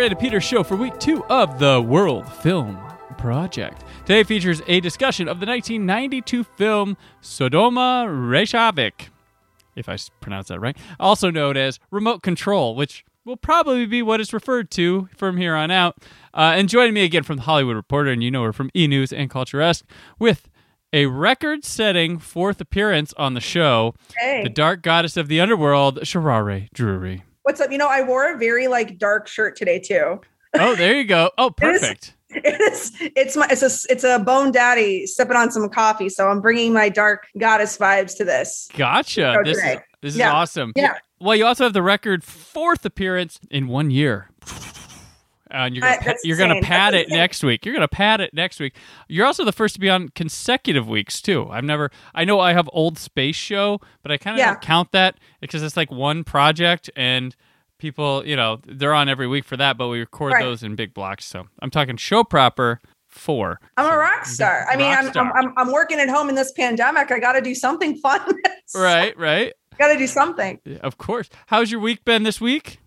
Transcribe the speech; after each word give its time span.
Brandon 0.00 0.18
Peters 0.18 0.44
Show 0.44 0.62
for 0.62 0.76
week 0.76 0.98
two 0.98 1.22
of 1.26 1.58
the 1.58 1.82
World 1.82 2.26
Film 2.36 2.78
Project. 3.18 3.84
Today 4.06 4.22
features 4.22 4.62
a 4.66 4.80
discussion 4.80 5.28
of 5.28 5.40
the 5.40 5.46
1992 5.46 6.42
film 6.42 6.96
Sodoma 7.20 8.06
Reykjavik, 8.08 9.10
if 9.76 9.90
I 9.90 9.98
pronounce 10.22 10.48
that 10.48 10.58
right, 10.58 10.74
also 10.98 11.30
known 11.30 11.58
as 11.58 11.78
Remote 11.90 12.22
Control, 12.22 12.74
which 12.74 13.04
will 13.26 13.36
probably 13.36 13.84
be 13.84 14.00
what 14.00 14.22
it's 14.22 14.32
referred 14.32 14.70
to 14.70 15.10
from 15.18 15.36
here 15.36 15.54
on 15.54 15.70
out. 15.70 15.98
Uh, 16.32 16.54
and 16.56 16.70
joining 16.70 16.94
me 16.94 17.04
again 17.04 17.22
from 17.22 17.36
the 17.36 17.42
Hollywood 17.42 17.76
Reporter, 17.76 18.10
and 18.10 18.24
you 18.24 18.30
know 18.30 18.44
her 18.44 18.54
from 18.54 18.70
E 18.74 18.86
News 18.86 19.12
and 19.12 19.28
Culturesque, 19.28 19.84
with 20.18 20.48
a 20.94 21.04
record 21.04 21.62
setting 21.62 22.18
fourth 22.18 22.58
appearance 22.58 23.12
on 23.18 23.34
the 23.34 23.40
show, 23.40 23.94
Hey, 24.16 24.44
the 24.44 24.48
dark 24.48 24.80
goddess 24.80 25.18
of 25.18 25.28
the 25.28 25.42
underworld, 25.42 25.98
Sharareh 26.04 26.70
Drury. 26.72 27.24
What's 27.50 27.60
up? 27.60 27.72
You 27.72 27.78
know, 27.78 27.88
I 27.88 28.02
wore 28.02 28.32
a 28.32 28.38
very 28.38 28.68
like 28.68 28.96
dark 28.96 29.26
shirt 29.26 29.56
today 29.56 29.80
too. 29.80 30.20
Oh, 30.54 30.76
there 30.76 30.96
you 30.96 31.04
go. 31.04 31.32
Oh, 31.36 31.50
perfect. 31.56 32.14
It's 32.32 32.92
it's 33.00 33.36
my 33.36 33.48
it's 33.50 33.62
a 33.62 33.92
it's 33.92 34.04
a 34.04 34.20
bone 34.20 34.52
daddy 34.52 35.04
sipping 35.04 35.34
on 35.34 35.50
some 35.50 35.68
coffee, 35.68 36.08
so 36.08 36.28
I'm 36.28 36.40
bringing 36.40 36.72
my 36.72 36.88
dark 36.88 37.26
goddess 37.36 37.76
vibes 37.76 38.16
to 38.18 38.24
this. 38.24 38.68
Gotcha. 38.76 39.40
This 39.42 39.56
is, 39.56 39.62
today. 39.64 39.80
this 40.00 40.14
is 40.14 40.20
awesome. 40.20 40.72
Yeah. 40.76 40.98
Well, 41.18 41.34
you 41.34 41.44
also 41.44 41.64
have 41.64 41.72
the 41.72 41.82
record 41.82 42.22
fourth 42.22 42.84
appearance 42.84 43.40
in 43.50 43.66
one 43.66 43.90
year. 43.90 44.30
And 45.52 45.74
you're 45.74 45.82
gonna, 45.82 45.96
Uh, 45.96 46.02
pa- 46.04 46.14
you're 46.24 46.36
gonna 46.36 46.54
insane. 46.56 46.68
pad 46.68 46.94
it 46.94 47.08
next 47.08 47.42
week. 47.42 47.64
You're 47.64 47.74
gonna 47.74 47.88
pad 47.88 48.20
it 48.20 48.32
next 48.32 48.60
week. 48.60 48.74
You're 49.08 49.26
also 49.26 49.44
the 49.44 49.52
first 49.52 49.74
to 49.74 49.80
be 49.80 49.88
on 49.90 50.08
consecutive 50.10 50.88
weeks 50.88 51.20
too. 51.20 51.48
I've 51.50 51.64
never. 51.64 51.90
I 52.14 52.24
know 52.24 52.40
I 52.40 52.52
have 52.52 52.68
old 52.72 52.98
space 52.98 53.36
show, 53.36 53.80
but 54.02 54.12
I 54.12 54.16
kind 54.16 54.36
of 54.36 54.38
Yeah. 54.38 54.54
count 54.56 54.92
that 54.92 55.16
because 55.40 55.62
it's 55.62 55.76
like 55.76 55.90
one 55.90 56.24
project 56.24 56.88
and 56.96 57.34
people, 57.78 58.24
you 58.26 58.36
know, 58.36 58.60
they're 58.66 58.94
on 58.94 59.08
every 59.08 59.26
week 59.26 59.44
for 59.44 59.56
that. 59.56 59.76
But 59.78 59.88
we 59.88 59.98
record 60.00 60.34
Right. 60.34 60.44
those 60.44 60.62
in 60.62 60.76
big 60.76 60.94
blocks. 60.94 61.24
So 61.24 61.46
I'm 61.62 61.70
talking 61.70 61.96
show 61.96 62.22
proper 62.24 62.80
four. 63.08 63.58
I'm 63.76 63.86
So, 63.86 63.92
a 63.92 63.98
rock 63.98 64.26
star. 64.26 64.66
I 64.70 64.76
mean, 64.76 64.86
I'm, 64.86 65.06
I'm 65.06 65.10
star. 65.10 65.36
I'm 65.36 65.52
I'm 65.56 65.72
working 65.72 65.98
at 65.98 66.08
home 66.08 66.28
in 66.28 66.34
this 66.36 66.52
pandemic. 66.52 67.10
I 67.10 67.18
got 67.18 67.32
to 67.32 67.40
do 67.40 67.54
something 67.54 67.96
fun. 67.96 68.20
right, 68.74 69.18
right. 69.18 69.52
got 69.78 69.88
to 69.92 69.98
do 69.98 70.06
something. 70.06 70.60
Of 70.82 70.98
course. 70.98 71.28
How's 71.46 71.70
your 71.72 71.80
week 71.80 72.04
been 72.04 72.22
this 72.22 72.40
week? 72.40 72.78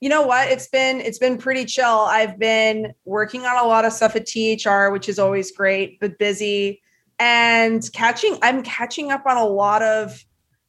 You 0.00 0.08
know 0.10 0.22
what? 0.22 0.48
It's 0.50 0.68
been 0.68 1.00
it's 1.00 1.18
been 1.18 1.38
pretty 1.38 1.64
chill. 1.64 1.86
I've 1.86 2.38
been 2.38 2.92
working 3.04 3.46
on 3.46 3.64
a 3.64 3.66
lot 3.66 3.84
of 3.84 3.92
stuff 3.92 4.14
at 4.14 4.26
THR, 4.26 4.90
which 4.90 5.08
is 5.08 5.18
always 5.18 5.50
great, 5.52 5.98
but 6.00 6.18
busy 6.18 6.82
and 7.18 7.90
catching 7.94 8.38
I'm 8.42 8.62
catching 8.62 9.10
up 9.10 9.24
on 9.26 9.36
a 9.38 9.44
lot 9.46 9.82
of 9.82 10.22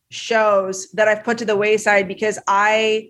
shows 0.10 0.90
that 0.92 1.08
I've 1.10 1.24
put 1.24 1.38
to 1.40 1.46
the 1.46 1.58
wayside 1.58 2.08
because 2.08 2.40
I 2.48 3.10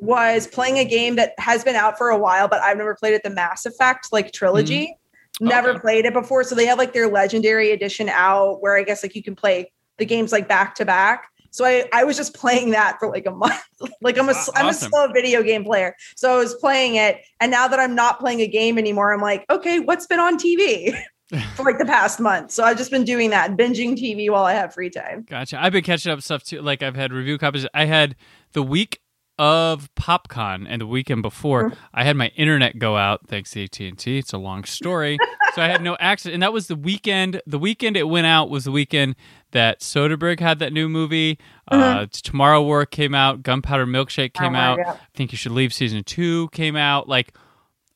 was 0.00 0.46
playing 0.46 0.78
a 0.78 0.84
game 0.84 1.16
that 1.16 1.32
has 1.38 1.64
been 1.64 1.74
out 1.74 1.98
for 1.98 2.10
a 2.10 2.18
while, 2.18 2.46
but 2.46 2.60
I've 2.60 2.76
never 2.76 2.94
played 2.94 3.14
it, 3.14 3.24
the 3.24 3.30
Mass 3.30 3.66
Effect 3.66 4.12
like 4.12 4.32
trilogy. 4.32 4.96
Mm-hmm. 5.40 5.48
Never 5.48 5.70
Okay. 5.70 5.80
played 5.80 6.04
it 6.04 6.12
before. 6.12 6.44
So 6.44 6.54
they 6.54 6.66
have 6.66 6.78
like 6.78 6.92
their 6.92 7.08
legendary 7.08 7.72
edition 7.72 8.08
out 8.08 8.62
where 8.62 8.76
I 8.76 8.84
guess 8.84 9.02
like 9.02 9.16
you 9.16 9.22
can 9.24 9.34
play 9.34 9.72
the 9.98 10.04
games 10.06 10.30
like 10.30 10.46
back 10.46 10.76
to 10.76 10.84
back. 10.84 11.28
So 11.58 11.64
I, 11.64 11.88
I 11.92 12.04
was 12.04 12.16
just 12.16 12.34
playing 12.34 12.70
that 12.70 13.00
for 13.00 13.10
like 13.10 13.26
a 13.26 13.32
month. 13.32 13.60
like 14.00 14.16
I'm 14.16 14.28
a 14.28 14.34
am 14.54 14.68
a 14.68 14.72
slow 14.72 15.08
video 15.08 15.42
game 15.42 15.64
player. 15.64 15.96
So 16.14 16.32
I 16.32 16.38
was 16.38 16.54
playing 16.54 16.94
it. 16.94 17.24
And 17.40 17.50
now 17.50 17.66
that 17.66 17.80
I'm 17.80 17.96
not 17.96 18.20
playing 18.20 18.40
a 18.40 18.46
game 18.46 18.78
anymore, 18.78 19.12
I'm 19.12 19.20
like, 19.20 19.44
okay, 19.50 19.80
what's 19.80 20.06
been 20.06 20.20
on 20.20 20.38
TV 20.38 20.96
for 21.56 21.64
like 21.64 21.78
the 21.78 21.84
past 21.84 22.20
month? 22.20 22.52
So 22.52 22.62
I've 22.62 22.78
just 22.78 22.92
been 22.92 23.02
doing 23.02 23.30
that, 23.30 23.56
binging 23.56 24.00
TV 24.00 24.30
while 24.30 24.44
I 24.44 24.52
have 24.52 24.72
free 24.72 24.88
time. 24.88 25.26
Gotcha. 25.28 25.60
I've 25.60 25.72
been 25.72 25.82
catching 25.82 26.12
up 26.12 26.22
stuff 26.22 26.44
too. 26.44 26.62
Like 26.62 26.84
I've 26.84 26.94
had 26.94 27.12
review 27.12 27.38
copies. 27.38 27.66
I 27.74 27.86
had 27.86 28.14
the 28.52 28.62
week 28.62 29.00
of 29.38 29.88
PopCon 29.94 30.66
and 30.68 30.80
the 30.80 30.86
weekend 30.86 31.22
before. 31.22 31.72
I 31.94 32.04
had 32.04 32.16
my 32.16 32.28
internet 32.36 32.78
go 32.78 32.96
out 32.96 33.26
thanks 33.28 33.52
to 33.52 33.64
AT 33.64 33.78
and 33.80 33.98
T. 33.98 34.18
It's 34.18 34.32
a 34.32 34.38
long 34.38 34.64
story, 34.64 35.16
so 35.54 35.62
I 35.62 35.68
had 35.68 35.82
no 35.82 35.96
access. 36.00 36.32
And 36.32 36.42
that 36.42 36.52
was 36.52 36.66
the 36.66 36.74
weekend. 36.76 37.40
The 37.46 37.58
weekend 37.58 37.96
it 37.96 38.08
went 38.08 38.26
out 38.26 38.50
was 38.50 38.64
the 38.64 38.72
weekend 38.72 39.14
that 39.52 39.80
Soderbergh 39.80 40.40
had 40.40 40.58
that 40.58 40.72
new 40.72 40.88
movie. 40.88 41.38
Uh, 41.68 42.06
Tomorrow 42.10 42.62
War 42.62 42.84
came 42.84 43.14
out. 43.14 43.42
Gunpowder 43.42 43.86
Milkshake 43.86 44.34
came 44.34 44.54
Oh 44.54 44.58
out. 44.58 44.76
God. 44.78 44.96
I 44.96 44.98
think 45.14 45.32
you 45.32 45.38
should 45.38 45.52
leave 45.52 45.72
season 45.72 46.02
two 46.04 46.48
came 46.48 46.76
out. 46.76 47.08
Like 47.08 47.34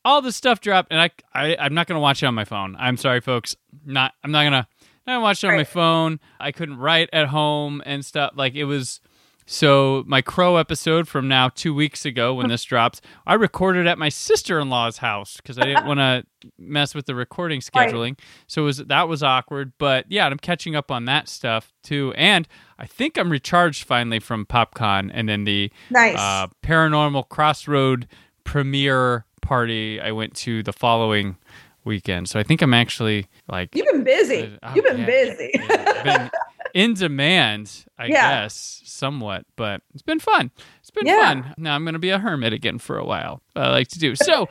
all 0.05 0.21
this 0.21 0.35
stuff 0.35 0.61
dropped, 0.61 0.91
and 0.91 0.99
I, 1.01 1.09
I 1.33 1.55
I'm 1.59 1.73
not 1.73 1.87
gonna 1.87 1.99
watch 1.99 2.23
it 2.23 2.25
on 2.25 2.33
my 2.35 2.45
phone. 2.45 2.75
I'm 2.79 2.97
sorry, 2.97 3.19
folks. 3.21 3.55
Not 3.85 4.13
I'm 4.23 4.31
not 4.31 4.43
gonna 4.43 4.67
not 5.05 5.13
gonna 5.15 5.21
watch 5.21 5.43
it 5.43 5.47
on 5.47 5.55
my 5.57 5.63
phone. 5.65 6.19
I 6.39 6.51
couldn't 6.53 6.77
write 6.77 7.09
at 7.11 7.27
home 7.27 7.81
and 7.85 8.05
stuff. 8.05 8.31
Like 8.35 8.55
it 8.55 8.63
was. 8.65 9.01
So 9.45 10.03
my 10.07 10.21
crow 10.21 10.55
episode 10.57 11.07
from 11.07 11.27
now 11.27 11.49
two 11.49 11.73
weeks 11.73 12.05
ago 12.05 12.33
when 12.33 12.47
this 12.47 12.63
drops, 12.65 13.01
I 13.27 13.33
recorded 13.33 13.87
at 13.87 13.97
my 13.97 14.09
sister 14.09 14.59
in 14.59 14.69
law's 14.69 14.97
house 14.97 15.37
because 15.37 15.57
I 15.57 15.63
didn't 15.65 15.85
want 15.85 15.99
to 15.99 16.23
mess 16.57 16.95
with 16.95 17.05
the 17.05 17.15
recording 17.15 17.61
Right. 17.75 17.89
scheduling. 17.89 18.19
So 18.47 18.63
it 18.63 18.65
was 18.65 18.77
that 18.77 19.07
was 19.07 19.21
awkward. 19.23 19.73
But 19.77 20.05
yeah, 20.09 20.25
I'm 20.27 20.37
catching 20.37 20.75
up 20.75 20.91
on 20.91 21.05
that 21.05 21.27
stuff 21.27 21.71
too, 21.83 22.13
and 22.15 22.47
I 22.79 22.85
think 22.85 23.17
I'm 23.17 23.31
recharged 23.31 23.83
finally 23.83 24.19
from 24.19 24.45
PopCon 24.45 25.11
and 25.13 25.27
then 25.29 25.43
the 25.43 25.71
Nice. 25.89 26.17
uh, 26.17 26.47
Paranormal 26.63 27.29
Crossroad 27.29 28.07
premiere 28.43 29.25
party 29.41 29.99
I 29.99 30.11
went 30.11 30.35
to 30.37 30.63
the 30.63 30.73
following 30.73 31.37
weekend. 31.85 32.29
So 32.29 32.39
I 32.39 32.43
think 32.43 32.61
I'm 32.61 32.73
actually 32.73 33.27
like 33.49 33.75
You've 33.75 33.87
been 33.91 34.03
busy. 34.05 34.57
Oh, 34.63 34.73
You've 34.75 34.85
been 34.85 34.99
yeah. 34.99 35.05
busy. 35.05 35.51
yeah, 35.53 36.03
been 36.03 36.31
in 36.73 36.93
demand, 36.95 37.85
I 37.97 38.07
Yeah. 38.07 38.43
guess, 38.43 38.81
somewhat, 38.85 39.45
but 39.55 39.81
it's 39.93 40.01
been 40.01 40.19
fun. 40.19 40.51
It's 40.79 40.89
been 40.91 41.05
Yeah. 41.05 41.15
fun. 41.41 41.53
Now 41.57 41.75
I'm 41.75 41.83
going 41.83 41.93
to 41.93 41.99
be 41.99 42.09
a 42.09 42.19
hermit 42.19 42.53
again 42.53 42.79
for 42.79 42.97
a 42.97 43.05
while. 43.05 43.41
I 43.55 43.69
like 43.69 43.87
to 43.89 43.99
do. 43.99 44.15
So 44.15 44.47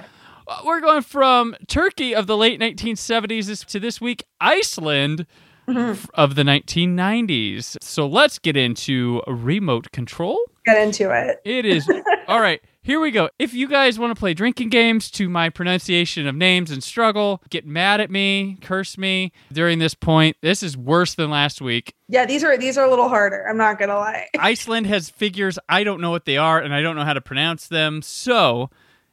uh, 0.47 0.61
we're 0.65 0.81
going 0.81 1.03
from 1.03 1.55
Turkey 1.69 2.15
of 2.15 2.27
the 2.27 2.37
late 2.37 2.61
1970s 2.61 3.65
to 3.67 3.81
this 3.81 4.01
week, 4.01 4.25
Iceland 4.41 5.27
Mm-hmm. 5.69 6.07
of 6.15 6.35
the 6.35 6.43
1990s. 6.43 7.77
So 7.81 8.05
let's 8.07 8.41
get 8.41 8.57
into 8.57 9.23
remote 9.29 9.93
control. 9.93 10.41
Get 10.67 10.77
into 10.77 11.11
it. 11.13 11.39
It 11.45 11.65
is 11.65 11.89
all 12.29 12.41
right. 12.41 12.61
Here 12.85 12.99
we 12.99 13.13
go. 13.13 13.31
If 13.39 13.55
you 13.55 13.69
guys 13.69 13.97
want 13.97 14.11
to 14.13 14.19
play 14.19 14.35
drinking 14.35 14.71
games 14.71 15.09
to 15.13 15.29
my 15.29 15.51
pronunciation 15.51 16.27
of 16.27 16.35
names 16.35 16.69
and 16.69 16.83
struggle, 16.83 17.41
get 17.49 17.65
mad 17.65 18.01
at 18.01 18.11
me, 18.11 18.59
curse 18.61 18.99
me 18.99 19.31
during 19.53 19.79
this 19.79 19.95
point. 19.95 20.37
This 20.41 20.65
is 20.65 20.77
worse 20.77 21.15
than 21.15 21.31
last 21.31 21.61
week. 21.61 21.95
Yeah, 22.09 22.27
these 22.27 22.43
are 22.43 22.59
these 22.59 22.77
are 22.77 22.85
a 22.85 22.91
little 22.91 23.09
harder. 23.09 23.49
I'm 23.49 23.57
not 23.57 23.79
gonna 23.79 23.95
lie. 23.95 24.27
Iceland 24.39 24.89
has 24.89 25.11
figures 25.11 25.61
I 25.69 25.85
don't 25.85 26.01
know 26.01 26.11
what 26.11 26.25
they 26.25 26.37
are 26.37 26.59
and 26.59 26.75
I 26.75 26.83
don't 26.83 26.97
know 26.97 27.05
how 27.05 27.13
to 27.13 27.21
pronounce 27.21 27.69
them. 27.69 28.03
So 28.03 28.69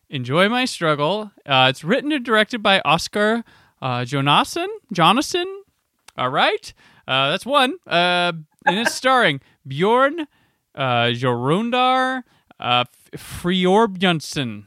enjoy 0.10 0.50
my 0.50 0.66
struggle. 0.66 1.32
Uh, 1.46 1.68
it's 1.70 1.84
written 1.84 2.12
and 2.12 2.26
directed 2.26 2.64
by 2.64 2.82
Oscar 2.84 3.44
uh, 3.84 4.00
Jonasson. 4.00 4.68
Jonasson. 4.92 5.46
All 6.18 6.30
right, 6.30 6.74
uh, 7.08 7.30
that's 7.30 7.46
one. 7.46 7.76
Uh, 7.86 8.34
and 8.66 8.80
it's 8.80 8.96
starring 8.96 9.42
Bjorn 9.68 10.22
uh, 10.74 11.12
Jorundar 11.14 12.24
F- 13.14 13.42
Friorbjørnsen. 13.44 14.66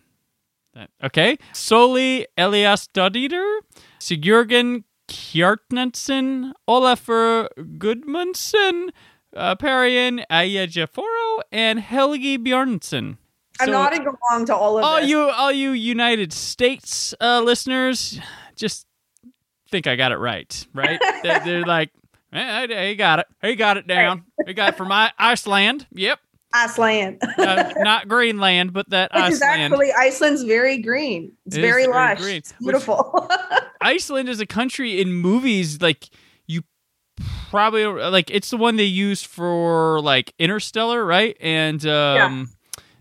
Okay. 1.05 1.37
Soli 1.53 2.25
Elias 2.39 2.87
Dodder, 2.89 3.61
Sigurgen 4.01 4.85
Kjartnensen, 5.09 6.53
Olafur 6.67 7.49
Gudmundsen, 7.79 8.89
uh, 9.37 9.55
Perian 9.57 10.25
Ayajaforo, 10.31 11.41
and 11.53 11.81
Helgi 11.81 12.39
Bjornsson. 12.39 13.19
I'm 13.61 13.67
So- 13.67 13.73
nodding 13.73 14.07
along 14.07 14.47
to 14.47 14.55
all 14.57 14.79
of 14.79 14.85
all 14.85 15.01
this. 15.01 15.11
you 15.11 15.21
all 15.21 15.53
you 15.53 15.73
United 15.73 16.33
States 16.33 17.15
uh, 17.21 17.41
listeners, 17.45 18.19
just 18.57 18.87
think 19.71 19.87
I 19.87 19.95
got 19.97 20.11
it 20.13 20.17
right, 20.19 20.67
right? 20.73 20.99
they're, 21.23 21.41
they're 21.41 21.63
like, 21.67 21.91
eh, 22.33 22.67
hey, 22.67 22.89
he 22.91 22.95
got 22.95 23.19
it, 23.19 23.27
he 23.43 23.55
got 23.55 23.77
it 23.77 23.87
down, 23.87 24.25
he 24.47 24.55
got 24.55 24.71
it 24.71 24.77
from 24.77 24.91
Iceland. 25.19 25.87
Yep, 25.93 26.19
Iceland. 26.55 27.21
uh, 27.39 27.73
not 27.79 28.09
Greenland, 28.09 28.73
but 28.73 28.89
that 28.91 29.11
Which 29.15 29.33
is 29.33 29.43
Iceland. 29.43 29.73
actually 29.73 29.93
Iceland's 29.93 30.43
very 30.43 30.79
green. 30.79 31.33
It's 31.47 31.57
It 31.57 31.61
very 31.61 31.85
very 31.85 31.95
lush. 31.95 32.19
green, 32.21 32.37
It's 32.37 32.53
beautiful. 32.61 33.31
Iceland 33.81 34.29
is 34.29 34.41
a 34.41 34.47
country 34.47 35.01
in 35.01 35.13
movies 35.13 35.81
like 35.81 36.09
you 36.47 36.63
probably 37.51 37.85
like 37.87 38.31
it's 38.31 38.51
the 38.51 38.57
one 38.57 38.77
they 38.77 38.85
use 38.85 39.23
for 39.23 40.01
like 40.01 40.33
Interstellar, 40.39 41.05
right? 41.05 41.37
And 41.41 41.85
um 41.87 42.51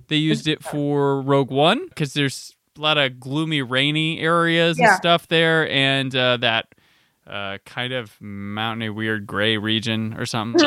they 0.07 0.17
used 0.17 0.47
it 0.47 0.61
for 0.63 1.21
Rogue 1.21 1.51
One 1.51 1.87
because 1.87 2.13
there's 2.13 2.55
a 2.77 2.81
lot 2.81 2.97
of 2.97 3.19
gloomy, 3.19 3.61
rainy 3.61 4.19
areas 4.19 4.77
and 4.77 4.97
stuff 4.97 5.27
there, 5.29 5.69
and 5.69 6.13
uh, 6.15 6.35
that 6.37 6.67
uh, 7.25 7.59
kind 7.65 7.93
of 7.93 8.11
mountainy, 8.19 8.89
weird 8.89 9.25
gray 9.25 9.57
region 9.57 10.13
or 10.17 10.25
something. 10.25 10.59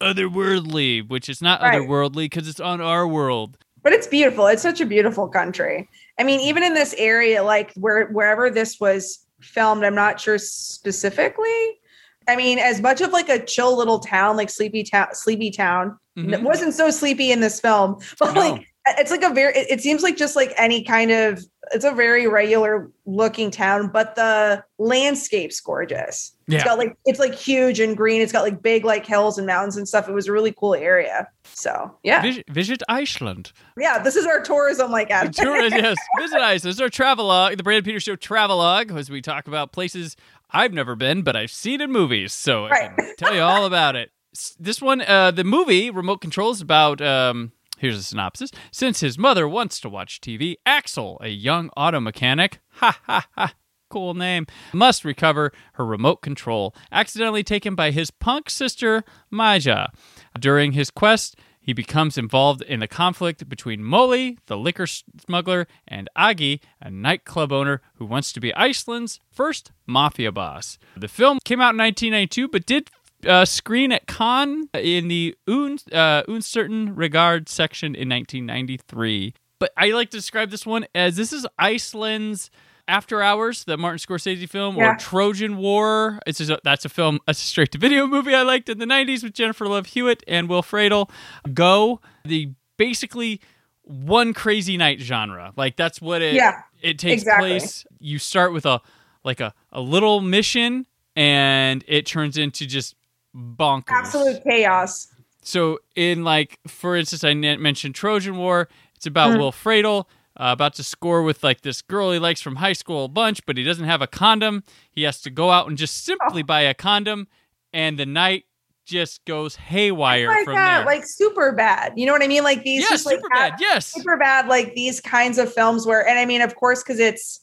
Otherworldly, 0.00 1.06
which 1.08 1.28
is 1.28 1.40
not 1.42 1.60
Right. 1.60 1.80
otherworldly 1.80 2.24
because 2.24 2.48
it's 2.48 2.60
on 2.60 2.80
our 2.80 3.06
world. 3.06 3.56
but 3.82 3.94
it's 3.94 4.06
beautiful. 4.06 4.46
It's 4.46 4.60
such 4.60 4.82
a 4.82 4.84
beautiful 4.84 5.26
country. 5.26 5.88
I 6.18 6.22
mean, 6.22 6.38
even 6.40 6.62
in 6.62 6.74
this 6.74 6.94
area, 6.98 7.42
like 7.42 7.72
where 7.76 8.08
wherever 8.08 8.50
this 8.50 8.78
was 8.78 9.24
filmed, 9.40 9.84
I'm 9.84 9.94
not 9.94 10.20
sure 10.20 10.36
specifically. 10.84 11.80
I 12.28 12.36
mean, 12.36 12.58
as 12.58 12.82
much 12.82 13.00
of 13.00 13.10
like 13.12 13.30
a 13.30 13.42
chill 13.42 13.76
little 13.78 13.98
town, 13.98 14.36
like 14.36 14.50
Sleepy 14.50 14.82
Town, 14.84 15.08
Sleepy 15.14 15.50
Town, 15.50 15.98
Mhm. 16.18 16.32
it 16.34 16.42
wasn't 16.42 16.74
so 16.74 16.90
sleepy 16.90 17.32
in 17.32 17.40
this 17.40 17.58
film, 17.58 17.96
but 18.18 18.34
No. 18.34 18.40
like 18.40 18.66
it's 18.86 19.10
like 19.10 19.22
a 19.22 19.30
very 19.30 19.52
it, 19.54 19.80
seems 19.80 20.02
like 20.02 20.16
just 20.16 20.36
like 20.36 20.52
any 20.56 20.82
kind 20.82 21.10
of 21.10 21.44
it's 21.72 21.84
a 21.84 21.92
very 21.92 22.26
regular 22.26 22.90
looking 23.06 23.50
town, 23.50 23.88
but 23.88 24.16
the 24.16 24.64
landscape's 24.78 25.60
gorgeous. 25.60 26.34
Yeah. 26.48 26.56
It's 26.56 26.64
got 26.64 26.78
like 26.78 26.96
it's 27.04 27.18
like 27.18 27.34
huge 27.34 27.78
and 27.78 27.96
green. 27.96 28.22
It's 28.22 28.32
got 28.32 28.42
like 28.42 28.62
big 28.62 28.84
like 28.84 29.06
hills 29.06 29.38
and 29.38 29.46
mountains 29.46 29.76
and 29.76 29.86
stuff. 29.86 30.08
It 30.08 30.12
was 30.12 30.26
a 30.26 30.32
really 30.32 30.52
cool 30.52 30.74
area. 30.74 31.28
So 31.44 31.96
yeah. 32.02 32.22
Vis- 32.22 32.42
visit 32.48 32.82
Iceland. 32.88 33.52
Yeah, 33.78 33.98
this 33.98 34.16
is 34.16 34.26
our 34.26 34.40
tourism 34.40 34.90
like 34.90 35.10
ad. 35.10 35.32
Tourist, 35.34 35.76
yes. 35.76 35.96
Visit 36.18 36.38
Iceland. 36.38 36.70
This 36.70 36.76
is 36.76 36.80
our 36.80 36.88
travelogue, 36.88 37.56
the 37.56 37.62
Brandon 37.62 37.84
Peters 37.84 38.02
Show 38.02 38.16
travelogue, 38.16 38.90
as 38.92 39.10
we 39.10 39.20
talk 39.20 39.46
about 39.46 39.72
places 39.72 40.16
I've 40.50 40.72
never 40.72 40.96
been, 40.96 41.22
but 41.22 41.36
I've 41.36 41.52
seen 41.52 41.80
in 41.80 41.92
movies, 41.92 42.32
so 42.32 42.66
I 42.66 42.88
can 42.88 43.16
tell 43.16 43.34
you 43.34 43.42
all 43.42 43.66
about 43.66 43.94
it. 43.94 44.10
This 44.58 44.80
one, 44.80 45.02
uh, 45.02 45.30
the 45.30 45.44
movie 45.44 45.90
Remote 45.90 46.20
Control 46.20 46.50
is 46.50 46.60
about. 46.60 47.00
Um, 47.00 47.52
here's 47.80 47.96
a 47.96 48.02
synopsis. 48.02 48.50
Since 48.70 49.00
his 49.00 49.18
mother 49.18 49.48
wants 49.48 49.80
to 49.80 49.88
watch 49.88 50.20
TV, 50.20 50.56
Axel, 50.66 51.18
a 51.20 51.28
young 51.28 51.70
auto 51.76 51.98
mechanic, 51.98 52.60
ha 52.74 53.00
ha 53.06 53.26
ha, 53.34 53.54
cool 53.88 54.14
name, 54.14 54.46
must 54.72 55.04
recover 55.04 55.52
her 55.72 55.84
remote 55.84 56.22
control, 56.22 56.74
accidentally 56.92 57.42
taken 57.42 57.74
by 57.74 57.90
his 57.90 58.10
punk 58.10 58.50
sister 58.50 59.02
Maja. 59.30 59.90
During 60.38 60.72
his 60.72 60.90
quest, 60.90 61.36
he 61.60 61.72
becomes 61.72 62.16
involved 62.16 62.62
in 62.62 62.80
the 62.80 62.88
conflict 62.88 63.48
between 63.48 63.82
Molly, 63.82 64.38
the 64.46 64.56
liquor 64.56 64.86
smuggler, 64.86 65.66
and 65.86 66.08
Agi, 66.16 66.60
a 66.80 66.90
nightclub 66.90 67.52
owner 67.52 67.82
who 67.94 68.06
wants 68.06 68.32
to 68.32 68.40
be 68.40 68.54
Iceland's 68.54 69.20
first 69.30 69.72
mafia 69.86 70.32
boss. 70.32 70.78
The 70.96 71.08
film 71.08 71.38
came 71.44 71.60
out 71.60 71.74
in 71.74 71.78
1992, 71.78 72.48
but 72.48 72.66
did 72.66 72.90
uh, 73.26 73.44
screen 73.44 73.92
at 73.92 74.06
Cannes 74.06 74.68
in 74.74 75.08
the 75.08 75.34
Un, 75.48 75.78
uh, 75.92 76.22
Un 76.28 76.42
Certain 76.42 76.94
Regard 76.94 77.48
section 77.48 77.94
in 77.94 78.08
1993. 78.08 79.34
But 79.58 79.72
I 79.76 79.90
like 79.90 80.10
to 80.10 80.16
describe 80.16 80.50
this 80.50 80.64
one 80.64 80.86
as 80.94 81.16
this 81.16 81.32
is 81.32 81.46
Iceland's 81.58 82.50
After 82.88 83.22
Hours, 83.22 83.64
the 83.64 83.76
Martin 83.76 83.98
Scorsese 83.98 84.48
film, 84.48 84.76
Yeah. 84.76 84.92
or 84.92 84.96
Trojan 84.96 85.56
War. 85.58 86.18
It's 86.26 86.38
just 86.38 86.50
a, 86.50 86.60
that's 86.64 86.84
a 86.84 86.88
film, 86.88 87.20
a 87.28 87.34
straight 87.34 87.72
to 87.72 87.78
video 87.78 88.06
movie 88.06 88.34
I 88.34 88.42
liked 88.42 88.68
in 88.68 88.78
the 88.78 88.86
90s 88.86 89.22
with 89.22 89.34
Jennifer 89.34 89.66
Love 89.66 89.86
Hewitt 89.86 90.22
and 90.26 90.48
Will 90.48 90.62
Friedle. 90.62 91.10
Go, 91.52 92.00
the 92.24 92.52
basically 92.78 93.40
one 93.82 94.32
crazy 94.32 94.76
night 94.76 95.00
genre. 95.00 95.52
Like 95.56 95.76
that's 95.76 96.00
what 96.00 96.22
it 96.22 96.34
Yeah, 96.34 96.62
it 96.80 96.98
takes 96.98 97.22
exactly. 97.22 97.50
place. 97.50 97.84
You 97.98 98.18
start 98.18 98.52
with 98.52 98.64
a 98.64 98.80
like 99.24 99.40
a, 99.40 99.52
a 99.72 99.80
little 99.82 100.20
mission 100.22 100.86
and 101.16 101.84
it 101.86 102.06
turns 102.06 102.38
into 102.38 102.66
just 102.66 102.94
bonkers. 103.34 103.84
Absolute 103.90 104.42
chaos. 104.44 105.08
So 105.42 105.78
in 105.96 106.24
like 106.24 106.58
for 106.66 106.96
instance, 106.96 107.24
I 107.24 107.34
mentioned 107.34 107.94
Trojan 107.94 108.36
War. 108.36 108.68
It's 108.96 109.06
about 109.06 109.32
Mhm. 109.34 109.38
Will 109.38 109.52
Friedle 109.52 110.00
uh, 110.38 110.52
about 110.52 110.74
to 110.74 110.82
score 110.84 111.22
with 111.22 111.42
like 111.42 111.62
this 111.62 111.82
girl 111.82 112.12
he 112.12 112.18
likes 112.18 112.40
from 112.40 112.56
high 112.56 112.72
school 112.74 113.04
a 113.06 113.08
bunch, 113.08 113.44
but 113.46 113.56
he 113.56 113.64
doesn't 113.64 113.84
have 113.86 114.02
a 114.02 114.06
condom. 114.06 114.62
He 114.90 115.02
has 115.02 115.20
to 115.22 115.30
go 115.30 115.50
out 115.50 115.68
and 115.68 115.76
just 115.78 116.04
simply 116.04 116.42
buy 116.42 116.60
a 116.62 116.74
condom, 116.74 117.28
and 117.72 117.98
the 117.98 118.06
night 118.06 118.44
just 118.86 119.24
goes 119.24 119.54
haywire 119.56 120.26
like 120.28 120.44
from 120.44 120.54
that, 120.56 120.78
there. 120.78 120.86
like 120.86 121.04
super 121.06 121.52
bad. 121.52 121.92
You 121.96 122.06
know 122.06 122.12
what 122.12 122.22
I 122.22 122.26
mean? 122.26 122.42
Like 122.42 122.64
these 122.64 122.82
yeah, 122.82 122.88
just 122.90 123.06
like 123.06 123.16
super 123.16 123.28
have- 123.32 123.52
bad. 123.52 123.60
Yes. 123.60 123.86
super 123.86 124.16
bad 124.16 124.48
like 124.48 124.74
these 124.74 125.00
kinds 125.00 125.38
of 125.38 125.52
films 125.52 125.86
where 125.86 126.06
and 126.06 126.18
i 126.18 126.26
mean 126.26 126.40
of 126.40 126.56
course 126.56 126.82
because 126.82 126.98
it's 126.98 127.40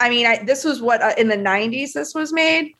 i 0.00 0.08
mean 0.08 0.24
I, 0.24 0.42
this 0.44 0.64
was 0.64 0.80
what 0.80 1.02
uh, 1.02 1.12
in 1.18 1.28
the 1.28 1.36
90s 1.36 1.92
this 1.92 2.14
was 2.14 2.32
made 2.32 2.72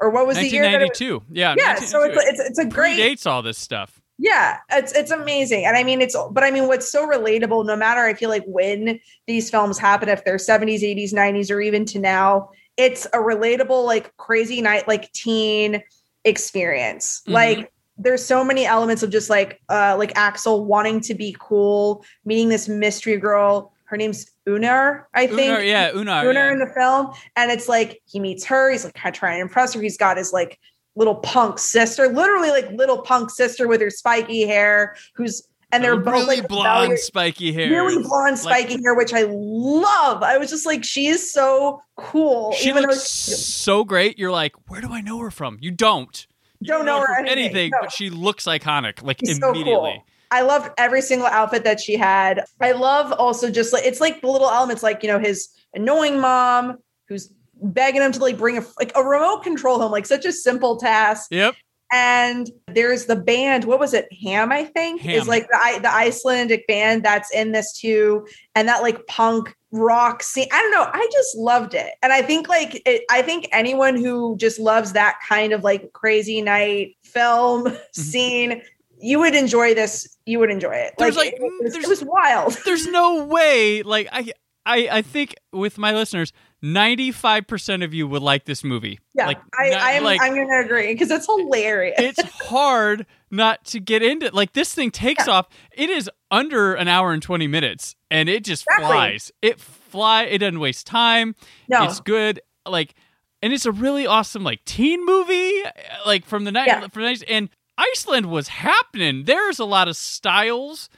or 0.00 0.10
what 0.10 0.26
was 0.26 0.36
the 0.36 0.48
year 0.48 0.62
that 0.62 0.80
1992. 0.80 1.22
Yeah. 1.30 1.54
yeah 1.58 1.74
so 1.76 2.02
it's 2.02 2.16
it's, 2.26 2.40
it's 2.40 2.58
a 2.58 2.64
great 2.64 2.98
predates 2.98 3.26
all 3.26 3.42
this 3.42 3.58
stuff. 3.58 4.00
yeah 4.18 4.58
it's 4.70 4.92
it's 4.92 5.10
amazing 5.10 5.64
and 5.66 5.76
i 5.76 5.82
mean 5.84 6.00
it's 6.00 6.16
but 6.32 6.42
i 6.44 6.50
mean 6.50 6.66
what's 6.66 6.90
so 6.90 7.06
relatable 7.06 7.64
no 7.66 7.76
matter 7.76 8.00
i 8.02 8.14
feel 8.14 8.28
like 8.30 8.44
when 8.46 8.98
these 9.26 9.50
films 9.50 9.78
happen 9.78 10.08
if 10.08 10.24
they're 10.24 10.36
70s 10.36 10.82
80s 10.82 11.12
90s 11.14 11.50
or 11.50 11.60
even 11.60 11.84
to 11.86 11.98
now 11.98 12.48
it's 12.76 13.04
a 13.06 13.18
relatable 13.18 13.84
like 13.84 14.16
crazy 14.16 14.60
night 14.60 14.86
like 14.88 15.10
teen 15.12 15.82
experience 16.24 17.22
Mhm. 17.26 17.32
like 17.32 17.72
there's 17.98 18.24
so 18.24 18.42
many 18.44 18.64
elements 18.64 19.02
of 19.02 19.10
just 19.10 19.28
like 19.28 19.60
uh 19.68 19.94
like 19.98 20.12
axel 20.16 20.64
wanting 20.64 21.00
to 21.00 21.14
be 21.14 21.36
cool 21.38 22.04
meeting 22.24 22.48
this 22.48 22.68
mystery 22.68 23.16
girl 23.18 23.72
her 23.90 23.96
name's 23.96 24.30
unar 24.48 25.04
i 25.14 25.26
think 25.26 25.50
Unar, 25.52 25.66
yeah, 25.66 25.90
Unar. 25.90 26.24
Unar 26.24 26.34
yeah. 26.34 26.52
in 26.52 26.58
the 26.60 26.66
film, 26.74 27.12
and 27.36 27.50
it's 27.50 27.68
like 27.68 28.00
he 28.06 28.18
meets 28.20 28.44
her. 28.46 28.70
He's 28.70 28.84
like 28.84 28.94
kind 28.94 29.14
of 29.14 29.18
trying 29.18 29.36
to 29.38 29.42
impress 29.42 29.74
her. 29.74 29.80
He's 29.82 29.96
got 29.98 30.16
his 30.16 30.32
like 30.32 30.58
little 30.96 31.16
punk 31.16 31.58
sister, 31.58 32.08
literally 32.08 32.50
like 32.50 32.70
little 32.72 33.02
punk 33.02 33.30
sister 33.30 33.66
with 33.68 33.80
her 33.80 33.90
spiky 33.90 34.46
hair, 34.46 34.96
who's 35.14 35.42
and 35.72 35.84
they're 35.84 35.96
both 35.96 36.14
really 36.14 36.36
like 36.38 36.48
blonde, 36.48 36.98
spiky 36.98 37.52
hair. 37.52 37.70
really 37.70 38.02
blonde, 38.02 38.32
Like- 38.44 38.66
spiky 38.66 38.82
hair, 38.82 38.94
which 38.94 39.12
I 39.12 39.22
love. 39.28 40.22
I 40.22 40.36
was 40.38 40.50
just 40.50 40.66
like, 40.66 40.82
she 40.84 41.06
is 41.06 41.32
so 41.32 41.80
cool. 41.96 42.52
She 42.52 42.72
looks 42.72 43.26
though 43.26 43.34
so 43.34 43.84
great. 43.84 44.18
You're 44.18 44.32
like, 44.32 44.52
where 44.68 44.80
do 44.80 44.92
I 44.92 45.00
know 45.00 45.18
her 45.18 45.30
from? 45.30 45.58
You 45.60 45.70
don't. 45.70 46.26
You 46.60 46.68
Don't 46.74 46.84
know 46.84 47.00
her 47.00 47.16
anything, 47.18 47.38
anything, 47.38 47.70
no. 47.70 47.78
but 47.82 47.92
she 47.92 48.10
looks 48.10 48.44
iconic, 48.46 49.02
like 49.02 49.18
She's 49.24 49.38
so 49.38 49.50
immediately. 49.50 49.92
cool. 49.96 50.04
I 50.30 50.42
loved 50.42 50.70
every 50.78 51.02
single 51.02 51.26
outfit 51.28 51.64
that 51.64 51.80
she 51.80 51.96
had. 51.96 52.44
I 52.60 52.72
love 52.72 53.12
also 53.12 53.50
just 53.50 53.72
like 53.72 53.84
it's 53.84 54.00
like 54.00 54.20
the 54.20 54.28
little 54.28 54.50
elements, 54.50 54.82
like 54.82 55.02
you 55.02 55.08
know 55.08 55.18
his 55.18 55.48
annoying 55.74 56.20
mom 56.20 56.78
who's 57.08 57.32
begging 57.62 58.00
him 58.02 58.12
to 58.12 58.20
like 58.20 58.38
bring 58.38 58.58
a 58.58 58.64
like 58.78 58.92
a 58.96 59.02
remote 59.02 59.42
control 59.42 59.78
home, 59.80 59.92
like 59.92 60.06
such 60.06 60.24
a 60.24 60.32
simple 60.32 60.76
task. 60.76 61.28
Yep. 61.30 61.54
and 61.92 62.48
there's 62.68 63.06
the 63.06 63.16
band 63.16 63.64
what 63.64 63.80
was 63.80 63.92
it 63.94 64.06
ham 64.22 64.52
i 64.52 64.64
think 64.64 65.00
Ham. 65.00 65.10
is 65.20 65.26
like 65.26 65.48
the, 65.48 65.80
the 65.82 65.92
icelandic 65.92 66.64
band 66.68 67.02
that's 67.04 67.34
in 67.34 67.50
this 67.50 67.72
too 67.72 68.24
and 68.54 68.68
that 68.68 68.80
like 68.82 69.04
punk 69.08 69.52
rock 69.72 70.22
scene 70.22 70.46
i 70.52 70.58
don't 70.62 70.70
know 70.70 70.88
i 70.92 71.08
just 71.12 71.36
loved 71.36 71.74
it 71.74 71.90
and 72.00 72.12
i 72.12 72.22
think 72.22 72.48
like 72.48 72.80
it, 72.86 73.02
i 73.10 73.20
think 73.22 73.48
anyone 73.50 73.96
who 73.96 74.36
just 74.36 74.60
loves 74.60 74.92
that 74.92 75.18
kind 75.28 75.52
of 75.52 75.64
like 75.64 75.92
crazy 75.92 76.40
night 76.40 76.94
film 77.02 77.64
Mm-hmm. 77.64 77.76
scene 77.92 78.62
you 79.00 79.18
would 79.18 79.34
enjoy 79.34 79.74
this 79.74 80.16
you 80.26 80.38
would 80.38 80.50
enjoy 80.50 80.72
it 80.74 80.94
There's, 80.98 81.16
like, 81.16 81.32
it, 81.32 81.40
it 81.40 81.42
was, 81.64 81.72
there's- 81.72 81.84
it 81.86 81.88
was 81.88 82.04
wild 82.04 82.56
There's 82.64 82.86
no 82.86 83.24
way. 83.24 83.82
Like 83.82 84.08
I, 84.12 84.32
I, 84.66 84.88
I 84.98 85.02
think 85.02 85.34
with 85.52 85.78
my 85.78 85.92
listeners, 85.94 86.32
95 86.62 87.46
percent 87.46 87.82
of 87.82 87.94
you 87.94 88.06
would 88.06 88.22
like 88.22 88.44
this 88.44 88.62
movie. 88.62 88.98
yeah 89.14 89.26
Like, 89.26 89.38
I, 89.58 89.70
not- 89.70 89.80
I'm, 89.82 90.04
like 90.04 90.20
I'm 90.20 90.34
gonna 90.34 90.60
agree 90.64 90.92
because 90.92 91.10
it's 91.10 91.26
hilarious 91.26 91.94
it's 91.98 92.22
hard 92.48 93.06
not 93.30 93.64
to 93.66 93.80
get 93.80 94.02
into. 94.02 94.26
It. 94.26 94.34
Like 94.34 94.52
this 94.52 94.74
thing 94.74 94.90
takes 94.90 95.26
off. 95.28 95.48
It 95.72 95.88
is 95.90 96.10
under 96.30 96.74
an 96.74 96.88
hour 96.88 97.12
and 97.12 97.22
20 97.22 97.46
minutes, 97.46 97.94
and 98.10 98.28
it 98.28 98.44
just 98.44 98.64
Exactly. 98.68 98.86
flies. 98.88 99.32
It 99.40 99.60
fly. 99.60 100.24
It 100.24 100.38
doesn't 100.38 100.60
waste 100.60 100.86
time. 100.86 101.34
no 101.68 101.84
It's 101.84 102.00
good. 102.00 102.40
Like, 102.66 102.94
and 103.42 103.52
it's 103.52 103.64
a 103.66 103.72
really 103.72 104.06
awesome 104.06 104.42
like 104.44 104.64
teen 104.64 105.04
movie. 105.06 105.62
Like 106.04 106.24
from 106.26 106.44
the 106.44 106.52
night 106.52 106.66
Yeah. 106.66 106.86
from 106.88 107.02
the 107.02 107.08
90s. 107.08 107.24
and 107.28 107.48
Iceland 107.92 108.26
was 108.26 108.48
happening. 108.48 109.24
There's 109.24 109.58
a 109.58 109.64
lot 109.64 109.88
of 109.88 109.96
styles 109.96 110.88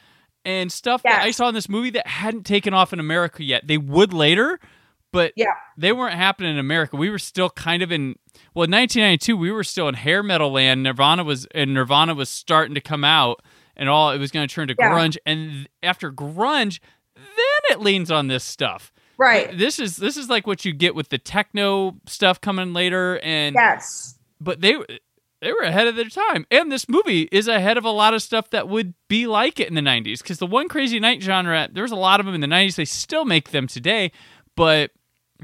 and 0.45 0.73
stuff 0.73 1.03
that 1.05 1.23
I 1.23 1.31
saw 1.31 1.49
in 1.49 1.55
this 1.55 1.69
movie 1.69 1.91
that 1.91 2.07
hadn't 2.07 2.45
taken 2.45 2.75
off 2.75 2.93
in 2.93 2.99
America 2.99 3.45
yet. 3.45 3.67
They 3.69 3.79
would 3.79 4.13
later, 4.13 4.59
but 5.13 5.33
Yeah. 5.37 5.53
they 5.77 5.93
weren't 5.93 6.17
happening 6.17 6.53
in 6.53 6.59
America. 6.59 6.97
We 6.97 7.11
were 7.11 7.19
still 7.21 7.51
kind 7.51 7.83
of 7.83 7.93
in 7.93 8.17
well, 8.55 8.65
in 8.65 8.71
1992, 8.71 9.37
we 9.37 9.51
were 9.53 9.63
still 9.65 9.89
in 9.89 9.95
hair 9.95 10.23
metal 10.23 10.51
land. 10.51 10.83
Nirvana 10.83 11.23
was 11.23 11.47
and 11.55 11.75
Nirvana 11.75 12.15
was 12.15 12.29
starting 12.29 12.75
to 12.75 12.81
come 12.81 13.05
out, 13.05 13.41
and 13.77 13.89
all 13.89 14.11
it 14.11 14.19
was 14.19 14.31
going 14.33 14.49
to 14.49 14.53
turn 14.55 14.69
to 14.69 14.75
Yeah. 14.79 14.91
grunge. 14.91 15.17
And 15.25 15.69
after 15.83 16.11
grunge, 16.11 16.81
then 17.15 17.25
it 17.71 17.81
leans 17.81 18.11
on 18.11 18.27
this 18.29 18.43
stuff. 18.45 18.93
right 19.19 19.57
This 19.57 19.79
is 19.79 19.97
this 19.99 20.17
is 20.17 20.29
like 20.29 20.47
what 20.47 20.65
you 20.65 20.73
get 20.73 20.95
with 20.97 21.11
the 21.11 21.19
techno 21.19 21.97
stuff 22.07 22.41
coming 22.41 22.73
later, 22.73 23.21
and 23.23 23.55
yes 23.55 24.19
but 24.41 24.61
they 24.61 24.75
they 25.43 25.53
were 25.53 25.59
ahead 25.65 25.87
of 25.89 25.97
their 25.97 26.09
time. 26.09 26.47
And 26.51 26.73
this 26.73 26.89
movie 26.89 27.29
is 27.33 27.49
ahead 27.49 27.77
of 27.77 27.85
a 27.85 27.91
lot 27.91 28.15
of 28.15 28.23
stuff 28.23 28.49
that 28.51 28.69
would 28.69 28.95
be 29.09 29.27
like 29.27 29.61
it 29.61 29.69
in 29.69 29.75
the 29.75 29.81
90s. 29.83 30.23
Because 30.23 30.39
the 30.39 30.47
one 30.47 30.69
crazy 30.69 30.99
night 31.01 31.21
genre, 31.23 31.69
there's 31.71 31.91
a 31.93 31.97
lot 31.97 32.21
of 32.21 32.27
them 32.27 32.35
in 32.35 32.41
the 32.41 32.47
90s. 32.47 32.77
They 32.77 32.85
still 32.87 33.25
make 33.27 33.51
them 33.51 33.67
today. 33.67 34.13
But 34.57 34.93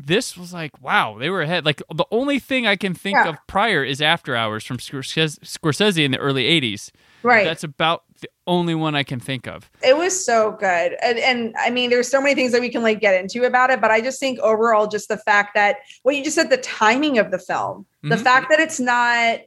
this 0.00 0.36
was 0.36 0.52
like, 0.52 0.80
wow, 0.80 1.16
they 1.18 1.28
were 1.28 1.42
ahead. 1.42 1.64
Like 1.66 1.82
the 1.92 2.04
only 2.12 2.38
thing 2.38 2.66
I 2.66 2.76
can 2.76 2.94
think 2.94 3.16
Yeah. 3.16 3.30
of 3.30 3.36
prior 3.48 3.82
is 3.82 4.00
After 4.00 4.36
Hours 4.36 4.64
from 4.64 4.78
Scorsese, 4.78 6.04
in 6.04 6.12
the 6.12 6.18
early 6.18 6.44
80s. 6.44 6.90
Right. 7.24 7.44
That's 7.44 7.64
about 7.64 8.04
the 8.20 8.28
only 8.46 8.74
one 8.76 8.94
I 8.94 9.02
can 9.02 9.18
think 9.20 9.46
of. 9.48 9.68
it 9.82 9.96
was 9.96 10.24
so 10.24 10.52
good. 10.52 10.96
And 11.02 11.18
and 11.18 11.54
I 11.58 11.70
mean, 11.70 11.90
there's 11.90 12.08
so 12.08 12.20
many 12.20 12.34
things 12.36 12.52
that 12.52 12.60
we 12.60 12.68
can 12.68 12.82
like 12.82 13.00
get 13.00 13.20
into 13.20 13.44
about 13.44 13.70
it, 13.70 13.80
but 13.80 13.90
I 13.90 14.00
just 14.00 14.18
think 14.20 14.38
overall, 14.40 14.86
just 14.86 15.08
the 15.08 15.16
fact 15.18 15.54
that 15.54 15.76
what 16.02 16.14
you 16.16 16.22
just 16.24 16.36
said, 16.36 16.50
the 16.50 16.56
timing 16.58 17.18
of 17.18 17.30
the 17.32 17.38
film, 17.38 17.86
the 18.02 18.16
Mhm. 18.16 18.22
fact 18.22 18.46
that 18.50 18.60
it's 18.60 18.78
not, 18.80 19.40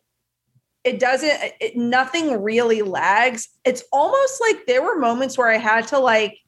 it 0.83 0.99
doesn't, 0.99 1.31
it, 1.59 1.77
nothing 1.77 2.41
really 2.41 2.81
lags. 2.81 3.49
It's 3.65 3.83
almost 3.91 4.41
like 4.41 4.65
there 4.65 4.81
were 4.81 4.97
moments 4.97 5.37
where 5.37 5.49
I 5.49 5.57
had 5.57 5.87
to 5.89 5.99
like 5.99 6.39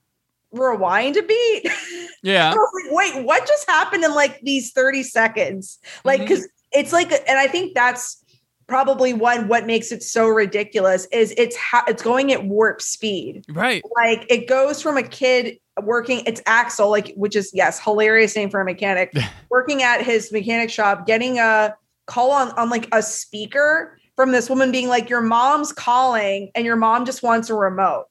rewind 0.52 1.18
a 1.18 1.24
beat. 1.24 1.70
Yeah. 2.26 2.56
Wait, 2.90 3.26
what 3.26 3.46
just 3.46 3.70
happened 3.70 4.06
in 4.06 4.16
like 4.16 4.40
these 4.44 4.72
30 4.72 5.04
seconds? 5.04 5.78
Like, 6.06 6.22
mm-hmm. 6.22 6.30
because 6.30 6.48
it's 6.72 6.94
like, 6.94 7.12
and 7.12 7.38
I 7.38 7.48
think 7.48 7.76
that's 7.76 8.24
probably 8.66 9.14
one 9.14 9.48
what 9.48 9.66
makes 9.66 9.92
it 9.92 10.02
so 10.02 10.28
ridiculous 10.28 11.06
is 11.12 11.34
it's 11.38 11.56
how 11.58 11.84
it's 11.86 12.02
going 12.02 12.32
at 12.32 12.46
warp 12.46 12.82
speed. 12.82 13.44
Right. 13.50 13.84
Like 13.96 14.26
it 14.30 14.48
goes 14.48 14.82
from 14.82 14.96
a 14.96 15.04
kid 15.04 15.60
working, 15.82 16.24
it's 16.26 16.42
Axel, 16.46 16.90
like 16.90 17.14
which 17.16 17.36
is 17.36 17.52
yes, 17.54 17.80
hilarious 17.80 18.36
name 18.36 18.50
for 18.50 18.62
a 18.62 18.66
mechanic, 18.66 19.14
working 19.50 19.84
at 19.84 20.02
his 20.02 20.32
mechanic 20.32 20.70
shop, 20.70 21.06
getting 21.06 21.40
a 21.40 21.76
call 22.06 22.32
on 22.32 22.52
on 22.52 22.70
like 22.70 22.88
a 22.92 23.02
speaker 23.02 23.98
from 24.16 24.32
this 24.32 24.50
woman 24.50 24.72
being 24.72 24.88
like, 24.88 25.10
Your 25.10 25.22
mom's 25.22 25.72
calling 25.72 26.52
and 26.56 26.66
your 26.66 26.76
mom 26.76 27.06
just 27.06 27.24
wants 27.24 27.50
a 27.50 27.56
remote 27.56 28.06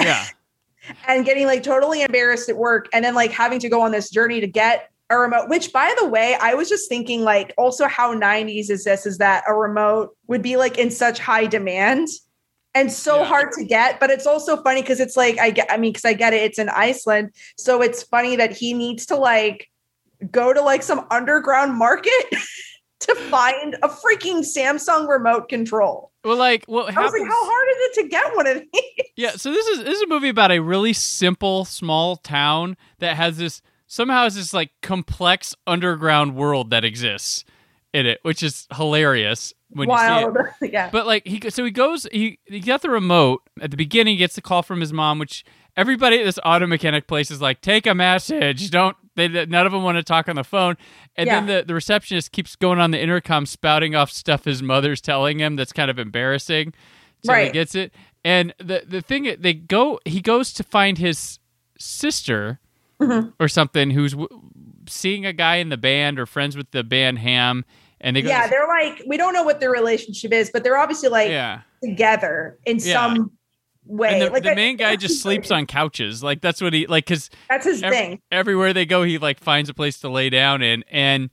Yeah. 0.00 0.24
and 1.08 1.24
getting 1.24 1.46
like 1.46 1.62
totally 1.62 2.02
embarrassed 2.02 2.48
at 2.48 2.56
work 2.56 2.88
and 2.92 3.04
then 3.04 3.14
like 3.14 3.32
having 3.32 3.58
to 3.60 3.68
go 3.68 3.80
on 3.82 3.90
this 3.92 4.10
journey 4.10 4.40
to 4.40 4.46
get 4.46 4.90
a 5.10 5.16
remote 5.18 5.48
which 5.48 5.72
by 5.72 5.94
the 6.00 6.06
way 6.06 6.36
i 6.40 6.54
was 6.54 6.68
just 6.68 6.88
thinking 6.88 7.22
like 7.22 7.54
also 7.56 7.86
how 7.86 8.12
90s 8.14 8.70
is 8.70 8.82
this 8.84 9.06
is 9.06 9.18
that 9.18 9.44
a 9.48 9.54
remote 9.54 10.16
would 10.26 10.42
be 10.42 10.56
like 10.56 10.78
in 10.78 10.90
such 10.90 11.18
high 11.20 11.46
demand 11.46 12.08
and 12.74 12.90
so 12.92 13.18
Yeah. 13.20 13.24
hard 13.24 13.52
to 13.52 13.64
get 13.64 14.00
but 14.00 14.10
it's 14.10 14.26
also 14.26 14.60
funny 14.62 14.80
because 14.82 14.98
it's 15.00 15.16
like 15.16 15.38
i 15.38 15.50
get 15.50 15.70
i 15.70 15.76
mean 15.76 15.92
because 15.92 16.04
i 16.04 16.12
get 16.12 16.32
it 16.34 16.42
it's 16.42 16.58
in 16.58 16.68
iceland 16.68 17.30
so 17.56 17.82
it's 17.82 18.02
funny 18.02 18.34
that 18.36 18.52
he 18.56 18.74
needs 18.74 19.06
to 19.06 19.16
like 19.16 19.68
go 20.30 20.52
to 20.52 20.60
like 20.60 20.82
some 20.82 21.06
underground 21.10 21.74
market 21.76 22.24
to 23.00 23.14
find 23.14 23.74
a 23.82 23.88
freaking 23.88 24.40
samsung 24.40 25.06
remote 25.08 25.48
control 25.48 26.12
Well, 26.24 26.36
like, 26.36 26.64
what 26.66 26.96
i 26.96 27.02
was 27.02 27.12
like 27.12 27.22
how 27.22 27.44
hard 27.44 27.68
is 27.70 27.76
it 27.98 28.02
to 28.02 28.08
get 28.08 28.34
one 28.36 28.46
of 28.46 28.62
these 28.72 28.82
Yeah, 29.16 29.30
so 29.36 29.50
this 29.50 29.66
is 29.68 29.78
this 29.84 29.96
is 29.96 30.02
a 30.02 30.06
movie 30.08 30.28
about 30.28 30.50
a 30.52 30.60
really 30.60 30.92
simple 30.92 31.64
small 31.64 32.16
town 32.16 32.76
that 32.98 33.16
has 33.16 33.38
this 33.38 33.62
somehow 33.86 34.24
has 34.24 34.34
this 34.34 34.52
like 34.52 34.70
complex 34.82 35.54
underground 35.66 36.34
world 36.36 36.70
that 36.70 36.84
exists 36.84 37.44
in 37.94 38.04
it, 38.04 38.18
which 38.22 38.42
is 38.42 38.66
hilarious 38.76 39.54
when 39.70 39.88
you 39.88 39.96
see 39.96 40.02
it. 40.04 40.06
wild 40.08 40.36
yeah 40.62 40.90
But 40.90 41.06
like 41.06 41.26
he 41.26 41.40
so 41.50 41.64
he 41.64 41.70
goes 41.70 42.06
he 42.12 42.38
he 42.46 42.60
got 42.60 42.82
the 42.82 42.90
remote 42.90 43.42
at 43.60 43.70
the 43.70 43.76
beginning. 43.76 44.14
He 44.14 44.18
gets 44.18 44.34
the 44.34 44.42
call 44.42 44.62
from 44.62 44.80
his 44.80 44.92
mom, 44.92 45.18
which 45.18 45.44
everybody 45.76 46.18
at 46.20 46.24
this 46.24 46.38
auto 46.44 46.66
mechanic 46.66 47.06
place 47.06 47.30
is 47.30 47.40
like, 47.40 47.60
take 47.62 47.86
a 47.86 47.94
message. 47.94 48.70
Don't 48.70 48.96
they? 49.16 49.28
None 49.28 49.66
of 49.66 49.72
them 49.72 49.82
want 49.82 49.96
to 49.96 50.02
talk 50.02 50.28
on 50.28 50.36
the 50.36 50.44
phone. 50.44 50.76
And 51.16 51.28
then 51.28 51.46
the 51.46 51.64
the 51.66 51.74
receptionist 51.74 52.32
keeps 52.32 52.54
going 52.56 52.78
on 52.78 52.90
the 52.92 53.00
intercom, 53.00 53.46
spouting 53.46 53.94
off 53.94 54.10
stuff 54.10 54.44
his 54.44 54.62
mother's 54.62 55.00
telling 55.00 55.38
him 55.40 55.56
that's 55.56 55.72
kind 55.72 55.90
of 55.90 55.98
embarrassing. 55.98 56.72
So 57.24 57.34
he 57.34 57.50
gets 57.50 57.74
it. 57.74 57.92
And 58.24 58.54
the 58.58 58.84
the 58.86 59.00
thing 59.00 59.34
they 59.38 59.54
go 59.54 59.98
he 60.04 60.20
goes 60.20 60.52
to 60.54 60.62
find 60.62 60.98
his 60.98 61.38
sister 61.78 62.60
Mhm. 63.00 63.32
or 63.38 63.48
something 63.48 63.90
who's 63.90 64.12
w- 64.12 64.28
seeing 64.88 65.26
a 65.26 65.32
guy 65.32 65.56
in 65.56 65.68
the 65.68 65.76
band 65.76 66.18
or 66.18 66.24
friends 66.26 66.56
with 66.56 66.70
the 66.70 66.82
band 66.84 67.18
Ham. 67.18 67.64
And 68.00 68.14
they 68.16 68.22
go, 68.22 68.28
yeah, 68.28 68.46
they're 68.46 68.66
like 68.68 69.02
we 69.06 69.16
don't 69.16 69.32
know 69.34 69.42
what 69.42 69.60
their 69.60 69.70
relationship 69.70 70.32
is, 70.32 70.50
but 70.52 70.62
they're 70.64 70.76
obviously 70.78 71.08
like 71.08 71.30
yeah. 71.30 71.60
together 71.82 72.58
in 72.64 72.78
Yeah. 72.78 72.92
some 72.92 73.32
way. 73.86 74.12
And 74.14 74.22
the, 74.22 74.30
like 74.30 74.42
the 74.42 74.52
I- 74.52 74.54
main 74.54 74.76
guy 74.76 74.96
just 74.96 75.22
sleeps 75.22 75.50
on 75.50 75.66
couches. 75.66 76.22
Like 76.22 76.40
that's 76.40 76.60
what 76.60 76.72
he 76.72 76.86
like 76.86 77.06
because 77.06 77.30
That's 77.48 77.64
his 77.64 77.82
ev- 77.82 77.92
thing. 77.92 78.20
everywhere 78.30 78.72
they 78.72 78.86
go, 78.86 79.02
he 79.02 79.18
like 79.18 79.38
finds 79.40 79.68
a 79.70 79.74
place 79.74 79.98
to 80.00 80.08
lay 80.08 80.28
down 80.30 80.62
in. 80.62 80.84
And 80.90 81.30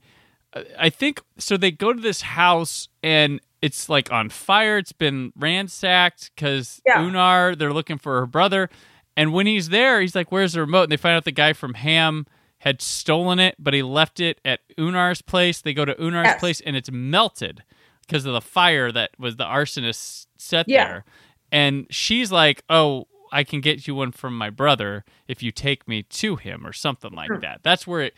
uh, 0.52 0.62
I 0.78 0.90
think 0.90 1.20
so. 1.38 1.56
They 1.56 1.70
go 1.70 1.92
to 1.92 2.00
this 2.00 2.20
house 2.22 2.88
and 3.02 3.40
it's 3.62 3.88
like 3.88 4.12
on 4.12 4.28
fire. 4.28 4.78
It's 4.78 4.92
been 4.92 5.32
ransacked 5.36 6.30
because 6.34 6.80
Yeah. 6.86 6.98
Unar 6.98 7.56
they're 7.58 7.72
looking 7.72 7.98
for 7.98 8.20
her 8.20 8.26
brother. 8.26 8.68
And 9.16 9.32
when 9.32 9.46
he's 9.46 9.68
there, 9.68 10.00
he's 10.00 10.14
like, 10.14 10.32
"Where's 10.32 10.54
the 10.54 10.60
remote?" 10.60 10.84
And 10.84 10.92
they 10.92 10.96
find 10.96 11.16
out 11.16 11.24
the 11.24 11.30
guy 11.32 11.52
from 11.52 11.74
Ham 11.74 12.26
had 12.58 12.80
stolen 12.82 13.38
it, 13.38 13.54
but 13.58 13.74
he 13.74 13.82
left 13.82 14.18
it 14.20 14.40
at 14.44 14.60
Unar's 14.78 15.22
place. 15.22 15.60
They 15.60 15.72
go 15.74 15.84
to 15.84 15.94
Unar's 16.00 16.24
Yes. 16.26 16.40
place 16.40 16.60
and 16.62 16.74
it's 16.74 16.90
melted 16.90 17.62
because 18.06 18.24
of 18.26 18.32
the 18.32 18.40
fire 18.40 18.90
that 18.90 19.10
was 19.18 19.36
the 19.36 19.44
arsonist 19.44 20.26
set 20.38 20.66
Yeah. 20.68 20.86
there. 20.86 21.04
And 21.54 21.86
she's 21.88 22.32
like, 22.32 22.62
"Oh, 22.68 23.06
I 23.30 23.44
can 23.44 23.60
get 23.60 23.86
you 23.86 23.94
one 23.94 24.10
from 24.10 24.36
my 24.36 24.50
brother 24.50 25.04
if 25.28 25.42
you 25.42 25.52
take 25.52 25.86
me 25.86 26.02
to 26.02 26.34
him 26.36 26.66
or 26.66 26.72
something 26.72 27.12
like 27.12 27.30
that." 27.42 27.60
That's 27.62 27.86
where 27.86 28.00
it, 28.02 28.14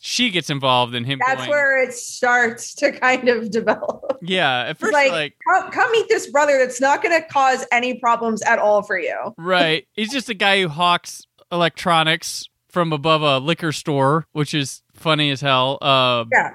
she 0.00 0.30
gets 0.30 0.50
involved 0.50 0.94
in 0.94 1.04
him. 1.04 1.20
That's 1.24 1.38
going, 1.38 1.50
where 1.50 1.82
it 1.82 1.94
starts 1.94 2.74
to 2.76 2.90
kind 2.90 3.28
of 3.28 3.50
develop. 3.50 4.18
Yeah, 4.22 4.64
at 4.68 4.78
first, 4.78 4.92
like, 4.92 5.12
like, 5.12 5.36
come, 5.48 5.70
come 5.70 5.92
meet 5.92 6.08
this 6.08 6.28
brother 6.30 6.58
that's 6.58 6.80
not 6.80 7.02
going 7.02 7.18
to 7.18 7.26
cause 7.28 7.64
any 7.70 8.00
problems 8.00 8.42
at 8.42 8.58
all 8.58 8.82
for 8.82 8.98
you. 8.98 9.34
right, 9.38 9.86
he's 9.92 10.10
just 10.10 10.28
a 10.28 10.34
guy 10.34 10.60
who 10.60 10.68
hawks 10.68 11.26
electronics 11.52 12.48
from 12.70 12.92
above 12.92 13.22
a 13.22 13.38
liquor 13.38 13.72
store, 13.72 14.26
which 14.32 14.52
is 14.52 14.82
funny 14.94 15.30
as 15.30 15.40
hell. 15.40 15.78
Uh, 15.80 16.24
Yeah. 16.32 16.54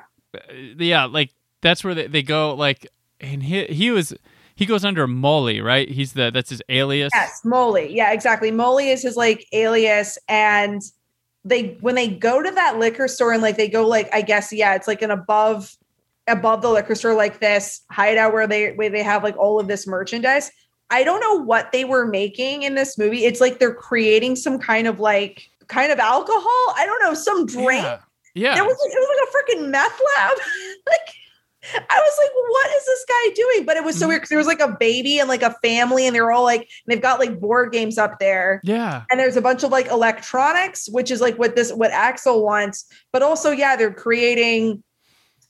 yeah, 0.77 1.06
like 1.06 1.32
that's 1.62 1.84
where 1.84 1.96
they, 1.96 2.08
they 2.08 2.24
go. 2.24 2.54
Like, 2.56 2.88
and 3.22 3.42
he 3.42 3.65
he 3.65 3.92
was 3.92 4.13
he 4.55 4.65
goes 4.65 4.85
under 4.85 5.05
Molly, 5.05 5.59
right? 5.59 5.89
He's 5.89 6.13
the 6.13 6.31
that's 6.31 6.50
his 6.50 6.62
alias. 6.69 7.12
Yes, 7.13 7.41
Molly. 7.43 7.93
Yeah, 7.93 8.13
exactly. 8.13 8.51
Molly 8.51 8.89
is 8.89 9.01
his 9.01 9.17
like 9.17 9.45
alias, 9.51 10.17
and 10.29 10.81
they 11.43 11.77
when 11.81 11.95
they 11.95 12.07
go 12.07 12.41
to 12.41 12.51
that 12.51 12.79
liquor 12.79 13.07
store 13.07 13.33
and 13.33 13.41
like 13.41 13.57
they 13.57 13.67
go 13.67 13.85
like 13.85 14.09
I 14.13 14.21
guess 14.21 14.53
yeah, 14.53 14.75
it's 14.75 14.88
like 14.88 15.01
an 15.01 15.12
above 15.12 15.75
above 16.27 16.62
the 16.62 16.69
liquor 16.69 16.95
store 16.95 17.13
like 17.13 17.39
this 17.39 17.81
hideout 17.91 18.33
where 18.33 18.47
they 18.47 18.71
where 18.74 18.89
they 18.89 19.03
have 19.03 19.24
like 19.24 19.38
all 19.38 19.59
of 19.59 19.67
this 19.67 19.85
merchandise. 19.85 20.51
I 20.89 21.03
don't 21.03 21.19
know 21.19 21.43
what 21.43 21.71
they 21.71 21.83
were 21.83 22.05
making 22.05 22.63
in 22.63 22.75
this 22.75 22.97
movie. 22.97 23.25
It's 23.25 23.41
like 23.41 23.59
they're 23.59 23.74
creating 23.74 24.35
some 24.38 24.59
kind 24.59 24.88
of 24.88 25.00
like 25.00 25.50
kind 25.67 25.91
of 25.91 26.00
alcohol. 26.00 26.74
I 26.77 26.83
don't 26.85 27.01
know, 27.01 27.13
some 27.13 27.45
drink. 27.45 27.83
Yeah, 27.83 28.00
yeah. 28.35 28.55
There 28.55 28.63
was 28.63 28.77
like, 28.81 28.93
it 28.93 29.00
was 29.00 29.09
like 29.09 29.59
a 29.59 29.63
freaking 29.65 29.69
meth 29.69 30.00
lab. 30.15 30.38
like 30.88 31.15
I 31.74 32.00
was 32.00 32.17
like, 32.22 32.31
what 32.50 32.69
is 32.75 32.86
this 32.86 33.05
guy 33.10 33.34
doing? 33.36 33.65
But 33.65 33.77
it 33.77 33.84
was 33.84 33.98
so 33.98 34.05
Mhm. 34.05 34.10
weird 34.10 34.22
because 34.22 34.29
there 34.29 34.38
was 34.38 34.48
like 34.48 34.60
a 34.60 34.75
baby 34.79 35.19
and 35.19 35.27
like 35.27 35.41
a 35.41 35.55
family, 35.63 36.05
and 36.05 36.15
they're 36.15 36.31
all 36.31 36.43
like, 36.43 36.67
they've 36.88 37.01
got 37.01 37.19
like 37.19 37.39
board 37.39 37.72
games 37.72 37.98
up 37.98 38.19
there. 38.19 38.62
yeah. 38.63 39.03
And 39.10 39.19
there's 39.19 39.38
a 39.38 39.41
bunch 39.41 39.63
of 39.63 39.72
like 39.72 39.88
electronics, 39.88 40.88
which 40.89 41.12
is 41.12 41.22
like 41.22 41.38
what 41.38 41.55
this 41.55 41.72
what 41.74 41.91
Axel 41.91 42.43
wants. 42.43 42.86
But 43.12 43.22
also, 43.24 43.51
yeah, 43.51 43.75
they're 43.75 43.93
creating 43.93 44.84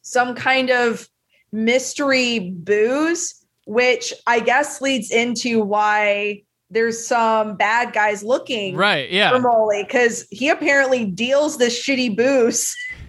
some 0.01 0.35
kind 0.35 0.69
of 0.69 1.07
mystery 1.51 2.51
booze, 2.55 3.33
which 3.65 4.13
I 4.27 4.39
guess 4.39 4.81
leads 4.81 5.09
into 5.11 5.61
why 5.61 6.43
there's 6.69 7.05
some 7.07 7.55
bad 7.57 7.93
guys 7.93 8.23
looking 8.23 8.75
Right. 8.75 9.09
Yeah. 9.11 9.29
for 9.31 9.39
Molly 9.39 9.83
because 9.83 10.27
he 10.31 10.49
apparently 10.49 11.05
deals 11.05 11.57
this 11.57 11.79
shitty 11.81 12.15
booze 12.17 12.75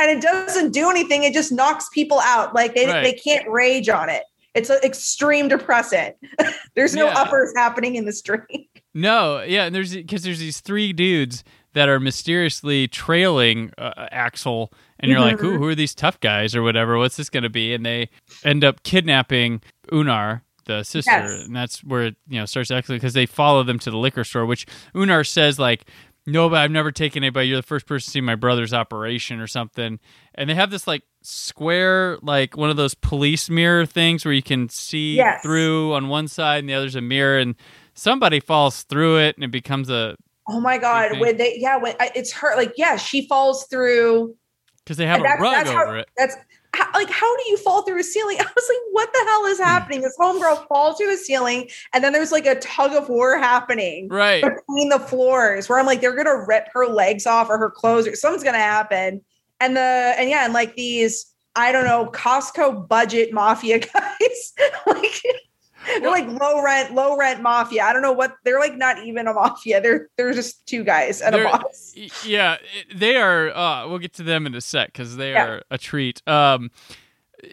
and 0.00 0.10
it 0.10 0.22
doesn't 0.22 0.72
do 0.72 0.90
anything. 0.90 1.24
It 1.24 1.32
just 1.34 1.52
knocks 1.52 1.88
people 1.92 2.20
out. 2.20 2.54
Like 2.54 2.74
they, 2.74 2.86
Right. 2.86 3.02
they 3.02 3.12
can't 3.12 3.48
rage 3.48 3.88
on 3.88 4.08
it. 4.08 4.22
It's 4.54 4.68
an 4.70 4.78
extreme 4.82 5.48
depressant. 5.48 6.16
there's 6.74 6.94
no 6.94 7.06
Yeah. 7.06 7.18
uppers 7.20 7.52
happening 7.56 7.94
in 7.96 8.04
this 8.06 8.20
drink. 8.28 8.82
No, 8.94 9.42
yeah, 9.42 9.64
and 9.66 9.74
there's 9.74 9.94
because 9.94 10.22
there's 10.24 10.40
these 10.40 10.60
three 10.60 10.92
dudes 10.92 11.44
that 11.74 11.88
are 11.88 12.00
mysteriously 12.00 12.88
trailing 12.88 13.70
uh, 13.78 14.08
Axel, 14.10 14.72
and 14.98 15.08
you're 15.08 15.20
like, 15.20 15.36
Mhm. 15.36 15.44
"Ooh, 15.44 15.58
who 15.58 15.68
are 15.68 15.74
these 15.76 15.94
tough 15.94 16.18
guys 16.18 16.56
or 16.56 16.62
whatever? 16.62 16.98
What's 16.98 17.16
this 17.16 17.30
going 17.30 17.44
to 17.44 17.48
be?" 17.50 17.72
And 17.72 17.86
they 17.86 18.08
end 18.44 18.64
up 18.64 18.82
kidnapping 18.82 19.62
Unar, 19.92 20.40
the 20.66 20.82
sister, 20.82 21.10
Yes. 21.12 21.44
and 21.46 21.54
that's 21.54 21.84
where 21.84 22.06
it, 22.06 22.16
you 22.28 22.40
know 22.40 22.46
starts 22.46 22.72
actually 22.72 22.96
because 22.96 23.14
they 23.14 23.26
follow 23.26 23.62
them 23.62 23.78
to 23.78 23.90
the 23.92 23.96
liquor 23.96 24.24
store, 24.24 24.44
which 24.46 24.66
Unar 24.94 25.24
says 25.26 25.58
like. 25.60 25.84
No, 26.30 26.48
but 26.48 26.58
I've 26.58 26.70
never 26.70 26.92
taken 26.92 27.22
anybody. 27.22 27.48
You're 27.48 27.58
the 27.58 27.62
first 27.62 27.86
person 27.86 28.06
to 28.06 28.10
see 28.10 28.20
my 28.20 28.34
brother's 28.34 28.72
operation 28.72 29.40
or 29.40 29.46
something. 29.46 29.98
And 30.34 30.50
they 30.50 30.54
have 30.54 30.70
this 30.70 30.86
like 30.86 31.02
square, 31.22 32.18
like 32.22 32.56
one 32.56 32.70
of 32.70 32.76
those 32.76 32.94
police 32.94 33.50
mirror 33.50 33.84
things 33.86 34.24
where 34.24 34.34
you 34.34 34.42
can 34.42 34.68
see 34.68 35.16
Yes. 35.16 35.42
through 35.42 35.92
on 35.94 36.08
one 36.08 36.28
side 36.28 36.60
and 36.60 36.68
the 36.68 36.74
other's 36.74 36.94
a 36.96 37.00
mirror. 37.00 37.38
And 37.38 37.54
somebody 37.94 38.40
falls 38.40 38.82
through 38.84 39.18
it 39.18 39.36
and 39.36 39.44
it 39.44 39.50
becomes 39.50 39.90
a 39.90 40.16
Oh 40.48 40.58
my 40.60 40.78
god! 40.78 41.20
When 41.20 41.36
they 41.36 41.58
yeah, 41.58 41.76
when 41.76 41.94
I, 42.00 42.10
it's 42.16 42.32
her 42.32 42.56
like 42.56 42.72
yeah, 42.76 42.96
she 42.96 43.28
falls 43.28 43.66
through. 43.70 44.34
because 44.82 44.96
they 44.96 45.06
have 45.06 45.20
a 45.20 45.22
rug 45.38 45.66
over 45.68 45.98
it. 45.98 46.08
That's 46.16 46.34
how, 46.74 46.86
like 46.94 47.10
how 47.10 47.36
do 47.36 47.42
you 47.48 47.56
fall 47.56 47.82
through 47.82 48.00
a 48.00 48.02
ceiling? 48.04 48.36
I 48.40 48.44
was 48.44 48.68
like, 48.68 48.78
what 48.92 49.12
the 49.12 49.24
hell 49.26 49.46
is 49.46 49.58
Hmm. 49.58 49.64
happening? 49.64 50.00
This 50.02 50.16
homegirl 50.18 50.66
falls 50.68 50.98
through 50.98 51.12
a 51.12 51.16
ceiling, 51.16 51.68
and 51.92 52.02
then 52.04 52.12
there's 52.12 52.32
like 52.32 52.46
a 52.46 52.54
tug 52.56 52.92
of 52.92 53.08
war 53.08 53.38
happening 53.38 54.08
Right. 54.08 54.42
between 54.42 54.88
the 54.88 54.98
floors 55.00 55.68
where 55.68 55.78
I'm 55.78 55.86
like, 55.86 56.00
they're 56.00 56.16
gonna 56.16 56.44
rip 56.46 56.68
her 56.72 56.86
legs 56.86 57.26
off 57.26 57.48
or 57.50 57.58
her 57.58 57.70
clothes 57.70 58.06
or 58.06 58.14
something's 58.16 58.44
gonna 58.44 58.58
happen. 58.58 59.22
And 59.60 59.76
the 59.76 59.80
and 60.16 60.30
yeah, 60.30 60.44
and 60.44 60.54
like 60.54 60.76
these, 60.76 61.26
I 61.56 61.72
don't 61.72 61.84
know, 61.84 62.06
Costco 62.12 62.88
budget 62.88 63.32
mafia 63.32 63.78
guys. 63.92 64.52
like 64.86 65.22
they're 65.86 66.10
like 66.10 66.26
low 66.28 66.62
rent, 66.62 66.92
low 66.94 67.16
rent 67.16 67.40
mafia. 67.42 67.82
I 67.84 67.92
don't 67.92 68.02
know 68.02 68.12
what 68.12 68.34
they're 68.44 68.58
like 68.60 68.76
not 68.76 68.98
even 69.04 69.26
a 69.26 69.32
mafia. 69.32 69.80
They're 69.80 70.08
they're 70.16 70.32
just 70.32 70.66
two 70.66 70.84
guys 70.84 71.20
and 71.20 71.34
a 71.34 71.44
boss. 71.44 71.94
Yeah, 72.24 72.56
they 72.94 73.16
are. 73.16 73.50
Uh, 73.50 73.88
we'll 73.88 73.98
get 73.98 74.12
to 74.14 74.22
them 74.22 74.46
in 74.46 74.54
a 74.54 74.60
sec 74.60 74.88
because 74.88 75.16
they 75.16 75.32
Yeah. 75.32 75.46
are 75.46 75.62
a 75.70 75.78
treat. 75.78 76.22
Um, 76.28 76.70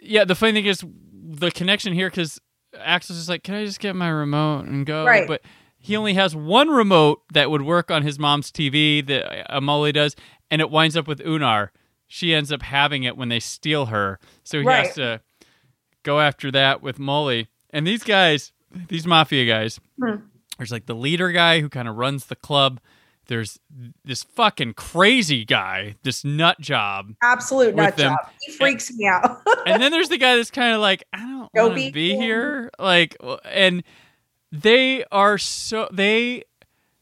yeah, 0.02 0.24
the 0.24 0.34
funny 0.34 0.52
thing 0.52 0.66
is 0.66 0.84
the 1.12 1.50
connection 1.50 1.92
here 1.92 2.10
because 2.10 2.40
Axel's 2.78 3.18
just 3.18 3.28
like, 3.28 3.42
"Can 3.42 3.54
I 3.54 3.64
just 3.64 3.80
get 3.80 3.96
my 3.96 4.08
remote 4.08 4.66
and 4.66 4.84
go?" 4.84 5.04
Right. 5.06 5.26
But 5.26 5.42
he 5.78 5.96
only 5.96 6.14
has 6.14 6.36
one 6.36 6.68
remote 6.68 7.22
that 7.32 7.50
would 7.50 7.62
work 7.62 7.90
on 7.90 8.02
his 8.02 8.18
mom's 8.18 8.50
TV 8.50 9.00
that 9.06 9.48
Amali 9.50 9.92
does, 9.94 10.14
and 10.50 10.60
it 10.60 10.70
winds 10.70 10.96
up 10.96 11.06
with 11.08 11.20
Unar. 11.20 11.70
She 12.06 12.34
ends 12.34 12.50
up 12.52 12.62
having 12.62 13.04
it 13.04 13.16
when 13.16 13.28
they 13.28 13.40
steal 13.40 13.86
her, 13.86 14.18
so 14.42 14.58
he 14.60 14.66
Right. 14.66 14.86
has 14.86 14.94
to 14.96 15.20
go 16.02 16.20
after 16.20 16.50
that 16.50 16.82
with 16.82 16.98
Molly. 16.98 17.48
And 17.70 17.86
these 17.86 18.02
guys, 18.04 18.52
these 18.88 19.06
mafia 19.06 19.44
guys, 19.46 19.80
Hmm. 20.00 20.16
there's 20.58 20.72
like 20.72 20.86
the 20.86 20.94
leader 20.94 21.30
guy 21.32 21.60
who 21.60 21.68
kind 21.68 21.88
of 21.88 21.96
runs 21.96 22.26
the 22.26 22.36
club. 22.36 22.80
There's 23.26 23.58
this 24.04 24.22
fucking 24.22 24.72
crazy 24.74 25.44
guy, 25.44 25.96
this 26.02 26.24
nut 26.24 26.58
job. 26.60 27.12
Absolute 27.22 27.74
nut 27.74 27.94
them. 27.96 28.12
job. 28.12 28.30
He 28.40 28.52
freaks 28.52 28.90
me 28.94 29.06
out. 29.06 29.42
And 29.66 29.82
then 29.82 29.92
there's 29.92 30.08
the 30.08 30.16
guy 30.16 30.36
that's 30.36 30.50
kind 30.50 30.74
of 30.74 30.80
like, 30.80 31.04
I 31.12 31.18
don't 31.18 31.50
want 31.52 31.76
to 31.78 31.92
be 31.92 32.16
here. 32.16 32.70
Like, 32.78 33.16
and 33.44 33.82
they 34.50 35.04
are 35.12 35.36
so, 35.36 35.88
they, 35.92 36.44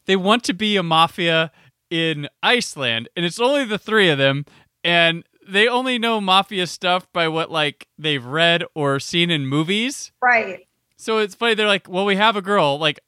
they 0.05 0.17
want 0.17 0.43
to 0.45 0.53
be 0.53 0.75
a 0.75 0.83
mafia 0.83 1.49
in 1.89 2.27
Iceland. 2.43 3.07
And 3.15 3.25
it's 3.25 3.39
only 3.39 3.63
the 3.63 3.77
three 3.77 4.09
of 4.09 4.17
them. 4.17 4.43
And 4.83 5.23
they 5.47 5.67
only 5.67 5.97
know 5.97 6.19
mafia 6.21 6.67
stuff 6.67 7.11
by 7.13 7.27
what 7.27 7.51
like 7.51 7.87
they've 7.97 8.23
read 8.23 8.63
or 8.73 8.99
seen 8.99 9.29
in 9.29 9.47
movies. 9.47 10.11
right. 10.21 10.67
So 10.99 11.19
it's 11.19 11.35
funny. 11.35 11.53
They're 11.53 11.67
like, 11.67 11.87
well, 11.87 12.05
we 12.05 12.15
have 12.15 12.35
a 12.35 12.41
girl. 12.41 12.79
Like, 12.79 12.99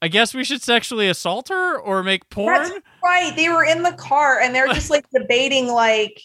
I 0.00 0.08
guess 0.08 0.32
we 0.32 0.42
should 0.42 0.62
sexually 0.62 1.06
assault 1.06 1.50
her 1.50 1.78
or 1.78 2.02
make 2.02 2.28
porn. 2.30 2.54
That's 2.54 2.80
right. 3.04 3.36
They 3.36 3.50
were 3.50 3.62
in 3.62 3.82
the 3.82 3.92
car 3.92 4.40
and 4.40 4.54
they're 4.54 4.68
just 4.68 4.88
like 4.88 5.04
debating 5.14 5.68
like 5.68 6.22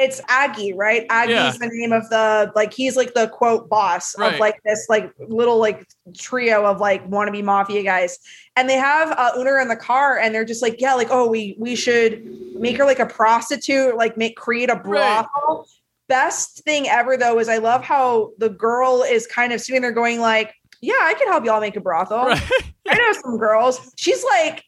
it's 0.00 0.20
Aggie, 0.28 0.72
right? 0.72 1.06
Aggie's 1.10 1.34
Yeah. 1.34 1.52
the 1.60 1.68
name 1.72 1.92
of 1.92 2.08
the 2.08 2.50
like 2.56 2.72
he's 2.72 2.96
like 2.96 3.12
the 3.14 3.28
quote 3.28 3.68
boss 3.68 4.16
Right. 4.18 4.34
of 4.34 4.40
like 4.40 4.60
this 4.64 4.86
like 4.88 5.12
little 5.18 5.58
like 5.58 5.86
trio 6.18 6.64
of 6.64 6.80
like 6.80 7.08
wannabe 7.10 7.44
mafia 7.44 7.82
guys. 7.82 8.18
And 8.56 8.68
they 8.68 8.76
have 8.76 9.10
uh 9.12 9.32
Unar 9.36 9.60
in 9.60 9.68
the 9.68 9.76
car 9.76 10.18
and 10.18 10.34
they're 10.34 10.44
just 10.44 10.62
like, 10.62 10.80
yeah, 10.80 10.94
like, 10.94 11.08
oh, 11.10 11.28
we 11.28 11.54
we 11.58 11.76
should 11.76 12.24
make 12.54 12.78
her 12.78 12.84
like 12.84 12.98
a 12.98 13.06
prostitute, 13.06 13.96
like 13.96 14.16
make 14.16 14.36
create 14.36 14.70
a 14.70 14.74
Right. 14.74 14.82
brothel. 14.82 15.68
Best 16.08 16.64
thing 16.64 16.88
ever 16.88 17.16
though 17.16 17.38
is 17.38 17.48
I 17.48 17.58
love 17.58 17.84
how 17.84 18.30
the 18.38 18.48
girl 18.48 19.02
is 19.02 19.26
kind 19.26 19.52
of 19.52 19.60
sitting 19.60 19.82
there 19.82 19.92
going 19.92 20.18
like, 20.20 20.54
yeah, 20.80 20.94
I 21.00 21.14
can 21.14 21.28
help 21.28 21.44
y'all 21.44 21.60
make 21.60 21.76
a 21.76 21.80
brothel. 21.80 22.24
Right. 22.26 22.42
I 22.88 22.94
know 22.96 23.12
some 23.20 23.38
girls. 23.38 23.92
She's 23.96 24.24
like, 24.24 24.64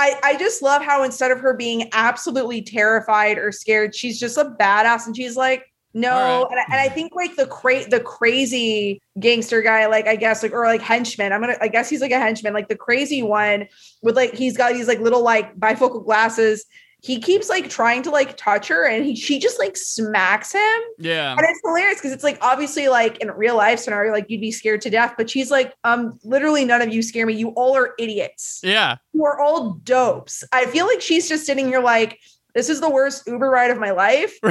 I, 0.00 0.18
I 0.24 0.36
just 0.38 0.62
love 0.62 0.82
how 0.82 1.02
instead 1.02 1.30
of 1.30 1.40
her 1.40 1.52
being 1.52 1.90
absolutely 1.92 2.62
terrified 2.62 3.36
or 3.36 3.52
scared, 3.52 3.94
she's 3.94 4.18
just 4.18 4.38
a 4.38 4.44
badass 4.58 5.06
and 5.06 5.14
she's 5.14 5.36
like, 5.36 5.66
no. 5.92 6.44
Right. 6.44 6.46
And, 6.50 6.60
I, 6.60 6.64
and 6.64 6.74
I 6.74 6.86
mm-hmm. 6.86 6.94
think 6.94 7.14
like 7.14 7.36
the 7.36 7.46
cra- 7.46 7.88
the 7.88 8.00
crazy 8.00 9.02
gangster 9.18 9.60
guy, 9.60 9.86
like 9.86 10.06
I 10.06 10.16
guess 10.16 10.42
like 10.42 10.52
or 10.52 10.64
like 10.64 10.80
henchman. 10.80 11.32
I'm 11.32 11.40
gonna 11.40 11.56
I 11.60 11.68
guess 11.68 11.90
he's 11.90 12.00
like 12.00 12.12
a 12.12 12.18
henchman, 12.18 12.54
like 12.54 12.68
the 12.68 12.76
crazy 12.76 13.22
one 13.22 13.66
with 14.02 14.16
like 14.16 14.32
he's 14.34 14.56
got 14.56 14.72
these 14.72 14.88
like 14.88 15.00
little 15.00 15.22
like 15.22 15.54
bifocal 15.56 16.04
glasses. 16.04 16.64
He 17.02 17.20
keeps 17.20 17.48
like 17.48 17.70
trying 17.70 18.02
to 18.02 18.10
like 18.10 18.36
touch 18.36 18.68
her 18.68 18.86
and 18.86 19.04
he 19.04 19.16
she 19.16 19.38
just 19.38 19.58
like 19.58 19.76
smacks 19.76 20.52
him. 20.52 20.80
Yeah. 20.98 21.32
And 21.32 21.40
it's 21.40 21.60
hilarious 21.64 21.98
because 21.98 22.12
it's 22.12 22.24
like 22.24 22.38
obviously 22.42 22.88
like 22.88 23.18
in 23.18 23.30
a 23.30 23.34
real 23.34 23.56
life 23.56 23.78
scenario, 23.78 24.12
like 24.12 24.26
you'd 24.28 24.40
be 24.40 24.52
scared 24.52 24.82
to 24.82 24.90
death, 24.90 25.14
but 25.16 25.30
she's 25.30 25.50
like, 25.50 25.74
um, 25.84 26.18
literally 26.24 26.64
none 26.64 26.82
of 26.82 26.92
you 26.92 27.02
scare 27.02 27.26
me. 27.26 27.34
You 27.34 27.50
all 27.50 27.76
are 27.76 27.94
idiots. 27.98 28.60
Yeah. 28.62 28.96
You 29.12 29.24
are 29.24 29.40
all 29.40 29.74
dopes. 29.82 30.44
I 30.52 30.66
feel 30.66 30.86
like 30.86 31.00
she's 31.00 31.28
just 31.28 31.46
sitting 31.46 31.66
here 31.66 31.80
like, 31.80 32.18
this 32.54 32.68
is 32.68 32.80
the 32.80 32.90
worst 32.90 33.26
Uber 33.26 33.48
ride 33.48 33.70
of 33.70 33.78
my 33.78 33.90
life. 33.90 34.38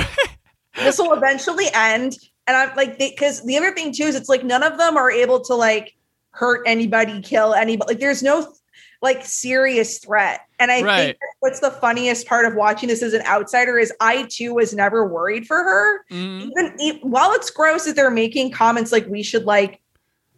Right. 0.78 0.86
This 0.86 1.00
will 1.00 1.14
eventually 1.14 1.66
end. 1.74 2.16
And 2.46 2.56
I'm 2.56 2.76
like, 2.76 3.00
because 3.00 3.44
the 3.44 3.58
other 3.58 3.74
thing 3.74 3.92
too 3.92 4.04
is 4.04 4.16
it's 4.16 4.30
like 4.30 4.44
none 4.44 4.62
of 4.62 4.78
them 4.78 4.98
are 4.98 5.10
able 5.12 5.42
to 5.42 5.56
like 5.56 5.96
hurt 6.32 6.62
anybody, 6.68 7.22
kill 7.22 7.54
anybody. 7.54 7.94
Like 7.94 8.00
there's 8.00 8.24
no 8.24 8.54
like 9.02 9.26
serious 9.26 10.00
threat. 10.00 10.42
And 10.60 10.72
I 10.72 10.82
Right. 10.82 11.04
think 11.06 11.18
what's 11.40 11.60
the 11.62 11.72
funniest 11.72 12.28
part 12.28 12.46
of 12.46 12.54
watching 12.56 12.90
this 12.90 13.02
as 13.02 13.14
an 13.14 13.22
outsider 13.26 13.78
is 13.80 13.94
I 14.02 14.24
too 14.30 14.54
was 14.54 14.74
never 14.74 15.08
worried 15.08 15.48
for 15.48 15.58
her 15.58 16.04
Mhm. 16.12 16.42
even 16.52 16.76
e- 16.82 17.00
while 17.02 17.32
it's 17.34 17.50
gross 17.50 17.86
that 17.86 17.96
they're 17.96 18.12
making 18.12 18.52
comments 18.52 18.92
like 18.92 19.08
we 19.08 19.24
should 19.24 19.46
like 19.46 19.80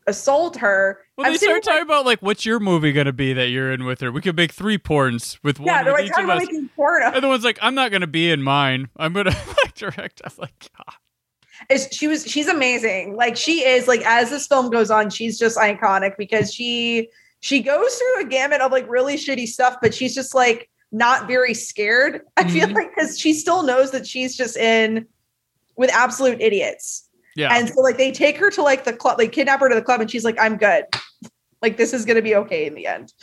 assault 0.08 0.58
her. 0.58 1.00
Well, 1.18 1.28
I'm 1.28 1.34
they 1.34 1.38
start 1.38 1.64
talking 1.64 1.82
about 1.84 2.06
like, 2.06 2.20
what's 2.22 2.46
your 2.46 2.60
movie 2.60 2.92
gonna 2.92 3.14
be 3.14 3.34
that 3.34 3.48
you're 3.50 3.72
in 3.72 3.84
with 3.86 4.02
her? 4.02 4.12
We 4.12 4.22
could 4.22 4.36
make 4.36 4.52
three 4.52 4.78
porns 4.78 5.38
with 5.44 5.60
one 5.60 5.68
yeah, 5.68 5.84
they're 5.84 5.94
like 5.94 6.06
each 6.06 6.10
talking 6.12 6.26
of 6.26 6.30
about 6.30 6.40
making 6.42 6.70
porno. 6.76 7.12
And 7.14 7.24
the 7.24 7.28
one's 7.28 7.44
like, 7.44 7.60
I'm 7.62 7.76
not 7.76 7.92
gonna 7.92 8.08
be 8.08 8.30
in 8.32 8.42
mine. 8.44 8.90
I'm 8.98 9.14
gonna 9.14 9.30
like 9.64 9.74
direct. 9.76 10.22
I'm 10.24 10.32
like, 10.38 10.70
God. 10.78 10.96
Is 11.70 11.88
she 11.92 12.08
was 12.08 12.26
she's 12.26 12.48
amazing. 12.48 13.16
Like 13.16 13.38
she 13.38 13.64
is 13.66 13.88
like 13.88 14.02
as 14.06 14.30
this 14.32 14.48
film 14.48 14.70
goes 14.72 14.90
on, 14.90 15.10
she's 15.12 15.38
just 15.38 15.58
iconic 15.58 16.18
because 16.18 16.52
she 16.54 17.10
she 17.42 17.62
goes 17.62 17.94
through 17.96 18.22
a 18.22 18.26
gamut 18.26 18.62
of 18.62 18.72
like 18.72 18.88
really 18.90 19.16
shitty 19.18 19.48
stuff, 19.48 19.78
but 19.82 19.94
she's 19.94 20.16
just 20.16 20.34
like 20.34 20.70
not 20.92 21.28
very 21.28 21.54
scared. 21.54 22.22
I 22.38 22.48
feel 22.50 22.68
Mhm. 22.68 22.76
like 22.76 22.96
because 22.96 23.20
she 23.20 23.34
still 23.34 23.64
knows 23.64 23.92
that 23.92 24.08
she's 24.08 24.36
just 24.38 24.56
in 24.58 25.06
with 25.76 25.90
absolute 25.92 26.40
idiots. 26.42 27.08
Yeah. 27.36 27.54
And 27.56 27.68
so 27.70 27.82
like 27.82 27.98
they 27.98 28.12
take 28.12 28.38
her 28.38 28.50
to 28.52 28.62
like 28.62 28.84
the 28.84 28.94
club, 28.94 29.18
they 29.18 29.28
kidnap 29.28 29.60
her 29.62 29.70
to 29.70 29.76
the 29.76 29.82
club, 29.82 30.02
and 30.02 30.10
she's 30.12 30.24
like, 30.26 30.40
I'm 30.40 30.58
good. 30.58 30.86
Like 31.62 31.78
this 31.78 31.94
is 31.94 32.06
gonna 32.06 32.22
be 32.22 32.36
okay 32.36 32.66
in 32.68 32.76
the 32.76 32.86
end. 32.88 33.14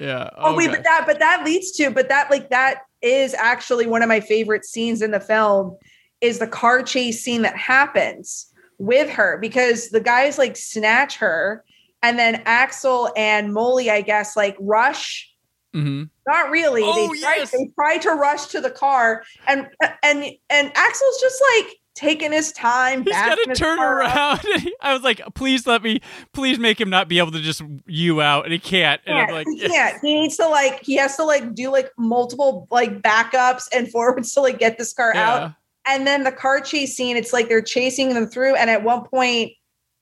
yeah. 0.00 0.28
Oh, 0.36 0.54
wait, 0.56 0.70
but 0.70 0.82
that 0.84 1.04
but 1.06 1.18
that 1.20 1.44
leads 1.44 1.70
to 1.72 1.90
but 1.90 2.08
that 2.08 2.30
like 2.30 2.50
that 2.50 2.78
is 3.00 3.32
actually 3.34 3.86
one 3.86 4.02
of 4.02 4.08
my 4.08 4.20
favorite 4.20 4.64
scenes 4.64 5.00
in 5.02 5.10
the 5.12 5.20
film 5.20 5.76
is 6.20 6.38
the 6.38 6.46
car 6.46 6.82
chase 6.82 7.22
scene 7.22 7.42
that 7.42 7.56
happens 7.56 8.46
with 8.78 9.08
her 9.10 9.38
because 9.38 9.90
the 9.90 10.00
guys 10.00 10.36
like 10.38 10.56
snatch 10.56 11.16
her 11.16 11.62
and 12.04 12.18
then 12.18 12.42
Axel 12.44 13.10
and 13.16 13.54
Molly, 13.54 13.90
I 13.90 14.02
guess, 14.02 14.36
like 14.36 14.56
rush. 14.60 15.30
Mhm. 15.74 16.10
Not 16.26 16.50
really. 16.50 16.82
Oh, 16.84 17.12
they 17.12 17.20
try 17.20 17.36
yes. 17.38 17.50
they 17.50 17.70
try 17.74 17.98
to 17.98 18.10
rush 18.10 18.46
to 18.46 18.60
the 18.60 18.70
car 18.70 19.24
and 19.48 19.66
and 20.02 20.24
and 20.50 20.72
Axel's 20.76 21.20
just 21.20 21.42
like 21.56 21.76
taking 21.94 22.32
his 22.32 22.52
time. 22.52 23.04
He's 23.04 23.14
got 23.14 23.36
to 23.36 23.54
turn 23.54 23.78
around. 23.78 24.40
I 24.80 24.92
was 24.92 25.02
like, 25.02 25.20
please 25.34 25.66
let 25.66 25.82
me, 25.82 26.00
please 26.32 26.58
make 26.58 26.80
him 26.80 26.90
not 26.90 27.08
be 27.08 27.18
able 27.18 27.32
to 27.32 27.40
just 27.40 27.62
you 27.86 28.20
out, 28.20 28.44
and 28.44 28.52
he 28.52 28.58
can't. 28.58 29.00
And 29.06 29.16
I'm 29.16 29.30
like, 29.30 29.46
he 29.46 29.60
can't. 29.60 30.00
He 30.02 30.20
needs 30.20 30.36
to 30.36 30.48
like 30.48 30.82
he 30.82 30.96
has 30.96 31.16
to 31.16 31.24
like 31.24 31.54
do 31.54 31.70
like 31.70 31.90
multiple 31.96 32.68
like 32.70 33.00
backups 33.00 33.68
and 33.74 33.88
forwards 33.92 34.32
to 34.34 34.42
like 34.42 34.58
get 34.58 34.76
this 34.76 34.92
car 34.92 35.14
out. 35.14 35.54
And 35.86 36.06
then 36.06 36.24
the 36.24 36.32
car 36.32 36.60
chase 36.60 36.96
scene, 36.96 37.16
it's 37.16 37.32
like 37.32 37.48
they're 37.48 37.62
chasing 37.62 38.14
them 38.14 38.26
through, 38.26 38.56
and 38.56 38.70
at 38.70 38.84
one 38.84 39.04
point, 39.06 39.52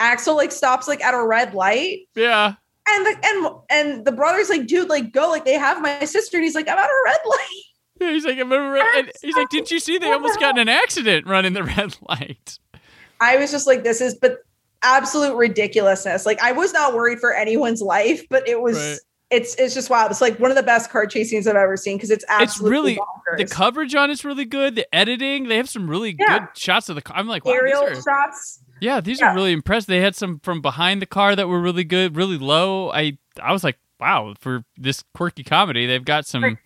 Axel 0.03 0.37
like 0.37 0.53
stops 0.53 0.89
like 0.89 1.03
at 1.03 1.15
a 1.15 1.23
red 1.25 1.55
light, 1.55 2.01
Yeah. 2.15 2.55
and 2.89 3.07
the 3.07 3.17
and 3.25 3.55
and 3.71 4.05
the 4.05 4.13
brother's 4.13 4.49
like, 4.51 4.67
dude, 4.67 4.89
like 4.89 5.13
go, 5.13 5.29
like 5.31 5.45
they 5.45 5.55
have 5.55 5.81
my 5.81 6.05
sister, 6.05 6.37
and 6.39 6.45
he's 6.45 6.55
like, 6.55 6.69
I'm 6.69 6.79
at 6.79 6.85
a 6.91 7.03
red 7.07 7.19
light. 7.27 7.63
Yeah, 8.01 8.11
He's 8.11 8.25
like, 8.25 8.39
I'm 8.39 8.53
over, 8.53 8.77
and 8.79 9.13
he's 9.23 9.37
like, 9.37 9.49
didn't 9.51 9.71
you 9.71 9.79
see 9.79 9.97
they 9.99 10.11
almost 10.11 10.41
got 10.41 10.57
in 10.59 10.63
an 10.63 10.69
accident 10.69 11.27
running 11.27 11.53
the 11.53 11.63
red 11.77 11.97
light? 12.09 12.59
I 13.21 13.37
was 13.37 13.51
just 13.53 13.67
like, 13.67 13.85
this 13.85 14.01
is 14.01 14.15
but 14.17 14.39
absolute 14.83 15.37
ridiculousness. 15.37 16.27
Like 16.27 16.41
I 16.43 16.51
was 16.53 16.73
not 16.73 16.95
worried 16.95 17.21
for 17.21 17.33
anyone's 17.33 17.81
life, 17.81 18.25
but 18.29 18.47
it 18.49 18.61
was. 18.61 18.77
Right. 18.77 18.99
It's 19.31 19.55
it's 19.55 19.73
just 19.73 19.89
wild. 19.89 20.11
It's 20.11 20.21
like 20.21 20.39
one 20.39 20.51
of 20.51 20.59
the 20.59 20.63
best 20.63 20.91
car 20.91 21.07
chase 21.07 21.31
scenes 21.31 21.47
I've 21.47 21.57
ever 21.57 21.75
seen 21.79 21.97
because 21.97 22.11
it's 22.11 22.25
absolutely 22.29 22.71
really- 22.71 22.97
bonkers. 22.97 23.39
The 23.39 23.47
coverage 23.47 23.95
on 23.95 24.11
it's 24.11 24.27
really 24.27 24.45
good. 24.45 24.75
The 24.75 24.95
editing, 24.95 25.49
they 25.49 25.57
have 25.57 25.71
some 25.71 25.89
really 25.89 26.15
Yeah. 26.19 26.41
good 26.41 26.49
shots 26.55 26.91
of 26.91 26.97
the 26.97 27.01
car. 27.03 27.17
I'm 27.17 27.29
like, 27.29 27.43
wow, 27.47 27.53
these 27.53 27.61
aerial 27.63 27.83
are, 27.85 27.95
shots. 27.95 28.61
Yeah, 28.83 29.01
these 29.01 29.21
Yeah. 29.21 29.31
are 29.31 29.35
really 29.35 29.53
impressed. 29.53 29.87
They 29.87 30.01
had 30.01 30.17
some 30.17 30.41
from 30.41 30.61
behind 30.61 31.01
the 31.01 31.07
car 31.07 31.37
that 31.37 31.49
were 31.49 31.61
really 31.61 31.85
good, 31.85 32.17
really 32.17 32.37
low. 32.39 32.91
I 32.91 33.19
I 33.43 33.53
was 33.53 33.63
like, 33.65 33.79
wow, 34.01 34.35
for 34.41 34.65
this 34.77 35.03
quirky 35.15 35.45
comedy, 35.45 35.87
they've 35.87 36.05
got 36.05 36.27
some 36.27 36.59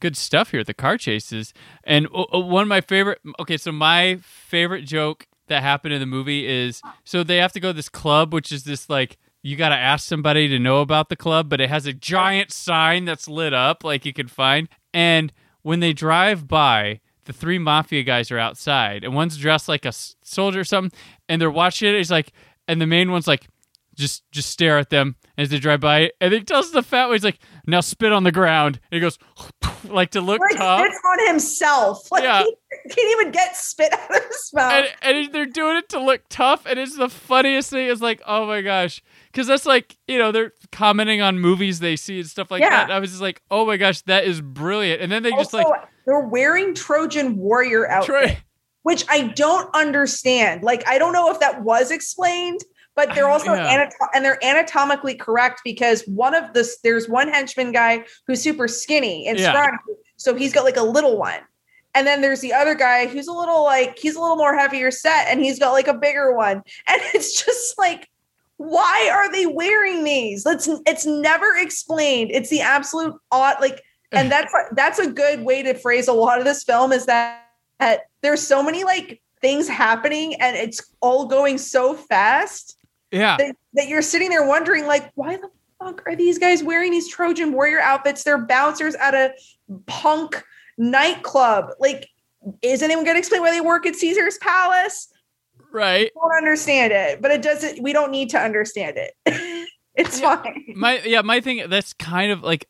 good 0.00 0.16
stuff 0.16 0.50
here 0.50 0.60
at 0.60 0.66
the 0.66 0.74
car 0.74 0.98
chases. 0.98 1.54
And 1.84 2.06
one 2.10 2.62
of 2.62 2.68
my 2.68 2.80
favorite, 2.82 3.20
okay, 3.40 3.56
so 3.56 3.72
my 3.72 4.18
favorite 4.22 4.82
joke 4.84 5.26
that 5.48 5.62
happened 5.62 5.94
in 5.94 6.00
the 6.00 6.06
movie 6.06 6.46
is 6.46 6.82
so 7.04 7.22
they 7.24 7.38
have 7.38 7.52
to 7.52 7.60
go 7.60 7.68
to 7.70 7.72
this 7.72 7.88
club, 7.88 8.32
which 8.34 8.52
is 8.52 8.64
this 8.64 8.88
like 8.90 9.16
you 9.42 9.56
got 9.56 9.70
to 9.70 9.76
ask 9.76 10.06
somebody 10.06 10.48
to 10.48 10.58
know 10.58 10.80
about 10.80 11.08
the 11.08 11.16
club, 11.16 11.48
but 11.48 11.60
it 11.60 11.68
has 11.70 11.86
a 11.86 11.92
giant 11.92 12.50
sign 12.52 13.04
that's 13.06 13.28
lit 13.28 13.52
up, 13.54 13.82
like 13.84 14.04
you 14.06 14.12
can 14.12 14.28
find. 14.28 14.68
And 14.94 15.32
when 15.62 15.80
they 15.80 15.92
drive 15.92 16.46
by, 16.48 17.00
the 17.26 17.32
three 17.32 17.58
mafia 17.58 18.02
guys 18.02 18.30
are 18.30 18.38
outside, 18.38 19.02
and 19.04 19.14
one's 19.14 19.36
dressed 19.38 19.68
like 19.68 19.84
a 19.86 19.92
soldier 20.22 20.60
or 20.60 20.64
something, 20.64 20.98
and 21.28 21.40
they're 21.40 21.50
watching 21.50 21.92
it. 21.94 21.96
He's 21.96 22.10
like, 22.10 22.32
and 22.68 22.80
the 22.80 22.86
main 22.86 23.10
one's 23.10 23.26
like, 23.26 23.46
just 23.94 24.24
just 24.32 24.50
stare 24.50 24.78
at 24.78 24.90
them 24.90 25.14
as 25.38 25.50
they 25.50 25.58
drive 25.58 25.80
by, 25.80 26.10
and 26.20 26.32
he 26.32 26.40
tells 26.42 26.72
the 26.72 26.82
fat 26.82 27.06
one, 27.06 27.14
he's 27.14 27.24
like, 27.24 27.38
now 27.66 27.80
spit 27.80 28.12
on 28.12 28.24
the 28.24 28.32
ground, 28.32 28.80
and 28.90 28.96
he 28.96 29.00
goes, 29.00 29.18
like 29.88 30.10
to 30.10 30.20
look 30.20 30.40
Like 30.40 30.56
tough. 30.56 30.80
spits 30.80 30.98
on 31.10 31.26
himself. 31.28 32.08
Like 32.10 32.24
Yeah. 32.24 32.42
he 32.42 32.88
can't 32.90 33.20
even 33.20 33.30
get 33.32 33.56
spit 33.56 33.92
out 33.92 34.16
of 34.16 34.24
his 34.24 34.50
mouth. 34.52 34.86
and, 35.02 35.16
and 35.16 35.32
they're 35.34 35.46
doing 35.46 35.76
it 35.76 35.88
to 35.90 36.00
look 36.02 36.22
tough 36.28 36.66
and 36.66 36.78
it's 36.78 36.96
the 36.96 37.08
funniest 37.08 37.70
thing 37.70 37.88
it's 37.88 38.00
like 38.00 38.20
oh 38.26 38.46
my 38.46 38.62
gosh 38.62 39.00
because 39.30 39.46
that's 39.46 39.64
like 39.66 39.96
you 40.08 40.18
know 40.18 40.32
they're 40.32 40.52
commenting 40.72 41.20
on 41.22 41.38
movies 41.38 41.78
they 41.80 41.94
see 41.96 42.18
and 42.20 42.28
stuff 42.28 42.50
like 42.50 42.60
Yeah. 42.62 42.70
that 42.70 42.82
and 42.84 42.92
i 42.92 42.98
was 42.98 43.10
just 43.10 43.22
like 43.22 43.42
oh 43.50 43.64
my 43.66 43.76
gosh 43.76 44.00
that 44.02 44.24
is 44.24 44.40
brilliant 44.40 45.00
and 45.02 45.10
then 45.12 45.22
they 45.22 45.30
just 45.30 45.54
also, 45.54 45.58
like 45.68 45.82
they're 46.06 46.20
wearing 46.20 46.74
Trojan 46.74 47.36
warrior 47.36 47.88
outfits, 47.88 48.06
try 48.08 48.42
which 48.84 49.04
I 49.08 49.28
don't 49.28 49.68
understand. 49.74 50.62
Like 50.62 50.86
I 50.86 50.98
don't 50.98 51.12
know 51.12 51.30
if 51.30 51.40
that 51.40 51.62
was 51.62 51.90
explained, 51.90 52.60
but 52.94 53.14
they're 53.14 53.28
also 53.28 53.52
yeah. 53.52 53.86
anato- 53.86 54.08
and 54.14 54.24
they're 54.24 54.42
anatomically 54.44 55.16
correct 55.16 55.62
because 55.64 56.02
one 56.06 56.34
of 56.34 56.52
this 56.52 56.78
there's 56.84 57.08
one 57.08 57.28
henchman 57.28 57.72
guy 57.72 58.04
who's 58.26 58.40
super 58.40 58.68
skinny 58.68 59.26
and 59.26 59.38
Yeah. 59.38 59.52
scrawny, 59.52 59.78
so 60.16 60.34
he's 60.34 60.52
got 60.52 60.64
like 60.64 60.76
a 60.76 60.82
little 60.82 61.18
one. 61.18 61.40
And 61.96 62.06
then 62.06 62.20
there's 62.20 62.40
the 62.40 62.52
other 62.52 62.74
guy 62.74 63.06
who's 63.06 63.28
a 63.28 63.32
little 63.32 63.64
like 63.64 63.98
he's 63.98 64.16
a 64.16 64.20
little 64.20 64.36
more 64.36 64.56
heavier 64.56 64.90
set 64.90 65.28
and 65.28 65.40
he's 65.40 65.58
got 65.58 65.72
like 65.72 65.88
a 65.88 65.94
bigger 65.94 66.34
one. 66.34 66.62
And 66.86 67.02
it's 67.14 67.44
just 67.44 67.78
like 67.78 68.08
why 68.56 69.10
are 69.12 69.32
they 69.32 69.46
wearing 69.46 70.04
these? 70.04 70.46
Let's 70.46 70.68
it's 70.86 71.06
never 71.06 71.56
explained. 71.56 72.30
It's 72.32 72.50
the 72.50 72.60
absolute 72.60 73.14
odd 73.32 73.56
like 73.60 73.82
and 74.12 74.30
that's 74.32 74.54
that's 74.72 74.98
a 74.98 75.10
good 75.10 75.44
way 75.44 75.62
to 75.62 75.74
phrase 75.74 76.08
a 76.08 76.12
lot 76.12 76.38
of 76.38 76.44
this 76.44 76.64
film 76.64 76.92
is 76.92 77.06
that, 77.06 77.46
that 77.80 78.02
there's 78.24 78.44
so 78.44 78.62
many 78.62 78.84
like 78.84 79.20
things 79.40 79.68
happening 79.68 80.34
and 80.40 80.56
it's 80.56 80.92
all 81.00 81.26
going 81.26 81.58
so 81.58 81.94
fast 81.94 82.78
yeah. 83.10 83.36
that, 83.36 83.54
that 83.74 83.88
you're 83.88 84.02
sitting 84.02 84.30
there 84.30 84.46
wondering 84.46 84.86
like 84.86 85.10
why 85.14 85.36
the 85.36 85.48
fuck 85.78 86.02
are 86.06 86.16
these 86.16 86.38
guys 86.38 86.62
wearing 86.62 86.90
these 86.90 87.08
trojan 87.08 87.52
warrior 87.52 87.80
outfits? 87.80 88.24
They're 88.24 88.38
bouncers 88.38 88.94
at 88.94 89.14
a 89.14 89.34
punk 89.86 90.42
nightclub. 90.78 91.70
Like 91.78 92.08
is 92.62 92.82
anyone 92.82 93.04
going 93.04 93.14
to 93.14 93.18
explain 93.18 93.42
why 93.42 93.50
they 93.50 93.60
work 93.60 93.86
at 93.86 93.96
caesar's 93.96 94.38
palace? 94.38 95.08
Right. 95.72 96.06
I 96.06 96.20
don't 96.20 96.36
understand 96.38 96.92
it 96.92 97.20
but 97.20 97.30
it 97.30 97.42
doesn't 97.42 97.82
we 97.82 97.92
don't 97.92 98.10
need 98.10 98.30
to 98.30 98.38
understand 98.38 98.96
it. 98.96 99.68
It's 99.96 100.20
Yeah. 100.20 100.42
fine. 100.42 100.74
My 100.74 101.00
yeah 101.04 101.22
my 101.22 101.40
thing 101.40 101.68
that's 101.68 101.92
kind 101.92 102.32
of 102.32 102.42
like 102.42 102.68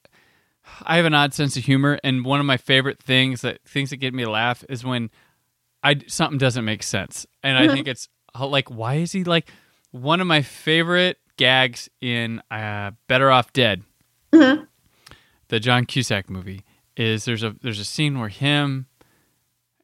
i 0.83 0.97
have 0.97 1.07
an 1.07 1.15
odd 1.15 1.33
sense 1.33 1.57
of 1.57 1.65
humor 1.65 1.99
and 2.05 2.25
one 2.25 2.39
of 2.41 2.45
my 2.47 2.57
favorite 2.59 3.03
things 3.03 3.41
that 3.41 3.61
things 3.67 3.91
that 3.91 3.97
get 3.97 4.13
me 4.13 4.25
to 4.25 4.31
laugh 4.31 4.65
is 4.69 4.85
when 4.85 5.11
i 5.85 5.97
something 6.07 6.39
doesn't 6.39 6.65
make 6.65 6.83
sense 6.83 7.27
and 7.43 7.57
i 7.59 7.73
think 7.73 7.87
it's 7.93 8.09
uh, 8.39 8.47
like 8.47 8.69
why 8.71 8.95
is 8.95 9.13
he 9.13 9.23
like 9.25 9.49
one 9.93 10.21
of 10.21 10.27
my 10.27 10.43
favorite 10.43 11.19
gags 11.37 11.89
in 12.01 12.41
uh, 12.51 12.91
better 13.09 13.31
off 13.31 13.53
dead 13.53 13.83
Mhm. 14.33 14.67
the 15.49 15.61
john 15.61 15.85
cusack 15.85 16.29
movie 16.31 16.65
is 16.97 17.25
there's 17.25 17.43
a 17.43 17.55
there's 17.63 17.79
a 17.81 17.85
scene 17.85 18.19
where 18.19 18.29
him 18.29 18.87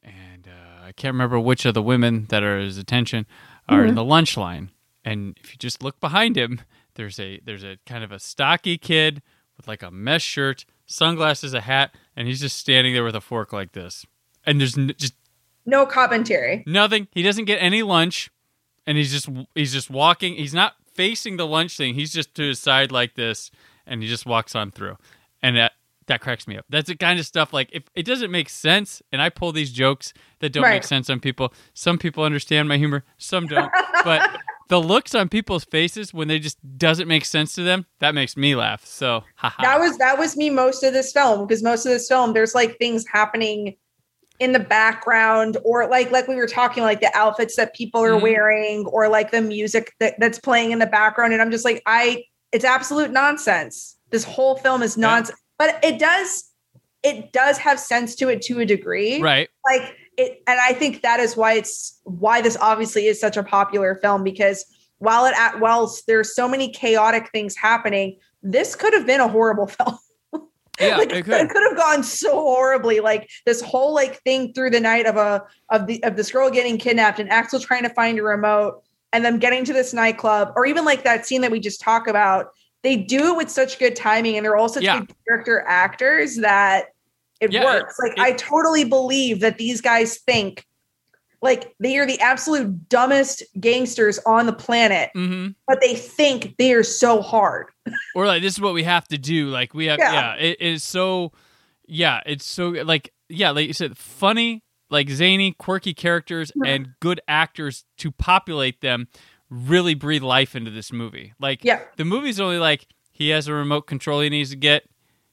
and 0.03 0.47
uh, 0.47 0.85
i 0.87 0.91
can't 0.93 1.13
remember 1.13 1.39
which 1.39 1.65
of 1.65 1.73
the 1.73 1.81
women 1.81 2.25
that 2.29 2.43
are 2.43 2.59
his 2.59 2.77
attention 2.77 3.25
are 3.69 3.85
in 3.85 3.91
Mhm. 3.91 3.95
the 3.95 4.03
lunch 4.03 4.35
line 4.37 4.71
and 5.05 5.37
if 5.43 5.51
you 5.53 5.57
just 5.57 5.81
look 5.83 5.99
behind 5.99 6.37
him 6.37 6.61
there's 6.95 7.19
a 7.19 7.39
there's 7.45 7.63
a 7.63 7.77
kind 7.85 8.03
of 8.03 8.11
a 8.11 8.19
stocky 8.19 8.77
kid 8.77 9.21
with 9.57 9.67
like 9.67 9.83
a 9.83 9.91
mesh 9.91 10.23
shirt 10.23 10.65
sunglasses 10.85 11.53
a 11.53 11.61
hat 11.61 11.95
and 12.15 12.27
he's 12.27 12.41
just 12.41 12.57
standing 12.57 12.93
there 12.93 13.03
with 13.03 13.15
a 13.15 13.21
fork 13.21 13.53
like 13.53 13.71
this 13.71 14.05
and 14.45 14.59
there's 14.59 14.77
n- 14.77 14.93
just 14.97 15.13
no 15.65 15.85
commentary. 15.85 16.63
Nothing. 16.65 17.07
He 17.11 17.23
doesn't 17.23 17.45
get 17.45 17.57
any 17.57 17.83
lunch 17.83 18.29
and 18.85 18.97
he's 18.97 19.11
just 19.11 19.29
he's 19.55 19.73
just 19.73 19.89
walking. 19.89 20.35
He's 20.35 20.53
not 20.53 20.75
facing 20.93 21.37
the 21.37 21.47
lunch 21.47 21.77
thing. 21.77 21.95
He's 21.95 22.11
just 22.11 22.35
to 22.35 22.43
his 22.43 22.59
side 22.59 22.91
like 22.91 23.15
this 23.15 23.51
and 23.85 24.01
he 24.01 24.09
just 24.09 24.25
walks 24.25 24.55
on 24.55 24.71
through. 24.71 24.97
And 25.41 25.55
that 25.57 25.73
that 26.07 26.21
cracks 26.21 26.47
me 26.47 26.57
up. 26.57 26.65
That's 26.69 26.87
the 26.87 26.95
kind 26.95 27.19
of 27.19 27.25
stuff 27.25 27.53
like 27.53 27.69
if 27.71 27.83
it 27.95 28.05
doesn't 28.05 28.31
make 28.31 28.49
sense 28.49 29.01
and 29.11 29.21
i 29.21 29.29
pull 29.29 29.51
these 29.51 29.71
jokes 29.71 30.13
that 30.39 30.51
don't 30.51 30.63
make 30.63 30.83
sense 30.83 31.09
on 31.09 31.19
people. 31.19 31.53
Some 31.73 31.97
people 31.97 32.23
understand 32.23 32.67
my 32.67 32.77
humor 32.77 33.03
some 33.17 33.47
don't. 33.47 33.71
But 34.03 34.39
the 34.69 34.81
looks 34.81 35.13
on 35.13 35.29
people's 35.29 35.63
faces 35.63 36.13
when 36.13 36.27
they 36.27 36.39
just 36.39 36.57
doesn't 36.77 37.07
make 37.07 37.25
sense 37.25 37.53
to 37.55 37.63
them 37.63 37.85
that 37.99 38.15
makes 38.15 38.35
me 38.35 38.55
laugh. 38.55 38.85
So 38.85 39.23
haha. 39.35 39.61
that 39.61 39.79
was 39.79 39.97
that 39.99 40.17
was 40.17 40.35
me 40.35 40.49
most 40.49 40.83
of 40.83 40.93
this 40.93 41.11
film 41.11 41.47
because 41.47 41.63
most 41.63 41.85
of 41.85 41.91
this 41.91 42.07
film 42.07 42.33
there's 42.33 42.55
like 42.55 42.77
things 42.77 43.05
happening 43.11 43.75
in 44.41 44.53
the 44.53 44.59
background 44.59 45.55
or 45.63 45.87
like 45.87 46.09
like 46.11 46.27
we 46.27 46.35
were 46.35 46.47
talking 46.47 46.81
like 46.81 46.99
the 46.99 47.15
outfits 47.15 47.55
that 47.57 47.75
people 47.75 48.01
are 48.03 48.13
Mhm. 48.17 48.21
wearing 48.23 48.85
or 48.87 49.07
like 49.07 49.29
the 49.29 49.39
music 49.39 49.93
that, 49.99 50.15
that's 50.19 50.39
playing 50.39 50.71
in 50.71 50.79
the 50.79 50.87
background. 50.87 51.31
And 51.31 51.41
i'm 51.43 51.51
just 51.51 51.63
like 51.63 51.83
i 51.85 52.23
it's 52.51 52.65
absolute 52.65 53.11
nonsense. 53.11 53.97
This 54.09 54.23
whole 54.25 54.57
film 54.57 54.81
is 54.81 54.97
Yeah. 54.97 55.01
nonsense. 55.07 55.39
But 55.59 55.79
it 55.83 55.99
does 55.99 56.45
it 57.03 57.31
does 57.31 57.59
have 57.59 57.79
sense 57.79 58.15
to 58.15 58.29
it 58.29 58.41
to 58.43 58.59
a 58.59 58.65
degree. 58.65 59.21
Right. 59.21 59.47
Like 59.63 59.95
it 60.17 60.41
and 60.47 60.59
i 60.59 60.73
think 60.73 61.03
that 61.03 61.19
is 61.19 61.37
why 61.37 61.53
it's 61.53 61.99
why 62.03 62.41
this 62.41 62.57
obviously 62.59 63.05
is 63.07 63.19
such 63.19 63.37
a 63.37 63.43
popular 63.43 63.95
film 64.01 64.23
because 64.23 64.65
while 64.97 65.25
it 65.25 65.33
at 65.37 65.59
while 65.59 65.83
there's 66.07 66.35
so 66.35 66.47
many 66.49 66.67
chaotic 66.69 67.29
things 67.31 67.55
happening 67.55 68.17
this 68.43 68.75
could 68.75 68.93
have 68.93 69.05
been 69.05 69.21
a 69.21 69.27
horrible 69.27 69.67
film 69.77 69.97
yeah 70.81 70.97
like, 70.97 71.11
it 71.11 71.23
could 71.25 71.63
have 71.63 71.77
gone 71.77 72.03
so 72.03 72.31
horribly 72.41 72.99
like 72.99 73.29
this 73.45 73.61
whole 73.61 73.93
like 73.93 74.21
thing 74.23 74.53
through 74.53 74.69
the 74.69 74.79
night 74.79 75.05
of 75.05 75.17
a 75.17 75.43
of 75.69 75.87
the 75.87 76.03
of 76.03 76.15
this 76.15 76.31
girl 76.31 76.49
getting 76.49 76.77
kidnapped 76.77 77.19
and 77.19 77.29
axel 77.29 77.59
trying 77.59 77.83
to 77.83 77.89
find 77.89 78.19
a 78.19 78.23
remote 78.23 78.81
and 79.13 79.23
them 79.25 79.39
getting 79.39 79.63
to 79.65 79.73
this 79.73 79.93
nightclub 79.93 80.51
or 80.55 80.65
even 80.65 80.85
like 80.85 81.03
that 81.03 81.25
scene 81.25 81.41
that 81.41 81.51
we 81.51 81.59
just 81.59 81.81
talk 81.81 82.07
about 82.07 82.47
they 82.83 82.95
do 82.97 83.33
it 83.33 83.37
with 83.37 83.49
such 83.49 83.77
good 83.79 83.95
timing 83.95 84.37
and 84.37 84.45
they're 84.45 84.57
all 84.57 84.69
such 84.69 84.83
Yeah. 84.83 84.99
good 85.01 85.15
character 85.27 85.63
actors 85.67 86.37
that 86.37 86.87
it 87.39 87.51
Yeah, 87.51 87.61
it- 87.61 87.65
works 87.83 87.99
like 87.99 88.13
it- 88.13 88.19
i 88.19 88.31
totally 88.33 88.83
believe 88.83 89.39
that 89.41 89.57
these 89.57 89.81
guys 89.81 90.17
think 90.19 90.65
like 91.41 91.73
they 91.79 91.97
are 91.97 92.05
the 92.05 92.19
absolute 92.19 92.87
dumbest 92.89 93.43
gangsters 93.59 94.19
on 94.25 94.45
the 94.45 94.53
planet 94.53 95.09
hmm 95.13 95.47
but 95.67 95.79
they 95.81 95.95
think 95.95 96.55
they 96.57 96.73
are 96.73 96.83
so 96.83 97.21
hard. 97.21 97.67
Or 98.15 98.27
like 98.27 98.41
this 98.41 98.53
is 98.53 98.61
what 98.61 98.73
we 98.73 98.83
have 98.83 99.07
to 99.07 99.17
do. 99.17 99.47
Like 99.47 99.73
we 99.73 99.85
have 99.85 99.97
yeah, 99.99 100.13
Yeah. 100.13 100.35
it 100.35 100.61
is 100.61 100.83
so 100.83 101.31
yeah 101.87 102.21
it's 102.25 102.45
so 102.45 102.69
like 102.69 103.11
yeah 103.29 103.51
like 103.51 103.67
you 103.67 103.73
said 103.73 103.97
funny 103.97 104.63
like 104.89 105.09
zany 105.09 105.53
quirky 105.53 105.93
characters 105.93 106.51
Mhm. 106.51 106.67
and 106.67 106.87
good 106.99 107.21
actors 107.27 107.85
to 107.99 108.11
populate 108.11 108.81
them 108.81 109.07
really 109.49 109.93
breathe 109.95 110.23
life 110.23 110.55
into 110.55 110.71
this 110.71 110.91
movie. 110.93 111.33
Like 111.39 111.63
yeah. 111.63 111.79
the 111.97 112.05
movie's 112.05 112.39
only 112.39 112.57
like 112.59 112.87
he 113.11 113.29
has 113.29 113.47
a 113.47 113.53
remote 113.53 113.81
control 113.87 114.21
he 114.21 114.29
needs 114.29 114.49
to 114.51 114.55
get 114.57 114.83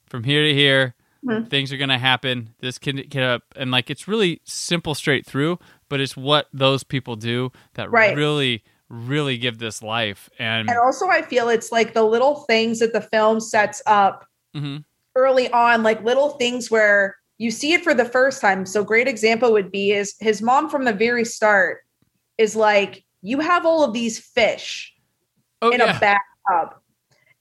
from 0.07 0.25
here 0.25 0.42
to 0.44 0.55
here. 0.55 0.94
Mhm. 1.27 1.51
things 1.51 1.73
are 1.73 1.77
gonna 1.77 1.99
happen. 1.99 2.55
This 2.61 2.79
can 2.79 2.97
get 2.97 3.25
up. 3.25 3.42
And 3.57 3.73
like 3.73 3.90
it's 3.90 4.07
really 4.07 4.40
simple 4.44 4.94
straight 4.94 5.27
through 5.27 5.59
but 5.88 6.01
it's 6.01 6.16
what 6.16 6.48
those 6.53 6.85
people 6.85 7.16
do 7.16 7.51
that 7.74 7.90
Right. 7.90 8.16
really 8.16 8.62
really 8.90 9.37
give 9.37 9.59
this 9.59 9.83
life 9.83 10.31
and, 10.38 10.70
And 10.70 10.79
also, 10.79 11.09
I 11.09 11.20
feel 11.20 11.51
it's 11.51 11.70
like 11.70 11.92
the 11.92 12.05
little 12.05 12.37
things 12.48 12.79
that 12.79 12.94
the 12.94 13.03
film 13.03 13.38
sets 13.38 13.83
up 13.85 14.24
Mhm. 14.57 14.83
early 15.14 15.51
on, 15.53 15.83
like 15.83 16.03
little 16.03 16.31
things 16.31 16.70
where 16.70 17.16
you 17.37 17.51
see 17.51 17.74
it 17.74 17.85
for 17.85 17.92
the 17.92 18.07
first 18.07 18.40
time. 18.40 18.64
So, 18.64 18.83
great 18.83 19.07
example 19.07 19.53
would 19.53 19.70
be 19.70 19.92
is 19.92 20.14
his 20.20 20.40
mom 20.40 20.70
from 20.70 20.85
the 20.87 20.94
very 20.94 21.27
start 21.27 21.81
is 22.38 22.57
like, 22.57 23.05
"You 23.20 23.40
have 23.40 23.66
all 23.66 23.85
of 23.85 23.92
these 23.92 24.18
fish 24.18 24.94
oh 25.61 25.70
in 25.70 25.81
yeah 25.81 25.94
a 25.94 26.01
bathtub, 26.01 26.79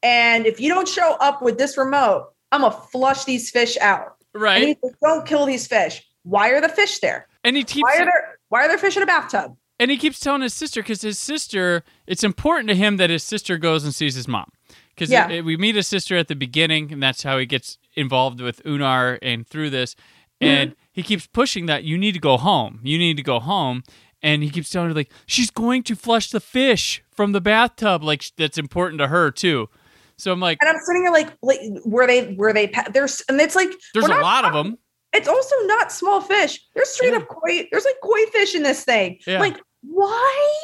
and 0.03 0.45
if 0.45 0.59
you 0.59 0.67
don't 0.69 0.87
show 0.87 1.13
up 1.21 1.41
with 1.41 1.57
this 1.57 1.77
remote, 1.77 2.33
I'm 2.51 2.59
gonna 2.61 2.75
flush 2.91 3.23
these 3.23 3.49
fish 3.51 3.77
out." 3.77 4.17
right 4.33 4.57
And 4.57 4.67
he's 4.67 4.77
like, 4.83 4.93
"Don't 5.01 5.25
kill 5.25 5.45
these 5.45 5.65
fish. 5.65 6.03
Why 6.23 6.49
are 6.49 6.59
the 6.59 6.67
fish 6.69 6.99
there? 6.99 7.29
and 7.45 7.55
he 7.55 7.63
keeps 7.63 7.83
Why 7.89 8.01
are 8.01 8.05
there? 8.05 8.26
Why 8.49 8.63
are 8.63 8.67
there 8.67 8.77
fish 8.77 8.97
in 8.97 9.03
a 9.03 9.05
bathtub?" 9.05 9.55
and 9.79 9.91
he 9.91 9.97
keeps 9.97 10.19
telling 10.19 10.41
his 10.41 10.53
sister 10.53 10.81
because 10.81 11.01
his 11.01 11.19
sister 11.19 11.83
it's 12.07 12.23
important 12.23 12.67
to 12.69 12.75
him 12.75 12.97
that 12.97 13.09
his 13.09 13.23
sister 13.23 13.57
goes 13.57 13.83
and 13.83 13.93
sees 13.93 14.15
his 14.15 14.27
mom. 14.27 14.51
Because 14.95 15.11
Yeah. 15.11 15.41
we 15.41 15.55
meet 15.57 15.75
his 15.75 15.85
sister 15.87 16.17
at 16.17 16.27
the 16.27 16.35
beginning 16.35 16.91
and 16.91 17.01
that's 17.03 17.21
how 17.23 17.37
he 17.37 17.45
gets 17.45 17.77
involved 17.95 18.41
with 18.41 18.63
unar 18.63 19.19
and 19.21 19.47
through 19.47 19.69
this. 19.69 19.95
Mm-hmm. 20.41 20.53
and 20.53 20.75
he 20.91 21.01
keeps 21.03 21.25
pushing 21.27 21.65
that 21.67 21.83
you 21.83 21.97
need 21.97 22.11
to 22.13 22.19
go 22.19 22.37
home. 22.37 22.79
You 22.83 22.97
need 22.99 23.17
to 23.17 23.23
go 23.23 23.39
home. 23.39 23.83
And 24.21 24.43
he 24.43 24.49
keeps 24.51 24.69
telling 24.69 24.89
her 24.89 24.95
like 24.95 25.11
she's 25.27 25.49
going 25.51 25.83
to 25.83 25.95
flush 25.95 26.29
the 26.31 26.39
fish 26.39 27.03
from 27.11 27.31
the 27.31 27.41
bathtub 27.41 28.03
like 28.03 28.23
that's 28.37 28.57
important 28.57 28.99
to 28.99 29.07
her 29.07 29.29
too. 29.31 29.69
So 30.17 30.31
i'm 30.31 30.39
like 30.39 30.57
And 30.61 30.69
I'm 30.69 30.79
sitting 30.83 31.03
here 31.03 31.11
like, 31.11 31.33
like 31.43 31.59
were 31.85 32.07
they 32.07 32.33
were 32.33 32.51
they 32.53 32.71
there's 32.91 33.21
and 33.29 33.39
it's 33.39 33.55
like 33.55 33.69
there's 33.93 34.05
a 34.07 34.15
lot 34.21 34.45
of 34.45 34.53
them 34.53 34.77
it's 35.13 35.27
also 35.27 35.55
not 35.63 35.91
small 35.91 36.21
fish. 36.21 36.59
There's 36.75 36.89
straight 36.89 37.11
Yeah. 37.13 37.19
up 37.19 37.27
koi. 37.27 37.67
There's 37.71 37.85
like 37.85 37.95
koi 38.03 38.25
fish 38.31 38.55
in 38.55 38.63
this 38.63 38.83
thing. 38.83 39.19
Yeah. 39.25 39.39
Like 39.39 39.57
why? 39.81 40.59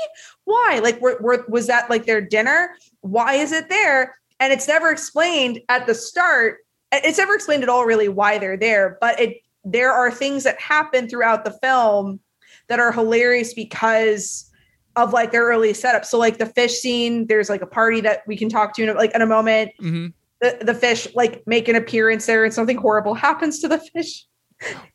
Why? 0.45 0.79
Like 0.83 0.99
were, 1.01 1.17
were, 1.21 1.45
was 1.47 1.67
that 1.67 1.89
like 1.89 2.05
their 2.05 2.21
dinner? 2.21 2.75
Why 3.01 3.35
is 3.35 3.51
it 3.51 3.69
there? 3.69 4.15
And 4.39 4.51
it's 4.51 4.67
never 4.67 4.91
explained 4.91 5.61
at 5.69 5.85
the 5.87 5.95
start. 5.95 6.57
It's 6.91 7.17
never 7.17 7.33
explained 7.33 7.63
at 7.63 7.69
all 7.69 7.85
really 7.85 8.09
why 8.09 8.37
they're 8.37 8.57
there. 8.57 8.97
But 8.99 9.19
it 9.19 9.37
there 9.63 9.93
are 9.93 10.11
things 10.11 10.43
that 10.43 10.59
happen 10.59 11.07
throughout 11.07 11.45
the 11.45 11.51
film 11.51 12.19
that 12.67 12.79
are 12.79 12.91
hilarious 12.91 13.53
because 13.53 14.49
of 14.95 15.13
like 15.13 15.31
their 15.31 15.45
early 15.45 15.73
setup. 15.73 16.05
So 16.05 16.19
like 16.19 16.37
the 16.37 16.45
fish 16.45 16.73
scene, 16.79 17.25
there's 17.27 17.49
like 17.49 17.61
a 17.61 17.65
party 17.67 18.01
that 18.01 18.21
we 18.27 18.35
can 18.37 18.49
talk 18.49 18.75
to 18.75 18.83
in, 18.83 18.95
like 18.95 19.15
in 19.15 19.21
a 19.21 19.25
moment. 19.25 19.71
hmm 19.79 20.07
The, 20.41 20.57
the 20.61 20.73
fish 20.75 21.07
like 21.15 21.41
make 21.47 21.67
an 21.69 21.75
appearance 21.77 22.25
there 22.25 22.43
and 22.43 22.53
something 22.53 22.77
horrible 22.77 23.13
happens 23.13 23.59
to 23.59 23.67
the 23.69 23.77
fish 23.93 24.25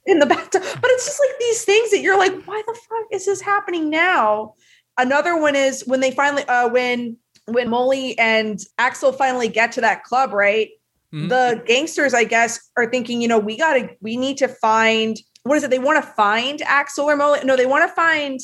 in 0.06 0.18
the 0.18 0.26
bathtub. 0.26 0.62
But 0.62 0.90
it's 0.90 1.06
just 1.06 1.20
like 1.20 1.38
these 1.38 1.64
things 1.64 1.90
that 1.90 2.00
you're 2.00 2.18
like, 2.18 2.42
why 2.44 2.62
the 2.66 2.74
fuck 2.88 3.06
is 3.12 3.26
this 3.26 3.40
happening 3.40 3.90
now? 3.90 4.54
Another 4.96 5.40
one 5.40 5.54
is 5.54 5.84
when 5.86 6.00
they 6.00 6.10
finally 6.10 6.44
uh 6.44 6.68
when 6.68 7.16
when 7.46 7.68
Molly 7.70 8.18
and 8.18 8.58
Axel 8.78 9.12
finally 9.12 9.48
get 9.48 9.72
to 9.72 9.80
that 9.80 10.04
club, 10.04 10.32
right? 10.32 10.70
Mhm. 11.14 11.28
The 11.28 11.62
gangsters, 11.66 12.14
I 12.14 12.24
guess, 12.24 12.60
are 12.76 12.90
thinking, 12.90 13.22
you 13.22 13.28
know, 13.28 13.38
we 13.38 13.56
gotta 13.56 13.90
we 14.00 14.16
need 14.16 14.38
to 14.38 14.48
find 14.48 15.16
what 15.44 15.56
is 15.56 15.64
it? 15.64 15.70
They 15.70 15.78
want 15.78 16.04
to 16.04 16.10
find 16.12 16.60
Axel 16.62 17.06
or 17.06 17.16
Molly? 17.16 17.40
No, 17.44 17.56
they 17.56 17.66
want 17.66 17.88
to 17.88 17.94
find 17.94 18.38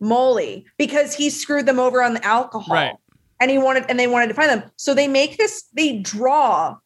Molly 0.00 0.66
because 0.78 1.14
he 1.14 1.30
screwed 1.30 1.66
them 1.66 1.78
over 1.78 2.02
on 2.02 2.14
the 2.14 2.24
alcohol. 2.24 2.74
Right. 2.74 2.94
And 3.38 3.50
he 3.50 3.58
wanted 3.58 3.84
and 3.88 3.98
they 3.98 4.06
wanted 4.06 4.28
to 4.28 4.34
find 4.34 4.50
them. 4.50 4.70
So 4.76 4.94
they 4.94 5.06
make 5.08 5.36
this, 5.38 5.64
they 5.74 5.98
draw 5.98 6.76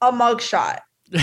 a 0.00 0.12
mugshot. 0.12 0.80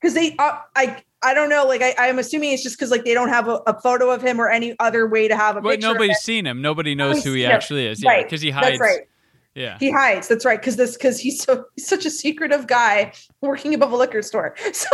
Because 0.00 0.14
they 0.14 0.36
uh, 0.38 0.58
I 0.76 1.02
I 1.24 1.34
don't 1.34 1.48
know, 1.48 1.64
like 1.66 1.82
I, 1.82 1.94
I'm 1.98 2.18
assuming 2.18 2.52
it's 2.52 2.62
just 2.62 2.76
because 2.78 2.90
like 2.90 3.04
they 3.04 3.14
don't 3.14 3.30
have 3.30 3.48
a, 3.48 3.60
a 3.66 3.80
photo 3.80 4.10
of 4.10 4.22
him 4.22 4.40
or 4.40 4.48
any 4.50 4.76
other 4.78 5.06
way 5.08 5.26
to 5.28 5.36
have 5.36 5.56
a 5.56 5.60
But 5.60 5.80
nobody's 5.80 6.18
seen 6.18 6.46
him. 6.46 6.60
Nobody 6.62 6.94
knows 6.94 7.16
Nobody's 7.16 7.24
who 7.24 7.32
he 7.32 7.44
him. 7.44 7.50
actually 7.52 7.86
is. 7.86 8.02
Yeah, 8.02 8.10
Right. 8.10 8.24
because 8.24 8.42
he 8.42 8.50
hides. 8.50 8.66
That's 8.78 8.80
right. 8.80 9.00
Yeah. 9.54 9.76
He 9.78 9.90
hides. 9.90 10.26
That's 10.28 10.44
right. 10.44 10.60
Because 10.60 10.76
this, 10.76 10.96
because 10.96 11.18
he's 11.20 11.42
so 11.42 11.64
he's 11.76 11.86
such 11.86 12.04
a 12.04 12.10
secretive 12.10 12.66
guy 12.66 13.12
working 13.40 13.72
above 13.72 13.92
a 13.92 13.96
liquor 13.96 14.20
store. 14.22 14.54
So 14.72 14.88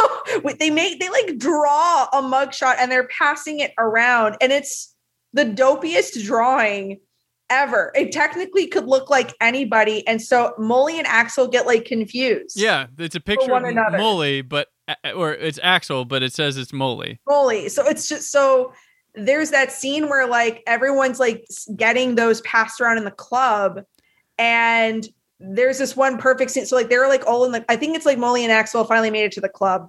they 0.58 0.70
make 0.70 1.00
they 1.00 1.08
like 1.08 1.38
draw 1.38 2.06
a 2.12 2.20
mugshot 2.22 2.76
and 2.78 2.92
they're 2.92 3.08
passing 3.08 3.60
it 3.60 3.72
around, 3.78 4.36
and 4.40 4.52
it's 4.52 4.94
the 5.32 5.44
dopiest 5.46 6.22
drawing 6.24 7.00
ever. 7.48 7.90
It 7.94 8.12
technically 8.12 8.66
could 8.66 8.86
look 8.86 9.08
like 9.10 9.34
anybody, 9.40 10.06
and 10.06 10.20
so 10.20 10.54
Molly 10.58 10.98
and 10.98 11.06
Axel 11.06 11.48
get 11.48 11.66
like 11.66 11.84
confused. 11.86 12.60
Yeah, 12.60 12.86
it's 12.98 13.14
a 13.16 13.20
picture 13.20 13.50
one 13.52 13.64
of 13.64 13.70
another. 13.70 13.96
Molly, 13.98 14.42
but 14.42 14.68
or 15.14 15.32
it's 15.32 15.58
Axel, 15.62 16.04
but 16.04 16.22
it 16.22 16.32
says 16.32 16.56
it's 16.56 16.72
Molly. 16.72 17.20
Molly. 17.28 17.68
So 17.68 17.86
it's 17.86 18.08
just 18.08 18.30
so 18.30 18.72
there's 19.14 19.50
that 19.50 19.72
scene 19.72 20.08
where 20.08 20.26
like 20.26 20.62
everyone's 20.66 21.18
like 21.18 21.44
getting 21.76 22.14
those 22.14 22.40
passed 22.42 22.80
around 22.80 22.98
in 22.98 23.04
the 23.04 23.10
club, 23.10 23.82
and 24.38 25.06
there's 25.38 25.78
this 25.78 25.96
one 25.96 26.18
perfect 26.18 26.50
scene. 26.50 26.66
So 26.66 26.76
like 26.76 26.88
they're 26.88 27.08
like 27.08 27.26
all 27.26 27.44
in 27.44 27.52
the. 27.52 27.64
I 27.68 27.76
think 27.76 27.96
it's 27.96 28.06
like 28.06 28.18
Molly 28.18 28.44
and 28.44 28.52
Axel 28.52 28.84
finally 28.84 29.10
made 29.10 29.24
it 29.24 29.32
to 29.32 29.40
the 29.40 29.48
club. 29.48 29.88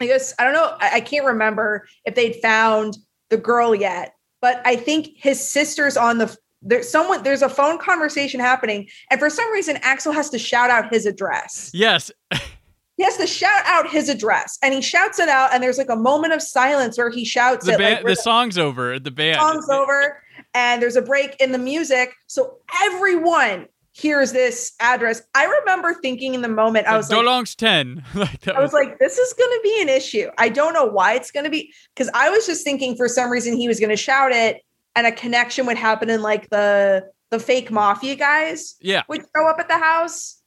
I 0.00 0.06
guess 0.06 0.34
I 0.38 0.44
don't 0.44 0.52
know. 0.52 0.76
I, 0.80 0.96
I 0.96 1.00
can't 1.00 1.24
remember 1.24 1.86
if 2.04 2.14
they'd 2.14 2.36
found 2.36 2.98
the 3.30 3.36
girl 3.36 3.74
yet, 3.74 4.14
but 4.40 4.60
I 4.64 4.76
think 4.76 5.08
his 5.16 5.50
sister's 5.50 5.96
on 5.96 6.18
the. 6.18 6.36
There's 6.66 6.88
someone. 6.88 7.22
There's 7.22 7.42
a 7.42 7.48
phone 7.48 7.78
conversation 7.78 8.40
happening, 8.40 8.88
and 9.10 9.20
for 9.20 9.28
some 9.28 9.50
reason, 9.52 9.78
Axel 9.82 10.12
has 10.12 10.30
to 10.30 10.38
shout 10.38 10.70
out 10.70 10.92
his 10.92 11.04
address 11.04 11.70
Yes, 11.74 12.10
he 12.96 13.02
has 13.02 13.16
to 13.16 13.26
shout 13.26 13.62
out 13.66 13.90
his 13.90 14.08
address 14.08 14.58
and 14.62 14.72
he 14.72 14.80
shouts 14.80 15.18
it 15.18 15.28
out 15.28 15.52
and 15.52 15.62
there's 15.62 15.78
like 15.78 15.90
a 15.90 15.96
moment 15.96 16.32
of 16.32 16.42
silence 16.42 16.96
where 16.96 17.10
he 17.10 17.24
shouts 17.24 17.66
the 17.66 17.72
it 17.72 17.78
band. 17.78 17.94
like 17.96 18.04
where 18.04 18.14
the 18.14 18.20
song's 18.20 18.58
over. 18.58 18.98
The 18.98 19.10
band. 19.10 19.40
song's 19.40 19.68
over 19.68 20.22
and 20.54 20.80
there's 20.80 20.96
a 20.96 21.02
break 21.02 21.36
in 21.40 21.52
the 21.52 21.58
music 21.58 22.14
so 22.26 22.58
everyone 22.82 23.66
hears 23.92 24.32
this 24.32 24.72
address 24.80 25.22
i 25.36 25.44
remember 25.44 25.94
thinking 25.94 26.34
in 26.34 26.42
the 26.42 26.48
moment 26.48 26.84
i 26.86 26.96
was 26.96 27.08
like 27.08 27.20
Dolong's 27.20 27.54
ten. 27.54 28.04
like 28.14 28.40
that 28.40 28.56
I 28.56 28.60
was 28.60 28.72
like, 28.72 28.98
this 28.98 29.18
is 29.18 29.32
going 29.34 29.50
to 29.50 29.60
be 29.62 29.82
an 29.82 29.88
issue. 29.88 30.28
I 30.36 30.48
don't 30.48 30.72
know 30.72 30.84
why 30.84 31.14
it's 31.14 31.30
going 31.30 31.44
to 31.44 31.50
be 31.50 31.72
because 31.94 32.10
I 32.14 32.28
was 32.28 32.46
just 32.46 32.64
thinking 32.64 32.96
for 32.96 33.08
some 33.08 33.30
reason 33.30 33.56
he 33.56 33.68
was 33.68 33.78
going 33.78 33.90
to 33.90 33.96
shout 33.96 34.32
it 34.32 34.62
and 34.96 35.06
a 35.06 35.12
connection 35.12 35.66
would 35.66 35.76
happen 35.76 36.10
in 36.10 36.22
like 36.22 36.48
the 36.50 37.08
the 37.30 37.38
fake 37.38 37.70
mafia 37.70 38.14
guys 38.14 38.76
yeah. 38.80 39.02
would 39.08 39.22
show 39.34 39.46
up 39.46 39.58
at 39.58 39.68
the 39.68 39.78
house, 39.78 40.40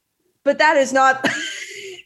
but 0.44 0.58
that 0.58 0.76
is 0.76 0.92
not 0.92 1.26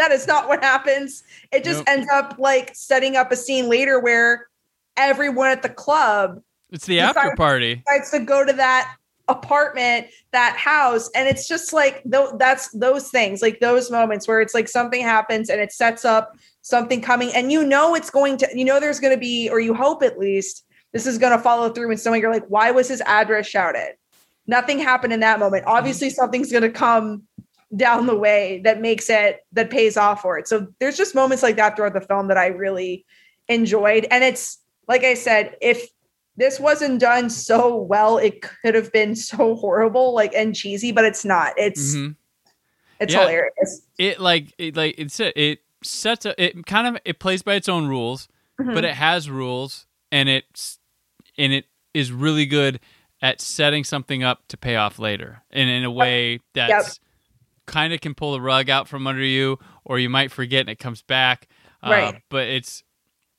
that 0.00 0.10
is 0.10 0.26
not 0.26 0.48
what 0.48 0.62
happens. 0.64 1.22
It 1.52 1.62
just 1.62 1.80
Nope. 1.80 1.88
ends 1.88 2.08
up 2.12 2.36
like 2.38 2.72
setting 2.74 3.16
up 3.16 3.30
a 3.30 3.36
scene 3.36 3.68
later 3.68 4.00
where 4.00 4.48
everyone 4.96 5.50
at 5.50 5.62
the 5.62 5.68
club 5.68 6.40
It's 6.70 6.86
the 6.86 7.00
after 7.00 7.34
party. 7.36 7.76
decides 7.86 8.10
to 8.10 8.20
go 8.20 8.44
to 8.44 8.52
that 8.54 8.96
apartment, 9.28 10.08
that 10.32 10.56
house, 10.56 11.08
and 11.14 11.28
it's 11.28 11.46
just 11.46 11.72
like 11.72 12.02
that's 12.34 12.68
those 12.72 13.10
things, 13.10 13.42
like 13.42 13.60
those 13.60 13.90
moments 13.90 14.26
where 14.26 14.40
it's 14.40 14.54
like 14.54 14.68
something 14.68 15.02
happens 15.02 15.48
and 15.48 15.60
it 15.60 15.72
sets 15.72 16.04
up 16.04 16.36
something 16.62 17.00
coming, 17.00 17.30
and 17.34 17.52
you 17.52 17.64
know 17.64 17.94
it's 17.94 18.10
going 18.10 18.36
to, 18.38 18.48
you 18.54 18.64
know, 18.64 18.80
there's 18.80 19.00
going 19.00 19.14
to 19.14 19.20
be, 19.20 19.48
or 19.48 19.60
you 19.60 19.72
hope 19.74 20.02
at 20.02 20.18
least 20.18 20.64
this 20.92 21.06
is 21.06 21.18
going 21.18 21.36
to 21.36 21.42
follow 21.42 21.68
through. 21.70 21.90
And 21.90 22.00
someone 22.00 22.20
you're 22.20 22.32
like, 22.32 22.46
why 22.48 22.70
was 22.72 22.88
his 22.88 23.00
address 23.02 23.46
shouted? 23.46 23.94
Nothing 24.46 24.80
happened 24.80 25.12
in 25.12 25.20
that 25.20 25.38
moment. 25.38 25.64
Mm-hmm. 25.64 25.76
Obviously, 25.76 26.10
something's 26.10 26.50
going 26.50 26.62
to 26.64 26.70
come 26.70 27.22
down 27.76 28.06
the 28.06 28.16
way 28.16 28.60
that 28.64 28.80
makes 28.80 29.08
it 29.08 29.40
that 29.52 29.70
pays 29.70 29.96
off 29.96 30.22
for 30.22 30.38
it. 30.38 30.48
So 30.48 30.66
there's 30.80 30.96
just 30.96 31.14
moments 31.14 31.42
like 31.42 31.56
that 31.56 31.76
throughout 31.76 31.94
the 31.94 32.00
film 32.00 32.28
that 32.28 32.36
I 32.38 32.46
really 32.48 33.04
enjoyed, 33.48 34.06
and 34.10 34.24
it's 34.24 34.58
like 34.88 35.04
I 35.04 35.14
said, 35.14 35.56
if 35.60 35.88
this 36.36 36.58
wasn't 36.58 37.00
done 37.00 37.30
so 37.30 37.76
well, 37.76 38.18
it 38.18 38.42
could 38.42 38.74
have 38.74 38.92
been 38.92 39.14
so 39.14 39.54
horrible, 39.56 40.14
like 40.14 40.34
and 40.34 40.54
cheesy, 40.54 40.90
but 40.92 41.04
it's 41.04 41.24
not. 41.24 41.52
It's 41.56 41.94
Mhm. 41.94 42.16
it's 42.98 43.12
Yeah. 43.14 43.20
hilarious. 43.20 43.82
It 43.98 44.20
like 44.20 44.52
it 44.58 44.76
like 44.76 44.94
it's 44.98 45.20
it 45.20 45.60
sets 45.82 46.26
a, 46.26 46.42
it 46.42 46.66
kind 46.66 46.86
of 46.86 47.00
it 47.04 47.18
plays 47.18 47.42
by 47.42 47.54
its 47.54 47.68
own 47.68 47.86
rules, 47.86 48.28
Mhm. 48.60 48.74
but 48.74 48.84
it 48.84 48.94
has 48.94 49.30
rules 49.30 49.86
and 50.12 50.28
it's 50.28 50.78
and 51.38 51.52
it 51.52 51.66
is 51.94 52.10
really 52.12 52.46
good 52.46 52.80
at 53.22 53.40
setting 53.40 53.84
something 53.84 54.22
up 54.22 54.46
to 54.48 54.56
pay 54.56 54.76
off 54.76 54.98
later 54.98 55.42
and 55.50 55.68
in 55.70 55.84
a 55.84 55.90
way 55.90 56.40
that's 56.54 56.98
kind 57.70 57.92
of 57.92 58.00
can 58.00 58.14
pull 58.14 58.32
the 58.32 58.40
rug 58.40 58.68
out 58.68 58.88
from 58.88 59.06
under 59.06 59.22
you 59.22 59.58
or 59.84 59.98
you 59.98 60.08
might 60.10 60.30
forget 60.30 60.60
and 60.60 60.68
it 60.70 60.78
comes 60.78 61.02
back 61.02 61.48
uh, 61.82 61.90
Right. 61.90 62.22
but 62.28 62.48
it's 62.48 62.82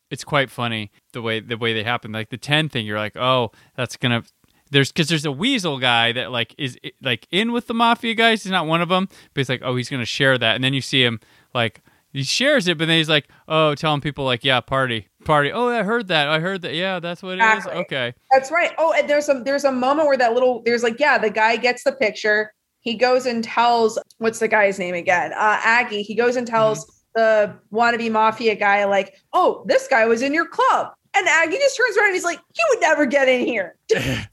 it's 0.09 0.23
quite 0.23 0.49
funny 0.49 0.91
the 1.13 1.21
way 1.21 1.39
the 1.39 1.57
way 1.57 1.73
they 1.73 1.83
happen 1.83 2.11
like 2.11 2.29
the 2.29 2.37
10 2.37 2.69
thing 2.69 2.85
you're 2.85 2.97
like 2.99 3.15
oh 3.15 3.51
that's 3.75 3.97
gonna 3.97 4.23
there's 4.71 4.91
because 4.91 5.09
there's 5.09 5.25
a 5.25 5.31
weasel 5.31 5.77
guy 5.79 6.11
that 6.13 6.31
like 6.31 6.55
is 6.57 6.77
like 7.01 7.27
in 7.31 7.51
with 7.51 7.67
the 7.67 7.73
mafia 7.73 8.13
guys 8.13 8.43
he's 8.43 8.51
not 8.51 8.67
one 8.67 8.81
of 8.81 8.89
them 8.89 9.07
but 9.33 9.39
he's 9.41 9.49
like 9.49 9.61
oh 9.63 9.75
he's 9.75 9.89
gonna 9.89 10.05
share 10.05 10.37
that 10.37 10.55
and 10.55 10.63
then 10.63 10.73
you 10.73 10.81
see 10.81 11.03
him 11.03 11.19
like 11.53 11.81
he 12.13 12.23
shares 12.23 12.67
it 12.67 12.77
but 12.77 12.87
then 12.87 12.97
he's 12.97 13.07
like 13.09 13.27
oh 13.47 13.73
telling 13.75 14.01
people 14.01 14.25
like 14.25 14.43
yeah 14.43 14.59
party 14.59 15.07
party 15.23 15.51
oh 15.51 15.67
i 15.69 15.83
heard 15.83 16.07
that 16.09 16.27
i 16.27 16.39
heard 16.39 16.61
that 16.61 16.73
yeah 16.73 16.99
that's 16.99 17.21
what 17.23 17.37
it 17.37 17.41
is 17.41 17.57
Exactly. 17.57 17.81
okay 17.81 18.13
That's 18.31 18.51
right. 18.51 18.71
Oh, 18.77 18.91
and 18.93 19.09
there's 19.09 19.29
a 19.29 19.41
there's 19.45 19.63
a 19.65 19.71
moment 19.71 20.07
where 20.07 20.17
that 20.17 20.33
little 20.33 20.61
there's 20.65 20.83
like 20.83 20.99
yeah, 20.99 21.17
the 21.17 21.29
guy 21.29 21.55
gets 21.57 21.83
the 21.83 21.91
picture. 21.91 22.53
He 22.81 22.95
goes 22.95 23.25
and 23.25 23.43
tells 23.43 23.97
what's 24.17 24.39
the 24.39 24.47
guy's 24.47 24.77
name 24.79 24.95
again? 24.95 25.33
Uh, 25.33 25.59
Aggie. 25.63 26.01
He 26.01 26.15
goes 26.15 26.35
and 26.35 26.45
tells 26.45 27.03
the 27.15 27.55
wannabe 27.71 28.11
mafia 28.11 28.55
guy 28.55 28.83
like, 28.85 29.15
oh, 29.33 29.63
this 29.67 29.87
guy 29.87 30.05
was 30.05 30.21
in 30.21 30.33
your 30.33 30.47
club. 30.47 30.93
And 31.15 31.27
Aggie 31.27 31.57
just 31.57 31.77
turns 31.77 31.97
around 31.97 32.07
and 32.07 32.15
he's 32.15 32.23
like, 32.23 32.39
you 32.57 32.65
would 32.69 32.81
never 32.81 33.05
get 33.05 33.27
in 33.27 33.45
here. 33.45 33.75
and 33.93 34.27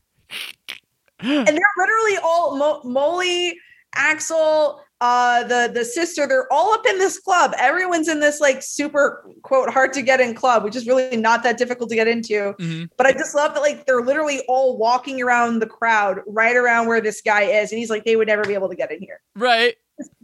they're 1.21 1.75
literally 1.77 2.19
all 2.23 2.57
Mo- 2.57 2.83
Molly, 2.85 3.59
Axel, 3.95 4.81
uh, 5.01 5.45
the 5.45 5.71
the 5.73 5.85
sister. 5.85 6.27
They're 6.27 6.53
all 6.53 6.75
up 6.75 6.85
in 6.87 6.99
this 6.99 7.19
club. 7.21 7.53
Everyone's 7.59 8.09
in 8.09 8.21
this 8.21 8.41
like 8.41 8.63
super 8.63 9.25
quote 9.43 9.71
hard 9.71 9.93
to 9.93 10.03
get 10.03 10.21
in 10.21 10.35
club, 10.35 10.65
which 10.65 10.75
is 10.75 10.87
really 10.87 11.17
not 11.17 11.43
that 11.45 11.57
difficult 11.59 11.89
to 11.91 11.95
get 11.97 12.09
into. 12.09 12.55
Mhm. 12.59 12.89
But 12.97 13.07
I 13.07 13.13
just 13.13 13.35
love 13.35 13.55
that 13.55 13.61
like 13.61 13.87
they're 13.87 14.03
literally 14.03 14.41
all 14.49 14.77
walking 14.77 15.23
around 15.23 15.61
the 15.61 15.67
crowd, 15.67 16.21
right 16.27 16.57
around 16.57 16.89
where 16.89 17.01
this 17.01 17.21
guy 17.21 17.43
is, 17.43 17.71
and 17.71 17.79
he's 17.79 17.91
like, 17.91 18.05
they 18.05 18.17
would 18.17 18.27
never 18.29 18.43
be 18.43 18.55
able 18.55 18.69
to 18.69 18.77
get 18.77 18.91
in 18.91 19.01
here. 19.01 19.21
right 19.37 19.77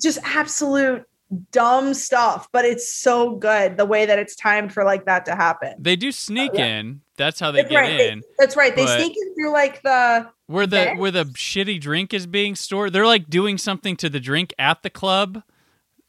Just 0.02 0.18
absolute 0.24 1.04
dumb 1.52 1.94
stuff, 1.94 2.48
but 2.52 2.64
it's 2.64 2.92
so 2.92 3.36
good 3.36 3.76
the 3.76 3.84
way 3.86 4.06
that 4.06 4.18
it's 4.18 4.36
timed 4.36 4.72
for 4.72 4.84
like 4.84 5.04
that 5.06 5.24
to 5.26 5.34
happen. 5.34 5.74
they 5.80 5.96
do 5.96 6.12
sneak 6.12 6.50
Oh, 6.54 6.58
yeah. 6.58 6.78
in 6.78 7.00
that's 7.16 7.38
how 7.40 7.50
they 7.50 7.60
That's 7.62 7.70
get 7.70 7.78
right. 7.78 7.96
They- 7.98 8.10
in 8.10 8.22
that's 8.38 8.56
right. 8.56 8.74
They 8.74 8.84
but- 8.84 8.98
sneak 9.00 9.16
in 9.16 9.34
through 9.34 9.52
like 9.52 9.82
the 9.82 10.28
where 10.46 10.66
the 10.66 10.90
Okay. 10.90 10.96
where 10.98 11.10
the 11.10 11.24
shitty 11.24 11.80
drink 11.80 12.12
is 12.12 12.26
being 12.26 12.54
stored 12.54 12.92
they're 12.92 13.06
like 13.06 13.28
doing 13.30 13.56
something 13.58 13.96
to 13.96 14.08
the 14.10 14.20
drink 14.20 14.52
at 14.58 14.82
the 14.82 14.90
club 14.90 15.42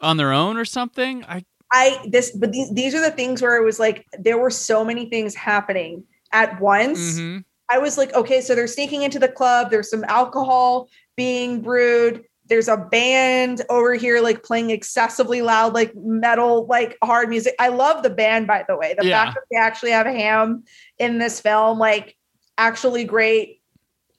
on 0.02 0.18
their 0.18 0.34
own 0.34 0.58
or 0.58 0.66
something 0.66 1.24
i 1.26 1.44
I 1.72 2.00
this 2.10 2.32
but 2.32 2.52
these 2.52 2.72
these 2.74 2.94
are 2.94 3.02
the 3.02 3.12
things 3.12 3.42
where 3.42 3.56
it 3.58 3.64
was 3.66 3.80
like 3.80 4.06
there 4.20 4.38
were 4.38 4.50
so 4.52 4.86
many 4.86 5.10
things 5.10 5.34
happening 5.36 6.04
at 6.32 6.60
once. 6.62 7.00
mhm. 7.20 7.44
I 7.70 7.80
was 7.80 7.98
like, 7.98 8.14
okay, 8.14 8.42
so 8.42 8.54
they're 8.54 8.68
sneaking 8.68 9.02
into 9.02 9.18
the 9.18 9.28
club. 9.28 9.72
There's 9.72 9.90
some 9.90 10.04
alcohol 10.04 10.88
being 11.16 11.62
brewed. 11.62 12.24
There's 12.48 12.68
a 12.68 12.78
band 12.78 13.64
over 13.70 13.96
here, 13.96 14.22
like 14.22 14.44
playing 14.44 14.70
excessively 14.70 15.42
loud, 15.42 15.74
like 15.74 15.94
metal, 15.96 16.68
like 16.68 16.96
hard 17.04 17.30
music. 17.30 17.56
I 17.60 17.70
love 17.70 18.04
the 18.04 18.10
band, 18.10 18.46
by 18.48 18.64
the 18.68 18.78
way. 18.78 18.94
The 18.98 19.06
Yeah. 19.08 19.26
fact 19.26 19.36
that 19.36 19.44
they 19.52 19.58
actually 19.58 19.92
have 19.92 20.06
a 20.06 20.12
Ham 20.12 20.64
in 21.00 21.18
this 21.18 21.40
film, 21.40 21.80
like 21.80 22.16
actually 22.58 23.04
great 23.04 23.62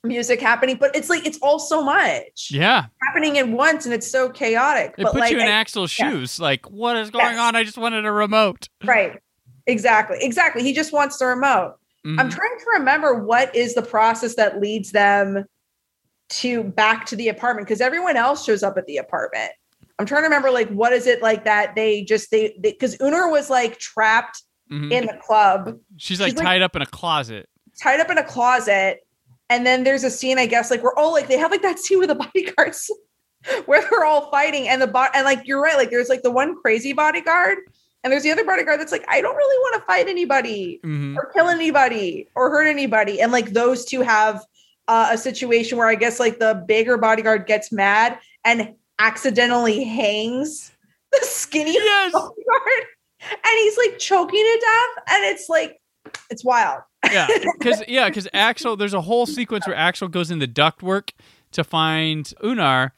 music 0.02 0.40
happening, 0.40 0.76
but 0.78 0.94
it's 0.94 1.08
like 1.10 1.26
it's 1.26 1.38
all 1.42 1.58
so 1.58 1.82
much 1.82 2.48
yeah 2.50 2.86
happening 3.02 3.38
at 3.38 3.48
once, 3.48 3.84
and 3.86 3.94
it's 3.94 4.08
so 4.08 4.28
chaotic. 4.28 4.94
it 4.98 5.02
but 5.04 5.12
puts 5.12 5.20
like, 5.20 5.32
you 5.32 5.38
in 5.40 5.46
I- 5.46 5.50
axel's 5.50 5.96
yeah. 5.98 6.10
shoes 6.10 6.38
like 6.38 6.68
what 6.70 6.96
is 6.96 7.10
going 7.10 7.24
Yes. 7.34 7.38
on 7.40 7.56
i 7.56 7.64
just 7.64 7.76
wanted 7.78 8.04
a 8.06 8.12
remote 8.12 8.68
right 8.84 9.18
exactly, 9.66 10.18
exactly. 10.20 10.62
He 10.62 10.72
just 10.72 10.92
wants 10.92 11.18
the 11.18 11.26
remote. 11.26 11.74
Mhm. 12.06 12.20
I'm 12.20 12.30
trying 12.30 12.56
to 12.56 12.64
remember 12.78 13.14
what 13.24 13.52
is 13.56 13.74
the 13.74 13.82
process 13.82 14.36
that 14.36 14.60
leads 14.60 14.92
them 14.92 15.44
to 16.28 16.64
back 16.64 17.06
to 17.06 17.16
the 17.16 17.28
apartment 17.28 17.66
because 17.66 17.80
everyone 17.80 18.16
else 18.16 18.44
shows 18.44 18.62
up 18.62 18.76
at 18.76 18.86
the 18.86 18.96
apartment. 18.96 19.52
I'm 19.98 20.06
trying 20.06 20.22
to 20.22 20.26
remember 20.26 20.50
like 20.50 20.68
what 20.70 20.92
is 20.92 21.06
it 21.06 21.22
like 21.22 21.44
that 21.44 21.74
they 21.74 22.02
just 22.02 22.30
they 22.30 22.56
because 22.60 22.96
Unar 22.98 23.30
was 23.30 23.48
like 23.50 23.78
trapped 23.78 24.42
Mhm. 24.70 24.90
in 24.92 25.06
the 25.06 25.16
club, 25.24 25.78
she's 25.96 26.20
like 26.20 26.30
she's 26.30 26.36
like- 26.38 26.44
tied 26.44 26.62
up 26.62 26.74
in 26.74 26.82
a 26.82 26.86
closet. 26.86 27.48
tied 27.80 28.00
up 28.00 28.10
in 28.10 28.18
a 28.18 28.24
closet, 28.24 28.98
and 29.48 29.64
then 29.64 29.84
there's 29.84 30.02
a 30.02 30.10
scene 30.10 30.38
I 30.38 30.46
guess 30.46 30.70
like 30.72 30.82
we're 30.82 30.94
all 30.96 31.12
like 31.12 31.28
they 31.28 31.38
have 31.38 31.52
like 31.52 31.62
that 31.62 31.78
scene 31.78 32.00
with 32.00 32.08
the 32.08 32.14
bodyguards 32.34 32.90
where 33.66 33.80
they're 33.88 34.04
all 34.04 34.28
fighting 34.32 34.66
and 34.66 34.82
the 34.82 34.88
bot 34.88 35.12
and 35.14 35.24
like 35.24 35.46
you're 35.46 35.62
right 35.62 35.76
like 35.76 35.90
there's 35.90 36.08
like 36.08 36.22
the 36.22 36.30
one 36.32 36.56
crazy 36.60 36.92
bodyguard 36.92 37.58
and 38.02 38.12
there's 38.12 38.24
the 38.24 38.30
other 38.32 38.44
bodyguard 38.44 38.80
that's 38.80 38.90
like 38.90 39.04
I 39.08 39.20
don't 39.20 39.36
really 39.36 39.58
want 39.60 39.80
to 39.80 39.86
fight 39.86 40.08
anybody 40.08 40.80
Mhm. 40.84 41.16
or 41.16 41.26
kill 41.32 41.48
anybody 41.48 42.28
or 42.34 42.50
hurt 42.50 42.66
anybody. 42.66 43.20
And 43.20 43.30
like 43.30 43.50
those 43.50 43.84
two 43.84 44.00
have 44.02 44.44
uh, 44.88 45.08
a 45.12 45.18
situation 45.18 45.78
where 45.78 45.88
I 45.88 45.94
guess 45.94 46.20
like 46.20 46.38
the 46.38 46.62
bigger 46.66 46.96
bodyguard 46.96 47.46
gets 47.46 47.72
mad 47.72 48.18
and 48.44 48.74
accidentally 48.98 49.84
hangs 49.84 50.72
the 51.12 51.18
skinny 51.22 51.72
Yes. 51.74 52.12
bodyguard 52.14 52.84
and 53.30 53.58
he's 53.58 53.76
like 53.76 53.98
choking 53.98 54.40
to 54.40 54.60
death. 54.60 55.04
And 55.14 55.24
it's 55.24 55.48
like, 55.48 55.80
it's 56.30 56.44
wild. 56.44 56.80
yeah, 57.10 57.26
because 57.58 57.82
yeah, 57.88 58.08
because 58.08 58.28
Axel, 58.32 58.76
there's 58.76 58.94
a 58.94 59.00
whole 59.00 59.26
sequence 59.26 59.66
where 59.66 59.76
Axel 59.76 60.08
goes 60.08 60.30
in 60.30 60.38
the 60.38 60.46
ductwork 60.48 61.10
to 61.52 61.64
find 61.64 62.32
Unar, 62.42 62.92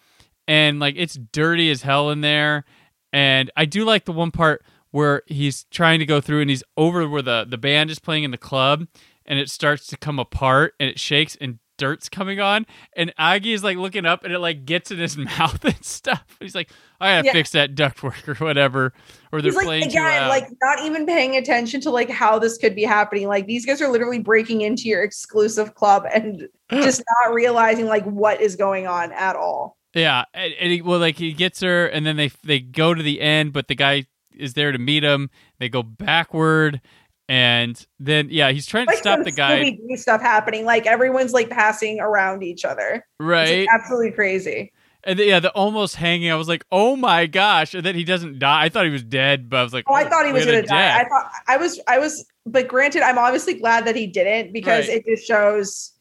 and 0.46 0.79
like 0.81 0.94
it's 0.98 1.18
dirty 1.33 1.70
as 1.70 1.83
hell 1.83 2.11
in 2.11 2.20
there. 2.20 2.64
And 3.12 3.51
I 3.57 3.64
do 3.64 3.85
like 3.85 4.05
the 4.05 4.12
one 4.12 4.31
part 4.31 4.62
where 4.90 5.22
he's 5.27 5.64
trying 5.70 5.98
to 6.01 6.07
go 6.07 6.20
through 6.20 6.40
and 6.42 6.51
he's 6.51 6.62
over 6.77 7.09
where 7.09 7.22
the 7.22 7.46
the 7.48 7.59
band 7.59 7.90
is 7.90 7.98
playing 7.98 8.24
in 8.24 8.31
the 8.31 8.38
club, 8.38 8.87
and 9.24 9.38
it 9.38 9.48
starts 9.48 9.87
to 9.88 9.96
come 9.96 10.18
apart 10.18 10.74
and 10.79 10.90
it 10.90 10.98
shakes 11.01 11.37
and 11.40 11.59
dirt's 11.78 12.10
coming 12.10 12.40
on, 12.40 12.66
and 12.94 13.12
Aggie 13.16 13.54
is 13.54 13.64
like 13.64 13.78
looking 13.78 14.04
up 14.04 14.24
and 14.24 14.32
it 14.34 14.38
like 14.40 14.66
gets 14.66 14.90
in 14.90 14.98
his 14.98 15.16
mouth 15.38 15.64
and 15.64 15.82
stuff. 15.84 16.24
He's 16.40 16.54
like, 16.54 16.70
I 17.00 17.16
gotta 17.16 17.26
Yeah. 17.26 17.32
fix 17.32 17.52
that 17.52 17.74
ductwork 17.74 18.28
or 18.28 18.34
whatever, 18.44 18.92
or 19.32 19.40
they're 19.40 19.52
He's 19.52 19.62
playing 19.62 19.84
too 19.84 19.88
again, 19.98 20.28
like 20.28 20.48
not 20.62 20.84
even 20.84 21.06
paying 21.06 21.36
attention 21.36 21.80
to 21.82 21.90
like 21.90 22.10
how 22.10 22.38
this 22.38 22.58
could 22.58 22.74
be 22.74 22.84
happening. 22.84 23.26
Like 23.28 23.46
these 23.46 23.64
guys 23.64 23.80
are 23.80 23.88
literally 23.88 24.18
breaking 24.18 24.60
into 24.60 24.82
your 24.88 25.02
exclusive 25.02 25.74
club 25.74 26.04
and 26.12 26.46
just 26.70 27.02
not 27.24 27.32
realizing 27.32 27.86
like 27.86 28.04
what 28.04 28.40
is 28.42 28.56
going 28.56 28.86
on 28.86 29.12
at 29.12 29.34
all. 29.36 29.78
Yeah, 29.94 30.24
and, 30.34 30.52
and 30.60 30.70
he, 30.70 30.82
well, 30.82 30.98
like 30.98 31.16
he 31.16 31.32
gets 31.32 31.60
her, 31.62 31.86
and 31.86 32.04
then 32.04 32.16
they 32.16 32.30
they 32.44 32.60
go 32.60 32.92
to 32.92 33.02
the 33.02 33.22
end, 33.22 33.54
but 33.54 33.68
the 33.68 33.74
guy 33.74 34.04
is 34.36 34.52
there 34.54 34.70
to 34.70 34.78
meet 34.78 35.02
him. 35.02 35.30
They 35.58 35.68
go 35.68 35.82
backward, 35.82 36.80
and 37.28 37.86
then 38.00 38.28
yeah, 38.30 38.50
he's 38.50 38.66
trying 38.66 38.86
to 38.86 38.92
Like 38.92 38.98
stop 39.00 39.22
the 39.24 39.32
guy, 39.32 39.78
stuff 39.96 40.20
happening. 40.20 40.64
Like 40.64 40.86
everyone's 40.86 41.32
like 41.32 41.50
passing 41.50 42.00
around 42.00 42.42
each 42.42 42.64
other. 42.64 43.06
Right? 43.20 43.60
like, 43.60 43.68
absolutely 43.72 44.12
crazy. 44.12 44.72
And 45.04 45.18
then, 45.18 45.28
yeah, 45.28 45.40
the 45.40 45.50
almost 45.50 45.94
hanging. 45.94 46.30
I 46.30 46.34
was 46.34 46.48
like, 46.48 46.64
oh 46.72 46.96
my 46.96 47.26
gosh! 47.26 47.74
And 47.74 47.84
then 47.84 47.94
he 47.94 48.04
doesn't 48.04 48.38
die. 48.38 48.64
I 48.64 48.68
thought 48.68 48.84
he 48.84 48.90
was 48.90 49.04
dead, 49.04 49.48
but 49.48 49.58
I 49.58 49.62
was 49.62 49.72
like, 49.72 49.84
Oh, 49.86 49.94
I 49.94 50.08
thought 50.08 50.26
he 50.26 50.32
was 50.32 50.44
gonna 50.44 50.62
the 50.62 50.66
die. 50.68 51.00
I 51.00 51.04
thought 51.04 51.30
I 51.46 51.56
was, 51.56 51.80
I 51.86 51.98
was, 51.98 52.26
but 52.46 52.66
granted, 52.66 53.02
I'm 53.02 53.18
obviously 53.18 53.54
glad 53.54 53.86
that 53.86 53.94
he 53.94 54.06
didn't 54.06 54.52
because 54.52 54.88
Right. 54.88 54.96
it 54.96 55.06
just 55.06 55.26
shows 55.26 55.92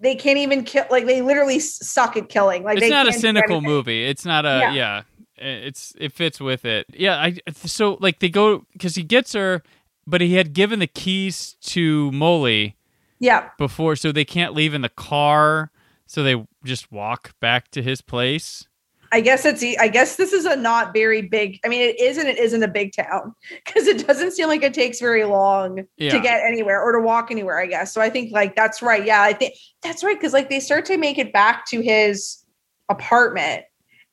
they 0.00 0.14
can't 0.14 0.38
even 0.38 0.64
kill. 0.64 0.84
Like 0.90 1.06
they 1.06 1.22
literally 1.22 1.60
suck 1.60 2.16
at 2.16 2.28
killing. 2.28 2.62
Like 2.64 2.78
it's 2.78 2.90
not 2.90 3.08
a 3.08 3.12
cynical 3.12 3.60
movie. 3.60 4.04
It's 4.04 4.24
not 4.24 4.44
a 4.44 4.58
Yeah. 4.60 4.72
yeah. 4.72 5.02
It's 5.38 5.94
it 5.98 6.12
fits 6.12 6.40
with 6.40 6.64
it. 6.64 6.86
Yeah, 6.94 7.16
I 7.18 7.36
so 7.54 7.98
like 8.00 8.20
they 8.20 8.30
go 8.30 8.66
because 8.72 8.94
he 8.94 9.02
gets 9.02 9.34
her, 9.34 9.62
but 10.06 10.20
he 10.20 10.34
had 10.34 10.52
given 10.52 10.78
the 10.78 10.86
keys 10.86 11.56
to 11.62 12.10
Molly. 12.12 12.76
Yeah, 13.18 13.48
before 13.58 13.96
so 13.96 14.12
they 14.12 14.26
can't 14.26 14.52
leave 14.54 14.74
in 14.74 14.82
the 14.82 14.90
car 14.90 15.70
so 16.06 16.22
they 16.22 16.44
just 16.64 16.92
walk 16.92 17.32
back 17.40 17.70
to 17.70 17.82
his 17.82 18.02
place 18.02 18.68
I 19.12 19.20
guess 19.20 19.44
it's. 19.46 19.62
I 19.80 19.86
guess 19.88 20.16
this 20.16 20.32
is 20.32 20.44
a 20.44 20.56
not 20.56 20.92
very 20.92 21.22
big. 21.22 21.60
I 21.64 21.68
mean, 21.68 21.80
it 21.80 21.98
is 22.00 22.18
and 22.18 22.28
it 22.28 22.38
isn't 22.38 22.62
a 22.62 22.68
big 22.68 22.92
town 22.92 23.34
because 23.64 23.86
it 23.86 24.04
doesn't 24.06 24.32
seem 24.32 24.48
like 24.48 24.62
it 24.64 24.74
takes 24.74 24.98
very 25.00 25.24
long 25.24 25.84
Yeah. 25.96 26.10
to 26.10 26.20
get 26.20 26.42
anywhere 26.42 26.82
or 26.82 26.92
to 26.92 27.00
walk 27.00 27.30
anywhere. 27.30 27.58
I 27.58 27.66
guess 27.66 27.94
so. 27.94 28.00
I 28.00 28.10
think 28.10 28.32
like 28.32 28.56
that's 28.56 28.82
right. 28.82 29.06
Yeah, 29.06 29.22
I 29.22 29.32
think 29.32 29.54
that's 29.80 30.02
right 30.04 30.18
because 30.18 30.32
like 30.32 30.50
they 30.50 30.58
start 30.60 30.84
to 30.86 30.98
make 30.98 31.18
it 31.18 31.32
back 31.32 31.66
to 31.66 31.80
his 31.80 32.44
apartment, 32.88 33.62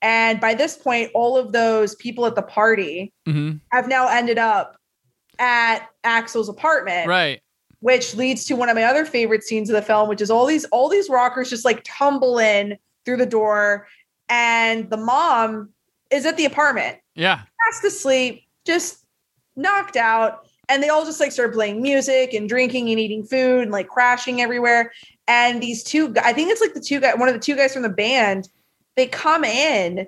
and 0.02 0.40
by 0.40 0.54
this 0.54 0.78
point, 0.78 1.10
all 1.14 1.38
of 1.38 1.52
those 1.52 1.96
people 1.96 2.26
at 2.26 2.36
the 2.36 2.42
party 2.44 3.12
hmm 3.26 3.54
have 3.72 3.88
now 3.88 4.08
ended 4.08 4.38
up 4.38 4.78
at 5.40 5.88
Axel's 6.04 6.50
apartment, 6.50 7.08
right. 7.08 7.42
which 7.80 8.16
leads 8.16 8.46
to 8.46 8.56
one 8.56 8.70
of 8.70 8.76
my 8.76 8.84
other 8.84 9.06
favorite 9.06 9.44
scenes 9.44 9.70
of 9.70 9.76
the 9.76 9.82
film, 9.82 10.10
which 10.10 10.22
is 10.22 10.30
all 10.30 10.46
these 10.46 10.66
all 10.66 10.90
these 10.90 11.10
rockers 11.10 11.50
just 11.50 11.66
like 11.66 11.82
tumble 11.84 12.40
in 12.40 12.78
through 13.06 13.18
the 13.18 13.26
door, 13.26 13.88
and 14.30 14.90
the 14.90 14.98
mom 14.98 15.70
is 16.12 16.26
at 16.26 16.38
the 16.38 16.46
apartment, 16.46 16.98
yeah. 17.16 17.42
Fast 17.66 17.84
asleep, 17.84 18.44
just 18.66 19.06
knocked 19.56 19.96
out, 19.96 20.48
and 20.70 20.82
they 20.82 20.90
all 20.90 21.06
just 21.06 21.20
like 21.20 21.32
start 21.32 21.54
playing 21.54 21.82
music 21.82 22.34
and 22.34 22.48
drinking 22.48 22.90
and 22.90 23.00
eating 23.00 23.24
food 23.24 23.64
and 23.64 23.72
like 23.72 23.88
crashing 23.88 24.42
everywhere. 24.42 24.92
And 25.28 25.62
these 25.62 25.84
two, 25.84 26.14
I 26.22 26.34
think 26.34 26.52
it's 26.52 26.62
like 26.62 26.74
the 26.74 26.82
two 26.82 27.00
guys, 27.00 27.16
one 27.18 27.30
of 27.30 27.34
the 27.34 27.40
two 27.40 27.56
guys 27.56 27.74
from 27.74 27.84
the 27.84 27.90
band, 27.90 28.50
they 28.96 29.08
come 29.08 29.44
in 29.44 30.08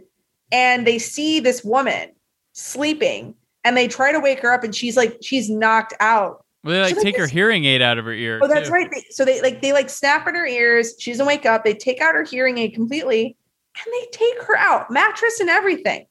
and 0.52 0.86
they 0.86 1.00
see 1.00 1.40
this 1.40 1.64
woman 1.64 2.12
sleeping 2.54 3.36
and 3.66 3.76
they 3.76 3.88
try 3.90 4.14
to 4.14 4.20
wake 4.22 4.40
her 4.40 4.54
up 4.54 4.64
and 4.64 4.74
she's 4.74 4.96
like 4.96 5.18
she's 5.22 5.50
knocked 5.50 5.94
out 6.00 6.46
well, 6.64 6.74
they 6.76 6.82
like 6.82 6.96
So 6.96 7.02
they 7.02 7.04
take 7.12 7.18
her 7.18 7.24
just- 7.26 7.34
hearing 7.34 7.66
aid 7.66 7.82
out 7.82 7.98
of 7.98 8.06
her 8.06 8.14
ear 8.14 8.40
Oh, 8.42 8.48
that's 8.48 8.70
too. 8.70 8.74
right. 8.74 8.90
They, 8.90 9.04
so 9.10 9.26
they 9.26 9.42
like 9.42 9.62
they 9.62 9.74
like 9.74 9.90
snap 9.90 10.28
in 10.28 10.34
her 10.36 10.46
ears. 10.48 10.96
She 10.98 11.12
doesn't 11.12 11.26
wake 11.28 11.46
up. 11.46 11.64
They 11.66 11.74
take 11.76 12.00
out 12.02 12.16
her 12.16 12.24
hearing 12.24 12.58
aid 12.58 12.74
completely, 12.74 13.36
and 13.76 13.94
they 13.94 14.08
take 14.12 14.42
her 14.44 14.58
out, 14.58 14.90
mattress 14.90 15.40
and 15.42 15.50
everything. 15.50 16.06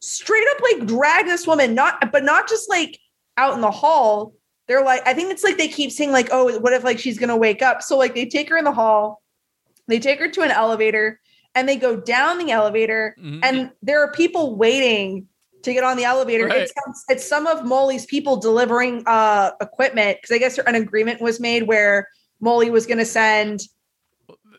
Straight 0.00 0.44
up, 0.54 0.62
like 0.62 0.86
drag 0.86 1.24
this 1.26 1.46
woman, 1.46 1.74
not 1.74 2.12
but 2.12 2.22
not 2.24 2.48
just 2.48 2.68
like 2.68 2.98
out 3.38 3.54
in 3.54 3.60
the 3.62 3.70
hall. 3.70 4.34
They're 4.66 4.84
like, 4.84 5.06
I 5.08 5.14
think 5.14 5.30
it's 5.30 5.42
like 5.44 5.56
they 5.56 5.68
keep 5.68 5.90
saying 5.90 6.12
like, 6.12 6.28
oh, 6.32 6.58
what 6.58 6.74
if 6.74 6.84
like 6.84 6.98
she's 6.98 7.18
gonna 7.18 7.36
wake 7.38 7.62
up? 7.62 7.80
So 7.82 7.96
like 7.96 8.14
they 8.14 8.26
take 8.26 8.50
her 8.50 8.58
in 8.58 8.64
the 8.64 8.72
hall, 8.72 9.22
they 9.86 9.98
take 9.98 10.18
her 10.18 10.28
to 10.28 10.42
an 10.42 10.50
elevator, 10.50 11.18
and 11.54 11.66
they 11.66 11.76
go 11.76 11.96
down 11.96 12.36
the 12.36 12.50
elevator, 12.50 13.16
Mhm. 13.18 13.40
and 13.42 13.70
there 13.82 14.02
are 14.02 14.12
people 14.12 14.54
waiting 14.56 15.27
to 15.62 15.72
get 15.72 15.84
on 15.84 15.96
the 15.96 16.04
elevator. 16.04 16.46
Right. 16.46 16.62
It's, 16.62 16.72
some, 16.84 16.94
it's 17.08 17.26
some 17.28 17.46
of 17.46 17.64
Molly's 17.64 18.06
people 18.06 18.36
delivering 18.36 19.02
uh, 19.06 19.50
equipment 19.60 20.18
because 20.20 20.34
I 20.34 20.38
guess 20.38 20.58
an 20.58 20.74
agreement 20.74 21.20
was 21.20 21.40
made 21.40 21.64
where 21.64 22.08
Molly 22.40 22.70
was 22.70 22.86
going 22.86 22.98
to 22.98 23.04
send 23.04 23.62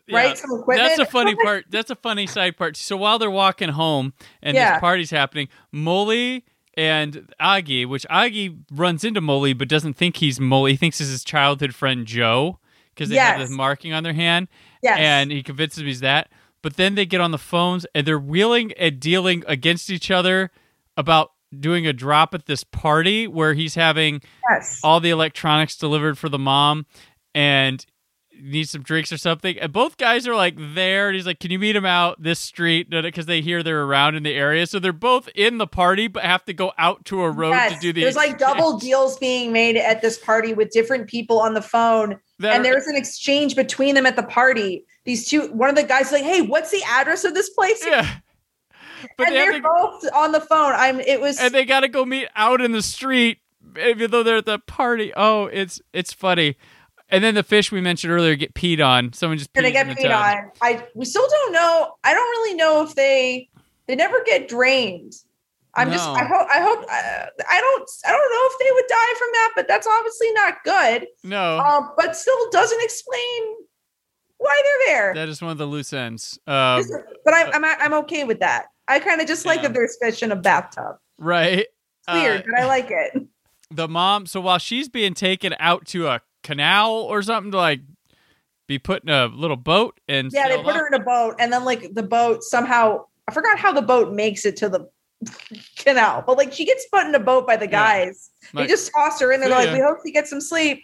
Yeah, 0.06 0.16
right 0.16 0.36
some 0.38 0.50
equipment. 0.58 0.88
that's 0.88 0.98
a 0.98 1.06
funny 1.10 1.34
part 1.36 1.64
that's 1.70 1.90
a 1.90 1.94
funny 1.94 2.26
side 2.26 2.56
part 2.56 2.76
so 2.76 2.96
while 2.96 3.18
they're 3.18 3.30
walking 3.30 3.70
home 3.70 4.12
and 4.42 4.54
Yeah. 4.54 4.72
this 4.74 4.80
party's 4.80 5.10
happening 5.10 5.48
molly 5.72 6.44
and 6.74 7.32
Agi, 7.40 7.86
which 7.86 8.06
Agi 8.10 8.58
runs 8.70 9.02
into 9.04 9.20
Molly 9.20 9.52
but 9.52 9.68
doesn't 9.68 9.94
think 9.94 10.16
he's 10.18 10.38
Molly. 10.38 10.72
He 10.72 10.76
thinks 10.76 11.00
it's 11.00 11.10
his 11.10 11.24
childhood 11.24 11.74
friend 11.74 12.06
Joe 12.06 12.58
because 12.94 13.08
they 13.08 13.16
have 13.16 13.38
Yes. 13.38 13.48
this 13.48 13.56
marking 13.56 13.92
on 13.92 14.02
their 14.02 14.12
hand. 14.12 14.48
Yes. 14.82 14.96
and 14.98 15.30
he 15.32 15.42
convinces 15.42 15.82
me 15.82 15.88
he's 15.88 16.00
that. 16.00 16.30
But 16.62 16.76
then 16.76 16.94
they 16.94 17.06
get 17.06 17.20
on 17.20 17.32
the 17.32 17.38
phones 17.38 17.86
and 17.94 18.06
they're 18.06 18.18
wheeling 18.18 18.72
and 18.78 19.00
dealing 19.00 19.42
against 19.46 19.90
each 19.90 20.10
other 20.10 20.50
about 21.00 21.30
doing 21.58 21.86
a 21.86 21.92
drop 21.92 22.32
at 22.34 22.46
this 22.46 22.62
party 22.62 23.26
where 23.26 23.54
he's 23.54 23.74
having 23.74 24.22
yes. 24.48 24.80
all 24.84 25.00
the 25.00 25.10
electronics 25.10 25.76
delivered 25.76 26.16
for 26.16 26.28
the 26.28 26.38
mom 26.38 26.86
and 27.34 27.84
needs 28.40 28.70
some 28.70 28.82
drinks 28.82 29.12
or 29.12 29.18
something. 29.18 29.58
And 29.58 29.72
both 29.72 29.96
guys 29.96 30.26
are 30.26 30.34
like 30.34 30.54
there, 30.56 31.08
and 31.08 31.16
he's 31.16 31.26
like, 31.26 31.40
"Can 31.40 31.50
you 31.50 31.58
meet 31.58 31.76
him 31.76 31.84
out 31.84 32.22
this 32.22 32.38
street?" 32.38 32.88
Because 32.88 33.26
they 33.26 33.40
hear 33.40 33.62
they're 33.62 33.82
around 33.82 34.14
in 34.14 34.22
the 34.22 34.32
area, 34.32 34.66
so 34.66 34.78
they're 34.78 34.92
both 34.92 35.28
in 35.34 35.58
the 35.58 35.66
party 35.66 36.08
but 36.08 36.22
have 36.22 36.44
to 36.44 36.52
go 36.52 36.72
out 36.78 37.04
to 37.06 37.22
a 37.22 37.30
road 37.30 37.50
Yes. 37.50 37.74
to 37.74 37.80
do 37.80 37.92
the. 37.92 38.02
There's 38.02 38.16
like 38.16 38.38
double 38.38 38.78
deals 38.78 39.18
being 39.18 39.52
made 39.52 39.76
at 39.76 40.02
this 40.02 40.18
party 40.18 40.54
with 40.54 40.70
different 40.70 41.08
people 41.08 41.40
on 41.40 41.54
the 41.54 41.62
phone. 41.62 42.18
That 42.38 42.54
and 42.54 42.60
are- 42.60 42.70
there's 42.70 42.86
an 42.86 42.96
exchange 42.96 43.56
between 43.56 43.94
them 43.94 44.06
at 44.06 44.16
the 44.16 44.22
party. 44.22 44.84
These 45.04 45.28
two, 45.28 45.48
one 45.52 45.68
of 45.68 45.76
the 45.76 45.82
guys 45.82 46.06
is 46.06 46.12
like, 46.12 46.24
"Hey, 46.24 46.42
what's 46.42 46.70
the 46.70 46.82
address 46.84 47.24
of 47.24 47.34
this 47.34 47.50
place?" 47.50 47.84
yeah. 47.84 48.08
But 49.16 49.28
and 49.28 49.36
they 49.36 49.40
they're 49.40 49.52
to 49.52 49.60
both 49.62 50.04
on 50.14 50.32
the 50.32 50.40
phone. 50.40 50.72
I'm. 50.74 51.00
It 51.00 51.20
was. 51.20 51.38
and 51.38 51.54
they 51.54 51.64
got 51.64 51.80
to 51.80 51.88
go 51.88 52.04
meet 52.04 52.28
out 52.34 52.60
in 52.60 52.72
the 52.72 52.82
street 52.82 53.38
even 53.78 54.10
though 54.10 54.22
they're 54.22 54.38
at 54.38 54.46
the 54.46 54.58
party 54.58 55.12
oh 55.16 55.46
it's 55.46 55.80
it's 55.92 56.12
funny 56.12 56.56
and 57.08 57.22
then 57.22 57.34
the 57.34 57.42
fish 57.42 57.70
we 57.70 57.80
mentioned 57.80 58.12
earlier 58.12 58.34
get 58.34 58.54
peed 58.54 58.84
on 58.84 59.12
someone 59.12 59.38
just 59.38 59.52
pees 59.52 59.72
get 59.72 59.86
paid 59.96 60.08
tub. 60.08 60.12
on. 60.12 60.50
I 60.62 60.86
we 60.94 61.04
still 61.04 61.26
don't 61.28 61.52
know. 61.52 61.94
I 62.04 62.14
don't 62.14 62.28
really 62.30 62.54
know 62.54 62.82
if 62.82 62.94
they 62.94 63.48
they 63.86 63.96
never 63.96 64.22
get 64.24 64.48
drained. 64.48 65.14
I'm 65.74 65.90
just. 65.90 66.08
I 66.08 66.24
hope. 66.24 66.48
I 66.50 66.60
hope. 66.60 66.82
Uh, 66.82 67.26
I 67.48 67.60
don't. 67.60 67.90
I 68.06 68.10
don't 68.10 68.30
know 68.32 68.42
if 68.44 68.58
they 68.58 68.72
would 68.72 68.84
die 68.88 69.14
from 69.18 69.28
that, 69.32 69.52
but 69.54 69.68
that's 69.68 69.86
obviously 69.86 70.32
not 70.32 70.64
good. 70.64 71.06
no 71.22 71.58
Um, 71.58 71.92
but 71.96 72.16
still 72.16 72.50
doesn't 72.50 72.82
explain 72.82 73.54
why 74.38 74.62
they're 74.64 74.94
there. 74.94 75.14
that 75.14 75.28
is 75.28 75.40
one 75.40 75.52
of 75.52 75.58
the 75.58 75.66
loose 75.66 75.92
ends 75.92 76.38
um, 76.46 76.82
but 77.24 77.34
I'm 77.34 77.52
I'm 77.52 77.64
I'm 77.64 77.94
okay 78.04 78.24
with 78.24 78.40
that. 78.40 78.66
I 78.88 78.98
kind 79.00 79.20
of 79.20 79.26
just 79.26 79.46
like 79.46 79.58
Yeah. 79.58 79.68
that 79.68 79.74
there's 79.74 79.96
fish 80.00 80.22
in 80.22 80.32
a 80.32 80.36
bathtub. 80.36 80.96
right 81.18 81.58
It's 82.08 82.12
weird, 82.12 82.40
Uh, 82.40 82.44
but 82.50 82.60
I 82.60 82.66
like 82.66 82.88
it. 82.90 83.22
the 83.70 83.86
mom. 83.88 84.26
So 84.26 84.40
while 84.40 84.58
she's 84.58 84.88
being 84.88 85.14
taken 85.14 85.54
out 85.58 85.86
to 85.88 86.08
a 86.08 86.20
canal 86.42 86.92
or 87.02 87.22
something 87.22 87.52
to 87.52 87.58
like 87.58 87.80
be 88.66 88.78
put 88.78 89.02
in 89.04 89.10
a 89.10 89.26
little 89.26 89.56
boat 89.56 89.98
and 90.08 90.30
Yeah, 90.32 90.48
they 90.48 90.56
put 90.56 90.66
off- 90.68 90.76
her 90.76 90.86
in 90.88 90.94
a 90.94 91.04
boat, 91.04 91.36
and 91.38 91.52
then 91.52 91.64
like 91.64 91.92
the 91.94 92.02
boat 92.02 92.42
somehow 92.42 93.04
I 93.28 93.32
forgot 93.32 93.58
how 93.58 93.72
the 93.72 93.82
boat 93.82 94.12
makes 94.12 94.44
it 94.44 94.56
to 94.58 94.68
the 94.68 94.88
canal, 95.76 96.22
but 96.26 96.36
like 96.36 96.52
she 96.52 96.64
gets 96.64 96.86
put 96.92 97.06
in 97.06 97.14
a 97.14 97.18
boat 97.20 97.46
by 97.46 97.56
the 97.56 97.66
Yeah. 97.66 97.70
guys. 97.70 98.30
Like- 98.52 98.66
they 98.66 98.72
just 98.72 98.90
toss 98.92 99.20
her 99.20 99.32
in 99.32 99.40
there. 99.40 99.48
They're 99.50 99.66
like, 99.66 99.72
we 99.74 99.80
hope 99.80 99.98
she 100.04 100.10
gets 100.12 100.30
some 100.30 100.40
sleep. 100.40 100.82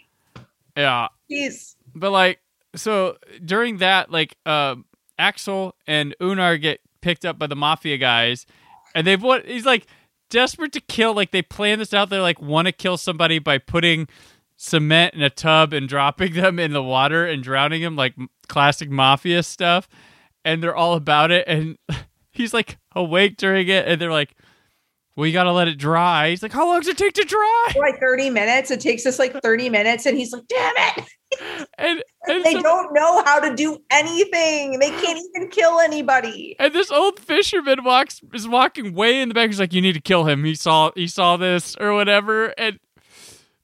yeah. 0.77 1.07
Jeez. 1.29 1.75
But 1.95 2.11
like, 2.11 2.39
so 2.75 3.17
during 3.43 3.77
that, 3.77 4.11
like, 4.11 4.37
uh, 4.45 4.75
Axel 5.17 5.75
and 5.87 6.15
Unar 6.21 6.61
get 6.61 6.79
picked 7.01 7.25
up 7.25 7.37
by 7.37 7.47
the 7.47 7.55
mafia 7.55 7.97
guys, 7.97 8.45
and 8.95 9.05
they've 9.05 9.21
what 9.21 9.45
he's 9.45 9.65
like 9.65 9.87
desperate 10.29 10.71
to 10.73 10.81
kill. 10.81 11.13
Like 11.13 11.31
they 11.31 11.41
plan 11.41 11.79
this 11.79 11.93
out. 11.93 12.09
They 12.09 12.19
like 12.19 12.41
want 12.41 12.67
to 12.67 12.71
kill 12.71 12.97
somebody 12.97 13.39
by 13.39 13.57
putting 13.57 14.07
cement 14.55 15.13
in 15.13 15.21
a 15.21 15.29
tub 15.29 15.73
and 15.73 15.87
dropping 15.87 16.33
them 16.35 16.59
in 16.59 16.73
the 16.73 16.83
water 16.83 17.25
and 17.25 17.43
drowning 17.43 17.81
them, 17.81 17.95
like 17.95 18.15
classic 18.47 18.89
mafia 18.89 19.43
stuff. 19.43 19.87
And 20.45 20.63
they're 20.63 20.75
all 20.75 20.93
about 20.93 21.31
it. 21.31 21.45
And 21.47 21.77
he's 22.31 22.53
like 22.53 22.77
awake 22.95 23.37
during 23.37 23.67
it, 23.67 23.87
and 23.87 23.99
they're 24.01 24.11
like. 24.11 24.35
Well, 25.17 25.25
you 25.25 25.33
gotta 25.33 25.51
let 25.51 25.67
it 25.67 25.79
dry. 25.79 26.29
He's 26.29 26.43
like, 26.43 26.51
"How 26.53 26.65
long 26.67 26.79
does 26.79 26.87
it 26.87 26.97
take 26.97 27.13
to 27.13 27.23
dry?" 27.25 27.73
Like 27.75 27.99
30 27.99 28.29
minutes. 28.29 28.69
It 28.71 28.79
takes 28.79 29.03
us 29.07 29.17
like 29.17 29.33
30 29.41 29.69
minutes, 29.69 30.05
and 30.05 30.15
he's 30.15 30.31
like, 30.31 30.43
damn 30.47 30.73
it. 30.77 31.03
And, 31.77 32.01
and 32.27 32.45
They 32.45 32.53
some- 32.53 32.63
don't 32.63 32.93
know 32.93 33.21
how 33.25 33.41
to 33.41 33.53
do 33.53 33.77
anything. 33.91 34.79
They 34.79 34.89
can't 34.91 35.19
even 35.35 35.49
kill 35.49 35.81
anybody. 35.81 36.55
And 36.57 36.71
this 36.73 36.89
old 36.89 37.19
fisherman 37.19 37.83
walks 37.83 38.21
is 38.33 38.47
walking 38.47 38.93
way 38.93 39.19
in 39.21 39.27
the 39.27 39.35
back. 39.35 39.47
He's 39.49 39.59
like, 39.59 39.73
"You 39.73 39.81
need 39.81 39.93
to 39.93 39.99
kill 40.01 40.23
him. 40.23 40.45
He 40.45 40.55
saw 40.55 40.91
he 40.95 41.05
saw 41.07 41.35
this 41.35 41.75
or 41.81 41.93
whatever." 41.93 42.47
And 42.57 42.79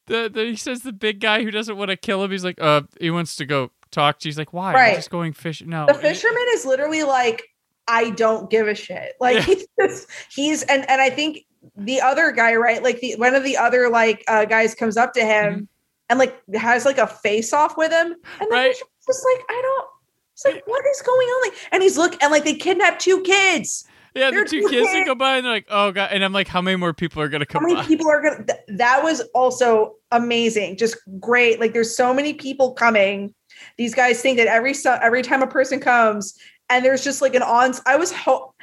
the, 0.07 0.29
the 0.31 0.43
he 0.43 0.55
says 0.57 0.81
the 0.81 0.91
big 0.91 1.21
guy 1.21 1.43
who 1.43 1.51
doesn't 1.51 1.77
want 1.77 1.89
to 1.89 1.95
kill 1.97 2.21
him. 2.23 2.31
He's 2.31 2.43
like, 2.43 2.59
"Uh, 2.59 2.81
he 2.99 3.09
wants 3.09 3.37
to 3.37 3.45
go 3.45 3.71
talk 3.91 4.19
to." 4.19 4.27
you." 4.27 4.31
He's 4.31 4.37
like, 4.37 4.51
"Why? 4.51 4.73
Right. 4.73 4.89
I'm 4.89 4.95
just 4.95 5.09
going 5.09 5.31
fishing." 5.31 5.69
No, 5.69 5.85
The 5.85 5.93
fisherman 5.93 6.45
is 6.51 6.65
literally 6.65 7.03
like, 7.03 7.43
I 7.87 8.11
don't 8.11 8.49
give 8.49 8.67
a 8.67 8.75
shit. 8.75 9.13
Like 9.19 9.35
Yeah. 9.37 9.41
he's 9.55 9.67
just 9.79 10.07
he's 10.33 10.63
and 10.63 10.89
and 10.89 11.01
I 11.01 11.09
think 11.09 11.45
the 11.77 12.01
other 12.01 12.31
guy, 12.31 12.55
right? 12.55 12.83
Like 12.83 12.99
the 12.99 13.15
one 13.15 13.35
of 13.35 13.43
the 13.43 13.57
other 13.57 13.89
like 13.89 14.23
uh 14.27 14.45
guys 14.45 14.75
comes 14.75 14.97
up 14.97 15.13
to 15.13 15.21
him 15.25 15.53
Mhm. 15.61 15.67
and 16.09 16.19
like 16.19 16.41
has 16.55 16.85
like 16.85 16.97
a 16.97 17.07
face 17.07 17.53
off 17.53 17.77
with 17.77 17.91
him. 17.91 18.15
And 18.39 18.49
Right. 18.51 18.75
just 19.07 19.25
like, 19.33 19.43
I 19.49 19.61
don't 19.61 19.87
it's 20.33 20.45
like, 20.45 20.63
what 20.67 20.83
is 20.87 21.01
going 21.03 21.27
on? 21.27 21.49
Like, 21.49 21.57
and 21.71 21.83
he's 21.83 21.97
look 21.97 22.21
and 22.23 22.31
like 22.31 22.43
they 22.43 22.55
kidnapped 22.55 23.01
two 23.01 23.21
kids. 23.21 23.85
yeah, 24.15 24.29
the 24.31 24.37
they're 24.37 24.45
two 24.45 24.61
two 24.61 24.69
kids 24.69 24.91
that 24.91 25.05
go 25.05 25.13
by 25.15 25.37
and 25.37 25.45
they're 25.45 25.53
like, 25.53 25.67
"Oh 25.69 25.91
god!" 25.91 26.09
And 26.11 26.23
I'm 26.23 26.33
like, 26.33 26.47
"How 26.47 26.61
many 26.61 26.75
more 26.75 26.93
people 26.93 27.21
are 27.21 27.29
gonna 27.29 27.45
come? 27.45 27.61
How 27.63 27.67
many 27.67 27.81
by?" 27.81 27.85
people 27.87 28.07
are 28.09 28.21
gonna 28.21 28.43
th- 28.45 28.59
that 28.79 29.03
was 29.03 29.21
also 29.35 29.95
amazing, 30.11 30.77
just 30.77 30.97
great. 31.19 31.59
Like 31.59 31.73
there's 31.73 31.95
so 31.95 32.13
many 32.13 32.33
people 32.33 32.73
coming. 32.73 33.33
These 33.77 33.93
guys 33.95 34.21
think 34.21 34.37
that 34.37 34.47
every 34.47 34.73
so- 34.73 34.99
every 35.01 35.21
time 35.23 35.41
a 35.43 35.47
person 35.47 35.79
comes, 35.79 36.37
and 36.73 36.83
there's 36.83 37.03
just 37.03 37.21
like 37.21 37.35
an 37.35 37.43
on. 37.43 37.73
I 37.85 37.95
was 37.95 38.11
ho- 38.11 38.53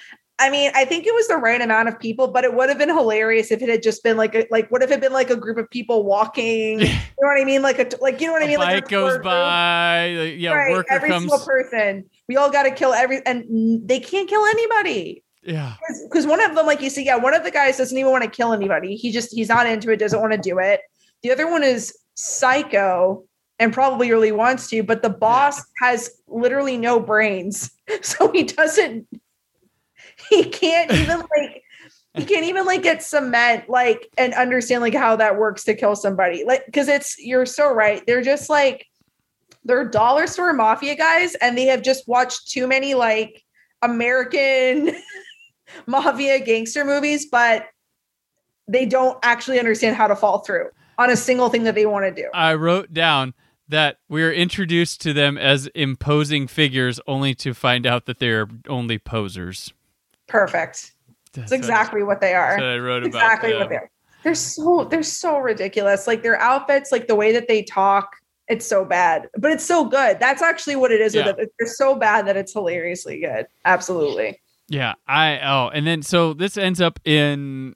I 0.40 0.48
mean, 0.48 0.72
I 0.74 0.86
think 0.86 1.06
it 1.06 1.14
was 1.14 1.28
the 1.28 1.36
right 1.36 1.60
amount 1.60 1.88
of 1.90 2.00
people, 2.00 2.28
but 2.28 2.44
it 2.44 2.54
would 2.54 2.70
have 2.70 2.78
been 2.78 2.88
hilarious 2.88 3.50
if 3.50 3.60
it 3.60 3.68
had 3.68 3.82
just 3.82 4.02
been 4.02 4.16
like 4.16 4.34
a 4.34 4.46
like 4.50 4.70
what 4.70 4.82
if 4.82 4.88
it 4.88 4.94
had 4.94 5.00
been 5.02 5.12
like 5.12 5.28
a 5.28 5.36
group 5.36 5.58
of 5.58 5.68
people 5.68 6.02
walking? 6.04 6.80
you 6.80 6.86
know 6.86 7.28
what 7.28 7.40
I 7.40 7.44
mean? 7.44 7.60
Like 7.62 7.78
a 7.78 7.88
like 8.00 8.20
you 8.20 8.26
know 8.26 8.32
what 8.32 8.42
I 8.42 8.46
mean? 8.46 8.56
bike 8.56 8.74
like 8.74 8.86
a 8.86 8.88
goes 8.88 9.12
group. 9.12 9.24
by. 9.24 10.06
yeah, 10.06 10.52
right, 10.52 10.84
every 10.88 11.10
comes. 11.10 11.22
single 11.22 11.38
person. 11.38 12.08
We 12.26 12.36
all 12.36 12.50
got 12.50 12.62
to 12.62 12.70
kill 12.70 12.94
every, 12.94 13.24
and 13.26 13.86
they 13.86 14.00
can't 14.00 14.28
kill 14.28 14.44
anybody 14.46 15.22
Yeah, 15.42 15.74
because 16.04 16.26
one 16.26 16.40
of 16.40 16.54
them, 16.54 16.64
like 16.64 16.80
you 16.80 16.88
see, 16.90 17.04
yeah, 17.04 17.16
one 17.16 17.34
of 17.34 17.44
the 17.44 17.50
guys 17.50 17.76
doesn't 17.76 17.96
even 17.96 18.10
want 18.10 18.24
to 18.24 18.30
kill 18.30 18.52
anybody. 18.52 18.96
He 18.96 19.12
just 19.12 19.34
he's 19.34 19.48
not 19.48 19.66
into 19.66 19.90
it, 19.90 19.98
doesn't 19.98 20.20
want 20.20 20.32
to 20.32 20.38
do 20.38 20.58
it. 20.58 20.80
The 21.22 21.32
other 21.32 21.50
one 21.50 21.62
is 21.62 21.96
psycho 22.14 23.24
and 23.58 23.74
probably 23.74 24.10
really 24.10 24.32
wants 24.32 24.70
to, 24.70 24.82
but 24.82 25.02
the 25.02 25.10
boss 25.10 25.62
has 25.82 26.10
literally 26.28 26.78
no 26.78 26.98
brains, 26.98 27.70
so 28.02 28.30
he 28.32 28.44
doesn't. 28.44 29.06
He 30.28 30.44
can't 30.44 30.92
even 30.92 31.18
like. 31.38 31.62
He 32.14 32.24
can't 32.24 32.44
even 32.44 32.66
like 32.66 32.82
get 32.82 33.04
cement 33.04 33.70
like 33.70 34.08
and 34.18 34.34
understand 34.34 34.82
like 34.82 34.94
how 34.94 35.14
that 35.14 35.38
works 35.38 35.62
to 35.64 35.74
kill 35.74 35.94
somebody 35.94 36.42
like 36.44 36.66
because 36.66 36.88
it's 36.88 37.16
you're 37.20 37.46
so 37.46 37.72
right 37.72 38.04
they're 38.04 38.20
just 38.20 38.50
like 38.50 38.84
they're 39.64 39.84
dollar 39.84 40.26
store 40.26 40.52
mafia 40.52 40.96
guys 40.96 41.36
and 41.36 41.56
they 41.56 41.66
have 41.66 41.82
just 41.82 42.08
watched 42.08 42.50
too 42.50 42.66
many 42.66 42.94
like 42.94 43.44
American 43.82 44.92
mafia 45.86 46.40
gangster 46.40 46.84
movies, 46.84 47.26
but 47.26 47.66
they 48.68 48.86
don't 48.86 49.18
actually 49.22 49.58
understand 49.58 49.96
how 49.96 50.06
to 50.06 50.16
fall 50.16 50.38
through 50.38 50.68
on 50.98 51.10
a 51.10 51.16
single 51.16 51.48
thing 51.48 51.64
that 51.64 51.74
they 51.74 51.86
want 51.86 52.04
to 52.04 52.22
do. 52.22 52.28
I 52.34 52.54
wrote 52.54 52.92
down 52.92 53.34
that 53.70 53.98
we 54.08 54.22
are 54.22 54.32
introduced 54.32 55.00
to 55.02 55.12
them 55.12 55.38
as 55.38 55.66
imposing 55.74 56.46
figures, 56.46 57.00
only 57.06 57.34
to 57.36 57.54
find 57.54 57.86
out 57.86 58.06
that 58.06 58.18
they're 58.18 58.48
only 58.68 58.98
posers. 58.98 59.72
Perfect. 60.28 60.92
That's 61.32 61.52
It's 61.52 61.52
exactly 61.52 62.02
what 62.02 62.20
they 62.20 62.34
are. 62.34 62.58
I 62.58 62.78
wrote 62.78 63.04
about. 63.04 63.06
Exactly 63.22 63.54
what 63.54 63.68
they 63.68 63.76
are. 63.76 63.90
They're 64.22 64.34
so 64.34 64.86
they're 64.90 65.02
so 65.02 65.38
ridiculous. 65.38 66.06
Like 66.06 66.22
their 66.22 66.38
outfits, 66.40 66.92
like 66.92 67.06
the 67.08 67.14
way 67.14 67.32
that 67.32 67.48
they 67.48 67.62
talk, 67.62 68.16
it's 68.48 68.66
so 68.66 68.84
bad, 68.84 69.28
but 69.38 69.50
it's 69.52 69.64
so 69.64 69.84
good. 69.84 70.18
That's 70.20 70.42
actually 70.42 70.76
what 70.76 70.92
it 70.92 71.00
is 71.00 71.14
Yeah. 71.14 71.26
with 71.26 71.38
it. 71.38 71.52
They're 71.58 71.68
so 71.68 71.94
bad 71.94 72.26
that 72.26 72.36
it's 72.36 72.52
hilariously 72.52 73.20
good. 73.20 73.46
Absolutely. 73.64 74.40
Yeah, 74.68 74.94
I 75.08 75.40
oh, 75.40 75.70
and 75.72 75.86
then 75.86 76.02
so 76.02 76.32
this 76.34 76.56
ends 76.56 76.80
up 76.80 77.00
in 77.04 77.74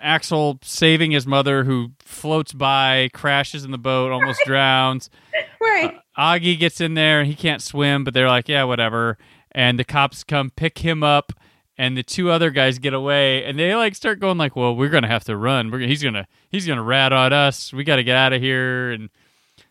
Axel 0.00 0.58
saving 0.62 1.10
his 1.10 1.26
mother, 1.26 1.64
who 1.64 1.92
floats 1.98 2.52
by, 2.52 3.10
crashes 3.12 3.64
in 3.64 3.70
the 3.70 3.78
boat, 3.78 4.12
almost 4.12 4.40
drowns. 4.44 5.10
Right. 5.60 5.98
Uh, 6.14 6.20
Augie 6.20 6.58
gets 6.58 6.82
in 6.82 6.92
there 6.92 7.20
and 7.20 7.26
he 7.26 7.34
can't 7.34 7.62
swim, 7.62 8.04
but 8.04 8.12
they're 8.12 8.28
like, 8.28 8.50
yeah, 8.50 8.64
whatever. 8.64 9.16
And 9.50 9.78
the 9.78 9.84
cops 9.84 10.22
come 10.22 10.50
pick 10.50 10.78
him 10.78 11.02
up, 11.02 11.32
and 11.78 11.96
the 11.96 12.02
two 12.02 12.30
other 12.30 12.50
guys 12.50 12.78
get 12.78 12.92
away, 12.92 13.44
and 13.44 13.58
they 13.58 13.74
like 13.74 13.94
start 13.94 14.20
going 14.20 14.36
like, 14.38 14.54
well, 14.56 14.76
we're 14.76 14.90
gonna 14.90 15.08
have 15.08 15.24
to 15.24 15.36
run. 15.36 15.70
We're 15.70 15.80
he's 15.80 16.02
gonna 16.02 16.26
he's 16.50 16.66
gonna 16.66 16.82
rat 16.82 17.12
on 17.12 17.32
us. 17.32 17.72
We 17.72 17.82
got 17.82 17.96
to 17.96 18.04
get 18.04 18.16
out 18.16 18.32
of 18.32 18.42
here. 18.42 18.92
And 18.92 19.10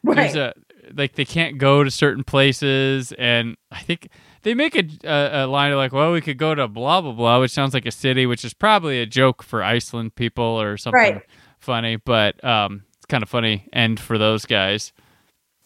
right. 0.04 0.16
there's 0.16 0.36
a 0.36 0.54
like 0.96 1.14
they 1.14 1.26
can't 1.26 1.58
go 1.58 1.84
to 1.84 1.92
certain 1.92 2.24
places, 2.24 3.14
and 3.18 3.56
I 3.72 3.82
think 3.82 4.10
they 4.44 4.54
make 4.54 4.76
a, 4.76 4.84
a, 5.04 5.46
a 5.46 5.48
line 5.48 5.72
of 5.72 5.78
like, 5.78 5.92
well, 5.92 6.12
we 6.12 6.22
could 6.22 6.38
go 6.38 6.54
to 6.56 6.68
blah 6.68 7.02
blah 7.02 7.12
blah, 7.14 7.40
which 7.40 7.52
sounds 7.52 7.74
like 7.74 7.86
a 7.86 7.92
city, 7.92 8.26
which 8.26 8.46
is 8.46 8.54
probably 8.54 9.00
a 9.02 9.06
joke 9.06 9.42
for 9.44 9.64
Iceland 9.64 10.16
people 10.16 10.44
or 10.44 10.78
something 10.78 11.00
Right. 11.00 11.22
funny, 11.60 11.96
but 11.96 12.44
um, 12.44 12.84
it's 12.98 13.06
kind 13.06 13.24
of 13.24 13.30
funny 13.30 13.68
end 13.74 14.00
for 14.00 14.18
those 14.18 14.46
guys. 14.46 14.94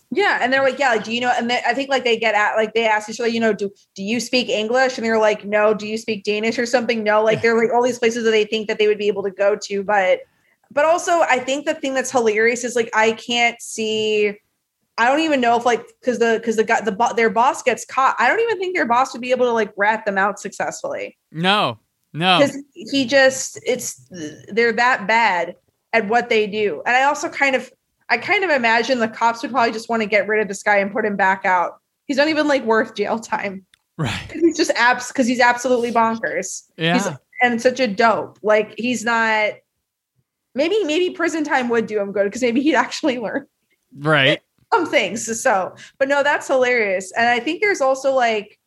Yeah, 0.09 0.39
and 0.41 0.53
they're 0.53 0.63
like, 0.63 0.79
yeah, 0.79 0.91
like, 0.91 1.03
do 1.03 1.13
you 1.13 1.19
know? 1.19 1.33
And 1.37 1.49
they, 1.49 1.59
I 1.67 1.73
think 1.73 1.89
like 1.89 2.05
they 2.05 2.17
get 2.17 2.33
at 2.33 2.55
like 2.55 2.73
they 2.73 2.87
ask 2.87 3.09
each 3.09 3.19
other, 3.19 3.27
you 3.27 3.41
know, 3.41 3.51
do 3.51 3.69
do 3.93 4.03
you 4.03 4.21
speak 4.21 4.47
English? 4.47 4.97
And 4.97 5.05
they're 5.05 5.19
like, 5.19 5.43
no. 5.43 5.73
Do 5.73 5.85
you 5.85 5.97
speak 5.97 6.23
Danish 6.23 6.57
or 6.57 6.65
something? 6.65 7.03
No. 7.03 7.21
Like 7.23 7.41
they're 7.41 7.57
like 7.57 7.73
all 7.73 7.83
these 7.83 7.99
places 7.99 8.23
that 8.23 8.31
they 8.31 8.45
think 8.45 8.69
that 8.69 8.79
they 8.79 8.87
would 8.87 8.97
be 8.97 9.07
able 9.07 9.23
to 9.23 9.31
go 9.31 9.57
to, 9.63 9.83
but 9.83 10.19
but 10.71 10.85
also 10.85 11.21
I 11.21 11.39
think 11.39 11.65
the 11.65 11.73
thing 11.73 11.93
that's 11.93 12.11
hilarious 12.11 12.63
is 12.63 12.73
like 12.75 12.89
I 12.93 13.11
can't 13.13 13.61
see. 13.61 14.37
I 14.97 15.07
don't 15.07 15.19
even 15.19 15.41
know 15.41 15.55
if 15.57 15.65
like 15.65 15.85
because 15.99 16.19
the 16.19 16.37
because 16.39 16.55
the 16.55 16.63
guy 16.63 16.81
the 16.81 17.13
their 17.15 17.29
boss 17.29 17.61
gets 17.61 17.85
caught. 17.85 18.15
I 18.19 18.27
don't 18.27 18.39
even 18.39 18.57
think 18.57 18.75
their 18.75 18.85
boss 18.85 19.13
would 19.13 19.21
be 19.21 19.31
able 19.31 19.45
to 19.45 19.51
like 19.51 19.71
rat 19.77 20.05
them 20.05 20.17
out 20.17 20.39
successfully. 20.39 21.17
No, 21.31 21.77
no, 22.13 22.39
because 22.39 22.63
he 22.73 23.05
just 23.05 23.59
it's 23.65 24.09
they're 24.49 24.73
that 24.73 25.07
bad 25.07 25.55
at 25.93 26.07
what 26.07 26.29
they 26.29 26.47
do. 26.47 26.81
And 26.85 26.95
i 26.95 27.03
also 27.03 27.29
kind 27.29 27.55
of 27.55 27.71
i 28.09 28.17
kind 28.17 28.43
of 28.43 28.49
imagine 28.49 28.99
the 28.99 29.07
cops 29.07 29.41
would 29.43 29.51
probably 29.51 29.71
just 29.71 29.87
want 29.89 30.01
to 30.01 30.07
get 30.07 30.27
rid 30.27 30.41
of 30.41 30.47
this 30.47 30.63
guy 30.63 30.77
and 30.77 30.91
put 30.91 31.05
him 31.05 31.15
back 31.15 31.45
out. 31.45 31.79
He's 32.05 32.17
not 32.17 32.27
even 32.27 32.47
like 32.47 32.63
worth 32.63 32.95
jail 32.95 33.19
time. 33.19 33.65
Right? 33.97 34.31
he's 34.31 34.57
just 34.57 34.71
abs 34.71 35.07
because 35.07 35.27
he's 35.27 35.39
absolutely 35.39 35.91
bonkers. 35.91 36.63
Yeah, 36.75 36.93
he's 36.93 37.07
and 37.43 37.61
such 37.61 37.79
a 37.79 37.87
dope. 37.87 38.39
Like 38.41 38.73
he's 38.77 39.05
not 39.05 39.53
maybe 40.55 40.83
maybe 40.85 41.13
prison 41.13 41.43
time 41.43 41.69
would 41.69 41.85
do 41.85 41.99
him 41.99 42.11
good 42.11 42.23
because 42.23 42.41
maybe 42.41 42.61
he'd 42.61 42.75
actually 42.75 43.17
learn. 43.19 43.45
Right. 43.95 44.41
Some 44.73 44.85
things 44.85 45.41
so 45.41 45.73
but 45.97 46.07
no 46.07 46.23
that's 46.23 46.47
hilarious 46.47 47.11
and 47.17 47.27
i 47.29 47.39
think 47.39 47.61
there's 47.61 47.81
also 47.81 48.13
like 48.13 48.59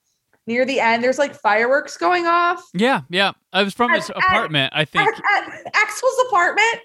near 0.46 0.64
the 0.64 0.80
end 0.80 1.04
there's 1.04 1.18
like 1.18 1.34
fireworks 1.34 1.96
going 1.96 2.26
off 2.26 2.62
Yeah, 2.74 3.02
yeah. 3.10 3.32
I 3.52 3.62
was 3.62 3.74
from 3.74 3.92
his 3.92 4.08
At- 4.10 4.16
at- 4.16 4.22
apartment. 4.24 4.72
I 4.74 4.84
think. 4.84 5.06
at, 5.08 5.14
at 5.44 5.66
Axel's 5.74 6.24
apartment. 6.28 6.80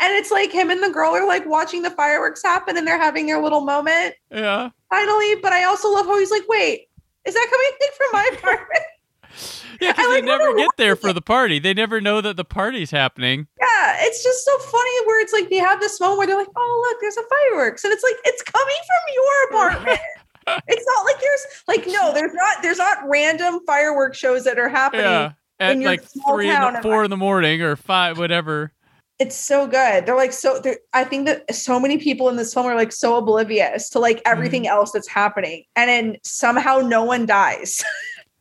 And 0.00 0.12
it's 0.14 0.30
like 0.30 0.50
him 0.50 0.70
and 0.70 0.82
the 0.82 0.88
girl 0.88 1.10
are 1.14 1.26
like 1.26 1.44
watching 1.46 1.82
the 1.82 1.90
fireworks 1.90 2.42
happen 2.42 2.76
and 2.78 2.86
they're 2.86 2.98
having 2.98 3.26
their 3.26 3.40
little 3.40 3.60
moment 3.60 4.14
Yeah, 4.32 4.70
finally. 4.88 5.34
But 5.42 5.52
I 5.52 5.64
also 5.64 5.90
love 5.92 6.06
how 6.06 6.18
he's 6.18 6.30
like, 6.30 6.48
wait, 6.48 6.88
is 7.26 7.34
that 7.34 7.46
coming 7.50 7.90
from 7.96 8.06
my 8.14 8.30
apartment? 8.38 8.84
yeah. 9.80 9.92
Because 9.92 10.06
I 10.06 10.08
they 10.08 10.14
like 10.16 10.24
never 10.24 10.54
get 10.54 10.70
there 10.76 10.96
for 10.96 11.12
the 11.12 11.20
party. 11.22 11.58
They 11.58 11.74
never 11.74 12.00
know 12.00 12.20
that 12.20 12.36
the 12.36 12.44
party's 12.44 12.90
happening. 12.90 13.46
yeah, 13.60 13.96
it's 14.00 14.22
just 14.22 14.44
so 14.44 14.58
funny 14.58 15.06
where 15.06 15.20
it's 15.22 15.32
like 15.32 15.50
they 15.50 15.58
have 15.58 15.80
this 15.80 16.00
moment 16.00 16.18
where 16.18 16.26
they're 16.26 16.36
like, 16.38 16.48
oh, 16.56 16.88
look, 16.90 17.00
there's 17.00 17.16
a 17.16 17.22
fireworks. 17.28 17.84
And 17.84 17.92
it's 17.92 18.02
like, 18.02 18.16
it's 18.24 18.42
coming 18.42 18.76
from 18.86 19.14
your 19.14 19.48
apartment. 19.50 20.00
it's 20.68 20.86
not 20.94 21.04
like 21.04 21.20
there's 21.20 21.46
like, 21.68 21.86
no, 21.88 22.14
there's 22.14 22.34
not, 22.34 22.62
there's 22.62 22.78
not 22.78 22.98
random 23.08 23.60
fireworks 23.66 24.18
shows 24.18 24.44
that 24.44 24.58
are 24.58 24.68
happening. 24.68 25.04
Yeah, 25.04 25.32
at 25.58 25.78
like 25.78 26.02
three, 26.28 26.50
in 26.50 26.82
four 26.82 27.04
in 27.04 27.10
the 27.10 27.16
morning 27.16 27.62
or 27.62 27.76
five, 27.76 28.18
whatever. 28.18 28.72
it's 29.18 29.34
so 29.36 29.66
good. 29.66 30.04
They're 30.06 30.14
like 30.16 30.32
so. 30.32 30.60
They're, 30.60 30.78
I 30.92 31.02
think 31.04 31.26
that 31.26 31.52
so 31.54 31.80
many 31.80 31.96
people 31.98 32.28
in 32.28 32.36
this 32.36 32.52
film 32.54 32.66
are 32.66 32.74
like 32.76 32.92
so 32.92 33.16
oblivious 33.16 33.88
to 33.90 33.98
like 33.98 34.20
everything 34.26 34.64
Mm-hmm. 34.64 34.72
else 34.72 34.92
that's 34.92 35.08
happening, 35.08 35.64
and 35.74 35.88
then 35.88 36.16
somehow 36.22 36.78
no 36.78 37.02
one 37.04 37.24
dies 37.26 37.82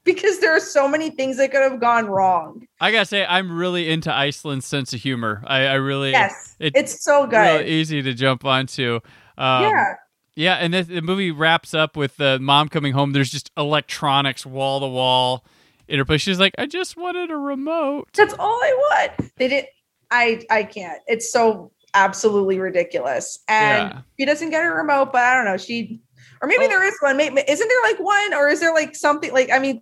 because 0.06 0.40
there 0.40 0.56
are 0.56 0.60
so 0.62 0.88
many 0.88 1.10
things 1.10 1.36
that 1.38 1.52
could 1.52 1.62
have 1.62 1.80
gone 1.82 2.06
wrong. 2.08 2.66
I 2.80 2.92
gotta 2.92 3.06
say, 3.06 3.26
I'm 3.26 3.52
really 3.52 3.90
into 3.90 4.14
Iceland's 4.16 4.66
sense 4.66 4.94
of 4.94 5.02
humor. 5.02 5.44
I, 5.46 5.66
I 5.66 5.74
really, 5.74 6.12
Yes, 6.12 6.56
it- 6.60 6.74
it's 6.76 7.04
so 7.04 7.26
good. 7.28 7.38
really 7.38 7.68
easy 7.68 8.02
to 8.02 8.14
jump 8.14 8.46
onto. 8.46 9.00
Um, 9.38 9.64
yeah, 9.64 9.94
Yeah, 10.36 10.54
and 10.56 10.74
the, 10.74 10.84
the 10.84 11.02
movie 11.02 11.32
wraps 11.32 11.74
up 11.74 11.98
with 11.98 12.16
the 12.18 12.40
mom 12.40 12.70
coming 12.70 12.94
home. 12.94 13.12
There's 13.12 13.32
just 13.32 13.52
electronics 13.58 14.46
wall 14.46 14.80
to 14.80 14.88
wall 14.88 15.46
in 15.88 15.98
her 16.00 16.06
place. 16.06 16.22
She's 16.22 16.40
like, 16.40 16.54
I 16.58 16.66
just 16.66 16.96
wanted 16.98 17.32
a 17.32 17.36
remote. 17.38 18.08
that's 18.14 18.34
all 18.40 18.60
I 18.64 18.74
want. 19.18 19.32
They 19.38 19.48
didn't. 19.50 19.68
I 20.12 20.44
I 20.52 20.64
can't. 20.64 21.02
It's 21.08 21.32
so 21.32 21.72
absolutely 21.96 22.60
ridiculous. 22.60 23.40
And 23.48 23.92
Yeah. 23.92 24.02
she 24.20 24.26
doesn't 24.26 24.52
get 24.52 24.64
a 24.64 24.70
remote, 24.70 25.12
but 25.12 25.22
I 25.24 25.36
don't 25.36 25.46
know. 25.46 25.58
She 25.58 26.00
or 26.42 26.48
maybe 26.48 26.66
Oh. 26.66 26.68
there 26.68 26.84
is 26.88 26.96
one. 27.02 27.18
Maybe 27.18 27.42
isn't 27.48 27.68
there 27.68 27.82
like 27.92 28.00
one, 28.00 28.34
or 28.36 28.48
is 28.50 28.60
there 28.60 28.74
like 28.74 28.96
something 28.96 29.32
like 29.34 29.50
I 29.52 29.60
mean, 29.60 29.82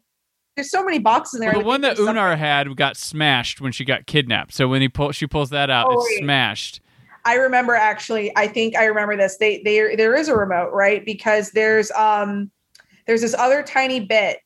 there's 0.55 0.69
so 0.69 0.83
many 0.83 0.99
boxes 0.99 1.35
in 1.35 1.41
there. 1.41 1.51
Well, 1.51 1.61
the 1.61 1.67
one 1.67 1.81
that 1.81 1.97
Unar 1.97 2.37
had 2.37 2.75
got 2.75 2.97
smashed 2.97 3.59
when 3.59 3.71
she 3.71 3.85
got 3.85 4.05
kidnapped. 4.05 4.53
So 4.53 4.67
when 4.67 4.81
he 4.81 4.89
pull, 4.89 5.11
she 5.11 5.25
pulls 5.27 5.49
that 5.49 5.69
out, 5.69 5.87
Oh, 5.89 5.99
it's 5.99 6.19
smashed. 6.19 6.81
I 7.25 7.35
remember 7.35 7.73
actually. 7.73 8.35
I 8.35 8.47
think 8.47 8.75
I 8.75 8.85
remember 8.85 9.15
this. 9.15 9.37
They 9.37 9.61
they 9.63 9.95
there 9.95 10.15
is 10.15 10.27
a 10.27 10.35
remote, 10.35 10.71
right? 10.73 11.05
Because 11.05 11.51
there's 11.51 11.89
um 11.91 12.51
there's 13.07 13.21
this 13.21 13.33
other 13.33 13.63
tiny 13.63 14.01
bit 14.01 14.39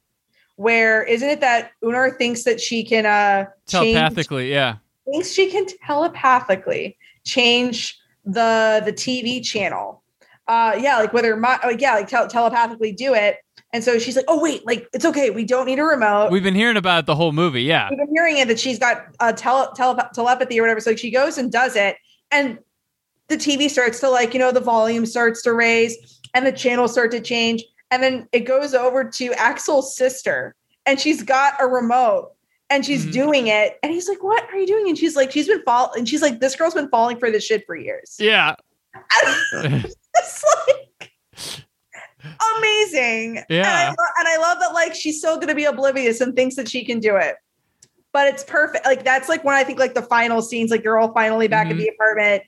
where 0.55 1.03
isn't 1.03 1.27
it 1.27 1.39
that 1.41 1.71
Unar 1.83 2.15
thinks 2.17 2.43
that 2.43 2.61
she 2.61 2.83
can 2.83 3.05
uh 3.05 3.45
change 3.67 3.95
Telepathically, 3.95 4.51
yeah. 4.51 4.75
thinks 5.05 5.31
she 5.31 5.49
can 5.49 5.65
telepathically 5.85 6.97
change 7.25 7.97
the 8.25 8.81
the 8.85 8.93
TV 8.93 9.43
channel. 9.43 10.03
Uh 10.47 10.77
yeah, 10.79 10.99
like 10.99 11.13
whether 11.13 11.35
my 11.35 11.59
oh, 11.63 11.75
yeah, 11.77 11.95
like 11.95 12.07
tel- 12.07 12.27
telepathically 12.27 12.91
do 12.91 13.13
it. 13.15 13.37
And 13.73 13.83
so 13.83 13.99
she's 13.99 14.15
like, 14.15 14.25
"Oh 14.27 14.41
wait, 14.41 14.65
like 14.65 14.87
it's 14.93 15.03
okay. 15.05 15.29
We 15.29 15.43
don't 15.43 15.65
need 15.65 15.77
a 15.79 15.83
remote." 15.83 16.31
We've 16.31 16.43
been 16.43 16.55
hearing 16.55 16.77
about 16.77 16.99
it 16.99 17.05
the 17.05 17.15
whole 17.15 17.33
movie, 17.33 17.63
yeah. 17.63 17.89
We've 17.89 17.99
been 17.99 18.09
hearing 18.13 18.37
it 18.37 18.47
that 18.47 18.59
she's 18.59 18.79
got 18.79 19.05
uh, 19.19 19.33
tele- 19.33 19.71
tele- 19.75 20.09
telepathy 20.13 20.59
or 20.59 20.63
whatever. 20.63 20.79
So 20.79 20.95
she 20.95 21.11
goes 21.11 21.37
and 21.37 21.51
does 21.51 21.75
it, 21.75 21.97
and 22.31 22.59
the 23.27 23.35
TV 23.35 23.69
starts 23.69 23.99
to 23.99 24.09
like, 24.09 24.33
you 24.33 24.39
know, 24.39 24.53
the 24.53 24.61
volume 24.61 25.05
starts 25.05 25.41
to 25.43 25.51
raise 25.51 26.21
and 26.33 26.45
the 26.47 26.51
channels 26.51 26.93
start 26.93 27.11
to 27.11 27.19
change. 27.19 27.61
And 27.91 28.01
then 28.01 28.27
it 28.31 28.41
goes 28.41 28.73
over 28.73 29.03
to 29.03 29.33
Axel's 29.33 29.97
sister, 29.97 30.55
and 30.85 30.97
she's 30.99 31.21
got 31.23 31.53
a 31.59 31.67
remote 31.67 32.31
and 32.69 32.85
she's 32.85 33.05
Mhm. 33.05 33.11
doing 33.11 33.47
it. 33.47 33.77
And 33.83 33.91
he's 33.91 34.07
like, 34.07 34.23
What 34.23 34.43
are 34.49 34.57
you 34.57 34.65
doing? 34.67 34.87
And 34.87 34.97
she's 34.97 35.15
like, 35.17 35.31
She's 35.31 35.47
been 35.47 35.61
fall 35.63 35.91
and 35.95 36.07
she's 36.07 36.21
like, 36.21 36.39
This 36.39 36.55
girl's 36.55 36.73
been 36.73 36.89
falling 36.89 37.17
for 37.19 37.29
this 37.31 37.45
shit 37.45 37.65
for 37.65 37.75
years. 37.75 38.15
Yeah. 38.19 38.55
it's 39.53 40.43
like 40.67 40.76
amazing. 42.57 43.37
And 43.37 43.45
I, 43.49 43.53
Yeah. 43.55 43.89
and 44.19 44.27
I 44.27 44.37
love 44.37 44.59
that 44.59 44.73
like 44.73 44.93
she's 44.95 45.19
still 45.19 45.37
gonna 45.39 45.55
be 45.55 45.65
oblivious 45.65 46.21
and 46.21 46.35
thinks 46.35 46.55
that 46.55 46.69
she 46.69 46.85
can 46.85 46.99
do 46.99 47.15
it. 47.15 47.35
But 48.13 48.27
it's 48.27 48.43
perfect. 48.43 48.85
Like 48.85 49.03
that's 49.03 49.29
like 49.29 49.43
when 49.43 49.55
I 49.55 49.63
think 49.63 49.79
like 49.79 49.93
the 49.93 50.01
final 50.01 50.41
scenes, 50.41 50.71
like 50.71 50.83
they're 50.83 50.97
all 50.97 51.13
finally 51.13 51.47
back 51.47 51.67
Mhm. 51.67 51.71
at 51.71 51.77
the 51.77 51.87
apartment, 51.89 52.43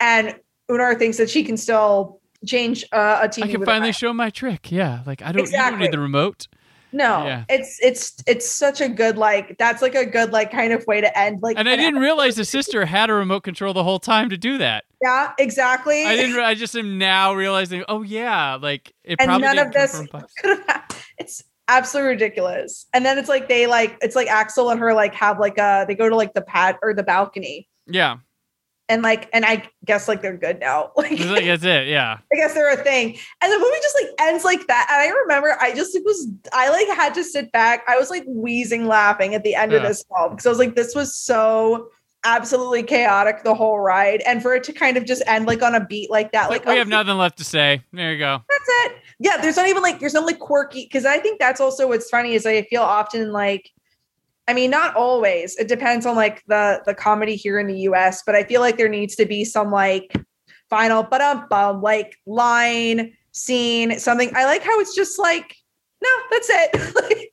and 0.00 0.34
Unar 0.70 0.98
thinks 0.98 1.18
that 1.18 1.28
she 1.30 1.44
can 1.44 1.56
still 1.56 2.20
change 2.46 2.84
uh, 2.92 3.20
a 3.22 3.28
TV. 3.28 3.44
I 3.44 3.48
can 3.52 3.64
finally 3.64 3.92
show 3.92 4.12
my 4.12 4.30
trick. 4.30 4.72
Yeah. 4.72 5.00
Like 5.06 5.22
I 5.22 5.30
don't, 5.32 5.46
you 5.46 5.52
don't 5.56 5.78
need 5.78 5.92
the 5.92 5.98
remote. 6.00 6.48
No, 6.92 7.24
Yeah. 7.26 7.44
it's 7.48 7.78
it's 7.82 8.14
it's 8.26 8.50
such 8.50 8.80
a 8.80 8.88
good 8.88 9.16
like 9.18 9.56
that's 9.58 9.80
like 9.82 9.94
a 9.94 10.04
good 10.06 10.32
like 10.32 10.50
kind 10.50 10.72
of 10.72 10.84
way 10.86 11.00
to 11.00 11.18
end 11.18 11.40
like 11.42 11.58
And 11.58 11.68
I 11.68 11.76
didn't 11.76 11.94
episode. 11.96 12.00
realize 12.02 12.36
the 12.36 12.44
sister 12.44 12.84
had 12.84 13.10
a 13.10 13.14
remote 13.14 13.42
control 13.42 13.72
the 13.74 13.84
whole 13.84 13.98
time 13.98 14.28
to 14.30 14.36
do 14.36 14.58
that. 14.58 14.84
yeah 15.02 15.32
exactly 15.38 16.04
I 16.04 16.16
didn't. 16.16 16.38
I 16.38 16.54
just 16.54 16.76
am 16.76 16.98
now 16.98 17.34
realizing. 17.34 17.84
Oh 17.88 18.02
yeah, 18.02 18.56
like 18.56 18.92
it 19.04 19.16
And 19.20 19.28
probably 19.28 19.46
none 19.46 19.58
of 19.58 19.72
this- 19.72 20.02
could 20.40 20.58
have 20.68 20.84
it's 21.18 21.42
absolutely 21.68 22.10
ridiculous 22.10 22.86
and 22.92 23.06
then 23.06 23.16
it's 23.18 23.28
like 23.28 23.48
they 23.48 23.66
like 23.66 23.96
it's 24.02 24.16
like 24.16 24.28
axel 24.28 24.68
and 24.70 24.80
her 24.80 24.92
like 24.92 25.14
have 25.14 25.38
like 25.38 25.58
uh 25.58 25.84
they 25.84 25.94
go 25.94 26.08
to 26.08 26.16
like 26.16 26.34
the 26.34 26.42
pad 26.42 26.76
or 26.82 26.92
the 26.92 27.02
balcony 27.04 27.68
Yeah, 27.86 28.16
and 28.88 29.02
like 29.02 29.28
and 29.32 29.44
i 29.44 29.62
guess 29.84 30.08
like 30.08 30.22
they're 30.22 30.36
good 30.36 30.58
now 30.60 30.90
like 30.96 31.10
like, 31.18 31.44
that's 31.44 31.64
it. 31.64 31.88
Yeah, 31.88 32.18
i 32.32 32.36
guess 32.36 32.54
they're 32.54 32.72
a 32.72 32.82
thing 32.82 33.16
and 33.42 33.52
the 33.52 33.58
movie 33.58 33.76
just 33.82 33.96
like 34.02 34.28
ends 34.28 34.44
like 34.44 34.66
that 34.66 34.88
and 34.90 35.00
i 35.00 35.08
remember 35.08 35.56
i 35.60 35.74
just 35.74 35.94
it 35.94 36.02
was 36.04 36.28
i 36.52 36.68
like 36.68 36.86
had 36.96 37.14
to 37.14 37.24
sit 37.24 37.50
back 37.52 37.84
i 37.88 37.96
was 37.96 38.10
like 38.10 38.24
wheezing 38.26 38.86
laughing 38.86 39.34
at 39.34 39.42
the 39.44 39.54
end 39.54 39.72
of 39.72 39.82
this 39.82 40.04
film 40.08 40.30
because 40.30 40.46
i 40.46 40.48
was 40.48 40.58
like 40.58 40.74
this 40.74 40.94
was 40.94 41.14
so 41.14 41.88
absolutely 42.24 42.82
chaotic 42.82 43.42
the 43.42 43.54
whole 43.54 43.80
ride 43.80 44.22
and 44.26 44.42
for 44.42 44.54
it 44.54 44.62
to 44.62 44.72
kind 44.72 44.96
of 44.96 45.04
just 45.04 45.22
end 45.26 45.46
like 45.46 45.62
on 45.62 45.74
a 45.74 45.84
beat 45.84 46.10
like 46.10 46.30
that 46.32 46.50
like 46.50 46.64
like 46.64 46.74
we 46.74 46.74
oh, 46.74 46.78
have 46.78 46.88
nothing 46.88 47.16
left 47.16 47.38
to 47.38 47.44
say. 47.44 47.82
There 47.92 48.12
you 48.12 48.18
go. 48.18 48.42
that's 48.48 48.68
it. 48.68 49.02
Yeah, 49.18 49.40
there's 49.40 49.56
not 49.56 49.68
even 49.68 49.82
like 49.82 49.98
there's 50.00 50.14
no 50.14 50.20
like 50.20 50.38
quirky 50.38 50.84
because 50.84 51.04
I 51.04 51.18
think 51.18 51.40
that's 51.40 51.60
also 51.60 51.88
what's 51.88 52.08
funny 52.08 52.34
is 52.34 52.46
I 52.46 52.62
feel 52.62 52.82
often 52.82 53.32
like 53.32 53.70
I 54.48 54.54
mean 54.54 54.70
not 54.70 54.96
always. 54.96 55.56
It 55.56 55.68
depends 55.68 56.04
on 56.06 56.16
like 56.16 56.42
the 56.46 56.82
the 56.84 56.94
comedy 56.94 57.36
here 57.36 57.58
in 57.58 57.66
the 57.66 57.78
US, 57.80 58.22
but 58.24 58.34
I 58.34 58.44
feel 58.44 58.60
like 58.60 58.76
there 58.76 58.88
needs 58.88 59.14
to 59.16 59.26
be 59.26 59.44
some 59.44 59.70
like 59.70 60.12
final 60.68 61.02
but 61.02 61.20
um 61.20 61.46
bum 61.48 61.82
like 61.82 62.16
line 62.26 63.12
scene 63.32 63.98
something. 63.98 64.30
I 64.34 64.44
like 64.44 64.62
how 64.62 64.80
it's 64.80 64.94
just 64.94 65.18
like 65.18 65.54
no, 66.02 66.10
that's 66.30 66.48
it. 66.50 67.30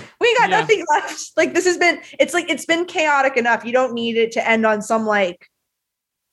we 0.20 0.36
got 0.38 0.50
Yeah. 0.50 0.60
nothing 0.60 0.84
left. 0.90 1.30
Like 1.36 1.54
this 1.54 1.64
has 1.66 1.76
been 1.76 2.00
it's 2.18 2.34
like 2.34 2.50
it's 2.50 2.66
been 2.66 2.84
chaotic 2.84 3.36
enough. 3.36 3.64
You 3.64 3.72
don't 3.72 3.94
need 3.94 4.16
it 4.16 4.32
to 4.32 4.48
end 4.48 4.66
on 4.66 4.82
some 4.82 5.06
like 5.06 5.48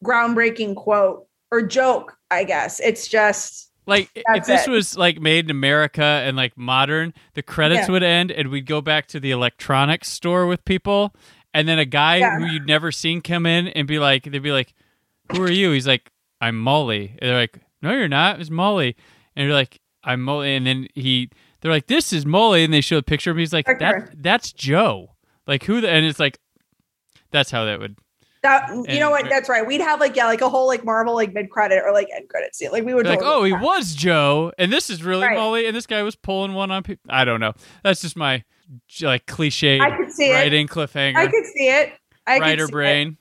groundbreaking 0.03 0.75
quote 0.75 1.27
or 1.51 1.61
joke, 1.61 2.17
I 2.31 2.43
guess. 2.43 2.79
It's 2.79 3.07
just 3.07 3.64
Like 3.88 4.09
if 4.15 4.45
this 4.45 4.67
it. 4.67 4.71
was 4.71 4.97
like 4.97 5.19
made 5.19 5.45
in 5.45 5.51
America 5.51 6.03
and 6.03 6.36
like 6.36 6.57
modern, 6.57 7.13
the 7.33 7.43
credits 7.43 7.88
Yeah. 7.88 7.91
would 7.91 8.03
end 8.03 8.31
and 8.31 8.49
we'd 8.49 8.65
go 8.65 8.81
back 8.81 9.07
to 9.07 9.19
the 9.19 9.31
electronics 9.31 10.09
store 10.09 10.47
with 10.47 10.65
people, 10.65 11.13
and 11.53 11.67
then 11.67 11.77
a 11.79 11.86
guy 11.86 12.17
Yeah. 12.17 12.39
who 12.39 12.45
you'd 12.45 12.67
never 12.67 12.91
seen 12.91 13.21
come 13.21 13.45
in 13.45 13.67
and 13.67 13.88
be 13.88 13.99
like, 13.99 14.23
they'd 14.23 14.39
be 14.39 14.51
like, 14.51 14.73
"Who 15.31 15.41
are 15.43 15.51
you?" 15.51 15.71
He's 15.71 15.88
like, 15.88 16.11
"I'm 16.41 16.57
Molly." 16.59 17.15
And 17.19 17.29
they're 17.29 17.38
like, 17.39 17.59
"No, 17.81 17.91
you're 17.93 18.07
not. 18.07 18.39
It's 18.41 18.49
Molly." 18.49 18.95
And 19.36 19.45
you're 19.45 19.53
like, 19.55 19.79
"I'm 20.03 20.21
Molly." 20.21 20.55
And 20.55 20.65
then 20.67 20.88
he, 20.95 21.29
they're 21.61 21.71
like, 21.71 21.88
"This 21.88 22.11
is 22.13 22.25
Molly," 22.25 22.63
and 22.63 22.73
they 22.73 22.81
show 22.81 22.97
a 22.97 23.03
picture 23.03 23.31
of 23.31 23.38
him. 23.38 23.39
He's 23.41 23.53
like, 23.53 23.65
"That 23.79 24.11
that's 24.21 24.51
Joe." 24.51 25.15
Like 25.47 25.63
who? 25.65 25.79
The, 25.81 25.89
and 25.89 26.05
it's 26.05 26.19
like, 26.19 26.39
that's 27.31 27.51
how 27.51 27.65
that 27.65 27.79
would. 27.79 27.97
That 28.45 28.69
you 28.69 28.85
And- 28.87 28.99
know 28.99 29.09
what? 29.09 29.25
Uh, 29.25 29.29
That's 29.29 29.49
right. 29.49 29.65
We'd 29.65 29.81
have 29.81 29.99
like 29.99 30.15
yeah, 30.15 30.25
like 30.27 30.41
a 30.41 30.49
whole 30.49 30.67
like 30.67 30.85
Marvel 30.85 31.15
like 31.15 31.33
mid 31.33 31.49
credit 31.49 31.81
or 31.83 31.91
like 31.91 32.07
end 32.15 32.29
credit 32.29 32.55
scene. 32.55 32.71
Like 32.71 32.83
we 32.85 32.93
would 32.93 33.05
They're 33.05 33.17
like, 33.17 33.25
oh, 33.25 33.43
he 33.43 33.51
that. 33.51 33.61
was 33.61 33.95
Joe, 33.95 34.51
and 34.57 34.71
this 34.71 34.89
is 34.89 35.03
really 35.03 35.23
Right. 35.23 35.35
Molly, 35.37 35.65
and 35.67 35.75
this 35.75 35.87
guy 35.87 36.03
was 36.03 36.15
pulling 36.15 36.53
one 36.53 36.69
on 36.71 36.83
people. 36.83 37.03
I 37.09 37.25
don't 37.25 37.39
know. 37.39 37.53
That's 37.83 38.01
just 38.01 38.15
my 38.15 38.43
like 39.01 39.25
cliche 39.25 39.79
writing 39.79 39.97
cliffhanger. 39.97 39.97
I 39.97 39.97
could 39.97 40.11
see 40.11 40.31
it. 40.31 40.67
cliffhanger, 40.69 41.17
I 41.17 41.27
could 41.27 41.45
see 41.45 41.67
it. 41.69 41.93
I 42.27 42.39
writer 42.39 42.65
see 42.65 42.71
brain. 42.71 43.17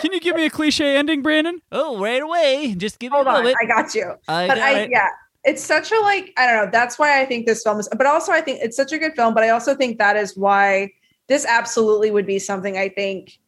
Can 0.00 0.12
you 0.12 0.20
give 0.20 0.36
me 0.36 0.44
a 0.46 0.50
cliche 0.50 0.96
ending, 0.96 1.22
Brandon? 1.22 1.60
Oh, 1.72 1.98
right 2.00 2.22
away. 2.22 2.74
Just 2.76 2.98
give 2.98 3.12
Hold 3.12 3.26
me 3.26 3.32
a 3.32 3.34
on, 3.34 3.42
moment. 3.42 3.56
I 3.62 3.66
got 3.66 3.94
you. 3.94 4.14
I 4.28 4.46
But 4.48 4.56
got 4.56 4.62
I 4.64 4.78
it. 4.80 4.90
yeah, 4.90 5.08
it's 5.44 5.62
such 5.62 5.92
a 5.92 6.00
like 6.00 6.32
I 6.36 6.46
don't 6.46 6.64
know. 6.64 6.70
That's 6.70 6.98
why 6.98 7.20
I 7.20 7.24
think 7.24 7.46
this 7.46 7.62
film 7.62 7.78
is. 7.80 7.88
But 7.96 8.06
also 8.06 8.32
I 8.32 8.40
think 8.40 8.60
it's 8.62 8.76
such 8.76 8.92
a 8.92 8.98
good 8.98 9.14
film. 9.14 9.32
But 9.34 9.44
I 9.44 9.50
also 9.50 9.74
think 9.74 9.98
that 9.98 10.16
is 10.16 10.36
why 10.36 10.90
this 11.28 11.46
absolutely 11.46 12.10
would 12.10 12.26
be 12.26 12.38
something 12.38 12.76
I 12.76 12.88
think. 12.90 13.38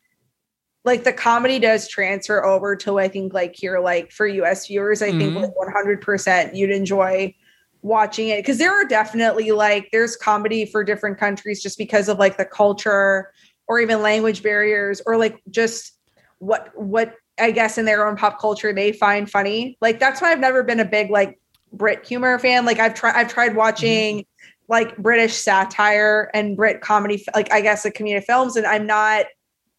Like 0.86 1.02
the 1.04 1.12
comedy 1.12 1.58
does 1.58 1.88
transfer 1.88 2.44
over 2.46 2.76
to 2.76 2.98
I 2.98 3.08
think 3.08 3.34
like 3.34 3.54
here 3.56 3.80
like 3.80 4.12
for 4.12 4.26
US 4.26 4.68
viewers 4.68 5.02
I 5.02 5.10
think 5.10 5.34
Mhm. 5.34 5.42
like 5.42 5.56
100% 5.56 6.54
you'd 6.54 6.70
enjoy 6.70 7.34
watching 7.82 8.28
it 8.28 8.38
because 8.38 8.58
there 8.58 8.72
are 8.72 8.84
definitely 8.84 9.50
like 9.50 9.88
there's 9.92 10.16
comedy 10.16 10.64
for 10.64 10.82
different 10.84 11.18
countries 11.18 11.62
just 11.62 11.76
because 11.76 12.08
of 12.08 12.18
like 12.18 12.36
the 12.36 12.44
culture 12.44 13.32
or 13.68 13.80
even 13.80 14.00
language 14.00 14.42
barriers 14.42 15.02
or 15.06 15.16
like 15.16 15.42
just 15.50 15.98
what 16.38 16.70
what 16.74 17.16
I 17.38 17.50
guess 17.50 17.76
in 17.78 17.84
their 17.84 18.06
own 18.06 18.16
pop 18.16 18.40
culture 18.40 18.72
they 18.72 18.92
find 18.92 19.28
funny. 19.30 19.76
Like 19.80 19.98
that's 19.98 20.22
why 20.22 20.30
I've 20.30 20.38
never 20.38 20.62
been 20.62 20.80
a 20.80 20.84
big 20.84 21.10
like 21.10 21.38
Brit 21.72 22.06
humor 22.06 22.38
fan. 22.38 22.64
Like 22.64 22.78
I've 22.78 22.94
tried 22.94 23.16
I've 23.16 23.28
tried 23.28 23.56
watching 23.56 24.24
like 24.68 24.96
British 24.98 25.34
satire 25.34 26.30
and 26.32 26.56
Brit 26.56 26.80
comedy 26.80 27.24
like 27.34 27.52
I 27.52 27.60
guess 27.60 27.82
the 27.82 27.90
comedic 27.90 28.24
films 28.24 28.54
and 28.56 28.66
I'm 28.66 28.86
not 28.86 29.26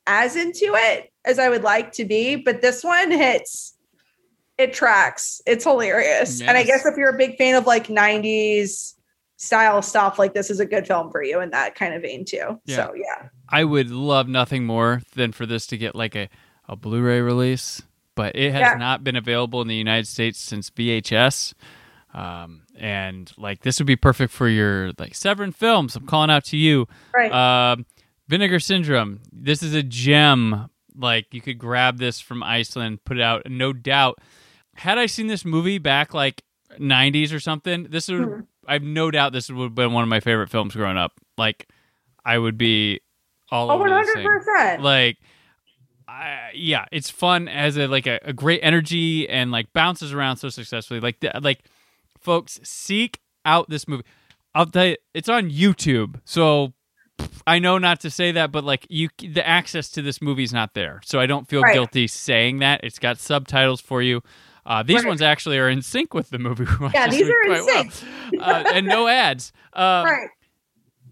as 0.07 0.35
into 0.35 0.71
it 0.73 1.11
as 1.25 1.37
I 1.37 1.49
would 1.49 1.63
like 1.63 1.91
to 1.93 2.05
be, 2.05 2.35
but 2.37 2.61
this 2.61 2.83
one 2.83 3.11
hits 3.11 3.75
it 4.57 4.73
tracks. 4.73 5.39
It's 5.45 5.63
hilarious. 5.65 6.41
And 6.41 6.57
I 6.57 6.63
guess 6.63 6.83
if 6.85 6.97
you're 6.97 7.13
a 7.13 7.17
big 7.17 7.37
fan 7.37 7.53
of 7.53 7.67
like 7.67 7.87
90s 7.87 8.95
style 9.35 9.83
stuff, 9.83 10.17
like 10.17 10.33
this 10.33 10.49
is 10.49 10.59
a 10.59 10.65
good 10.65 10.87
film 10.87 11.11
for 11.11 11.21
you 11.21 11.39
in 11.41 11.51
that 11.51 11.75
kind 11.75 11.93
of 11.93 12.01
vein 12.01 12.25
too. 12.25 12.59
Yeah. 12.65 12.75
So 12.75 12.93
yeah. 12.95 13.29
I 13.49 13.63
would 13.63 13.91
love 13.91 14.27
nothing 14.27 14.65
more 14.65 15.03
than 15.13 15.31
for 15.31 15.45
this 15.45 15.67
to 15.67 15.77
get 15.77 15.93
like 15.95 16.15
a, 16.15 16.27
a 16.67 16.75
Blu-ray 16.75 17.21
release, 17.21 17.83
but 18.15 18.35
it 18.35 18.51
has 18.51 18.61
Yeah. 18.61 18.73
not 18.79 19.03
been 19.03 19.15
available 19.15 19.61
in 19.61 19.67
the 19.67 19.75
United 19.75 20.07
States 20.07 20.39
since 20.39 20.71
VHS. 20.71 21.53
Um, 22.15 22.63
and 22.79 23.31
like 23.37 23.61
this 23.61 23.79
would 23.79 23.85
be 23.85 23.95
perfect 23.95 24.33
for 24.33 24.47
your 24.47 24.91
like 24.97 25.13
Severin 25.13 25.51
films. 25.51 25.95
I'm 25.95 26.07
calling 26.07 26.31
out 26.31 26.45
to 26.45 26.57
you. 26.57 26.87
Right. 27.13 27.31
Um, 27.31 27.85
Vinegar 28.27 28.59
Syndrome. 28.59 29.21
This 29.31 29.63
is 29.63 29.73
a 29.73 29.83
gem 29.83 30.69
Like 30.99 31.27
you 31.31 31.41
could 31.41 31.59
grab 31.59 31.99
this 31.99 32.19
from 32.19 32.41
Iceland, 32.41 33.03
put 33.05 33.17
it 33.17 33.23
out, 33.23 33.43
no 33.47 33.71
doubt, 33.71 34.17
had 34.75 34.97
I 34.97 35.05
seen 35.05 35.27
this 35.27 35.45
movie 35.45 35.77
back 35.77 36.13
like 36.15 36.41
'90s 36.79 37.31
or 37.33 37.39
something, 37.39 37.83
this 37.89 38.07
would 38.09 38.21
Mhm. 38.21 38.47
I've 38.67 38.81
no 38.83 39.11
doubt 39.11 39.31
this 39.31 39.49
would 39.49 39.63
have 39.63 39.75
been 39.75 39.93
one 39.93 40.01
of 40.03 40.09
my 40.09 40.19
favorite 40.19 40.49
films 40.49 40.75
growing 40.75 40.97
up. 40.97 41.13
Like 41.37 41.67
I 42.25 42.37
would 42.39 42.57
be 42.57 42.99
all 43.51 43.69
Oh, 43.71 43.75
over 43.75 43.87
the 43.87 43.93
hundred 43.95 44.13
same. 44.15 44.25
percent. 44.25 44.81
Like, 44.83 45.17
I, 46.07 46.49
yeah, 46.55 46.85
it's 46.91 47.09
fun 47.09 47.47
as 47.47 47.77
a 47.77 47.87
like 47.87 48.07
a, 48.07 48.19
a 48.23 48.33
great 48.33 48.59
energy 48.63 49.29
and 49.29 49.51
like 49.51 49.71
bounces 49.73 50.13
around 50.13 50.37
so 50.37 50.49
successfully. 50.49 50.99
Like, 50.99 51.19
the, 51.19 51.31
like, 51.41 51.63
folks, 52.19 52.59
seek 52.63 53.19
out 53.45 53.69
this 53.69 53.87
movie. 53.87 54.03
I'll 54.55 54.65
tell 54.65 54.85
you, 54.87 54.97
it's 55.13 55.29
on 55.29 55.49
YouTube, 55.51 56.19
so 56.25 56.73
I 57.45 57.59
know 57.59 57.77
not 57.77 58.01
to 58.01 58.09
say 58.09 58.31
that, 58.33 58.51
but 58.51 58.63
like 58.63 58.85
you, 58.89 59.09
the 59.19 59.45
access 59.47 59.89
to 59.91 60.01
this 60.01 60.21
movie 60.21 60.43
is 60.43 60.53
not 60.53 60.73
there, 60.73 61.01
so 61.05 61.19
I 61.19 61.25
don't 61.25 61.47
feel 61.47 61.61
Right. 61.61 61.73
guilty 61.73 62.07
saying 62.07 62.59
that. 62.59 62.81
It's 62.83 62.99
got 62.99 63.19
subtitles 63.19 63.79
for 63.81 64.01
you. 64.01 64.21
Uh, 64.65 64.83
these 64.83 64.97
Right. 65.03 65.07
ones 65.07 65.21
actually 65.21 65.57
are 65.57 65.69
in 65.69 65.81
sync 65.81 66.13
with 66.13 66.29
the 66.29 66.39
movie. 66.39 66.65
Yeah, 66.93 67.07
these 67.09 67.21
are 67.29 67.41
in 67.43 67.63
quite 67.63 67.63
well. 67.65 68.41
uh, 68.41 68.63
and 68.73 68.85
no 68.85 69.07
ads. 69.07 69.53
Um, 69.73 70.05
right. 70.05 70.29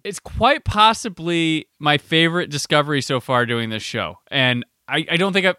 it's 0.03 0.19
quite 0.19 0.65
possibly 0.65 1.67
my 1.79 1.97
favorite 1.97 2.49
discovery 2.49 3.01
so 3.01 3.19
far 3.21 3.45
doing 3.45 3.69
this 3.69 3.83
show. 3.83 4.19
And 4.29 4.65
I, 4.87 5.05
I 5.09 5.17
don't 5.17 5.31
think 5.33 5.45
I've 5.45 5.55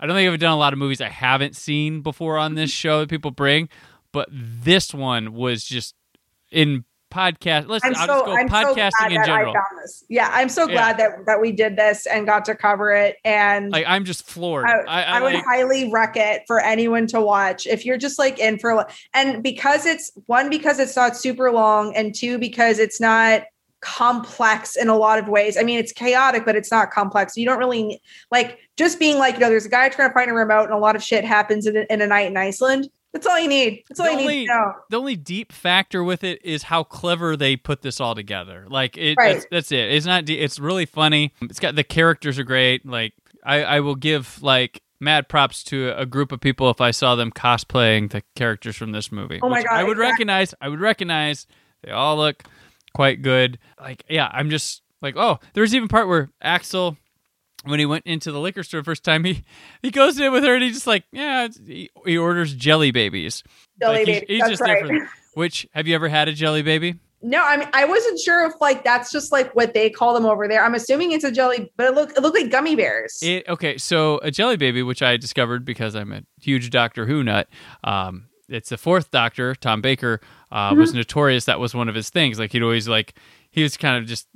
I 0.00 0.06
don't 0.06 0.16
think 0.16 0.30
I've 0.32 0.40
done 0.40 0.52
a 0.52 0.56
lot 0.56 0.72
of 0.72 0.78
movies 0.78 1.00
I 1.00 1.08
haven't 1.08 1.54
seen 1.54 2.00
before 2.00 2.36
on 2.38 2.54
this 2.56 2.70
show 2.70 3.00
that 3.00 3.08
people 3.08 3.30
bring, 3.30 3.68
but 4.10 4.28
this 4.32 4.92
one 4.92 5.32
was 5.34 5.64
just 5.64 5.94
in 6.50 6.84
podcast. 7.14 7.68
Let's 7.68 7.84
I'm 7.84 7.94
I'll 7.96 8.06
so 8.06 8.14
just 8.14 8.26
go 8.26 8.36
I'm 8.36 8.48
so 8.48 8.74
podcasting 8.74 8.90
glad 8.98 9.12
in 9.12 9.18
that 9.18 9.26
general. 9.26 9.50
I 9.50 9.54
found 9.54 9.82
this. 9.82 10.04
Yeah, 10.08 10.30
I'm 10.32 10.48
so 10.48 10.66
glad 10.66 10.98
that 10.98 11.26
that 11.26 11.40
we 11.40 11.52
did 11.52 11.76
this 11.76 12.06
and 12.06 12.26
got 12.26 12.44
to 12.46 12.54
cover 12.54 12.90
it. 12.90 13.16
And 13.24 13.70
like 13.70 13.84
I'm 13.86 14.04
just 14.04 14.26
floored. 14.28 14.66
I, 14.66 14.72
I, 14.72 15.02
I, 15.02 15.02
I 15.02 15.22
would 15.22 15.34
like, 15.34 15.44
highly 15.44 15.90
rec 15.90 16.16
it 16.16 16.42
for 16.46 16.60
anyone 16.60 17.06
to 17.08 17.20
watch 17.20 17.66
if 17.66 17.86
you're 17.86 17.98
just 17.98 18.18
like 18.18 18.38
in 18.38 18.58
for 18.58 18.86
and 19.14 19.42
because 19.42 19.86
it's 19.86 20.10
one 20.26 20.50
because 20.50 20.78
it's 20.78 20.96
not 20.96 21.16
super 21.16 21.52
long 21.52 21.94
and 21.94 22.14
two 22.14 22.38
because 22.38 22.78
it's 22.78 23.00
not 23.00 23.44
complex 23.84 24.76
in 24.76 24.88
a 24.88 24.96
lot 24.96 25.18
of 25.18 25.28
ways. 25.28 25.56
I 25.58 25.62
mean, 25.62 25.78
it's 25.78 25.92
chaotic, 25.92 26.44
but 26.46 26.56
it's 26.56 26.70
not 26.70 26.90
complex. 26.90 27.36
You 27.36 27.44
don't 27.44 27.58
really 27.58 28.00
like 28.30 28.58
just 28.76 28.98
being 28.98 29.18
like, 29.18 29.34
you 29.34 29.40
know, 29.40 29.50
there's 29.50 29.66
a 29.66 29.70
guy 29.70 29.88
trying 29.90 30.08
to 30.08 30.14
find 30.14 30.30
a 30.30 30.34
remote 30.34 30.64
and 30.64 30.72
a 30.72 30.78
lot 30.78 30.96
of 30.96 31.02
shit 31.02 31.22
happens 31.24 31.66
in 31.66 31.76
a, 31.76 31.86
in 31.90 32.00
a 32.00 32.06
night 32.06 32.26
in 32.26 32.36
Iceland. 32.36 32.88
That's 33.14 33.26
all 33.26 33.38
you 33.38 33.48
need. 33.48 33.84
That's 33.88 34.00
all 34.00 34.06
The 34.06 34.12
you 34.12 34.18
only- 34.18 34.34
need 34.40 34.46
to 34.48 34.52
know. 34.54 34.72
the 34.90 34.98
only 34.98 35.16
deep 35.16 35.52
factor 35.52 36.04
with 36.04 36.22
it 36.24 36.44
is 36.44 36.64
how 36.64 36.82
clever 36.82 37.36
they 37.36 37.56
put 37.56 37.80
this 37.80 38.00
all 38.00 38.14
together. 38.14 38.66
Like 38.68 38.98
it, 38.98 39.14
Right. 39.16 39.34
that's, 39.34 39.46
that's 39.50 39.72
it. 39.72 39.92
It's 39.92 40.04
not. 40.04 40.24
de- 40.26 40.38
It's 40.38 40.58
really 40.58 40.84
funny. 40.84 41.32
It's 41.40 41.60
got 41.60 41.76
the 41.76 41.84
characters 41.84 42.38
are 42.38 42.44
great. 42.44 42.84
Like 42.84 43.14
I, 43.42 43.62
I 43.64 43.80
will 43.80 43.94
give 43.94 44.42
like 44.42 44.82
mad 45.00 45.28
props 45.28 45.62
to 45.64 45.90
a 45.96 46.04
group 46.06 46.32
of 46.32 46.40
people 46.40 46.68
if 46.70 46.80
I 46.80 46.90
saw 46.90 47.14
them 47.14 47.30
cosplaying 47.30 48.10
the 48.10 48.22
characters 48.34 48.74
from 48.76 48.92
this 48.92 49.10
movie. 49.12 49.38
Oh 49.42 49.48
my 49.48 49.62
God, 49.62 49.72
I 49.72 49.84
would 49.84 49.96
exact- 49.96 50.10
recognize. 50.12 50.54
I 50.60 50.68
would 50.68 50.80
recognize. 50.80 51.46
They 51.82 51.92
all 51.92 52.16
look 52.16 52.42
quite 52.94 53.22
good. 53.22 53.58
Like 53.80 54.04
yeah, 54.08 54.28
I'm 54.32 54.50
just 54.50 54.82
like 55.02 55.14
oh, 55.16 55.38
there's 55.52 55.74
even 55.74 55.86
part 55.88 56.08
where 56.08 56.30
Axel. 56.42 56.96
When 57.64 57.78
he 57.78 57.86
went 57.86 58.06
into 58.06 58.30
the 58.32 58.40
liquor 58.40 58.62
store 58.62 58.80
the 58.80 58.84
first 58.84 59.04
time, 59.04 59.24
he 59.24 59.44
he 59.82 59.90
goes 59.90 60.18
in 60.18 60.32
with 60.32 60.44
her 60.44 60.54
and 60.54 60.62
he's 60.62 60.74
just 60.74 60.86
like, 60.86 61.04
yeah, 61.12 61.48
he, 61.66 61.90
he 62.06 62.16
orders 62.18 62.54
jelly 62.54 62.90
babies. 62.90 63.42
Jelly 63.80 63.98
Like, 63.98 64.06
he's- 64.06 64.20
baby. 64.20 64.32
he's 64.34 64.40
That's 64.40 64.50
just 64.50 64.62
right. 64.62 64.82
different. 64.82 65.08
Which 65.34 65.66
have 65.72 65.86
you 65.88 65.94
ever 65.94 66.08
had 66.08 66.28
a 66.28 66.32
jelly 66.32 66.62
baby? 66.62 66.94
No, 67.22 67.42
I 67.42 67.56
mean 67.56 67.68
I 67.72 67.86
wasn't 67.86 68.20
sure 68.20 68.44
if 68.46 68.52
like 68.60 68.84
that's 68.84 69.10
just 69.10 69.32
like 69.32 69.56
what 69.56 69.72
they 69.72 69.88
call 69.88 70.12
them 70.12 70.26
over 70.26 70.46
there. 70.46 70.62
I'm 70.62 70.74
assuming 70.74 71.12
it's 71.12 71.24
a 71.24 71.32
jelly, 71.32 71.72
but 71.76 71.86
it 71.86 71.94
look 71.94 72.10
it 72.16 72.20
looked 72.20 72.36
like 72.38 72.50
gummy 72.50 72.76
bears. 72.76 73.18
It, 73.22 73.48
okay, 73.48 73.78
so 73.78 74.18
a 74.22 74.30
jelly 74.30 74.58
baby, 74.58 74.82
which 74.82 75.02
I 75.02 75.16
discovered 75.16 75.64
because 75.64 75.94
I'm 75.96 76.12
a 76.12 76.22
huge 76.40 76.68
Doctor 76.70 77.06
Who 77.06 77.24
nut. 77.24 77.48
Um, 77.82 78.26
it's 78.46 78.68
the 78.68 78.76
fourth 78.76 79.10
Doctor, 79.10 79.54
Tom 79.54 79.80
Baker, 79.80 80.20
uh, 80.52 80.74
was 80.76 80.92
notorious. 80.92 81.46
That 81.46 81.58
was 81.58 81.74
one 81.74 81.88
of 81.88 81.94
his 81.94 82.10
things. 82.10 82.38
Like 82.38 82.52
he'd 82.52 82.62
always 82.62 82.86
like 82.86 83.14
he 83.50 83.62
was 83.62 83.78
kind 83.78 83.96
of 83.96 84.04
just 84.06 84.28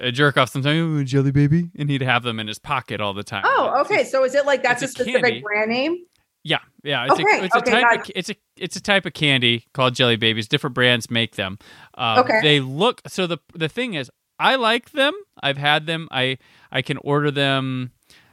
a 0.00 0.12
jerk 0.12 0.36
off 0.36 0.50
sometimes. 0.50 0.80
Oh, 0.80 1.00
a 1.00 1.04
jelly 1.04 1.30
baby, 1.32 1.70
and 1.76 1.88
he'd 1.90 2.02
have 2.02 2.22
them 2.22 2.38
in 2.40 2.46
his 2.48 2.58
pocket 2.58 3.00
all 3.00 3.14
the 3.14 3.24
time. 3.24 3.44
oh, 3.46 3.80
okay. 3.82 4.04
So 4.04 4.24
is 4.24 4.34
it 4.34 4.46
like 4.46 4.62
that's 4.62 4.82
a 4.82 4.86
a 4.86 4.88
specific 4.88 5.22
candy. 5.22 5.40
brand 5.42 5.70
name? 5.70 5.98
Yeah, 6.42 6.58
yeah. 6.82 7.04
It's 7.04 7.12
Okay, 7.12 7.40
a 7.40 7.44
it's 7.44 7.54
a 7.54 7.58
okay, 7.58 7.80
type 7.80 8.00
of 8.04 8.10
it's 8.14 8.30
a 8.30 8.36
it's 8.56 8.76
a 8.76 8.82
type 8.82 9.06
of 9.06 9.14
candy 9.14 9.66
called 9.72 9.94
jelly 9.94 10.16
babies. 10.16 10.46
Different 10.48 10.74
brands 10.74 11.10
make 11.10 11.36
them. 11.36 11.58
Uh, 11.96 12.22
Okay. 12.24 12.40
They 12.42 12.60
look 12.60 13.00
so 13.06 13.26
the 13.26 13.38
the 13.54 13.68
thing 13.68 13.94
is, 13.94 14.10
I 14.38 14.56
like 14.56 14.90
them. 14.92 15.14
I've 15.42 15.56
had 15.58 15.86
them. 15.86 16.08
I 16.10 16.36
I 16.70 16.82
can 16.82 16.98
order 16.98 17.30
them. 17.30 17.92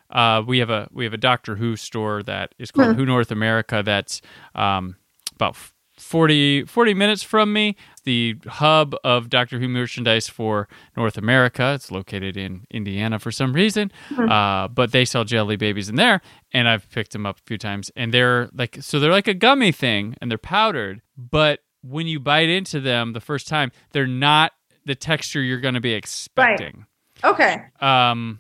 Uh, 0.10 0.44
we 0.46 0.60
have 0.60 0.70
a 0.70 0.90
we 0.92 1.06
have 1.06 1.14
a 1.14 1.18
Doctor 1.18 1.56
Who 1.56 1.78
store 1.78 2.22
that 2.24 2.54
is 2.60 2.70
called 2.70 2.90
Hmm. 2.90 2.94
Who 2.96 3.06
North 3.06 3.32
America. 3.32 3.82
That's 3.86 4.22
um, 4.56 4.98
about 5.36 5.56
40, 6.02 6.66
40 6.66 6.94
minutes 6.94 7.24
from 7.24 7.54
me. 7.54 7.76
The 8.04 8.36
hub 8.48 8.96
of 9.04 9.30
Doctor 9.30 9.60
Who 9.60 9.68
merchandise 9.68 10.28
for 10.28 10.68
North 10.98 11.18
America. 11.18 11.74
It's 11.76 11.92
located 11.92 12.36
in 12.36 12.66
Indiana 12.72 13.20
for 13.20 13.32
some 13.32 13.54
reason, 13.54 13.92
uh, 14.18 14.68
but 14.70 14.92
they 14.92 15.06
sell 15.06 15.24
jelly 15.24 15.56
babies 15.56 15.88
in 15.90 15.96
there, 15.96 16.22
and 16.52 16.68
I've 16.68 16.90
picked 16.90 17.12
them 17.12 17.26
up 17.28 17.38
a 17.38 17.42
few 17.46 17.58
times. 17.60 17.92
And 17.96 18.12
they're 18.14 18.50
like 18.54 18.78
so 18.82 19.00
they're 19.00 19.12
like 19.12 19.28
a 19.28 19.36
gummy 19.36 19.72
thing, 19.72 20.16
and 20.20 20.32
they're 20.32 20.38
powdered. 20.40 21.02
But 21.16 21.60
when 21.84 22.08
you 22.08 22.20
bite 22.20 22.50
into 22.50 22.80
them 22.80 23.14
the 23.14 23.22
first 23.22 23.48
time, 23.48 23.72
they're 23.92 24.08
not 24.08 24.52
the 24.86 24.96
texture 24.96 25.42
you're 25.42 25.60
going 25.60 25.76
to 25.76 25.80
be 25.82 25.94
expecting 25.94 26.86
Okay. 27.24 27.62
um 27.80 28.40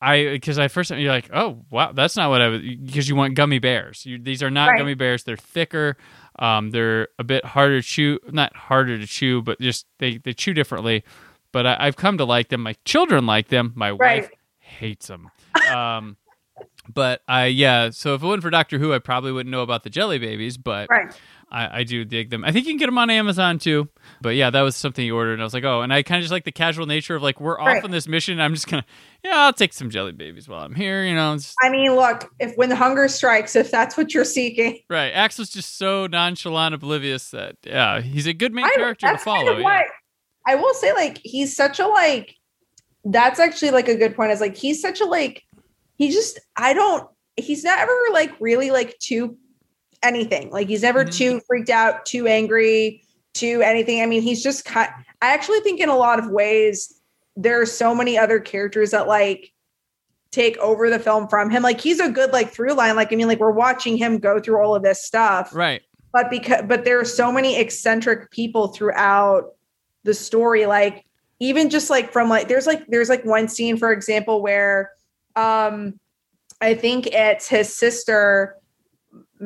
I 0.00 0.24
because 0.32 0.58
I 0.58 0.68
first 0.68 0.90
you're 0.90 1.10
like 1.10 1.30
oh 1.32 1.64
wow 1.70 1.92
that's 1.92 2.16
not 2.16 2.28
what 2.28 2.42
I 2.42 2.48
was 2.48 2.60
because 2.60 3.08
you 3.08 3.16
want 3.16 3.34
gummy 3.34 3.58
bears 3.60 4.04
you, 4.04 4.18
these 4.18 4.42
are 4.42 4.50
not 4.50 4.68
Right. 4.70 4.78
gummy 4.78 4.92
bears 4.94 5.24
they're 5.24 5.38
thicker 5.38 5.96
um 6.38 6.70
they're 6.70 7.08
a 7.18 7.24
bit 7.24 7.44
harder 7.44 7.80
to 7.80 7.86
chew 7.86 8.18
not 8.32 8.54
harder 8.56 8.98
to 8.98 9.06
chew 9.06 9.40
but 9.42 9.60
just 9.60 9.86
they 9.98 10.18
they 10.18 10.32
chew 10.32 10.52
differently 10.54 11.04
but 11.52 11.66
I, 11.66 11.76
I've 11.80 11.96
come 11.96 12.18
to 12.18 12.24
like 12.24 12.48
them 12.48 12.62
my 12.62 12.74
children 12.84 13.26
like 13.26 13.48
them 13.48 13.72
my 13.74 13.90
Right. 13.92 14.22
wife 14.22 14.30
hates 14.58 15.06
them 15.08 15.30
um 15.70 16.16
but 16.92 17.22
I 17.28 17.46
yeah 17.46 17.90
so 17.90 18.14
if 18.14 18.22
it 18.22 18.26
wasn't 18.26 18.42
for 18.42 18.50
Doctor 18.50 18.78
Who 18.78 18.92
I 18.92 18.98
probably 18.98 19.32
wouldn't 19.32 19.50
know 19.50 19.62
about 19.62 19.84
the 19.84 19.90
jelly 19.90 20.18
babies 20.18 20.56
but 20.56 20.90
Right. 20.90 21.12
I, 21.50 21.80
I 21.80 21.84
do 21.84 22.04
dig 22.04 22.30
them. 22.30 22.44
I 22.44 22.52
think 22.52 22.66
you 22.66 22.72
can 22.72 22.78
get 22.78 22.86
them 22.86 22.98
on 22.98 23.10
Amazon 23.10 23.58
too. 23.58 23.88
But 24.20 24.30
yeah, 24.36 24.50
that 24.50 24.62
was 24.62 24.76
something 24.76 25.04
you 25.04 25.14
ordered, 25.16 25.34
and 25.34 25.42
I 25.42 25.44
was 25.44 25.54
like, 25.54 25.64
oh, 25.64 25.82
and 25.82 25.92
I 25.92 26.02
kind 26.02 26.18
of 26.18 26.22
just 26.22 26.32
like 26.32 26.44
the 26.44 26.52
casual 26.52 26.86
nature 26.86 27.14
of 27.14 27.22
like 27.22 27.40
we're 27.40 27.58
off 27.58 27.66
Right. 27.66 27.84
on 27.84 27.90
this 27.90 28.06
mission. 28.08 28.40
I'm 28.40 28.54
just 28.54 28.68
gonna, 28.68 28.84
yeah, 29.24 29.38
I'll 29.38 29.52
take 29.52 29.72
some 29.72 29.90
jelly 29.90 30.12
babies 30.12 30.48
while 30.48 30.64
I'm 30.64 30.74
here. 30.74 31.04
You 31.04 31.14
know, 31.14 31.34
it's, 31.34 31.54
I 31.62 31.70
mean, 31.70 31.94
look, 31.94 32.30
if 32.40 32.54
when 32.56 32.68
the 32.68 32.76
hunger 32.76 33.08
strikes, 33.08 33.56
if 33.56 33.70
that's 33.70 33.96
what 33.96 34.14
you're 34.14 34.24
seeking, 34.24 34.80
right? 34.90 35.12
Axel's 35.12 35.50
just 35.50 35.78
so 35.78 36.06
nonchalant, 36.06 36.74
oblivious 36.74 37.30
that 37.30 37.56
yeah, 37.64 38.00
he's 38.00 38.26
a 38.26 38.32
good 38.34 38.52
main 38.52 38.64
I, 38.64 38.74
character 38.74 39.06
to 39.06 39.12
that's 39.12 39.24
kind 39.24 39.46
follow. 39.46 39.52
of 39.56 39.60
yeah. 39.60 39.82
I 40.46 40.56
will 40.56 40.74
say, 40.74 40.92
like, 40.92 41.20
he's 41.22 41.56
such 41.56 41.78
a 41.78 41.86
like. 41.86 42.34
That's 43.04 43.38
actually 43.38 43.70
like 43.70 43.88
a 43.88 43.96
good 43.96 44.14
point. 44.16 44.32
Is 44.32 44.40
like 44.40 44.56
he's 44.56 44.80
such 44.80 45.00
a 45.00 45.04
like. 45.04 45.42
He 45.96 46.10
just 46.10 46.40
I 46.56 46.72
don't. 46.72 47.08
He's 47.36 47.64
never 47.64 47.92
like 48.12 48.32
really 48.40 48.70
like 48.70 48.98
too 48.98 49.36
anything. 50.04 50.50
Like 50.50 50.68
he's 50.68 50.82
never 50.82 51.04
Mhm. 51.04 51.12
too 51.16 51.40
freaked 51.46 51.70
out, 51.70 52.04
too 52.06 52.26
angry, 52.26 53.02
too 53.32 53.62
anything. 53.62 54.02
I 54.02 54.06
mean, 54.06 54.22
he's 54.22 54.42
just 54.42 54.64
cut. 54.64 54.90
I 55.22 55.28
actually 55.32 55.60
think 55.60 55.80
in 55.80 55.88
a 55.88 55.96
lot 55.96 56.18
of 56.18 56.28
ways 56.28 57.00
there 57.36 57.60
are 57.60 57.66
so 57.66 57.94
many 57.94 58.16
other 58.16 58.38
characters 58.38 58.92
that 58.92 59.08
like 59.08 59.50
take 60.30 60.56
over 60.58 60.90
the 60.90 60.98
film 60.98 61.26
from 61.28 61.50
him. 61.50 61.62
Like 61.62 61.80
he's 61.80 62.00
a 62.00 62.08
good 62.08 62.32
like 62.32 62.50
through 62.52 62.74
line. 62.74 62.94
Like 62.96 63.12
I 63.12 63.16
mean, 63.16 63.26
like 63.28 63.40
we're 63.40 63.50
watching 63.50 63.96
him 63.96 64.18
go 64.18 64.38
through 64.38 64.60
all 64.62 64.74
of 64.74 64.82
this 64.82 65.02
stuff 65.04 65.54
Right. 65.54 65.82
but 66.12 66.30
because 66.30 66.62
but 66.68 66.84
there 66.84 67.00
are 67.00 67.04
so 67.04 67.32
many 67.32 67.58
eccentric 67.58 68.30
people 68.30 68.68
throughout 68.68 69.54
the 70.04 70.14
story 70.14 70.66
like 70.66 71.04
even 71.40 71.70
just 71.70 71.88
like 71.90 72.12
from 72.12 72.28
like 72.28 72.46
there's 72.46 72.66
like 72.66 72.86
there's 72.88 73.08
like 73.08 73.24
one 73.24 73.48
scene 73.48 73.76
for 73.76 73.90
example 73.90 74.42
where 74.42 74.90
um 75.34 75.98
i 76.60 76.74
think 76.74 77.06
it's 77.08 77.48
his 77.48 77.74
sister 77.74 78.54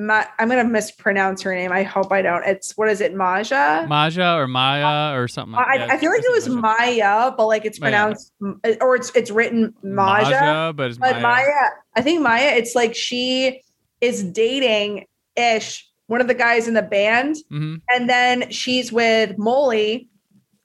Ma- 0.00 0.24
i'm 0.38 0.48
gonna 0.48 0.64
mispronounce 0.64 1.42
her 1.42 1.54
name 1.54 1.72
i 1.72 1.82
hope 1.82 2.12
i 2.12 2.20
don't 2.22 2.44
it's 2.44 2.76
what 2.76 2.88
is 2.88 3.00
it 3.00 3.14
maja 3.14 3.84
Maja 3.88 4.36
or 4.36 4.46
Maya 4.46 5.18
or 5.18 5.26
something. 5.26 5.52
Like 5.54 5.80
I. 5.80 5.94
I 5.94 5.96
feel 5.98 6.10
like 6.12 6.22
it 6.22 6.30
was 6.32 6.48
Maja. 6.48 6.60
Maya, 6.60 7.34
but 7.36 7.46
like 7.46 7.64
it's 7.64 7.80
Maya. 7.80 7.90
pronounced 7.90 8.32
or 8.80 8.94
it's 8.96 9.10
it's 9.16 9.30
written 9.30 9.74
Maja. 9.82 10.30
Maja, 10.30 10.72
but 10.74 10.90
it's 10.90 10.98
But 10.98 11.20
Maya. 11.22 11.44
Maya, 11.46 11.70
I 11.96 12.02
think 12.02 12.20
Maya, 12.22 12.52
it's 12.56 12.74
like 12.74 12.94
she 12.94 13.62
is 14.00 14.22
dating 14.22 15.06
Ish, 15.36 15.88
one 16.06 16.20
of 16.20 16.28
the 16.28 16.34
guys 16.34 16.68
in 16.68 16.74
the 16.74 16.82
band, 16.82 17.36
Mhm. 17.50 17.80
and 17.90 18.08
then 18.08 18.50
she's 18.50 18.92
with 18.92 19.36
Molly 19.38 20.08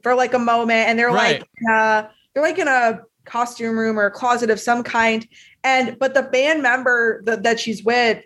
for 0.04 0.16
like 0.16 0.34
a 0.34 0.40
moment, 0.40 0.90
and 0.90 1.00
they're 1.00 1.08
Right. 1.12 1.40
like 1.40 1.50
in 1.62 1.72
a, 1.72 2.10
they're 2.34 2.44
like 2.44 2.60
in 2.60 2.68
a 2.68 3.00
costume 3.26 3.78
room 3.80 3.98
or 3.98 4.06
a 4.06 4.12
closet 4.12 4.50
of 4.50 4.60
some 4.60 4.84
kind, 4.84 5.26
and 5.64 5.98
but 5.98 6.14
the 6.14 6.24
band 6.24 6.62
member 6.62 7.22
that, 7.26 7.44
that 7.44 7.60
she's 7.60 7.84
with 7.84 8.24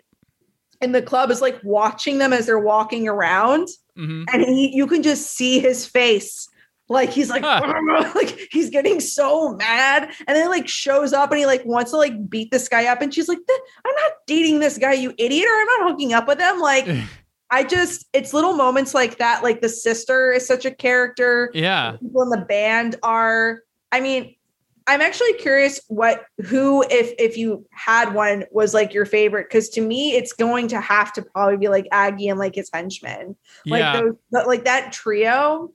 in 0.80 0.92
the 0.92 1.02
club 1.02 1.30
is 1.30 1.40
like 1.40 1.58
watching 1.64 2.18
them 2.18 2.32
as 2.32 2.46
they're 2.46 2.58
walking 2.58 3.08
around, 3.08 3.68
Mhm. 3.98 4.24
and 4.32 4.42
he 4.42 4.74
you 4.74 4.86
can 4.86 5.02
just 5.02 5.34
see 5.36 5.58
his 5.60 5.86
face 5.86 6.48
Like 6.90 7.10
he's 7.10 7.28
like, 7.28 7.42
Huh. 7.44 8.12
like 8.14 8.38
he's 8.50 8.70
getting 8.70 8.98
so 9.00 9.54
mad, 9.56 10.10
and 10.26 10.34
then 10.36 10.48
like 10.48 10.66
shows 10.68 11.12
up 11.12 11.30
and 11.30 11.38
he 11.38 11.44
like 11.44 11.62
wants 11.66 11.90
to 11.90 11.98
like 11.98 12.30
beat 12.30 12.50
this 12.50 12.66
guy 12.68 12.86
up, 12.86 13.02
and 13.02 13.12
she's 13.12 13.28
like, 13.28 13.38
"I'm 13.84 13.94
not 13.94 14.12
dating 14.26 14.60
this 14.60 14.78
guy, 14.78 14.94
you 14.94 15.12
idiot, 15.18 15.46
or 15.46 15.52
I'm 15.52 15.66
not 15.66 15.90
hooking 15.90 16.14
up 16.14 16.26
with 16.26 16.38
him." 16.40 16.60
Like, 16.60 16.86
I 17.50 17.64
just, 17.64 18.06
it's 18.14 18.32
little 18.32 18.54
moments 18.54 18.94
like 18.94 19.18
that. 19.18 19.42
Like 19.42 19.60
the 19.60 19.68
sister 19.68 20.32
is 20.32 20.46
such 20.46 20.64
a 20.64 20.70
character. 20.70 21.50
yeah. 21.52 21.96
People 22.00 22.22
in 22.22 22.30
the 22.30 22.44
band 22.48 22.96
are. 23.02 23.60
I 23.92 24.00
mean, 24.00 24.34
I'm 24.88 25.00
actually 25.02 25.34
curious 25.34 25.80
what 25.88 26.24
who, 26.46 26.82
if 26.90 27.12
if 27.18 27.36
you 27.36 27.64
had 27.70 28.14
one, 28.14 28.44
was 28.50 28.74
like 28.74 28.92
your 28.94 29.04
favorite. 29.04 29.48
Because 29.48 29.68
to 29.70 29.80
me, 29.80 30.16
it's 30.16 30.32
going 30.32 30.66
to 30.68 30.80
have 30.80 31.12
to 31.12 31.22
probably 31.22 31.58
be 31.58 31.68
like 31.68 31.86
Aggie 31.92 32.28
and 32.28 32.38
like 32.38 32.54
his 32.54 32.70
henchmen 32.72 33.36
like 33.66 33.80
Yeah. 33.80 34.00
those 34.00 34.14
but, 34.32 34.46
like 34.46 34.64
that 34.64 34.92
trio 34.92 35.70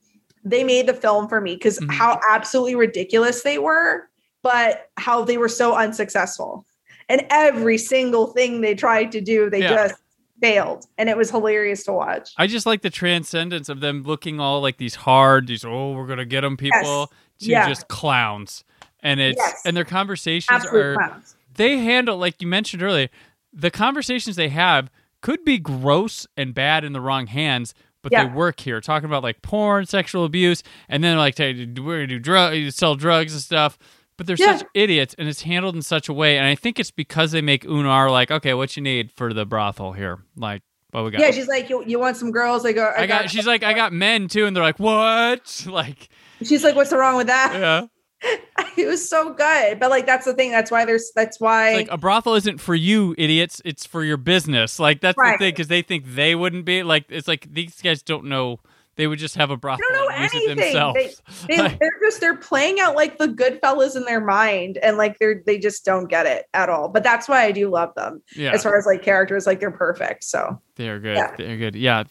they 0.45 0.63
made 0.65 0.87
the 0.87 0.93
film 0.93 1.29
for 1.29 1.39
me 1.39 1.55
because 1.55 1.79
Mhm. 1.79 1.93
how 1.93 2.19
absolutely 2.29 2.75
ridiculous 2.75 3.43
they 3.43 3.57
were 3.59 4.09
but 4.41 4.89
how 4.97 5.23
they 5.23 5.37
were 5.37 5.47
so 5.47 5.73
unsuccessful 5.75 6.65
and 7.07 7.25
every 7.29 7.77
single 7.77 8.27
thing 8.27 8.59
they 8.59 8.75
tried 8.75 9.11
to 9.13 9.21
do 9.21 9.49
they 9.49 9.61
Yeah. 9.61 9.69
just 9.87 9.95
failed 10.41 10.85
and 10.97 11.07
it 11.07 11.15
was 11.15 11.29
hilarious 11.31 11.83
to 11.85 11.93
watch 11.93 12.31
I 12.37 12.47
just 12.47 12.65
like 12.65 12.81
the 12.81 12.89
transcendence 12.89 13.69
of 13.69 13.79
them 13.79 14.03
looking 14.03 14.39
all 14.41 14.59
like 14.61 14.77
these 14.77 14.95
hard, 14.95 15.47
these 15.47 15.63
oh 15.63 15.93
we're 15.93 16.07
gonna 16.07 16.25
get 16.25 16.41
them 16.41 16.57
people 16.57 17.09
to 17.39 17.45
Yeah. 17.49 17.65
just 17.67 17.87
clowns, 17.87 18.63
and 19.03 19.19
it's 19.19 19.37
Yes. 19.37 19.61
and 19.65 19.77
their 19.77 19.85
conversations 19.85 20.47
absolute 20.49 20.81
are 20.85 20.95
clowns 20.95 21.35
they 21.55 21.77
handle 21.77 22.17
like 22.17 22.41
you 22.41 22.47
mentioned 22.47 22.81
earlier, 22.81 23.09
the 23.53 23.69
conversations 23.69 24.35
they 24.35 24.49
have 24.49 24.89
could 25.21 25.45
be 25.45 25.59
gross 25.59 26.25
and 26.35 26.53
bad 26.55 26.83
in 26.83 26.93
the 26.93 26.99
wrong 27.01 27.27
hands, 27.27 27.75
but 28.01 28.11
Yeah. 28.11 28.25
they 28.25 28.33
work 28.33 28.59
here 28.59 28.81
talking 28.81 29.05
about 29.05 29.21
like 29.21 29.41
porn, 29.43 29.85
sexual 29.85 30.25
abuse, 30.25 30.63
and 30.89 31.03
then 31.03 31.17
like 31.17 31.37
hey, 31.37 31.53
we're 31.53 31.97
gonna 31.97 32.07
do 32.07 32.19
drugs, 32.19 32.75
sell 32.75 32.95
drugs 32.95 33.33
and 33.33 33.41
stuff. 33.41 33.77
But 34.17 34.27
they're 34.27 34.35
Yeah. 34.39 34.57
such 34.57 34.67
idiots, 34.75 35.15
and 35.17 35.27
it's 35.27 35.41
handled 35.41 35.75
in 35.75 35.81
such 35.81 36.07
a 36.09 36.13
way. 36.13 36.37
And 36.37 36.45
I 36.45 36.53
think 36.55 36.79
it's 36.79 36.91
because 36.91 37.31
they 37.31 37.41
make 37.41 37.63
Unar 37.65 38.11
like, 38.11 38.29
okay, 38.29 38.53
what 38.53 38.75
you 38.77 38.83
need 38.83 39.11
for 39.11 39.33
the 39.33 39.43
brothel 39.45 39.93
here? 39.93 40.19
Like, 40.37 40.61
what 40.91 41.03
we 41.03 41.09
got? 41.11 41.19
yeah 41.21 41.31
she's 41.31 41.47
like 41.47 41.67
you, 41.69 41.83
you 41.87 41.97
want 41.99 42.17
some 42.17 42.29
girls 42.31 42.61
they 42.61 42.69
uh, 42.71 42.73
go 42.73 42.93
I 42.95 43.07
got. 43.07 43.29
She's 43.31 43.47
like, 43.47 43.63
I 43.63 43.73
got 43.73 43.91
men 43.93 44.27
too, 44.27 44.45
and 44.45 44.55
they're 44.55 44.63
like, 44.63 44.79
what? 44.79 45.65
Like, 45.71 46.09
she's 46.43 46.63
like 46.63 46.75
what's 46.75 46.89
the 46.91 46.97
wrong 46.97 47.15
with 47.17 47.27
that 47.27 47.53
yeah. 47.53 47.85
it 48.77 48.87
was 48.87 49.07
so 49.07 49.33
good 49.33 49.79
but 49.79 49.89
like 49.89 50.05
that's 50.05 50.25
the 50.25 50.33
thing 50.33 50.51
that's 50.51 50.71
why 50.71 50.85
there's 50.85 51.11
that's 51.15 51.39
why 51.39 51.69
It's 51.69 51.89
like 51.89 51.91
a 51.91 51.97
brothel 51.97 52.35
isn't 52.35 52.59
for 52.59 52.75
you 52.75 53.13
idiots 53.17 53.61
it's 53.65 53.85
for 53.85 54.03
your 54.03 54.17
business 54.17 54.79
like 54.79 55.01
that's 55.01 55.17
Right. 55.17 55.37
the 55.37 55.45
thing 55.45 55.51
because 55.53 55.67
they 55.67 55.81
think 55.81 56.05
they 56.15 56.35
wouldn't 56.35 56.65
be 56.65 56.83
like 56.83 57.05
it's 57.09 57.27
like 57.27 57.47
these 57.53 57.81
guys 57.81 58.01
don't 58.01 58.25
know 58.25 58.59
they 58.95 59.07
would 59.07 59.17
just 59.17 59.33
have 59.37 59.49
a 59.49 59.57
brothel 59.57 59.83
They 59.89 59.95
don't 59.95 60.07
know 60.09 60.15
and 60.15 60.23
use 60.23 60.33
it 60.35 60.37
anything. 60.51 60.57
themselves 60.73 61.21
they, 61.47 61.57
Like, 61.57 61.79
they're 61.79 61.99
just 62.03 62.21
they're 62.21 62.37
playing 62.37 62.79
out 62.79 62.95
like 62.95 63.17
the 63.17 63.27
good 63.27 63.59
fellas 63.59 63.95
in 63.95 64.03
their 64.05 64.21
mind 64.23 64.77
and 64.77 64.97
like 64.97 65.17
they're 65.19 65.41
they 65.45 65.57
just 65.57 65.83
don't 65.83 66.07
get 66.07 66.25
it 66.27 66.45
at 66.53 66.69
all 66.69 66.89
but 66.89 67.03
that's 67.03 67.27
why 67.27 67.43
i 67.43 67.51
do 67.51 67.69
love 67.69 67.93
them 67.95 68.21
yeah 68.35 68.51
as 68.51 68.63
far 68.63 68.77
as 68.77 68.85
like 68.85 69.01
characters 69.01 69.45
like 69.47 69.59
they're 69.59 69.71
perfect 69.71 70.23
so 70.23 70.59
they're 70.75 70.99
good 70.99 71.15
Yeah. 71.17 71.35
they're 71.37 71.57
good 71.57 71.75
yeah 71.75 72.03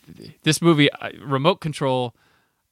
this 0.43 0.61
movie 0.61 0.91
uh, 0.93 1.11
remote 1.25 1.61
control 1.61 2.15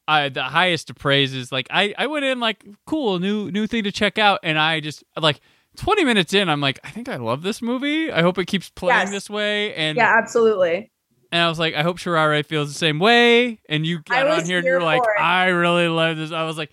I, 0.07 0.29
the 0.29 0.43
highest 0.43 0.89
of 0.89 0.95
praise 0.97 1.33
is 1.33 1.51
like 1.51 1.67
I, 1.69 1.93
I 1.97 2.07
went 2.07 2.25
in 2.25 2.39
like 2.39 2.65
cool 2.85 3.19
new 3.19 3.49
new 3.51 3.67
thing 3.67 3.83
to 3.83 3.91
check 3.91 4.17
out 4.17 4.39
and 4.43 4.57
I 4.59 4.79
just 4.79 5.03
like 5.19 5.39
20 5.77 6.03
minutes 6.03 6.33
in 6.33 6.49
I'm 6.49 6.59
like 6.59 6.79
I 6.83 6.89
think 6.89 7.07
I 7.07 7.15
love 7.17 7.43
this 7.43 7.61
movie 7.61 8.11
I 8.11 8.21
hope 8.21 8.37
it 8.37 8.45
keeps 8.45 8.69
playing 8.69 8.99
Yes. 8.99 9.11
this 9.11 9.29
way 9.29 9.73
and 9.75 9.95
yeah 9.97 10.17
absolutely 10.17 10.91
And 11.31 11.41
I 11.41 11.47
was 11.47 11.59
like, 11.59 11.75
I 11.75 11.81
hope 11.83 11.97
Sharareh 11.97 12.45
feels 12.45 12.67
the 12.67 12.77
same 12.77 12.99
way. 12.99 13.61
And 13.69 13.85
you 13.85 13.99
got 13.99 14.27
on 14.27 14.35
was 14.39 14.47
here 14.47 14.57
and 14.57 14.65
you're 14.65 14.81
like, 14.81 15.01
it. 15.01 15.21
I 15.21 15.45
really 15.47 15.87
love 15.87 16.17
this. 16.17 16.33
I 16.33 16.43
was 16.43 16.57
like, 16.57 16.71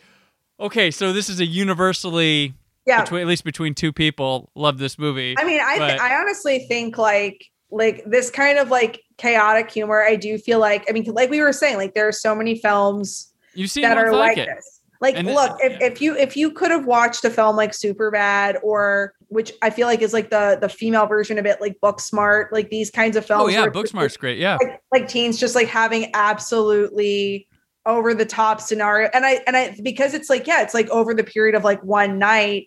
okay, 0.58 0.90
so 0.90 1.12
this 1.12 1.28
is 1.28 1.38
a 1.38 1.46
universally, 1.46 2.54
yeah 2.84 3.02
between, 3.02 3.20
at 3.20 3.28
least 3.28 3.44
between 3.44 3.74
two 3.74 3.92
people, 3.92 4.50
love 4.56 4.78
this 4.78 4.98
movie. 4.98 5.36
i 5.38 5.44
mean 5.44 5.60
i 5.62 5.76
th- 5.78 6.00
i 6.00 6.16
honestly 6.16 6.66
think 6.66 6.98
like 6.98 7.44
like 7.70 8.02
this 8.06 8.30
kind 8.30 8.58
of 8.58 8.68
like 8.70 9.00
chaotic 9.18 9.70
humor 9.70 10.02
i 10.02 10.16
do 10.16 10.38
feel 10.38 10.58
like 10.58 10.84
i 10.88 10.92
mean 10.92 11.04
like 11.12 11.28
we 11.28 11.40
were 11.40 11.52
saying 11.52 11.76
like 11.76 11.94
there 11.94 12.08
are 12.08 12.12
so 12.12 12.34
many 12.34 12.58
films 12.58 13.32
You've 13.58 13.70
seen 13.70 13.82
that 13.82 13.98
are 13.98 14.12
like, 14.12 14.36
this. 14.36 14.80
Like, 15.00 15.16
And 15.16 15.28
it- 15.28 15.34
look, 15.34 15.58
if, 15.60 15.80
if 15.80 16.00
you 16.00 16.16
if 16.16 16.36
you 16.36 16.52
could 16.52 16.70
have 16.70 16.86
watched 16.86 17.24
a 17.24 17.30
film 17.30 17.56
like 17.56 17.72
Superbad 17.72 18.58
or 18.62 19.14
which 19.28 19.52
I 19.62 19.70
feel 19.70 19.86
like 19.86 20.00
is 20.00 20.12
like 20.12 20.30
the 20.30 20.58
the 20.60 20.68
female 20.68 21.06
version 21.06 21.38
of 21.38 21.46
it, 21.46 21.60
like 21.60 21.76
Booksmart, 21.80 22.52
like 22.52 22.70
these 22.70 22.90
kinds 22.90 23.16
of 23.16 23.24
oh, 23.24 23.26
films. 23.26 23.42
Oh 23.44 23.48
yeah, 23.48 23.66
Booksmart's 23.68 24.16
great. 24.16 24.38
Yeah, 24.38 24.58
Like, 24.60 24.80
like 24.92 25.08
teens 25.08 25.38
just 25.38 25.54
like 25.54 25.68
having 25.68 26.10
absolutely 26.14 27.48
over 27.86 28.14
the 28.14 28.26
top 28.26 28.60
scenario, 28.60 29.08
and 29.14 29.24
I 29.24 29.40
and 29.46 29.56
I 29.56 29.76
because 29.82 30.14
it's 30.14 30.30
like 30.30 30.46
yeah, 30.46 30.62
it's 30.62 30.74
like 30.74 30.88
over 30.90 31.14
the 31.14 31.24
period 31.24 31.54
of 31.54 31.64
like 31.64 31.82
one 31.82 32.18
night. 32.18 32.66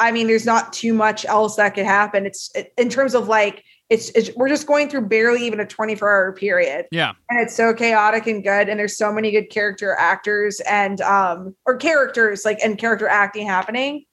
I 0.00 0.10
mean, 0.10 0.26
there's 0.26 0.46
not 0.46 0.72
too 0.72 0.92
much 0.92 1.24
else 1.24 1.56
that 1.56 1.74
could 1.74 1.86
happen. 1.86 2.26
It's 2.26 2.50
it, 2.54 2.72
in 2.76 2.88
terms 2.88 3.14
of 3.14 3.28
like 3.28 3.64
it's, 3.90 4.10
it's 4.10 4.30
we're 4.36 4.48
just 4.48 4.66
going 4.66 4.88
through 4.88 5.08
barely 5.08 5.46
even 5.46 5.60
a 5.60 5.66
24 5.66 6.08
hour 6.08 6.32
period. 6.32 6.86
Yeah, 6.90 7.12
and 7.28 7.40
it's 7.40 7.54
so 7.54 7.74
chaotic 7.74 8.26
and 8.26 8.42
good 8.42 8.68
and 8.68 8.78
there's 8.78 8.96
so 8.96 9.12
many 9.12 9.30
good 9.30 9.50
character 9.50 9.94
actors 9.98 10.60
and 10.60 11.00
um 11.02 11.54
or 11.66 11.76
characters 11.76 12.44
like 12.44 12.58
and 12.62 12.78
character 12.78 13.06
acting 13.06 13.46
happening. 13.46 14.04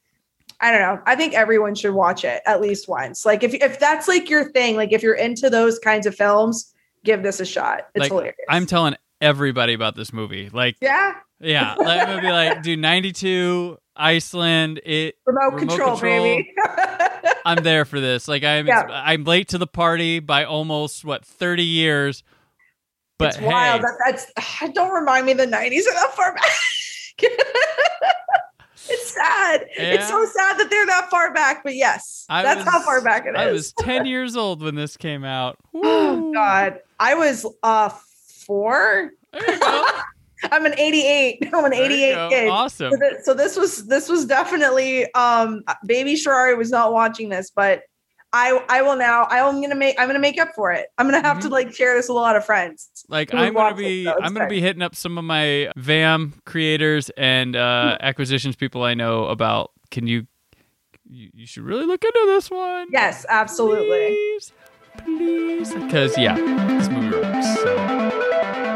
I 0.59 0.71
don't 0.71 0.81
know. 0.81 1.01
I 1.05 1.15
think 1.15 1.33
everyone 1.33 1.73
should 1.73 1.93
watch 1.93 2.23
it 2.23 2.41
at 2.45 2.61
least 2.61 2.87
once. 2.87 3.25
Like 3.25 3.43
if 3.43 3.53
if 3.53 3.79
that's 3.79 4.07
like 4.07 4.29
your 4.29 4.51
thing 4.51 4.75
like 4.75 4.91
if 4.91 5.01
you're 5.01 5.15
into 5.15 5.49
those 5.49 5.79
kinds 5.79 6.05
of 6.05 6.15
films 6.15 6.73
give 7.03 7.23
this 7.23 7.39
a 7.39 7.45
shot. 7.45 7.87
It's 7.95 8.01
Like, 8.01 8.11
hilarious. 8.11 8.35
I'm 8.49 8.65
telling 8.65 8.95
everybody 9.21 9.73
about 9.73 9.95
this 9.95 10.13
movie. 10.13 10.49
Like, 10.49 10.75
yeah 10.81 11.13
yeah, 11.41 11.75
like, 11.75 12.01
I'm 12.01 12.07
gonna 12.07 12.21
be 12.21 12.31
like, 12.31 12.61
do 12.63 12.75
92, 12.77 13.77
Iceland. 13.95 14.81
It, 14.85 15.15
remote, 15.25 15.53
Remote 15.53 15.59
control, 15.59 15.91
control. 15.97 15.99
baby 16.01 16.53
I'm 17.45 17.63
there 17.63 17.85
for 17.85 17.99
this. 17.99 18.27
Like, 18.27 18.43
I'm, 18.43 18.67
Yeah. 18.67 18.83
I'm 18.89 19.23
late 19.23 19.49
to 19.49 19.57
the 19.57 19.67
party 19.67 20.19
by 20.19 20.43
almost 20.45 21.03
what 21.03 21.25
30 21.25 21.63
years. 21.63 22.23
But 23.17 23.29
it's 23.29 23.37
hey, 23.37 23.45
wild 23.47 23.81
that, 23.83 23.97
that's 24.05 24.71
don't 24.73 24.91
remind 24.91 25.25
me 25.27 25.33
the 25.33 25.45
90s 25.45 25.81
are 25.87 25.93
that 25.93 26.13
far 26.15 26.33
back 26.35 26.49
it's 28.89 29.13
sad 29.13 29.67
Yeah. 29.77 29.83
it's 29.93 30.07
so 30.07 30.25
sad 30.25 30.57
that 30.57 30.69
they're 30.71 30.87
that 30.87 31.09
far 31.11 31.31
back 31.31 31.63
but 31.63 31.75
yes 31.75 32.25
I 32.29 32.41
that's 32.41 32.67
how 32.67 32.81
far 32.81 32.99
back 33.03 33.25
it 33.27 33.35
is 33.35 33.35
I 33.35 33.51
was 33.51 33.73
10 33.73 34.05
years 34.07 34.35
old 34.35 34.63
when 34.63 34.73
this 34.73 34.97
came 34.97 35.23
out. 35.23 35.57
Oh 35.75 36.31
God, 36.33 36.79
I 36.99 37.13
was 37.13 37.45
uh 37.61 37.89
four. 38.47 39.11
There 40.41 40.49
you 40.49 40.49
go. 40.49 40.55
I'm 40.55 40.65
an 40.65 40.79
88. 40.79 41.49
I'm 41.53 41.65
an 41.65 41.73
88 41.73 42.29
kid. 42.29 42.47
Awesome. 42.49 42.91
So, 42.91 42.97
th- 42.99 43.13
so 43.23 43.33
this 43.33 43.55
was 43.57 43.87
this 43.87 44.09
was 44.09 44.25
definitely 44.25 45.11
um 45.13 45.63
baby 45.85 46.15
Sharareh 46.15 46.57
was 46.57 46.69
not 46.71 46.93
watching 46.93 47.29
this, 47.29 47.51
but 47.51 47.83
I 48.33 48.63
I 48.69 48.81
will 48.81 48.95
now 48.95 49.25
I'm 49.29 49.61
gonna 49.61 49.75
make 49.75 49.99
I'm 49.99 50.07
gonna 50.07 50.19
make 50.19 50.39
up 50.39 50.49
for 50.55 50.71
it. 50.71 50.87
I'm 50.97 51.05
gonna 51.05 51.21
have 51.21 51.39
to 51.41 51.47
Mhm. 51.47 51.51
like 51.51 51.73
share 51.75 51.95
this 51.95 52.05
with 52.07 52.15
a 52.15 52.19
lot 52.19 52.35
of 52.37 52.45
friends. 52.45 52.89
Like 53.09 53.33
I'm 53.33 53.53
gonna 53.53 53.75
be 53.75 54.07
I'm 54.07 54.33
gonna 54.33 54.47
be 54.47 54.61
hitting 54.61 54.81
up 54.81 54.95
some 54.95 55.17
of 55.17 55.23
my 55.25 55.69
VAM 55.75 56.33
creators 56.45 57.09
and 57.17 57.55
uh 57.55 57.97
acquisitions 57.99 58.55
people 58.55 58.83
I 58.83 58.93
know 58.93 59.25
about. 59.25 59.71
Can 59.91 60.07
you 60.07 60.27
you, 61.09 61.29
you 61.33 61.45
should 61.45 61.63
really 61.63 61.85
look 61.85 62.01
into 62.05 62.23
this 62.27 62.49
one. 62.49 62.87
Yes, 62.89 63.25
absolutely. 63.27 64.15
Please. 64.15 64.53
Please. 65.03 65.73
Because 65.73 66.17
yeah, 66.17 66.35
this 66.35 66.87
movie 66.87 67.17
rocks. 67.17 67.55
So. 67.61 68.70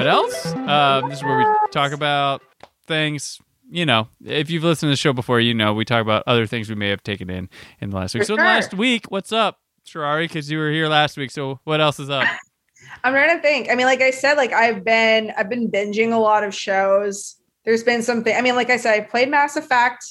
What 0.00 0.06
else? 0.06 0.46
Um, 0.46 1.10
this 1.10 1.18
is 1.18 1.24
where 1.24 1.36
we 1.36 1.44
talk 1.72 1.92
about 1.92 2.40
things. 2.86 3.38
You 3.70 3.84
know, 3.84 4.08
if 4.24 4.48
you've 4.48 4.64
listened 4.64 4.88
to 4.88 4.92
the 4.92 4.96
show 4.96 5.12
before, 5.12 5.40
you 5.40 5.52
know 5.52 5.74
we 5.74 5.84
talk 5.84 6.00
about 6.00 6.24
other 6.26 6.46
things 6.46 6.70
we 6.70 6.74
may 6.74 6.88
have 6.88 7.02
taken 7.02 7.28
in 7.28 7.50
in 7.82 7.90
the 7.90 7.96
last 7.96 8.14
week. 8.14 8.22
For 8.22 8.28
so 8.28 8.36
sure. 8.36 8.44
last 8.44 8.72
week, 8.72 9.10
what's 9.10 9.30
up, 9.30 9.58
Sharareh? 9.86 10.24
Because 10.24 10.50
you 10.50 10.56
were 10.56 10.70
here 10.70 10.88
last 10.88 11.18
week. 11.18 11.30
So 11.30 11.60
what 11.64 11.82
else 11.82 12.00
is 12.00 12.08
up? 12.08 12.26
I'm 13.04 13.12
trying 13.12 13.36
to 13.36 13.42
think. 13.42 13.70
I 13.70 13.74
mean, 13.74 13.84
like 13.84 14.00
I 14.00 14.10
said, 14.10 14.38
like 14.38 14.54
I've 14.54 14.84
been 14.84 15.34
I've 15.36 15.50
been 15.50 15.70
binging 15.70 16.14
a 16.14 16.18
lot 16.18 16.44
of 16.44 16.54
shows. 16.54 17.36
There's 17.66 17.84
been 17.84 18.02
something. 18.02 18.34
I 18.34 18.40
mean, 18.40 18.54
like 18.54 18.70
I 18.70 18.78
said, 18.78 18.94
I 18.94 19.00
played 19.02 19.28
Mass 19.28 19.56
Effect, 19.56 20.02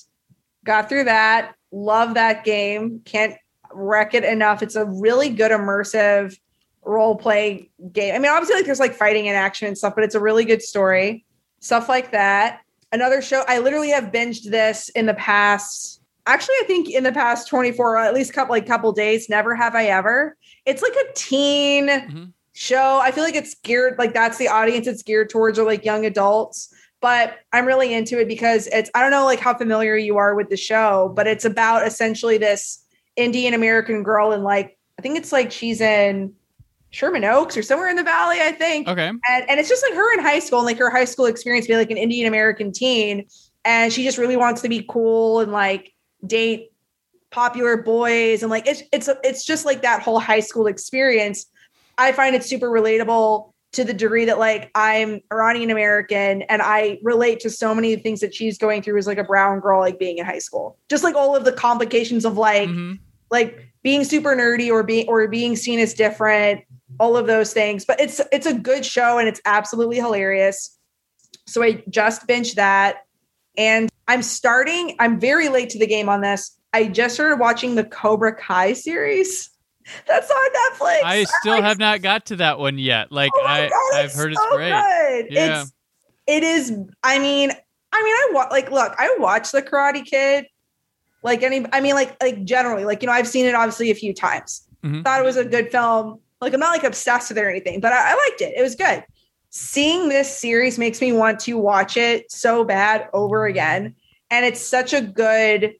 got 0.65 0.87
through 0.87 1.05
that. 1.05 1.55
Love 1.71 2.13
that 2.13 2.43
game. 2.43 3.01
Can't 3.05 3.33
wreck 3.73 4.13
it 4.13 4.23
enough. 4.23 4.61
It's 4.61 4.75
a 4.75 4.85
really 4.85 5.29
good 5.29 5.51
immersive 5.51 6.37
role 6.89 7.15
play 7.15 7.69
game. 7.93 8.15
I 8.15 8.19
mean, 8.19 8.31
obviously, 8.31 8.55
like 8.55 8.65
there's 8.65 8.79
like 8.79 8.93
fighting 8.95 9.27
and 9.27 9.37
action 9.37 9.67
and 9.67 9.77
stuff, 9.77 9.95
but 9.95 10.03
it's 10.03 10.15
a 10.15 10.19
really 10.19 10.45
good 10.45 10.61
story. 10.61 11.25
Stuff 11.59 11.87
like 11.89 12.11
that. 12.11 12.61
Another 12.91 13.21
show. 13.21 13.43
I 13.47 13.59
literally 13.59 13.89
have 13.89 14.05
binged 14.05 14.49
this 14.49 14.89
in 14.89 15.05
the 15.05 15.13
past. 15.13 16.01
Actually, 16.25 16.55
I 16.61 16.63
think 16.67 16.89
in 16.89 17.03
the 17.03 17.11
past 17.11 17.47
24, 17.47 17.93
or 17.93 17.97
at 17.97 18.13
least 18.13 18.33
couple 18.33 18.53
like 18.53 18.65
couple 18.65 18.91
days. 18.91 19.29
Never 19.29 19.55
have 19.55 19.75
I 19.75 19.85
ever. 19.85 20.35
It's 20.65 20.81
like 20.81 20.93
a 20.93 21.13
teen 21.13 21.87
Mhm. 21.87 22.33
show. 22.53 22.99
I 23.01 23.11
feel 23.11 23.23
like 23.23 23.35
it's 23.35 23.55
geared 23.63 23.97
like 23.99 24.13
that's 24.13 24.37
the 24.37 24.47
audience 24.47 24.87
it's 24.87 25.03
geared 25.03 25.29
towards 25.29 25.59
or 25.59 25.65
like 25.65 25.85
young 25.85 26.05
adults. 26.05 26.73
But 27.01 27.35
I'm 27.53 27.65
really 27.65 27.93
into 27.93 28.19
it 28.19 28.27
because 28.27 28.67
it's 28.67 28.89
I 28.93 29.01
don't 29.01 29.11
know 29.11 29.25
like 29.25 29.39
how 29.39 29.53
familiar 29.53 29.95
you 29.95 30.17
are 30.17 30.35
with 30.35 30.49
the 30.49 30.57
show, 30.57 31.13
but 31.15 31.27
it's 31.27 31.45
about 31.45 31.85
essentially 31.87 32.37
this 32.37 32.83
Indian 33.15 33.53
American 33.53 34.03
girl 34.03 34.31
and 34.31 34.43
like 34.43 34.77
I 34.97 35.01
think 35.01 35.17
it's 35.17 35.31
like 35.31 35.51
she's 35.51 35.79
in 35.79 36.33
Sherman 36.91 37.23
Oaks 37.23 37.55
or 37.55 37.63
somewhere 37.63 37.89
in 37.89 37.95
the 37.95 38.03
valley, 38.03 38.37
I 38.41 38.51
think. 38.51 38.87
Okay. 38.87 39.07
And, 39.07 39.21
and 39.49 39.59
it's 39.59 39.69
just 39.69 39.83
like 39.83 39.93
her 39.93 40.13
in 40.13 40.19
high 40.19 40.39
school 40.39 40.59
and 40.59 40.65
like 40.65 40.77
her 40.77 40.89
high 40.89 41.05
school 41.05 41.25
experience 41.25 41.67
being 41.67 41.79
like 41.79 41.91
an 41.91 41.97
Indian 41.97 42.27
American 42.27 42.71
teen. 42.71 43.27
And 43.65 43.93
she 43.93 44.03
just 44.03 44.17
really 44.17 44.37
wants 44.37 44.61
to 44.61 44.69
be 44.69 44.85
cool 44.89 45.39
and 45.41 45.51
like 45.51 45.93
date 46.25 46.71
popular 47.29 47.77
boys. 47.77 48.41
And 48.41 48.49
like 48.49 48.67
it's 48.67 48.81
it's 48.91 49.09
it's 49.23 49.45
just 49.45 49.65
like 49.65 49.81
that 49.83 50.01
whole 50.01 50.19
high 50.19 50.39
school 50.39 50.67
experience. 50.67 51.45
I 51.97 52.11
find 52.11 52.35
it 52.35 52.43
super 52.43 52.69
relatable 52.69 53.51
to 53.73 53.83
the 53.83 53.93
degree 53.93 54.25
that 54.25 54.39
like 54.39 54.71
I'm 54.73 55.21
Iranian 55.31 55.69
American 55.69 56.41
and 56.43 56.61
I 56.61 56.97
relate 57.03 57.39
to 57.41 57.51
so 57.51 57.75
many 57.75 57.95
things 57.97 58.19
that 58.21 58.33
she's 58.33 58.57
going 58.57 58.81
through 58.81 58.97
as 58.97 59.05
like 59.05 59.19
a 59.19 59.23
brown 59.23 59.59
girl, 59.59 59.79
like 59.79 59.99
being 59.99 60.17
in 60.17 60.25
high 60.25 60.39
school. 60.39 60.77
Just 60.89 61.03
like 61.03 61.13
all 61.13 61.35
of 61.35 61.45
the 61.45 61.51
complications 61.53 62.25
of 62.25 62.37
like 62.37 62.69
hmm 62.69 62.93
like 63.31 63.67
being 63.83 64.03
super 64.03 64.35
nerdy 64.35 64.69
or 64.69 64.83
being 64.83 65.07
or 65.07 65.27
being 65.27 65.55
seen 65.55 65.79
as 65.79 65.93
different 65.93 66.61
all 66.99 67.15
of 67.17 67.27
those 67.27 67.53
things 67.53 67.85
but 67.85 67.99
it's 67.99 68.19
it's 68.31 68.45
a 68.45 68.53
good 68.53 68.85
show 68.85 69.17
and 69.19 69.27
it's 69.27 69.41
absolutely 69.45 69.97
hilarious 69.97 70.77
so 71.45 71.61
i 71.63 71.83
just 71.89 72.25
binged 72.27 72.55
that 72.55 73.05
and 73.57 73.89
i'm 74.07 74.21
starting 74.23 74.95
i'm 74.99 75.19
very 75.19 75.49
late 75.49 75.69
to 75.69 75.77
the 75.79 75.85
game 75.87 76.09
on 76.09 76.21
this 76.21 76.57
i 76.73 76.85
just 76.87 77.13
started 77.15 77.39
watching 77.39 77.75
the 77.75 77.83
cobra 77.83 78.33
kai 78.35 78.73
series 78.73 79.49
that's 80.07 80.29
on 80.31 80.49
netflix 80.49 80.99
I 81.03 81.25
still 81.41 81.53
like, 81.55 81.63
have 81.69 81.79
not 81.79 82.01
got 82.01 82.27
to 82.27 82.35
that 82.37 82.59
one 82.59 82.77
yet. 82.77 83.11
Like 83.11 83.31
oh 83.35 83.45
I, 83.45 83.69
God, 83.69 83.99
I've 83.99 84.13
heard 84.13 84.31
it's 84.33 84.41
so 84.41 84.55
great. 84.55 84.71
good. 84.71 85.27
Yeah. 85.31 85.61
it's 85.63 85.73
it 86.27 86.43
is 86.43 86.73
i 87.03 87.17
mean 87.19 87.51
i 87.91 88.03
mean 88.03 88.13
i 88.13 88.29
wa- 88.33 88.47
like 88.51 88.69
look 88.71 88.93
i 88.99 89.15
watch 89.19 89.51
the 89.51 89.61
karate 89.63 90.05
kid 90.05 90.45
like 91.23 91.41
any 91.43 91.65
i 91.73 91.81
mean 91.81 91.95
like 91.95 92.21
like 92.21 92.43
generally 92.45 92.85
like 92.85 93.01
you 93.01 93.07
know 93.07 93.13
i've 93.13 93.27
seen 93.27 93.45
it 93.45 93.55
obviously 93.55 93.89
a 93.91 93.95
few 93.95 94.13
times 94.13 94.67
Mhm. 94.83 95.03
thought 95.03 95.19
it 95.19 95.25
was 95.25 95.37
a 95.37 95.43
good 95.43 95.71
film 95.71 96.19
like 96.41 96.53
i'm 96.53 96.59
not 96.59 96.71
like 96.71 96.83
obsessed 96.83 97.29
with 97.29 97.37
it 97.37 97.43
or 97.43 97.49
anything 97.49 97.79
but 97.79 97.93
I, 97.93 98.11
I 98.11 98.15
liked 98.15 98.41
it. 98.41 98.53
It 98.57 98.61
was 98.61 98.75
good. 98.75 99.03
Seeing 99.51 100.09
this 100.09 100.37
series 100.37 100.77
makes 100.77 101.01
me 101.01 101.11
want 101.11 101.39
to 101.41 101.57
watch 101.57 101.97
it 101.97 102.31
so 102.31 102.63
bad 102.63 103.09
over 103.13 103.47
again. 103.47 103.95
And 104.29 104.45
it's 104.45 104.61
such 104.61 104.93
a 104.93 105.01
good 105.01 105.73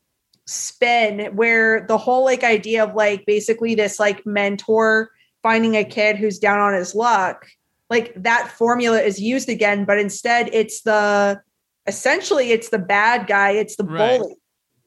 spin 0.47 1.35
where 1.35 1.85
the 1.85 1.97
whole 1.97 2.25
like 2.25 2.43
idea 2.43 2.83
of 2.83 2.95
like 2.95 3.25
basically 3.27 3.75
this 3.75 3.99
like 3.99 4.25
mentor 4.25 5.11
finding 5.43 5.75
a 5.75 5.83
kid 5.83 6.15
who's 6.17 6.39
down 6.39 6.59
on 6.59 6.73
his 6.73 6.95
luck 6.95 7.45
like 7.91 8.11
that 8.15 8.51
formula 8.57 8.99
is 8.99 9.21
used 9.21 9.47
again 9.47 9.85
but 9.85 9.99
instead 9.99 10.49
it's 10.51 10.81
the 10.81 11.39
essentially 11.85 12.51
it's 12.51 12.69
the 12.69 12.79
bad 12.79 13.27
guy 13.27 13.51
it's 13.51 13.75
the 13.75 13.83
Right. 13.83 14.19
bully 14.19 14.35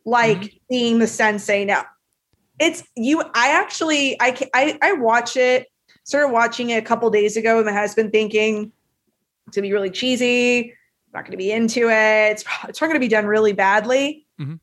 like 0.05 0.39
mm-hmm. 0.39 0.57
being 0.68 0.99
the 0.99 1.07
sensei 1.07 1.64
now 1.64 1.85
it's 2.59 2.83
you 2.97 3.21
i 3.35 3.49
actually 3.51 4.17
i 4.21 4.37
i 4.55 4.79
i 4.83 4.93
watch 4.93 5.37
it 5.37 5.67
started 6.05 6.33
watching 6.33 6.71
it 6.71 6.77
a 6.77 6.83
couple 6.83 7.09
days 7.11 7.37
ago 7.37 7.57
and 7.59 7.67
my 7.67 7.73
husband 7.73 8.13
thinking 8.13 8.71
gonna 9.55 9.63
be 9.67 9.73
really 9.73 9.91
cheesy 9.91 10.71
I'm 10.71 11.19
not 11.21 11.25
gonna 11.25 11.37
be 11.37 11.51
into 11.53 11.89
it 11.91 12.33
it's, 12.33 12.45
it's 12.69 12.79
probably 12.79 12.93
gonna 12.95 13.01
be 13.01 13.09
done 13.09 13.27
really 13.27 13.53
badly 13.53 14.27
Mm-hmm. 14.41 14.55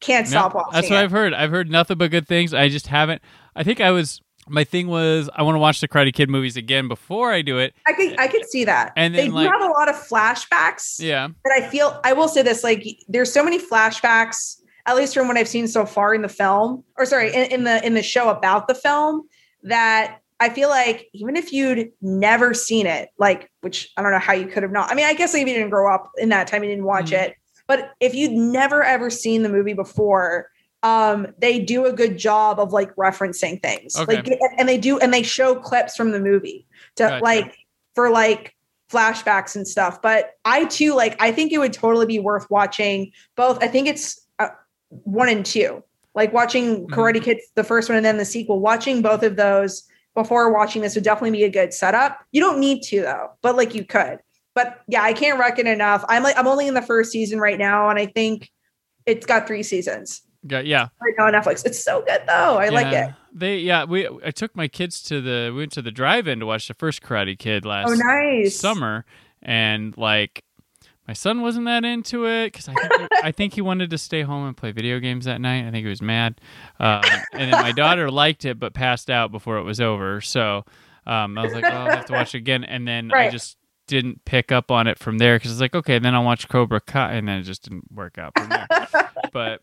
can't 0.00 0.26
No, 0.26 0.30
stop 0.30 0.54
watching 0.54 0.72
That's 0.72 0.86
it. 0.88 0.90
what 0.92 1.04
I've 1.04 1.10
heard. 1.10 1.34
I've 1.34 1.50
heard 1.50 1.70
nothing 1.70 1.98
but 1.98 2.10
good 2.10 2.28
things. 2.28 2.54
I 2.54 2.68
just 2.68 2.86
haven't. 2.86 3.22
I 3.56 3.62
think 3.64 3.80
I 3.80 3.90
was. 3.90 4.20
My 4.48 4.62
thing 4.64 4.88
was 4.88 5.28
I 5.34 5.42
want 5.42 5.54
to 5.56 5.58
watch 5.58 5.80
the 5.80 5.88
Karate 5.88 6.12
Kid 6.12 6.28
movies 6.30 6.56
again 6.56 6.86
before 6.88 7.32
I 7.32 7.42
do 7.42 7.58
it. 7.58 7.74
I 7.88 7.92
could 7.94 8.18
I 8.20 8.28
could 8.28 8.48
see 8.48 8.64
that. 8.64 8.92
And 8.96 9.14
they 9.14 9.22
then, 9.22 9.30
do 9.30 9.34
like- 9.36 9.50
have 9.50 9.62
a 9.62 9.72
lot 9.72 9.88
of 9.88 9.96
flashbacks. 9.96 11.00
Yeah. 11.00 11.28
But 11.42 11.52
I 11.52 11.68
feel 11.68 12.00
I 12.04 12.12
will 12.12 12.28
say 12.28 12.42
this: 12.42 12.62
like, 12.62 12.86
there's 13.08 13.32
so 13.32 13.42
many 13.42 13.58
flashbacks, 13.58 14.59
at 14.90 14.96
least 14.96 15.14
from 15.14 15.28
what 15.28 15.36
I've 15.36 15.48
seen 15.48 15.68
so 15.68 15.86
far 15.86 16.14
in 16.14 16.22
the 16.22 16.28
film, 16.28 16.82
or 16.98 17.06
sorry, 17.06 17.32
in, 17.32 17.44
in 17.52 17.64
the 17.64 17.84
in 17.86 17.94
the 17.94 18.02
show 18.02 18.28
about 18.28 18.66
the 18.66 18.74
film, 18.74 19.22
that 19.62 20.18
I 20.40 20.48
feel 20.48 20.68
like 20.68 21.08
even 21.12 21.36
if 21.36 21.52
you'd 21.52 21.92
never 22.02 22.54
seen 22.54 22.86
it, 22.86 23.10
like, 23.18 23.50
which 23.60 23.90
I 23.96 24.02
don't 24.02 24.10
know 24.10 24.18
how 24.18 24.32
you 24.32 24.46
could 24.46 24.62
have 24.64 24.72
not. 24.72 24.90
I 24.90 24.94
mean, 24.94 25.06
I 25.06 25.14
guess 25.14 25.32
like 25.32 25.42
if 25.42 25.48
you 25.48 25.54
didn't 25.54 25.70
grow 25.70 25.94
up 25.94 26.10
in 26.18 26.30
that 26.30 26.48
time, 26.48 26.64
you 26.64 26.70
didn't 26.70 26.84
watch 26.84 27.10
Mhm. 27.10 27.22
it. 27.22 27.34
But 27.68 27.92
if 28.00 28.14
you'd 28.14 28.32
never 28.32 28.82
ever 28.82 29.10
seen 29.10 29.44
the 29.44 29.48
movie 29.48 29.74
before, 29.74 30.48
um, 30.82 31.28
they 31.38 31.60
do 31.60 31.86
a 31.86 31.92
good 31.92 32.18
job 32.18 32.58
of 32.58 32.72
like 32.72 32.92
referencing 32.96 33.62
things. 33.62 33.96
Okay. 33.96 34.16
Like, 34.16 34.40
and 34.58 34.68
they 34.68 34.78
do, 34.78 34.98
and 34.98 35.14
they 35.14 35.22
show 35.22 35.54
clips 35.54 35.94
from 35.94 36.10
the 36.10 36.20
movie 36.20 36.66
to 36.96 37.04
Gotcha. 37.04 37.22
like 37.22 37.56
for 37.94 38.10
like 38.10 38.56
flashbacks 38.90 39.54
and 39.54 39.68
stuff. 39.68 40.02
But 40.02 40.32
I 40.44 40.64
too 40.64 40.94
like 40.96 41.14
I 41.22 41.30
think 41.30 41.52
it 41.52 41.58
would 41.58 41.72
totally 41.72 42.06
be 42.06 42.18
worth 42.18 42.50
watching 42.50 43.12
both. 43.36 43.62
I 43.62 43.68
think 43.68 43.86
it's 43.86 44.18
one 44.90 45.28
and 45.28 45.44
two. 45.46 45.82
Like 46.14 46.32
watching 46.32 46.86
Mhm. 46.86 46.90
Karate 46.90 47.22
Kid, 47.22 47.38
the 47.54 47.64
first 47.64 47.88
one, 47.88 47.96
and 47.96 48.04
then 48.04 48.16
the 48.18 48.24
sequel. 48.24 48.60
Watching 48.60 49.00
both 49.02 49.22
of 49.22 49.36
those 49.36 49.84
before 50.14 50.52
watching 50.52 50.82
this 50.82 50.94
would 50.96 51.04
definitely 51.04 51.30
be 51.30 51.44
a 51.44 51.48
good 51.50 51.72
setup. 51.72 52.18
You 52.32 52.40
don't 52.40 52.58
need 52.58 52.82
to 52.84 53.00
though, 53.02 53.30
but 53.42 53.56
like 53.56 53.74
you 53.74 53.84
could. 53.84 54.18
But 54.54 54.80
yeah, 54.88 55.02
I 55.02 55.12
can't 55.12 55.38
reckon 55.38 55.66
enough. 55.68 56.04
I'm 56.08 56.22
like 56.24 56.36
I'm 56.36 56.48
only 56.48 56.66
in 56.66 56.74
the 56.74 56.82
first 56.82 57.12
season 57.12 57.38
right 57.38 57.58
now, 57.58 57.88
and 57.88 57.98
I 57.98 58.06
think 58.06 58.50
it's 59.06 59.24
got 59.24 59.46
three 59.46 59.62
seasons 59.62 60.22
Yeah. 60.42 60.60
Yeah. 60.60 60.88
right 61.00 61.14
now 61.16 61.26
on 61.26 61.32
Netflix. 61.32 61.64
It's 61.64 61.82
so 61.82 62.02
good 62.02 62.22
though. 62.26 62.58
I 62.58 62.68
like 62.70 62.92
it. 62.92 63.14
They 63.32 63.58
yeah 63.58 63.84
we 63.84 64.08
I 64.24 64.32
took 64.32 64.56
my 64.56 64.66
kids 64.66 65.00
to 65.04 65.20
the 65.20 65.52
we 65.54 65.60
went 65.60 65.72
to 65.72 65.82
the 65.82 65.92
drive-in 65.92 66.40
to 66.40 66.46
watch 66.46 66.66
the 66.66 66.74
first 66.74 67.00
Karate 67.02 67.38
Kid 67.38 67.64
last 67.64 67.88
Oh, 67.90 67.94
nice. 67.94 68.56
summer, 68.58 69.04
and 69.40 69.96
like 69.96 70.42
my 71.10 71.14
son 71.14 71.42
wasn't 71.42 71.66
that 71.66 71.84
into 71.84 72.24
it 72.24 72.52
because 72.52 72.68
I 72.68 72.74
think 72.74 73.10
I 73.24 73.32
think 73.32 73.54
he 73.54 73.62
wanted 73.62 73.90
to 73.90 73.98
stay 73.98 74.22
home 74.22 74.46
and 74.46 74.56
play 74.56 74.70
video 74.70 75.00
games 75.00 75.24
that 75.24 75.40
night. 75.40 75.66
I 75.66 75.72
think 75.72 75.82
he 75.82 75.88
was 75.88 76.00
mad, 76.00 76.40
um, 76.78 77.02
and 77.32 77.52
then 77.52 77.60
my 77.60 77.72
daughter 77.72 78.08
liked 78.12 78.44
it 78.44 78.60
but 78.60 78.74
passed 78.74 79.10
out 79.10 79.32
before 79.32 79.58
it 79.58 79.64
was 79.64 79.80
over. 79.80 80.20
So 80.20 80.64
um, 81.08 81.36
I 81.36 81.42
was 81.42 81.52
like, 81.52 81.64
well, 81.64 81.78
I'll 81.78 81.96
have 81.96 82.04
to 82.04 82.12
watch 82.12 82.36
it 82.36 82.38
again, 82.38 82.62
and 82.62 82.86
then 82.86 83.10
I 83.12 83.28
just 83.28 83.56
didn't 83.88 84.24
pick 84.24 84.52
up 84.52 84.70
on 84.70 84.86
it 84.86 85.00
from 85.00 85.18
there 85.18 85.34
because 85.34 85.50
it's 85.50 85.60
like 85.60 85.74
okay, 85.74 85.98
then 85.98 86.14
I'll 86.14 86.22
watch 86.22 86.48
Cobra 86.48 86.80
Kai, 86.80 87.14
and 87.14 87.26
then 87.26 87.38
it 87.38 87.42
just 87.42 87.64
didn't 87.64 87.90
work 87.92 88.16
out 88.16 88.32
from 88.38 88.48
there. 88.48 88.68
but 89.32 89.62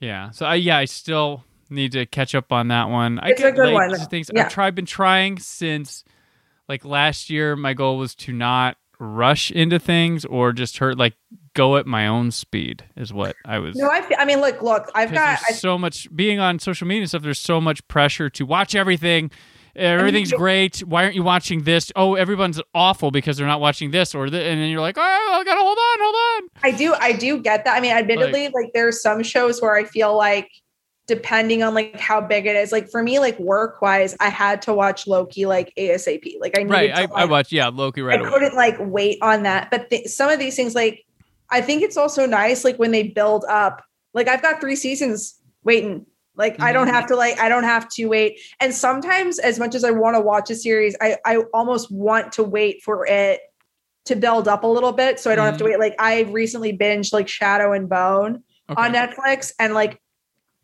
yeah, 0.00 0.32
so 0.32 0.44
I 0.44 0.56
yeah 0.56 0.78
I 0.78 0.86
still 0.86 1.44
need 1.70 1.92
to 1.92 2.04
catch 2.04 2.34
up 2.34 2.50
on 2.50 2.66
that 2.66 2.88
one. 2.88 3.20
I 3.20 3.28
It's 3.28 3.42
a 3.42 3.52
good 3.52 3.66
late 3.66 3.74
one. 3.74 3.94
things. 4.06 4.28
Yeah. 4.34 4.46
I've 4.46 4.52
tried 4.52 4.74
been 4.74 4.86
trying 4.86 5.38
since 5.38 6.02
like 6.68 6.84
last 6.84 7.30
year. 7.30 7.54
My 7.54 7.74
goal 7.74 7.96
was 7.96 8.16
to 8.16 8.32
not 8.32 8.76
rush 8.98 9.50
into 9.50 9.78
things 9.78 10.24
or 10.24 10.52
just 10.52 10.78
hurt 10.78 10.98
like 10.98 11.14
go 11.54 11.76
at 11.76 11.86
my 11.86 12.06
own 12.06 12.30
speed 12.30 12.84
is 12.96 13.12
what 13.12 13.36
I 13.44 13.58
was. 13.58 13.76
No, 13.76 13.88
I, 13.88 14.06
I 14.18 14.24
mean, 14.24 14.40
look, 14.40 14.62
look, 14.62 14.90
I've 14.94 15.12
got, 15.12 15.40
there's 15.48 15.60
so 15.60 15.78
much 15.78 16.14
being 16.14 16.38
on 16.38 16.58
social 16.58 16.86
media 16.86 17.02
and 17.02 17.08
stuff. 17.08 17.22
There's 17.22 17.38
so 17.38 17.60
much 17.60 17.86
pressure 17.88 18.30
to 18.30 18.44
watch 18.44 18.74
everything. 18.74 19.30
Everything's 19.76 20.32
great. 20.32 20.80
Why 20.80 21.04
aren't 21.04 21.14
you 21.14 21.22
watching 21.22 21.62
this? 21.62 21.92
Oh, 21.94 22.14
everyone's 22.14 22.60
awful 22.74 23.10
because 23.12 23.36
they're 23.36 23.46
not 23.46 23.60
watching 23.60 23.92
this 23.92 24.14
or 24.14 24.26
th-. 24.28 24.34
and 24.34 24.60
then 24.60 24.70
you're 24.70 24.80
like, 24.80 24.96
oh, 24.98 25.00
I 25.00 25.44
gotta 25.44 25.60
hold 25.60 25.78
on, 25.78 25.98
hold 26.00 26.14
on. 26.14 26.48
I 26.64 26.76
do, 26.76 26.94
I 26.94 27.12
do 27.12 27.38
get 27.38 27.64
that. 27.64 27.76
I 27.76 27.80
mean, 27.80 27.92
admittedly, 27.92 28.48
like, 28.48 28.72
there's 28.74 29.00
some 29.00 29.22
shows 29.22 29.62
where 29.62 29.76
I 29.76 29.84
feel 29.84 30.16
like, 30.16 30.50
depending 31.08 31.62
on 31.62 31.74
like 31.74 31.98
how 31.98 32.20
big 32.20 32.46
it 32.46 32.54
is, 32.54 32.70
like 32.70 32.88
for 32.90 33.02
me, 33.02 33.18
like 33.18 33.36
work 33.40 33.82
wise, 33.82 34.14
I 34.20 34.28
had 34.28 34.62
to 34.62 34.74
watch 34.74 35.06
Loki 35.06 35.46
like 35.46 35.72
ASAP. 35.76 36.34
Like 36.38 36.56
I 36.56 36.62
needed 36.62 36.70
Right. 36.72 36.94
to, 36.94 37.14
I, 37.14 37.22
I 37.22 37.24
watched 37.24 37.50
yeah 37.50 37.68
Loki 37.68 38.02
right 38.02 38.18
I 38.18 38.20
away. 38.20 38.30
couldn't 38.30 38.54
like 38.54 38.76
wait 38.78 39.18
on 39.22 39.42
that. 39.42 39.70
But 39.70 39.90
th- 39.90 40.06
some 40.06 40.30
of 40.30 40.38
these 40.38 40.54
things, 40.54 40.74
like 40.76 41.04
I 41.50 41.62
think 41.62 41.82
it's 41.82 41.96
also 41.96 42.26
nice, 42.26 42.62
like 42.64 42.78
when 42.78 42.92
they 42.92 43.02
build 43.02 43.44
up. 43.48 43.82
Like 44.14 44.28
I've 44.28 44.42
got 44.42 44.60
three 44.60 44.76
seasons 44.76 45.34
waiting. 45.64 46.04
Like 46.36 46.60
I 46.60 46.72
don't 46.72 46.86
Mhm. 46.88 46.92
have 46.92 47.06
to 47.06 47.16
like 47.16 47.40
I 47.40 47.48
don't 47.48 47.64
have 47.64 47.88
to 47.90 48.06
wait. 48.06 48.38
And 48.60 48.72
sometimes, 48.74 49.38
as 49.38 49.58
much 49.58 49.74
as 49.74 49.82
I 49.84 49.90
want 49.90 50.14
to 50.16 50.20
watch 50.20 50.50
a 50.50 50.54
series, 50.54 50.94
I 51.00 51.16
I 51.24 51.38
almost 51.54 51.90
want 51.90 52.32
to 52.32 52.42
wait 52.44 52.82
for 52.82 53.06
it 53.06 53.40
to 54.04 54.14
build 54.14 54.46
up 54.46 54.62
a 54.62 54.66
little 54.66 54.92
bit, 54.92 55.18
so 55.20 55.30
I 55.30 55.34
don't 55.34 55.46
have 55.46 55.56
to 55.58 55.64
Mm-hmm. 55.64 55.70
wait. 55.72 55.78
Like 55.80 55.96
I 55.98 56.20
recently 56.30 56.76
binged 56.76 57.12
like 57.14 57.28
Shadow 57.28 57.72
and 57.72 57.88
Bone 57.88 58.42
Okay. 58.70 58.82
on 58.82 58.92
Netflix, 58.92 59.52
and 59.58 59.72
like 59.74 60.00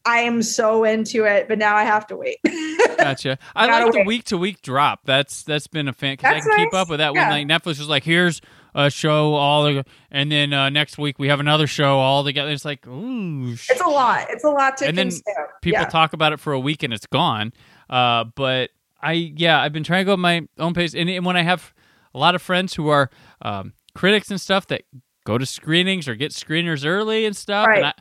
I 0.07 0.19
am 0.21 0.43
so 0.43 0.85
into 0.85 1.25
it, 1.25 1.49
but 1.49 1.59
now 1.59 1.77
I 1.77 1.85
have 1.85 2.07
to 2.09 2.17
wait. 2.17 2.39
Gotcha. 2.99 3.39
I 3.57 3.67
like 3.67 3.93
the 3.93 4.05
week 4.05 4.25
to 4.25 4.39
week 4.39 4.61
drop. 4.63 5.01
That's 5.05 5.43
that's 5.43 5.67
been 5.67 5.89
a 5.89 5.93
fan 5.93 6.15
because 6.15 6.37
I 6.37 6.41
can 6.41 6.57
keep 6.57 6.75
up 6.75 6.91
with 6.91 6.99
that. 6.99 7.15
When 7.15 7.23
Yeah. 7.23 7.31
like 7.31 7.47
Netflix 7.47 7.81
is 7.81 7.89
like, 7.89 8.05
here's 8.05 8.41
a 8.75 8.91
show 8.91 9.35
all, 9.35 9.65
the, 9.65 9.85
and 10.11 10.31
then 10.31 10.53
uh, 10.53 10.69
next 10.69 10.99
week 10.99 11.19
we 11.19 11.29
have 11.29 11.41
another 11.41 11.67
show 11.67 11.99
all 11.99 12.25
together. 12.25 12.51
It's 12.51 12.65
like, 12.65 12.87
ooh, 12.87 13.57
sh- 13.57 13.71
it's 13.71 13.81
a 13.81 13.87
lot. 13.87 14.27
It's 14.31 14.45
a 14.45 14.51
lot 14.51 14.77
to 14.79 14.87
And 14.89 14.99
then 14.99 15.11
people 15.63 15.81
yeah. 15.81 15.87
talk 15.89 16.13
about 16.13 16.33
it 16.33 16.41
for 16.41 16.53
a 16.53 16.61
week 16.61 16.83
and 16.83 16.93
it's 16.93 17.07
gone. 17.07 17.53
Uh, 17.89 18.25
but 18.25 18.71
I 19.01 19.13
yeah, 19.13 19.61
I've 19.61 19.73
been 19.73 19.85
trying 19.85 20.01
to 20.01 20.05
go 20.07 20.13
at 20.15 20.19
my 20.19 20.47
own 20.59 20.75
pace, 20.75 20.95
and, 20.95 21.09
and 21.09 21.25
when 21.25 21.37
I 21.37 21.43
have 21.43 21.73
a 22.15 22.19
lot 22.19 22.35
of 22.35 22.43
friends 22.43 22.75
who 22.75 22.89
are 22.89 23.11
um, 23.43 23.73
critics 23.95 24.31
and 24.31 24.41
stuff 24.41 24.67
that 24.69 24.83
go 25.25 25.39
to 25.39 25.47
screenings 25.47 26.09
or 26.09 26.15
get 26.15 26.33
screeners 26.33 26.85
early 26.87 27.25
and 27.27 27.35
stuff, 27.37 27.69
and 27.75 27.87
I. 27.87 27.93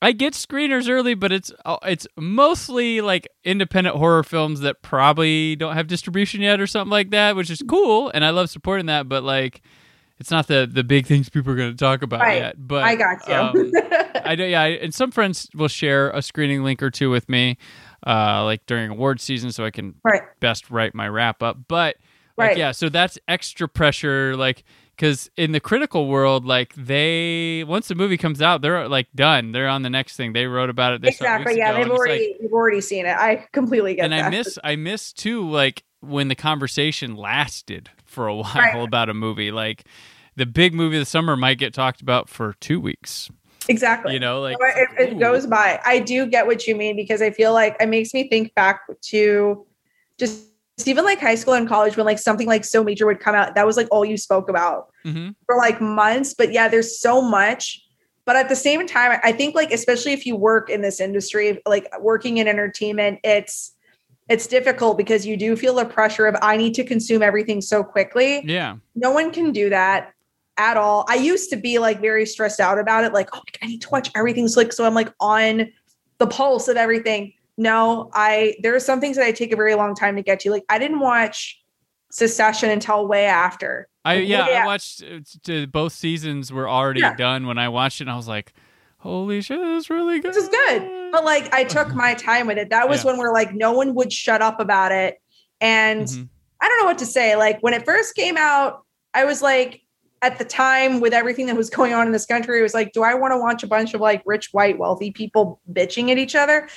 I 0.00 0.12
get 0.12 0.34
screeners 0.34 0.88
early, 0.88 1.14
but 1.14 1.32
it's 1.32 1.50
uh, 1.64 1.78
it's 1.84 2.06
mostly 2.16 3.00
like 3.00 3.26
independent 3.44 3.96
horror 3.96 4.22
films 4.22 4.60
that 4.60 4.80
probably 4.82 5.56
don't 5.56 5.74
have 5.74 5.88
distribution 5.88 6.40
yet 6.40 6.60
or 6.60 6.66
something 6.68 6.90
like 6.90 7.10
that, 7.10 7.34
which 7.34 7.50
is 7.50 7.62
cool, 7.68 8.10
and 8.14 8.24
I 8.24 8.30
love 8.30 8.48
supporting 8.48 8.86
that. 8.86 9.08
But 9.08 9.24
like, 9.24 9.60
it's 10.18 10.30
not 10.30 10.46
the 10.46 10.68
the 10.72 10.84
big 10.84 11.06
things 11.06 11.28
people 11.28 11.52
are 11.52 11.56
going 11.56 11.72
to 11.72 11.76
talk 11.76 12.02
about 12.02 12.20
Right. 12.20 12.38
yet. 12.42 12.54
But 12.58 12.84
I 12.84 12.94
got 12.94 13.26
you. 13.28 13.34
um, 13.34 13.72
I 14.24 14.36
do, 14.36 14.44
yeah. 14.44 14.62
I- 14.62 14.66
And 14.82 14.94
some 14.94 15.10
friends 15.10 15.48
will 15.54 15.66
share 15.68 16.10
a 16.10 16.22
screening 16.22 16.62
link 16.62 16.80
or 16.82 16.90
two 16.90 17.10
with 17.10 17.28
me. 17.28 17.56
uh, 18.06 18.44
like 18.44 18.64
during 18.66 18.90
award 18.92 19.20
season, 19.20 19.50
so 19.50 19.64
I 19.64 19.72
can 19.72 19.96
Right. 20.04 20.22
best 20.38 20.70
write 20.70 20.94
my 20.94 21.08
wrap 21.08 21.42
up. 21.42 21.56
But 21.66 21.96
like, 22.36 22.50
Right. 22.50 22.56
yeah, 22.56 22.70
so 22.70 22.88
that's 22.88 23.18
extra 23.26 23.68
pressure, 23.68 24.36
like. 24.36 24.62
Because 24.98 25.30
in 25.36 25.52
the 25.52 25.60
critical 25.60 26.08
world, 26.08 26.44
like 26.44 26.74
they 26.74 27.62
once 27.68 27.86
the 27.86 27.94
movie 27.94 28.16
comes 28.16 28.42
out, 28.42 28.62
they're 28.62 28.88
like 28.88 29.06
done. 29.14 29.52
They're 29.52 29.68
on 29.68 29.82
the 29.82 29.90
next 29.90 30.16
thing. 30.16 30.32
They 30.32 30.46
wrote 30.46 30.70
about 30.70 30.94
it. 30.94 31.02
They 31.02 31.08
Exactly. 31.10 31.56
Yeah, 31.56 31.70
ago, 31.70 31.76
they've 31.76 31.86
it's 31.86 31.90
like- 31.92 31.98
already 32.08 32.36
you've 32.40 32.52
already 32.52 32.80
seen 32.80 33.06
it. 33.06 33.16
I 33.16 33.46
completely 33.52 33.94
get 33.94 34.02
and 34.04 34.12
that. 34.12 34.24
I 34.24 34.30
miss 34.30 34.58
I 34.64 34.74
miss 34.74 35.12
too 35.12 35.48
like 35.48 35.84
when 36.00 36.26
the 36.26 36.34
conversation 36.34 37.14
lasted 37.14 37.90
for 38.06 38.26
a 38.26 38.34
while 38.36 38.52
Right. 38.56 38.74
about 38.82 39.08
a 39.08 39.14
movie. 39.14 39.52
Like 39.52 39.84
the 40.34 40.46
big 40.46 40.74
movie 40.74 40.96
of 40.96 41.02
the 41.02 41.06
summer 41.06 41.36
might 41.36 41.58
get 41.58 41.72
talked 41.72 42.00
about 42.00 42.28
for 42.28 42.54
two 42.60 42.80
weeks. 42.80 43.30
exactly. 43.68 44.14
You 44.14 44.18
know, 44.20 44.40
like 44.40 44.56
it, 44.60 44.88
it 45.10 45.18
goes 45.20 45.46
by. 45.46 45.78
I 45.84 46.00
do 46.00 46.26
get 46.26 46.48
what 46.48 46.66
you 46.66 46.74
mean 46.74 46.96
because 46.96 47.22
I 47.22 47.30
feel 47.30 47.52
like 47.52 47.76
it 47.78 47.88
makes 47.88 48.12
me 48.14 48.28
think 48.28 48.52
back 48.56 48.80
to 49.02 49.64
just 50.18 50.44
even 50.86 51.04
like 51.04 51.18
high 51.20 51.34
school 51.34 51.54
and 51.54 51.68
college 51.68 51.96
when 51.96 52.06
like 52.06 52.18
something 52.18 52.46
like 52.46 52.64
so 52.64 52.84
major 52.84 53.06
would 53.06 53.20
come 53.20 53.34
out. 53.34 53.54
That 53.54 53.66
was 53.66 53.76
like 53.76 53.88
all 53.90 54.04
you 54.04 54.16
spoke 54.16 54.48
about 54.48 54.88
Mhm. 55.04 55.34
for 55.46 55.56
like 55.56 55.80
months. 55.80 56.34
But 56.34 56.52
yeah, 56.52 56.68
there's 56.68 57.00
so 57.00 57.20
much. 57.20 57.82
But 58.24 58.36
at 58.36 58.48
the 58.48 58.56
same 58.56 58.86
time, 58.86 59.18
I 59.24 59.32
think 59.32 59.54
like 59.54 59.72
especially 59.72 60.12
if 60.12 60.26
you 60.26 60.36
work 60.36 60.68
in 60.70 60.82
this 60.82 61.00
industry, 61.00 61.60
like 61.66 61.88
working 62.00 62.36
in 62.36 62.46
entertainment, 62.46 63.20
it's 63.24 63.72
it's 64.28 64.46
difficult 64.46 64.98
because 64.98 65.24
you 65.24 65.38
do 65.38 65.56
feel 65.56 65.74
the 65.74 65.86
pressure 65.86 66.26
of 66.26 66.36
I 66.42 66.58
need 66.58 66.74
to 66.74 66.84
consume 66.84 67.22
everything 67.22 67.62
so 67.62 67.82
quickly 67.82 68.42
Yeah. 68.44 68.76
no 68.94 69.10
one 69.10 69.32
can 69.32 69.52
do 69.52 69.70
that 69.70 70.12
at 70.58 70.76
all. 70.76 71.06
I 71.08 71.14
used 71.14 71.48
to 71.50 71.56
be 71.56 71.78
like 71.78 72.02
very 72.02 72.26
stressed 72.26 72.60
out 72.60 72.78
about 72.78 73.04
it, 73.04 73.14
like, 73.14 73.30
oh, 73.32 73.40
I 73.62 73.66
need 73.66 73.80
to 73.82 73.88
watch 73.88 74.10
everything 74.14 74.46
slick. 74.48 74.74
So 74.74 74.84
I'm 74.84 74.92
like 74.92 75.10
on 75.18 75.72
the 76.18 76.26
pulse 76.26 76.68
of 76.68 76.76
everything. 76.76 77.32
No, 77.58 78.08
I 78.14 78.56
there 78.62 78.74
are 78.74 78.80
some 78.80 79.00
things 79.00 79.16
that 79.16 79.26
I 79.26 79.32
take 79.32 79.52
a 79.52 79.56
very 79.56 79.74
long 79.74 79.94
time 79.94 80.16
to 80.16 80.22
get 80.22 80.40
to. 80.40 80.50
Like 80.50 80.64
I 80.70 80.78
didn't 80.78 81.00
watch 81.00 81.60
Succession 82.10 82.70
until 82.70 83.06
way 83.06 83.26
after. 83.26 83.86
I 84.04 84.14
yeah, 84.14 84.48
Yeah. 84.48 84.62
I 84.62 84.66
watched 84.66 85.02
uh, 85.02 85.66
both 85.66 85.92
seasons 85.92 86.50
were 86.50 86.66
already 86.68 87.00
Yeah. 87.00 87.14
done 87.14 87.46
when 87.46 87.58
I 87.58 87.68
watched 87.68 88.00
it 88.00 88.04
and 88.04 88.10
I 88.10 88.16
was 88.16 88.26
like, 88.28 88.54
"Holy 88.98 89.42
shit, 89.42 89.60
this 89.60 89.84
is 89.84 89.90
really 89.90 90.18
good." 90.20 90.30
This 90.32 90.42
is 90.44 90.48
good. 90.48 91.10
But 91.12 91.24
like 91.26 91.52
I 91.52 91.64
took 91.64 91.94
my 91.94 92.14
time 92.28 92.46
with 92.46 92.56
it. 92.56 92.70
That 92.70 92.88
was 92.88 93.04
Yeah. 93.04 93.10
when 93.10 93.18
we're 93.18 93.32
like 93.34 93.52
no 93.52 93.72
one 93.72 93.94
would 93.94 94.10
shut 94.12 94.40
up 94.40 94.58
about 94.60 94.90
it. 94.92 95.20
And 95.60 96.06
Mhm. 96.06 96.28
I 96.62 96.68
don't 96.68 96.78
know 96.80 96.86
what 96.86 96.98
to 96.98 97.06
say. 97.06 97.36
Like 97.36 97.60
when 97.60 97.74
it 97.74 97.84
first 97.84 98.14
came 98.14 98.36
out, 98.38 98.84
I 99.12 99.24
was 99.26 99.42
like, 99.42 99.82
at 100.22 100.38
the 100.38 100.44
time 100.44 101.00
with 101.00 101.12
everything 101.12 101.46
that 101.46 101.56
was 101.56 101.68
going 101.70 101.92
on 101.92 102.06
in 102.06 102.12
this 102.12 102.26
country, 102.26 102.58
it 102.58 102.62
was 102.62 102.74
like, 102.74 102.92
do 102.92 103.02
I 103.02 103.14
want 103.14 103.32
to 103.32 103.38
watch 103.38 103.62
a 103.62 103.66
bunch 103.68 103.92
of 103.94 104.00
like 104.00 104.22
rich, 104.26 104.48
white, 104.52 104.78
wealthy 104.78 105.10
people 105.12 105.60
bitching 105.70 106.10
at 106.10 106.18
each 106.18 106.34
other? 106.34 106.68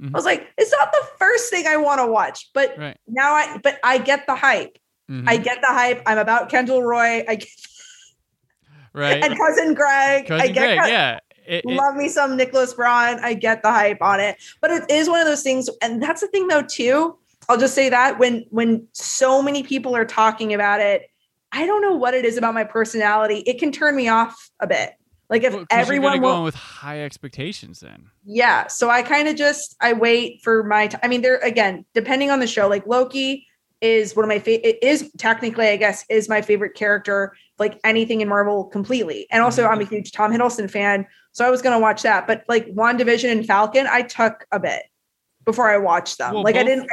Mhm. 0.00 0.10
I 0.14 0.18
was 0.18 0.24
like, 0.24 0.48
it's 0.58 0.72
not 0.72 0.92
the 0.92 1.06
first 1.18 1.50
thing 1.50 1.66
I 1.66 1.76
want 1.76 2.00
to 2.00 2.06
watch, 2.06 2.50
but 2.52 2.76
Right. 2.78 2.96
now 3.06 3.32
I, 3.34 3.58
but 3.62 3.78
I 3.84 3.98
get 3.98 4.26
the 4.26 4.34
hype. 4.34 4.78
Mhm. 5.10 5.24
I 5.28 5.36
get 5.36 5.60
the 5.60 5.68
hype. 5.68 6.02
I'm 6.06 6.18
about 6.18 6.48
Kendall 6.48 6.82
Roy. 6.82 7.24
I 7.28 7.36
get, 7.36 7.48
right. 8.92 9.22
and 9.24 9.36
cousin 9.38 9.74
Greg. 9.74 10.30
I 10.30 10.48
get 10.48 10.54
Greg, 10.78 10.78
yeah. 10.88 11.18
It- 11.46 11.64
it- 11.64 11.66
love 11.66 11.94
me 11.94 12.08
some 12.08 12.36
Nicholas 12.36 12.74
Braun. 12.74 13.20
I 13.20 13.34
get 13.34 13.62
the 13.62 13.70
hype 13.70 14.00
on 14.02 14.18
it, 14.18 14.36
but 14.60 14.70
it 14.70 14.90
is 14.90 15.08
one 15.08 15.20
of 15.20 15.26
those 15.26 15.42
things. 15.42 15.68
And 15.82 16.02
that's 16.02 16.22
the 16.22 16.28
thing, 16.28 16.48
though, 16.48 16.62
too. 16.62 17.18
I'll 17.48 17.58
just 17.58 17.74
say 17.74 17.90
that 17.90 18.18
when 18.18 18.46
when 18.50 18.86
so 18.92 19.42
many 19.42 19.62
people 19.62 19.94
are 19.94 20.06
talking 20.06 20.54
about 20.54 20.80
it, 20.80 21.10
I 21.52 21.66
don't 21.66 21.82
know 21.82 21.94
what 21.94 22.14
it 22.14 22.24
is 22.24 22.38
about 22.38 22.54
my 22.54 22.64
personality. 22.64 23.40
It 23.46 23.58
can 23.58 23.70
turn 23.70 23.94
me 23.94 24.08
off 24.08 24.50
a 24.60 24.66
bit. 24.66 24.94
Like 25.30 25.42
if 25.42 25.54
well, 25.54 25.64
everyone 25.70 26.20
will, 26.20 26.38
in 26.38 26.42
with 26.44 26.54
high 26.54 27.02
expectations 27.02 27.80
then. 27.80 28.10
yeah. 28.24 28.66
So 28.66 28.90
I 28.90 29.02
kind 29.02 29.26
of 29.28 29.36
just 29.36 29.74
I 29.80 29.92
wait 29.94 30.42
for 30.42 30.62
my. 30.64 30.88
T- 30.88 30.98
I 31.02 31.08
mean, 31.08 31.22
there 31.22 31.38
again, 31.38 31.84
depending 31.94 32.30
on 32.30 32.40
the 32.40 32.46
show. 32.46 32.68
Like 32.68 32.86
Loki 32.86 33.46
is 33.80 34.14
one 34.14 34.24
of 34.24 34.28
my 34.28 34.38
favorite. 34.38 34.66
It 34.66 34.82
is 34.82 35.10
technically, 35.18 35.68
I 35.68 35.76
guess, 35.76 36.04
is 36.08 36.28
my 36.28 36.42
favorite 36.42 36.74
character. 36.74 37.34
Like 37.58 37.80
anything 37.84 38.20
in 38.20 38.28
Marvel, 38.28 38.64
completely. 38.64 39.26
And 39.30 39.42
also, 39.42 39.64
Mhm. 39.64 39.70
I'm 39.70 39.80
a 39.80 39.84
huge 39.84 40.12
Tom 40.12 40.32
Hiddleston 40.32 40.70
fan, 40.70 41.06
so 41.32 41.44
I 41.46 41.50
was 41.50 41.62
gonna 41.62 41.80
watch 41.80 42.02
that. 42.02 42.26
But 42.26 42.44
like 42.48 42.66
WandaVision 42.68 43.30
and 43.32 43.46
Falcon, 43.46 43.86
I 43.86 44.02
took 44.02 44.46
a 44.52 44.60
bit 44.60 44.82
before 45.44 45.70
I 45.70 45.78
watched 45.78 46.18
them. 46.18 46.34
Well, 46.34 46.42
like 46.42 46.56
I 46.56 46.62
didn't. 46.64 46.88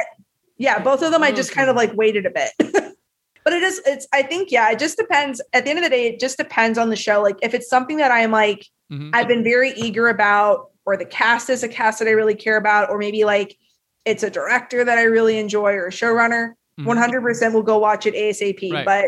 Yeah, 0.58 0.78
both 0.78 1.02
of 1.02 1.12
them. 1.12 1.22
I 1.22 1.32
just 1.32 1.50
Both 1.50 1.56
kind 1.56 1.70
of 1.70 1.76
like 1.76 1.92
waited 1.94 2.24
a 2.26 2.30
bit. 2.30 2.94
but 3.44 3.52
it 3.52 3.62
is. 3.62 3.80
It's. 3.86 4.06
I 4.12 4.22
think. 4.22 4.50
Yeah. 4.50 4.70
It 4.70 4.78
just 4.78 4.96
depends. 4.96 5.40
At 5.52 5.64
the 5.64 5.70
end 5.70 5.78
of 5.78 5.84
the 5.84 5.90
day, 5.90 6.06
it 6.08 6.20
just 6.20 6.36
depends 6.38 6.78
on 6.78 6.90
the 6.90 6.96
show. 6.96 7.22
Like 7.22 7.36
if 7.42 7.54
it's 7.54 7.68
something 7.68 7.96
that 7.98 8.10
I'm 8.10 8.30
like 8.30 8.66
Mhm. 8.92 9.10
I've 9.14 9.26
been 9.28 9.42
very 9.42 9.70
eager 9.72 10.08
about, 10.08 10.70
or 10.84 10.98
the 10.98 11.06
cast 11.06 11.48
is 11.48 11.62
a 11.62 11.68
cast 11.68 11.98
that 12.00 12.08
I 12.08 12.10
really 12.10 12.34
care 12.34 12.58
about, 12.58 12.90
or 12.90 12.98
maybe 12.98 13.24
like 13.24 13.56
it's 14.04 14.22
a 14.22 14.28
director 14.28 14.84
that 14.84 14.98
I 14.98 15.04
really 15.04 15.38
enjoy 15.38 15.72
or 15.72 15.86
a 15.86 15.90
showrunner. 15.90 16.52
Mhm. 16.78 16.98
Hundred 16.98 17.22
percent 17.22 17.54
will 17.54 17.62
go 17.62 17.78
watch 17.78 18.04
it 18.06 18.14
ASAP. 18.14 18.70
Right. 18.72 18.84
But 18.84 19.06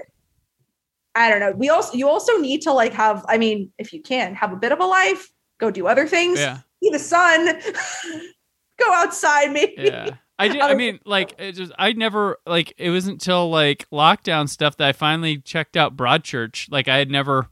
I 1.15 1.29
don't 1.29 1.41
know. 1.41 1.53
We 1.53 1.69
also 1.69 1.97
you 1.97 2.09
also 2.09 2.39
need 2.39 2.63
to 2.63 2.73
like 2.73 2.95
have. 2.95 3.25
I 3.29 3.37
mean, 3.39 3.73
if 3.79 3.93
you 3.93 4.01
can 4.01 4.35
have 4.35 4.53
a 4.53 4.57
bit 4.57 4.73
of 4.73 4.81
a 4.81 4.87
life, 4.87 5.29
go 5.61 5.71
do 5.71 5.87
other 5.87 6.07
things. 6.09 6.39
Yeah. 6.39 6.59
See 6.83 6.91
the 6.91 6.99
sun. 6.99 7.47
go 8.81 8.93
outside, 8.93 9.53
maybe. 9.53 9.75
yeah 9.79 10.17
i 10.39 10.49
did 10.49 10.61
i 10.61 10.75
mean 10.75 10.99
like 11.05 11.35
it 11.39 11.53
just 11.53 11.73
i 11.79 11.93
never 11.93 12.39
like 12.47 12.73
it 12.77 12.91
wasn't 12.91 13.13
until 13.15 13.51
like 13.51 13.89
lockdown 13.91 14.49
stuff 14.49 14.77
that 14.77 14.89
i 14.89 14.93
finally 14.93 15.39
checked 15.39 15.77
out 15.77 15.97
broadchurch 15.97 16.71
like 16.71 16.89
i 16.89 16.97
had 16.99 17.11
never 17.11 17.49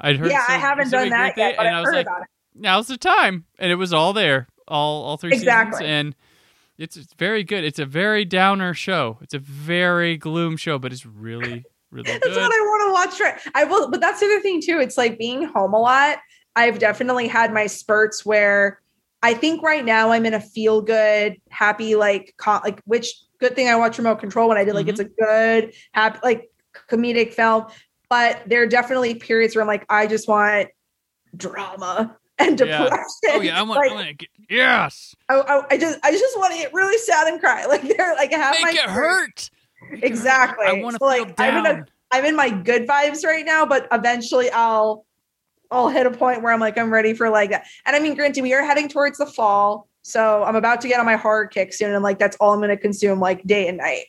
i'd 0.00 0.16
heard 0.16 0.30
Yeah, 0.30 0.44
I 0.48 0.58
haven't 0.58 0.90
done 0.90 1.10
that 1.10 1.36
yet, 1.36 1.56
and 1.58 1.68
i 1.68 1.80
was 1.80 1.92
like 1.92 2.06
now's 2.54 2.88
the 2.88 2.96
time 2.96 3.44
and 3.58 3.70
it 3.70 3.76
was 3.76 3.92
all 3.92 4.12
there 4.12 4.48
all 4.66 5.04
all 5.04 5.16
three 5.16 5.32
Exactly. 5.32 5.78
seasons 5.78 5.90
and 5.90 6.14
it's, 6.76 6.96
it's 6.96 7.14
very 7.14 7.44
good 7.44 7.64
it's 7.64 7.78
a 7.78 7.86
very 7.86 8.24
downer 8.24 8.74
show 8.74 9.18
it's 9.20 9.34
a 9.34 9.38
very 9.38 10.16
gloom 10.16 10.56
show 10.56 10.78
but 10.78 10.92
it's 10.92 11.06
really 11.06 11.64
really 11.90 12.04
That's 12.12 12.26
good 12.26 12.36
what 12.36 12.52
I 12.52 12.60
want 12.60 12.88
to 12.88 12.92
watch. 12.92 13.20
Right. 13.20 13.40
I 13.54 13.64
will, 13.64 13.90
but 13.90 14.00
that's 14.02 14.20
the 14.20 14.26
other 14.26 14.40
thing 14.40 14.60
too. 14.60 14.78
It's 14.78 14.98
like 14.98 15.18
being 15.18 15.44
home 15.44 15.72
a 15.72 15.80
lot. 15.80 16.18
I've 16.54 16.78
definitely 16.78 17.28
had 17.28 17.50
my 17.52 17.66
spurts 17.66 18.26
where 18.26 18.80
I 19.22 19.34
think 19.34 19.62
right 19.62 19.84
now 19.84 20.10
I'm 20.12 20.26
in 20.26 20.34
a 20.34 20.40
feel 20.40 20.80
good, 20.80 21.36
happy, 21.50 21.96
like, 21.96 22.34
co- 22.38 22.60
like 22.62 22.80
which 22.84 23.12
good 23.40 23.54
thing 23.54 23.68
I 23.68 23.76
watch 23.76 23.98
Remote 23.98 24.20
Control 24.20 24.48
when 24.48 24.58
I 24.58 24.64
did 24.64 24.74
like 24.74 24.88
it's 24.88 25.00
a 25.00 25.06
mm-hmm. 25.06 25.24
good, 25.24 25.74
happy, 25.92 26.18
like 26.22 26.50
comedic 26.88 27.32
film. 27.34 27.66
But 28.08 28.42
there 28.46 28.62
are 28.62 28.66
definitely 28.66 29.14
periods 29.16 29.54
where 29.54 29.62
I'm 29.62 29.68
like, 29.68 29.84
I 29.88 30.06
just 30.06 30.28
want 30.28 30.68
drama 31.36 32.16
and 32.38 32.58
Yeah. 32.58 32.78
Oh, 32.80 32.84
depression. 32.84 33.04
oh 33.30 33.40
yeah 33.42 33.58
i 33.58 33.62
want, 33.62 33.78
Like, 33.80 33.90
I 33.90 33.94
want 33.94 34.08
to 34.08 34.14
get 34.14 34.28
yes 34.48 35.14
I, 35.28 35.34
I, 35.40 35.62
I 35.72 35.76
just, 35.76 35.98
I 36.02 36.10
just 36.12 36.38
want 36.38 36.52
to 36.52 36.58
get 36.58 36.72
really 36.72 36.96
sad 36.98 37.26
and 37.28 37.38
cry. 37.40 37.64
Like 37.68 37.82
they're 37.82 38.14
like 38.14 38.32
I 38.32 38.38
have 38.38 38.54
make 38.54 38.62
my 38.62 38.70
it 38.70 38.88
hurt 38.88 39.50
Make 39.82 39.92
it 39.92 40.00
hurt. 40.00 40.04
Exactly. 40.04 40.66
i 40.66 40.72
want 40.74 40.94
to 40.94 40.98
So, 41.04 41.10
feel 41.10 41.24
like, 41.26 41.34
I'm 41.40 41.56
in 41.58 41.66
a- 41.66 41.74
down 41.74 41.86
I'm 42.10 42.24
in 42.24 42.36
my 42.36 42.48
good 42.48 42.86
vibes 42.88 43.22
right 43.24 43.44
now, 43.44 43.66
but 43.66 43.86
eventually 43.92 44.50
I'll 44.50 45.04
I'll 45.70 45.88
hit 45.88 46.06
a 46.06 46.10
point 46.10 46.42
where 46.42 46.52
I'm 46.52 46.60
like 46.60 46.78
I'm 46.78 46.92
ready 46.92 47.14
for 47.14 47.28
like 47.30 47.50
that. 47.50 47.66
And 47.86 47.94
I 47.94 48.00
mean, 48.00 48.14
granted, 48.14 48.42
we 48.42 48.54
are 48.54 48.64
heading 48.64 48.88
towards 48.88 49.18
the 49.18 49.26
fall, 49.26 49.88
so 50.02 50.42
I'm 50.44 50.56
about 50.56 50.80
to 50.82 50.88
get 50.88 50.98
on 51.00 51.06
my 51.06 51.16
horror 51.16 51.46
kick 51.46 51.72
soon, 51.74 51.92
and 51.94 52.02
like 52.02 52.18
that's 52.18 52.36
all 52.40 52.52
I'm 52.52 52.60
going 52.60 52.70
to 52.70 52.76
consume 52.76 53.20
like 53.20 53.42
day 53.44 53.68
and 53.68 53.78
night. 53.78 54.06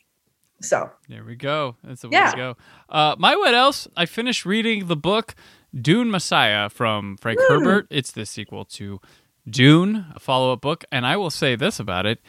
So 0.62 0.90
There 1.08 1.24
we 1.24 1.36
go. 1.36 1.76
That's 1.84 2.02
the 2.02 2.08
way 2.08 2.16
Yeah. 2.18 2.30
to 2.32 2.36
go. 2.36 2.56
Uh, 2.88 3.16
my 3.18 3.34
what 3.36 3.54
else? 3.54 3.88
I 3.96 4.04
finished 4.06 4.44
reading 4.44 4.86
the 4.88 4.96
book 4.96 5.34
Dune 5.74 6.10
Messiah 6.10 6.68
from 6.68 7.16
Frank 7.16 7.40
Hmm. 7.42 7.52
Herbert. 7.54 7.86
It's 7.90 8.12
the 8.12 8.26
sequel 8.26 8.64
to 8.66 9.00
Dune, 9.48 10.06
a 10.14 10.20
follow-up 10.20 10.60
book, 10.60 10.84
and 10.92 11.06
I 11.06 11.16
will 11.16 11.30
say 11.30 11.56
this 11.56 11.80
about 11.80 12.04
it: 12.06 12.20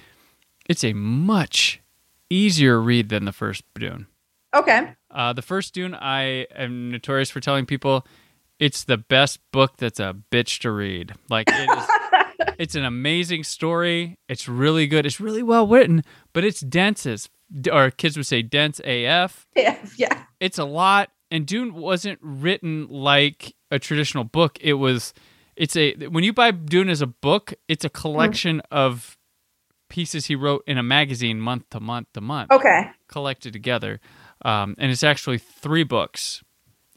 it's 0.69 0.83
a 0.83 0.93
much 0.93 1.81
easier 2.29 2.79
read 2.81 3.09
than 3.09 3.25
the 3.25 3.33
first 3.33 3.63
Dune. 3.77 4.07
okay, 4.53 4.93
Uh, 5.09 5.33
the 5.33 5.41
first 5.41 5.73
Dune, 5.73 5.93
I 5.93 6.45
am 6.55 6.89
notorious 6.91 7.29
for 7.29 7.39
telling 7.41 7.65
people 7.65 8.05
it's 8.61 8.83
the 8.83 8.97
best 8.97 9.39
book 9.51 9.77
that's 9.77 9.99
a 9.99 10.15
bitch 10.31 10.59
to 10.59 10.71
read. 10.71 11.13
Like 11.29 11.49
it 11.49 11.69
is, 11.77 12.53
it's 12.59 12.75
an 12.75 12.85
amazing 12.85 13.43
story. 13.43 14.19
It's 14.29 14.47
really 14.47 14.85
good. 14.85 15.05
It's 15.05 15.19
really 15.19 15.41
well 15.41 15.67
written, 15.67 16.03
but 16.31 16.45
it's 16.45 16.61
dense 16.61 17.07
as, 17.07 17.27
or 17.69 17.89
kids 17.89 18.15
would 18.15 18.27
say 18.27 18.43
dense 18.43 18.79
AF. 18.85 19.47
yeah, 19.55 19.77
yeah, 19.97 20.25
It's 20.39 20.59
a 20.59 20.63
lot, 20.63 21.09
and 21.31 21.45
Dune 21.45 21.73
wasn't 21.73 22.19
written 22.21 22.87
like 22.87 23.55
a 23.71 23.79
traditional 23.79 24.23
book. 24.23 24.59
It 24.61 24.73
was, 24.75 25.15
it's 25.55 25.75
a 25.75 25.95
when 26.07 26.23
you 26.23 26.31
buy 26.31 26.51
Dune 26.51 26.89
as 26.89 27.01
a 27.01 27.07
book, 27.07 27.55
it's 27.67 27.83
a 27.83 27.89
collection 27.89 28.61
of 28.69 29.17
pieces 29.89 30.27
he 30.27 30.35
wrote 30.35 30.63
in 30.67 30.77
a 30.77 30.83
magazine 30.83 31.41
month 31.41 31.67
to 31.71 31.79
month 31.79 32.07
to 32.13 32.21
month 32.21 32.51
okay, 32.51 32.91
collected 33.07 33.53
together. 33.53 33.99
Um, 34.43 34.75
and 34.77 34.91
it's 34.91 35.03
actually 35.03 35.39
three 35.39 35.83
books 35.83 36.43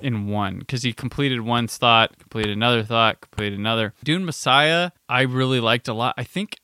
in 0.01 0.27
one 0.27 0.59
because 0.59 0.83
he 0.83 0.93
completed 0.93 1.41
one 1.41 1.67
thought, 1.69 2.19
completed 2.19 2.53
another 2.57 2.83
thought, 2.83 3.21
completed 3.21 3.59
another. 3.59 3.95
Dune 4.03 4.25
Messiah, 4.25 4.91
I 5.09 5.23
really 5.23 5.61
liked 5.61 5.89
a 5.89 5.95
lot. 5.95 6.15
I 6.19 6.25
think 6.25 6.57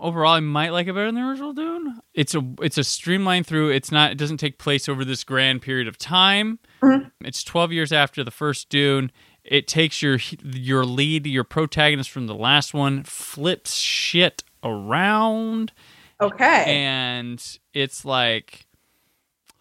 overall 0.00 0.34
I 0.34 0.40
might 0.40 0.70
like 0.70 0.86
it 0.86 0.92
better 0.94 1.06
than 1.06 1.16
the 1.16 1.22
original 1.28 1.52
Dune. 1.52 2.00
It's 2.14 2.34
a 2.34 2.42
it's 2.62 2.78
a 2.78 2.84
streamlined 2.84 3.46
through. 3.46 3.70
It's 3.70 3.90
not. 3.90 4.12
It 4.12 4.18
doesn't 4.18 4.36
take 4.38 4.58
place 4.58 4.88
over 4.88 5.04
this 5.04 5.24
grand 5.24 5.62
period 5.62 5.88
of 5.88 5.98
time. 5.98 6.58
Mhm. 6.82 7.10
It's 7.22 7.42
twelve 7.42 7.72
years 7.72 7.92
after 7.92 8.22
the 8.22 8.30
first 8.30 8.68
Dune. 8.68 9.10
It 9.44 9.66
takes 9.66 10.00
your 10.02 10.18
your 10.42 10.84
lead, 10.84 11.26
your 11.26 11.44
protagonist 11.44 12.10
from 12.10 12.26
the 12.26 12.34
last 12.34 12.74
one, 12.74 13.02
flips 13.02 13.74
shit 13.74 14.44
around 14.62 15.72
Okay. 16.20 16.64
and 16.66 17.42
it's 17.74 18.04
like 18.04 18.66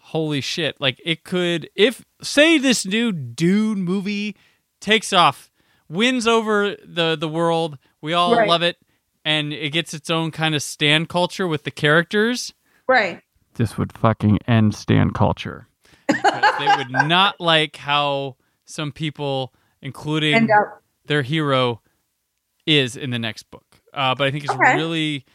holy 0.08 0.40
shit 0.42 0.80
like 0.80 1.02
it 1.04 1.24
could 1.24 1.70
if 1.76 2.06
say 2.22 2.58
this 2.58 2.86
new 2.86 3.12
dune 3.12 3.82
movie 3.84 4.36
takes 4.80 5.12
off 5.12 5.52
wins 5.90 6.26
over 6.28 6.76
the 6.86 7.16
the 7.16 7.28
world 7.28 7.78
we 8.02 8.14
all 8.14 8.36
Right. 8.36 8.48
love 8.48 8.62
it 8.62 8.78
and 9.26 9.52
it 9.52 9.72
gets 9.72 9.94
its 9.94 10.10
own 10.10 10.32
kind 10.32 10.56
of 10.56 10.64
stand 10.64 11.10
culture 11.10 11.48
with 11.48 11.64
the 11.64 11.72
characters 11.72 12.54
right. 12.88 13.22
this 13.56 13.78
would 13.78 13.92
fucking 13.98 14.40
end 14.48 14.74
stand 14.76 15.14
culture 15.14 15.68
because 16.08 16.56
they 16.58 16.70
would 16.70 16.90
not 16.90 17.36
like 17.42 17.76
how 17.76 18.38
some 18.66 18.92
people 18.94 19.54
including 19.82 20.48
their 21.06 21.22
hero 21.22 21.82
is 22.66 22.96
in 22.98 23.10
the 23.12 23.20
next 23.20 23.44
book. 23.52 23.64
Uh, 23.94 24.14
but 24.16 24.28
I 24.28 24.32
think 24.32 24.44
it's 24.44 24.54
Okay. 24.54 24.76
really 24.76 25.26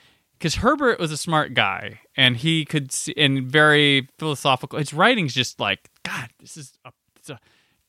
because 0.43 0.57
Herbert 0.57 0.99
was 0.99 1.13
a 1.13 1.17
smart 1.17 1.55
guy 1.55 2.01
and 2.17 2.37
he 2.37 2.65
could 2.65 2.91
see 2.91 3.15
and 3.17 3.45
very 3.45 4.09
philosophical. 4.19 4.81
His 4.81 4.93
writing's 4.93 5.35
just 5.35 5.61
like 5.61 5.89
God. 6.03 6.31
This 6.41 6.57
is 6.57 6.73
a, 6.85 6.91
it's 7.15 7.31
a 7.31 7.39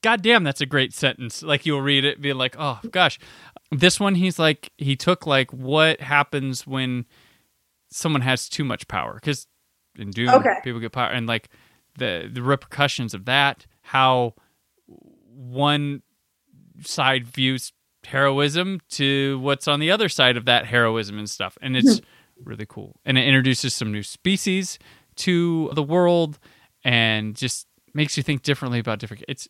goddamn. 0.03 0.43
That's 0.43 0.61
a 0.61 0.67
great 0.67 0.93
sentence. 0.93 1.41
Like 1.41 1.65
you'll 1.65 1.81
read 1.81 2.05
it, 2.05 2.21
be 2.21 2.31
like, 2.31 2.55
oh 2.59 2.79
gosh. 2.91 3.17
This 3.71 3.99
one, 3.99 4.13
he's 4.13 4.37
like 4.37 4.71
he 4.77 4.95
took 4.95 5.25
like 5.25 5.51
what 5.51 5.99
happens 5.99 6.67
when 6.67 7.07
someone 7.89 8.21
has 8.21 8.47
too 8.47 8.63
much 8.63 8.87
power 8.87 9.15
because 9.15 9.47
in 9.97 10.11
Dune 10.11 10.29
Okay. 10.29 10.57
people 10.63 10.79
get 10.79 10.91
power 10.91 11.09
and 11.09 11.25
like 11.25 11.49
the 11.97 12.29
the 12.31 12.43
repercussions 12.43 13.15
of 13.15 13.25
that. 13.25 13.65
How 13.81 14.35
one 14.85 16.03
side 16.83 17.25
views 17.25 17.73
heroism 18.05 18.79
to 18.89 19.39
what's 19.39 19.67
on 19.67 19.79
the 19.79 19.89
other 19.89 20.07
side 20.07 20.37
of 20.37 20.45
that 20.45 20.67
heroism 20.67 21.17
and 21.17 21.27
stuff. 21.27 21.57
And 21.59 21.75
it's 21.75 21.97
hmm. 21.97 22.05
Really 22.45 22.65
cool. 22.67 22.99
And 23.05 23.17
it 23.17 23.25
introduces 23.25 23.73
some 23.73 23.91
new 23.91 24.03
species 24.03 24.79
to 25.17 25.71
the 25.73 25.83
world 25.83 26.39
and 26.83 27.35
just 27.35 27.67
makes 27.93 28.17
you 28.17 28.23
think 28.23 28.41
differently 28.41 28.79
about 28.79 28.99
different 28.99 29.23
it's 29.27 29.47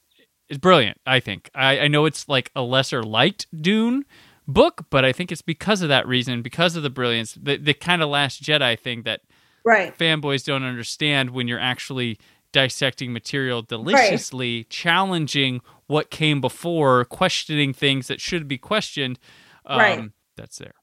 it's 0.49 0.59
brilliant, 0.59 0.99
I 1.05 1.19
think. 1.19 1.49
I, 1.55 1.79
I 1.79 1.87
know 1.87 2.05
it's 2.05 2.27
like 2.27 2.51
a 2.55 2.61
lesser 2.61 3.01
liked 3.01 3.47
Dune 3.59 4.05
book, 4.47 4.85
but 4.89 5.05
I 5.05 5.13
think 5.13 5.31
it's 5.31 5.41
because 5.41 5.81
of 5.81 5.89
that 5.89 6.07
reason, 6.07 6.41
because 6.41 6.75
of 6.75 6.83
the 6.83 6.89
brilliance, 6.89 7.33
the, 7.41 7.57
the 7.57 7.73
kind 7.73 8.01
of 8.01 8.09
last 8.09 8.43
Jedi 8.43 8.77
thing 8.77 9.03
that 9.03 9.21
right. 9.63 9.97
fanboys 9.97 10.43
don't 10.43 10.63
understand 10.63 11.29
when 11.29 11.47
you're 11.47 11.59
actually 11.59 12.19
dissecting 12.51 13.11
material 13.13 13.61
deliciously, 13.61 14.65
challenging 14.65 15.61
what 15.87 16.11
came 16.11 16.39
before, 16.39 17.05
questioning 17.05 17.73
things 17.73 18.07
that 18.07 18.21
should 18.21 18.47
be 18.47 18.57
questioned. 18.57 19.19
Um, 19.65 19.79
Right. 19.79 20.09
That's 20.35 20.57
there. 20.57 20.75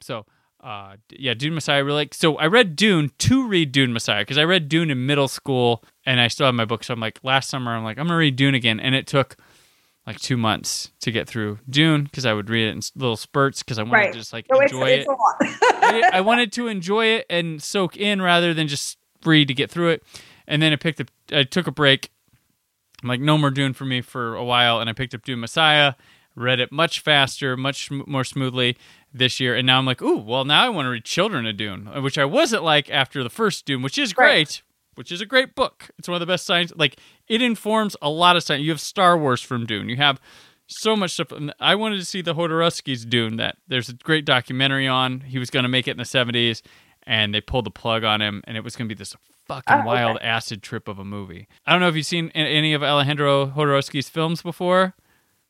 So, 0.00 0.26
uh, 0.62 0.96
yeah, 1.10 1.34
Dune 1.34 1.54
Messiah. 1.54 1.84
Really 1.84 1.96
like. 1.96 2.14
So 2.14 2.36
I 2.36 2.46
read 2.46 2.76
Dune 2.76 3.10
to 3.18 3.46
read 3.46 3.72
Dune 3.72 3.92
Messiah 3.92 4.22
because 4.22 4.38
I 4.38 4.44
read 4.44 4.68
Dune 4.68 4.90
in 4.90 5.06
middle 5.06 5.28
school 5.28 5.84
and 6.04 6.20
I 6.20 6.28
still 6.28 6.46
have 6.46 6.54
my 6.54 6.64
book. 6.64 6.82
So 6.84 6.94
I'm 6.94 7.00
like, 7.00 7.18
last 7.22 7.48
summer 7.50 7.74
I'm 7.76 7.84
like, 7.84 7.98
I'm 7.98 8.06
gonna 8.06 8.18
read 8.18 8.36
Dune 8.36 8.54
again, 8.54 8.80
and 8.80 8.94
it 8.94 9.06
took 9.06 9.36
like 10.06 10.20
two 10.20 10.36
months 10.36 10.92
to 11.00 11.10
get 11.10 11.26
through 11.28 11.58
Dune 11.68 12.04
because 12.04 12.24
I 12.24 12.32
would 12.32 12.48
read 12.48 12.68
it 12.68 12.70
in 12.70 12.80
little 12.94 13.16
spurts 13.16 13.62
because 13.62 13.78
I 13.78 13.82
wanted 13.82 13.92
Right. 13.96 14.12
to 14.12 14.18
just 14.18 14.32
like 14.32 14.46
So 14.52 14.60
enjoy 14.60 14.90
it's 14.90 15.08
it. 15.08 15.16
I, 15.82 16.10
I 16.14 16.20
wanted 16.20 16.52
to 16.54 16.68
enjoy 16.68 17.06
it 17.06 17.26
and 17.28 17.60
soak 17.62 17.96
in 17.96 18.22
rather 18.22 18.54
than 18.54 18.68
just 18.68 18.98
read 19.24 19.48
to 19.48 19.54
get 19.54 19.68
through 19.70 19.88
it. 19.90 20.04
And 20.46 20.62
then 20.62 20.72
I 20.72 20.76
picked 20.76 21.00
up, 21.00 21.08
I 21.32 21.42
took 21.42 21.66
a 21.66 21.72
break. 21.72 22.10
I'm 23.02 23.08
like, 23.08 23.20
no 23.20 23.36
more 23.36 23.50
Dune 23.50 23.72
for 23.72 23.84
me 23.84 24.00
for 24.00 24.36
a 24.36 24.44
while. 24.44 24.80
And 24.80 24.88
I 24.88 24.92
picked 24.92 25.12
up 25.12 25.24
Dune 25.24 25.40
Messiah, 25.40 25.94
read 26.36 26.60
it 26.60 26.70
much 26.70 27.00
faster, 27.00 27.56
much 27.56 27.90
more 27.90 28.22
smoothly 28.22 28.76
this 29.18 29.40
year. 29.40 29.54
And 29.54 29.66
now 29.66 29.78
I'm 29.78 29.86
like, 29.86 30.02
ooh, 30.02 30.18
well, 30.18 30.44
now 30.44 30.64
I 30.64 30.68
want 30.68 30.86
to 30.86 30.90
read 30.90 31.04
Children 31.04 31.46
of 31.46 31.56
Dune, 31.56 31.88
uh, 31.94 32.00
which 32.00 32.18
I 32.18 32.24
wasn't 32.24 32.62
like 32.62 32.90
after 32.90 33.22
the 33.22 33.30
first 33.30 33.64
Dune, 33.66 33.82
which 33.82 33.98
is 33.98 34.16
Right. 34.16 34.26
great, 34.46 34.62
which 34.94 35.10
is 35.12 35.20
a 35.20 35.26
great 35.26 35.54
book. 35.54 35.90
It's 35.98 36.08
one 36.08 36.16
of 36.16 36.20
the 36.20 36.26
best 36.32 36.46
science, 36.46 36.72
like, 36.76 36.96
it 37.28 37.42
informs 37.42 37.96
a 38.00 38.08
lot 38.10 38.36
of 38.36 38.42
science. 38.42 38.62
You 38.64 38.70
have 38.70 38.80
Star 38.80 39.16
Wars 39.18 39.40
from 39.42 39.66
Dune. 39.66 39.88
You 39.88 39.96
have 39.96 40.20
so 40.68 40.96
much 40.96 41.12
stuff. 41.12 41.32
And 41.32 41.52
I 41.60 41.74
wanted 41.74 41.98
to 41.98 42.04
see 42.04 42.22
the 42.22 42.34
Jodorowsky's 42.34 43.04
Dune 43.04 43.36
that 43.36 43.56
there's 43.68 43.88
a 43.88 43.92
great 43.94 44.24
documentary 44.24 44.88
on. 44.88 45.20
He 45.20 45.38
was 45.38 45.50
going 45.50 45.62
to 45.62 45.68
make 45.68 45.86
it 45.86 45.92
in 45.92 45.96
the 45.98 46.04
70s, 46.04 46.62
and 47.04 47.32
they 47.34 47.40
pulled 47.40 47.66
the 47.66 47.70
plug 47.70 48.02
on 48.04 48.20
him, 48.20 48.42
and 48.46 48.56
it 48.56 48.64
was 48.64 48.74
going 48.76 48.88
to 48.88 48.94
be 48.94 48.98
this 48.98 49.14
fucking 49.46 49.62
Oh, 49.72 49.78
okay. 49.78 49.86
wild 49.86 50.18
acid 50.22 50.60
trip 50.62 50.88
of 50.88 50.98
a 50.98 51.04
movie. 51.04 51.46
I 51.66 51.70
don't 51.72 51.80
know 51.80 51.86
if 51.88 51.94
you've 51.94 52.04
seen 52.06 52.30
any 52.30 52.72
of 52.74 52.82
Alejandro 52.82 53.46
Jodorowsky's 53.46 54.08
films 54.08 54.42
before. 54.42 54.94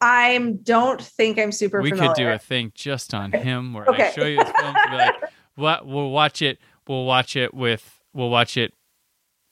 I 0.00 0.38
don't 0.62 1.00
think 1.00 1.38
I'm 1.38 1.52
super 1.52 1.80
we 1.80 1.90
familiar. 1.90 2.08
could 2.10 2.16
do 2.16 2.28
a 2.28 2.38
thing 2.38 2.72
just 2.74 3.14
on 3.14 3.32
him 3.32 3.72
where 3.72 3.90
I 3.90 4.10
show 4.12 4.24
you 4.24 4.38
his 4.38 4.50
films 4.58 4.76
and 4.82 4.90
be 4.90 4.96
like, 4.96 5.14
what 5.54 5.86
we'll 5.86 6.10
watch 6.10 6.42
it, 6.42 6.58
we'll 6.86 7.04
watch 7.06 7.34
it 7.36 7.54
with, 7.54 8.00
we'll 8.12 8.28
watch 8.30 8.56
it 8.56 8.74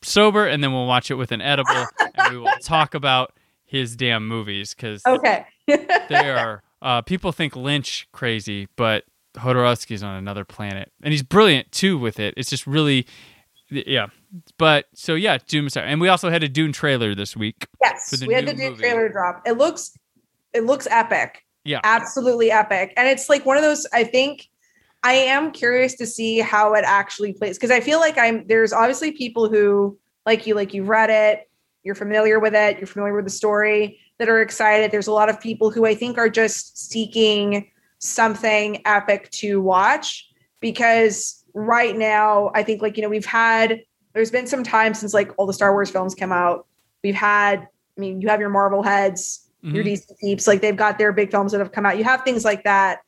sober, 0.03 0.47
and 0.47 0.63
then 0.63 0.73
we'll 0.73 0.87
watch 0.87 1.11
it 1.11 1.15
with 1.15 1.33
an 1.33 1.41
edible, 1.41 1.87
and 2.15 2.33
we 2.33 2.39
will 2.39 2.53
talk 2.63 2.95
about 2.95 3.33
his 3.65 3.97
damn 3.97 4.29
movies 4.29 4.75
because 4.75 5.03
Okay. 5.07 5.47
they 5.67 6.31
are 6.31 6.63
uh, 6.83 7.01
people 7.01 7.33
think 7.33 7.57
Lynch 7.57 8.07
crazy, 8.13 8.69
but 8.77 9.05
Jodorowsky's 9.37 10.03
on 10.03 10.17
another 10.17 10.45
planet, 10.45 10.93
and 11.03 11.13
he's 11.13 11.23
brilliant 11.23 11.73
too 11.73 11.97
with 11.97 12.21
it. 12.21 12.35
It's 12.37 12.51
just 12.51 12.67
really, 12.67 13.07
yeah. 13.71 14.09
But 14.59 14.87
so 14.95 15.15
yeah, 15.15 15.39
Dune 15.49 15.65
Messiah, 15.65 15.85
and 15.87 16.01
we 16.03 16.09
also 16.09 16.29
had 16.29 16.43
a 16.43 16.49
Dune 16.49 16.73
trailer 16.73 17.15
this 17.15 17.35
week. 17.35 17.67
yes. 17.83 18.23
We 18.27 18.35
had 18.35 18.47
the 18.47 18.53
new 18.53 18.71
movie. 18.71 18.83
trailer 18.83 19.09
drop. 19.09 19.43
It 19.47 19.53
looks 19.57 19.97
it 20.55 20.65
looks 20.65 20.87
epic. 20.91 21.45
Yeah. 21.65 21.81
Absolutely 21.85 22.51
epic. 22.51 22.93
And 22.97 23.09
it's 23.09 23.29
like 23.29 23.45
one 23.45 23.57
of 23.57 23.63
those 23.63 23.87
I 23.93 24.05
think 24.05 24.49
I 25.03 25.13
am 25.13 25.51
curious 25.51 25.95
to 25.97 26.07
see 26.07 26.39
how 26.39 26.75
it 26.75 26.85
actually 26.87 27.35
plays 27.35 27.59
because 27.59 27.71
I 27.71 27.81
feel 27.81 28.01
like 28.01 28.17
I'm 28.17 28.47
there's 28.47 28.73
obviously 28.73 29.13
people 29.13 29.49
who 29.49 29.99
like 30.25 30.47
you 30.47 30.55
like 30.55 30.73
you've 30.73 30.89
read 30.89 31.11
it, 31.11 31.51
you're 31.83 31.95
familiar 31.95 32.39
with 32.39 32.55
it, 32.55 32.79
you're 32.79 32.87
familiar 32.87 33.15
with 33.15 33.25
the 33.25 33.31
story 33.31 34.01
that 34.19 34.29
are 34.29 34.41
excited. 34.41 34.91
There's 34.91 35.07
a 35.07 35.13
lot 35.13 35.29
of 35.29 35.41
people 35.41 35.71
who 35.71 35.85
I 35.85 35.95
think 35.95 36.17
are 36.17 36.31
just 36.31 36.91
seeking 36.91 37.71
something 37.99 38.83
epic 38.87 39.31
to 39.31 39.61
watch 39.61 40.29
because 40.61 41.45
right 41.55 41.97
now 41.97 42.51
I 42.55 42.63
think 42.63 42.83
like 42.83 42.97
you 42.97 43.03
know 43.03 43.09
we've 43.09 43.27
had 43.27 43.83
there's 44.13 44.31
been 44.31 44.47
some 44.47 44.63
time 44.63 44.95
since 44.95 45.13
like 45.13 45.33
all 45.37 45.47
the 45.47 45.53
Star 45.53 45.73
Wars 45.73 45.91
films 45.91 46.15
came 46.15 46.33
out. 46.33 46.67
We've 47.03 47.15
had 47.15 47.69
I 47.97 48.01
mean 48.01 48.21
you 48.21 48.29
have 48.29 48.41
your 48.41 48.51
Marvel 48.51 48.83
heads, 48.83 49.44
your 49.65 49.83
Mhm. 49.83 49.87
DC 49.87 50.15
peeps 50.21 50.47
like 50.47 50.61
they've 50.61 50.77
got 50.77 50.99
their 50.99 51.13
big 51.13 51.31
films 51.31 51.53
that 51.53 51.59
have 51.59 51.73
come 51.73 51.87
out. 51.87 51.97
You 51.97 52.05
have 52.05 52.23
things 52.23 52.45
like 52.45 52.65
that. 52.65 52.99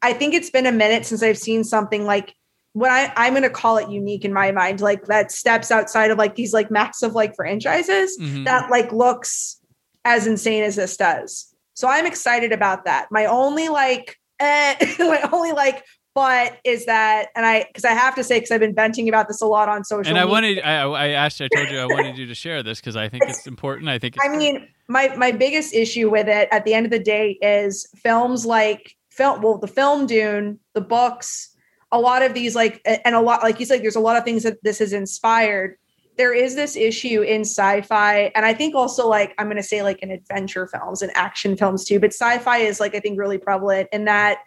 I 0.00 0.12
think 0.12 0.34
it's 0.34 0.50
been 0.50 0.66
a 0.66 0.72
minute 0.72 1.04
since 1.06 1.22
I've 1.22 1.38
seen 1.38 1.64
something 1.64 2.04
like 2.04 2.34
what 2.72 2.90
I, 2.90 3.12
I'm 3.16 3.32
going 3.32 3.42
to 3.44 3.50
call 3.50 3.78
it 3.78 3.88
unique 3.88 4.24
in 4.24 4.32
my 4.32 4.50
mind, 4.50 4.80
like 4.80 5.06
that 5.06 5.30
steps 5.30 5.70
outside 5.70 6.10
of 6.10 6.18
like 6.18 6.34
these 6.34 6.52
like 6.52 6.70
massive 6.70 7.14
like 7.14 7.34
franchises 7.36 8.18
Mhm. 8.20 8.44
that 8.44 8.68
like 8.70 8.92
looks 8.92 9.60
as 10.04 10.26
insane 10.26 10.62
as 10.64 10.76
this 10.76 10.96
does. 10.96 11.54
So 11.74 11.88
I'm 11.88 12.04
excited 12.06 12.52
about 12.52 12.84
that. 12.84 13.06
My 13.10 13.26
only 13.26 13.68
like, 13.68 14.16
eh, 14.40 14.74
my 14.98 15.28
only 15.32 15.52
like, 15.52 15.84
but 16.14 16.58
is 16.62 16.86
that, 16.86 17.30
and 17.34 17.44
I, 17.44 17.64
because 17.64 17.84
I 17.84 17.90
have 17.90 18.14
to 18.14 18.22
say, 18.22 18.36
because 18.36 18.52
I've 18.52 18.60
been 18.60 18.74
venting 18.74 19.08
about 19.08 19.26
this 19.26 19.42
a 19.42 19.46
lot 19.46 19.68
on 19.68 19.84
social. 19.84 20.08
and 20.08 20.16
I 20.16 20.22
media. 20.22 20.32
wanted, 20.32 20.60
I, 20.60 20.82
I 20.84 21.08
asked, 21.08 21.40
I 21.40 21.48
told 21.48 21.68
you 21.68 21.78
I 21.78 21.86
wanted 21.86 22.16
you 22.16 22.26
to 22.26 22.34
share 22.34 22.62
this 22.62 22.80
because 22.80 22.94
I 22.94 23.08
think 23.08 23.24
it's 23.26 23.46
important. 23.48 23.88
I 23.88 23.98
think. 23.98 24.16
It's 24.16 24.24
I 24.24 24.36
mean, 24.36 24.68
my 24.88 25.14
my 25.16 25.32
biggest 25.32 25.74
issue 25.74 26.08
with 26.10 26.28
it 26.28 26.48
at 26.52 26.64
the 26.64 26.72
end 26.72 26.86
of 26.86 26.92
the 26.92 27.00
day 27.00 27.32
is 27.42 27.88
films 27.96 28.46
like 28.46 28.94
film. 29.10 29.42
Well, 29.42 29.58
the 29.58 29.66
film 29.66 30.06
Dune, 30.06 30.60
the 30.74 30.80
books, 30.80 31.50
a 31.90 31.98
lot 31.98 32.22
of 32.22 32.32
these 32.32 32.54
like, 32.54 32.80
and 33.04 33.16
a 33.16 33.20
lot 33.20 33.42
like 33.42 33.58
you 33.58 33.66
said, 33.66 33.82
there's 33.82 33.96
a 33.96 34.00
lot 34.00 34.16
of 34.16 34.24
things 34.24 34.44
that 34.44 34.62
this 34.62 34.78
has 34.78 34.92
inspired. 34.92 35.76
There 36.16 36.32
is 36.32 36.54
this 36.54 36.76
issue 36.76 37.22
in 37.22 37.40
sci-fi, 37.40 38.30
and 38.36 38.46
I 38.46 38.54
think 38.54 38.76
also 38.76 39.08
like 39.08 39.34
I'm 39.36 39.46
going 39.46 39.56
to 39.56 39.64
say 39.64 39.82
like 39.82 39.98
in 39.98 40.12
adventure 40.12 40.68
films 40.68 41.02
and 41.02 41.10
action 41.16 41.56
films 41.56 41.84
too. 41.84 41.98
But 41.98 42.12
sci-fi 42.12 42.58
is 42.58 42.78
like 42.78 42.94
I 42.94 43.00
think 43.00 43.18
really 43.18 43.38
prevalent 43.38 43.88
in 43.90 44.04
that 44.04 44.38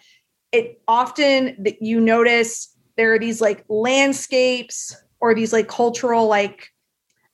it 0.52 0.82
often 0.88 1.56
that 1.64 1.82
you 1.82 2.00
notice 2.00 2.76
there 2.96 3.14
are 3.14 3.20
these 3.20 3.42
like 3.42 3.64
landscapes 3.70 4.96
or 5.20 5.34
these 5.34 5.54
like 5.54 5.68
cultural 5.68 6.28
like 6.28 6.72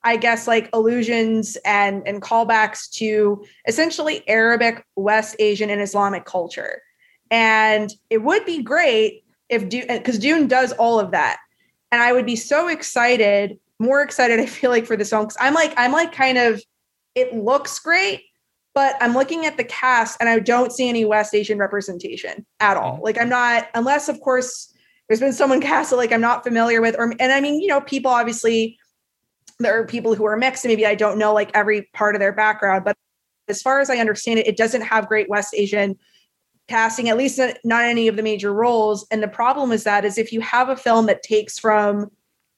I 0.04 0.18
guess 0.18 0.46
like 0.46 0.68
allusions 0.72 1.56
and 1.64 2.06
and 2.06 2.20
callbacks 2.20 2.90
to 2.92 3.44
essentially 3.66 4.26
Arabic, 4.28 4.84
West 4.96 5.34
Asian, 5.38 5.70
and 5.70 5.80
Islamic 5.80 6.26
culture. 6.26 6.82
And 7.30 7.90
it 8.10 8.18
would 8.18 8.44
be 8.44 8.62
great 8.62 9.24
if 9.48 9.68
Dune 9.68 9.86
because 9.88 10.18
Dune 10.18 10.46
does 10.46 10.72
all 10.72 11.00
of 11.00 11.10
that. 11.12 11.38
And 11.90 12.02
I 12.02 12.12
would 12.12 12.26
be 12.26 12.36
so 12.36 12.68
excited, 12.68 13.58
more 13.78 14.02
excited, 14.02 14.40
I 14.40 14.46
feel 14.46 14.70
like, 14.70 14.86
for 14.86 14.96
this 14.96 15.10
film. 15.10 15.24
Cause 15.24 15.38
I'm 15.40 15.54
like, 15.54 15.72
I'm 15.78 15.92
like 15.92 16.12
kind 16.12 16.36
of 16.36 16.62
it 17.14 17.34
looks 17.34 17.78
great, 17.78 18.24
but 18.74 18.96
I'm 19.00 19.14
looking 19.14 19.46
at 19.46 19.56
the 19.56 19.64
cast 19.64 20.16
and 20.20 20.28
I 20.28 20.38
don't 20.40 20.72
see 20.72 20.88
any 20.88 21.04
West 21.04 21.34
Asian 21.34 21.58
representation 21.58 22.44
at 22.60 22.76
all. 22.76 22.94
Mm-hmm. 22.94 23.04
Like 23.04 23.18
I'm 23.18 23.28
not, 23.28 23.68
unless 23.74 24.08
of 24.08 24.20
course 24.20 24.74
there's 25.08 25.20
been 25.20 25.32
someone 25.32 25.60
cast 25.62 25.90
that 25.90 25.96
like 25.96 26.12
I'm 26.12 26.20
not 26.20 26.44
familiar 26.44 26.80
with, 26.80 26.96
or 26.98 27.14
and 27.18 27.32
I 27.32 27.40
mean, 27.40 27.60
you 27.60 27.68
know, 27.68 27.80
people 27.80 28.10
obviously 28.10 28.78
there 29.60 29.78
are 29.78 29.86
people 29.86 30.14
who 30.14 30.26
are 30.26 30.36
mixed 30.36 30.64
and 30.64 30.70
maybe 30.70 30.84
I 30.84 30.96
don't 30.96 31.18
know 31.18 31.32
like 31.32 31.50
every 31.54 31.88
part 31.94 32.16
of 32.16 32.20
their 32.20 32.32
background, 32.32 32.84
but 32.84 32.96
as 33.48 33.62
far 33.62 33.80
as 33.80 33.90
I 33.90 33.98
understand 33.98 34.40
it, 34.40 34.48
it 34.48 34.56
doesn't 34.56 34.82
have 34.82 35.06
great 35.06 35.28
West 35.28 35.54
Asian 35.54 35.96
casting, 36.66 37.08
at 37.08 37.16
least 37.16 37.38
not 37.62 37.84
any 37.84 38.08
of 38.08 38.16
the 38.16 38.22
major 38.22 38.52
roles. 38.52 39.06
And 39.10 39.22
the 39.22 39.28
problem 39.28 39.70
is 39.70 39.84
that 39.84 40.04
is 40.04 40.18
if 40.18 40.32
you 40.32 40.40
have 40.40 40.70
a 40.70 40.76
film 40.76 41.06
that 41.06 41.22
takes 41.22 41.58
from 41.58 42.10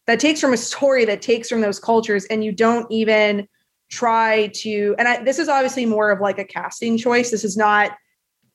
that 0.07 0.21
takes 0.21 0.41
from 0.41 0.53
a 0.53 0.57
story 0.57 1.05
that 1.05 1.21
takes 1.21 1.49
from 1.49 1.61
those 1.61 1.81
cultures 1.81 2.25
and 2.27 2.45
you 2.45 2.53
don't 2.53 2.91
even 2.91 3.49
try 3.89 4.49
to 4.49 4.95
and 4.99 5.09
I, 5.09 5.23
this 5.23 5.39
is 5.39 5.49
obviously 5.49 5.87
more 5.87 6.11
of 6.11 6.21
like 6.21 6.39
a 6.39 6.45
casting 6.45 6.99
choice. 6.99 7.31
This 7.31 7.45
is 7.45 7.57
not 7.57 7.93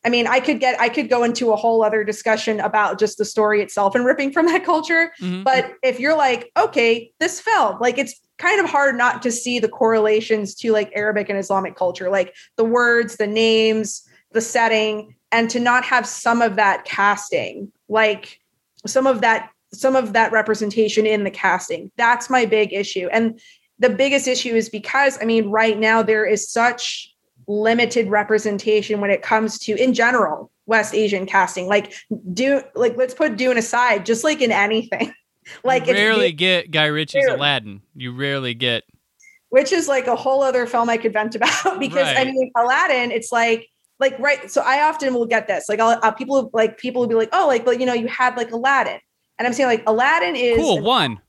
i 0.03 0.09
mean 0.09 0.25
i 0.27 0.39
could 0.39 0.59
get 0.59 0.79
i 0.81 0.89
could 0.89 1.09
go 1.09 1.23
into 1.23 1.51
a 1.51 1.55
whole 1.55 1.83
other 1.83 2.03
discussion 2.03 2.59
about 2.59 2.97
just 2.99 3.17
the 3.17 3.25
story 3.25 3.61
itself 3.61 3.93
and 3.93 4.03
ripping 4.03 4.31
from 4.31 4.47
that 4.47 4.65
culture. 4.65 5.11
Mm-hmm. 5.21 5.43
but 5.43 5.73
if 5.83 5.99
you're 5.99 6.17
like 6.17 6.51
okay 6.57 7.11
this 7.19 7.39
film 7.39 7.77
like 7.79 7.97
it's 7.97 8.19
kind 8.37 8.59
of 8.59 8.69
hard 8.69 8.97
not 8.97 9.21
to 9.21 9.31
see 9.31 9.59
the 9.59 9.69
correlations 9.69 10.55
to 10.55 10.71
like 10.71 10.91
arabic 10.95 11.29
and 11.29 11.37
islamic 11.37 11.75
culture 11.75 12.09
like 12.09 12.33
the 12.57 12.63
words 12.63 13.17
the 13.17 13.27
names 13.27 14.01
the 14.31 14.41
setting 14.41 15.15
and 15.31 15.49
to 15.51 15.59
not 15.59 15.83
have 15.83 16.07
some 16.07 16.41
of 16.41 16.55
that 16.55 16.83
casting 16.83 17.71
like 17.87 18.39
some 18.87 19.05
of 19.05 19.21
that 19.21 19.51
some 19.73 19.95
of 19.95 20.13
that 20.13 20.31
representation 20.31 21.05
in 21.05 21.23
the 21.23 21.31
casting. 21.31 21.91
That's 21.97 22.29
my 22.29 22.45
big 22.45 22.73
issue. 22.73 23.07
And 23.11 23.39
the 23.81 23.89
biggest 23.89 24.27
issue 24.27 24.55
is 24.55 24.69
because 24.69 25.17
I 25.21 25.25
mean, 25.25 25.49
right 25.49 25.77
now 25.77 26.03
there 26.03 26.23
is 26.25 26.49
such 26.49 27.13
limited 27.47 28.07
representation 28.09 29.01
when 29.01 29.09
it 29.09 29.23
comes 29.23 29.57
to 29.59 29.75
in 29.75 29.93
general 29.93 30.51
West 30.67 30.93
Asian 30.93 31.25
casting. 31.25 31.67
Like 31.67 31.93
do 32.31 32.61
like 32.75 32.95
let's 32.95 33.15
put 33.15 33.37
Dune 33.37 33.57
aside, 33.57 34.05
just 34.05 34.23
like 34.23 34.39
in 34.39 34.51
anything. 34.51 35.11
like 35.63 35.87
you 35.87 35.93
rarely 35.93 36.31
get 36.31 36.69
Guy 36.69 36.85
Ritchie's 36.85 37.25
rarely. 37.25 37.39
Aladdin. 37.39 37.81
You 37.95 38.15
rarely 38.15 38.53
get 38.53 38.83
which 39.49 39.73
is 39.73 39.87
like 39.87 40.07
a 40.07 40.15
whole 40.15 40.43
other 40.43 40.65
film 40.65 40.89
I 40.89 40.97
could 40.97 41.11
vent 41.11 41.35
about 41.35 41.79
because 41.79 42.05
right. 42.05 42.17
I 42.17 42.25
mean 42.25 42.51
Aladdin, 42.55 43.11
it's 43.11 43.31
like 43.31 43.67
like 43.99 44.17
right. 44.19 44.49
So 44.51 44.61
I 44.61 44.87
often 44.87 45.15
will 45.15 45.25
get 45.25 45.47
this 45.47 45.67
like 45.67 45.79
I'll, 45.79 45.99
I'll, 46.03 46.13
people 46.13 46.51
like 46.53 46.77
people 46.77 47.01
will 47.01 47.09
be 47.09 47.15
like, 47.15 47.29
oh, 47.33 47.47
like 47.47 47.65
but 47.65 47.79
you 47.79 47.87
know 47.87 47.93
you 47.93 48.07
had 48.07 48.37
like 48.37 48.51
Aladdin, 48.51 48.99
and 49.39 49.47
I'm 49.47 49.53
saying 49.53 49.67
like 49.67 49.83
Aladdin 49.87 50.35
is 50.35 50.57
cool 50.57 50.81
one. 50.81 51.19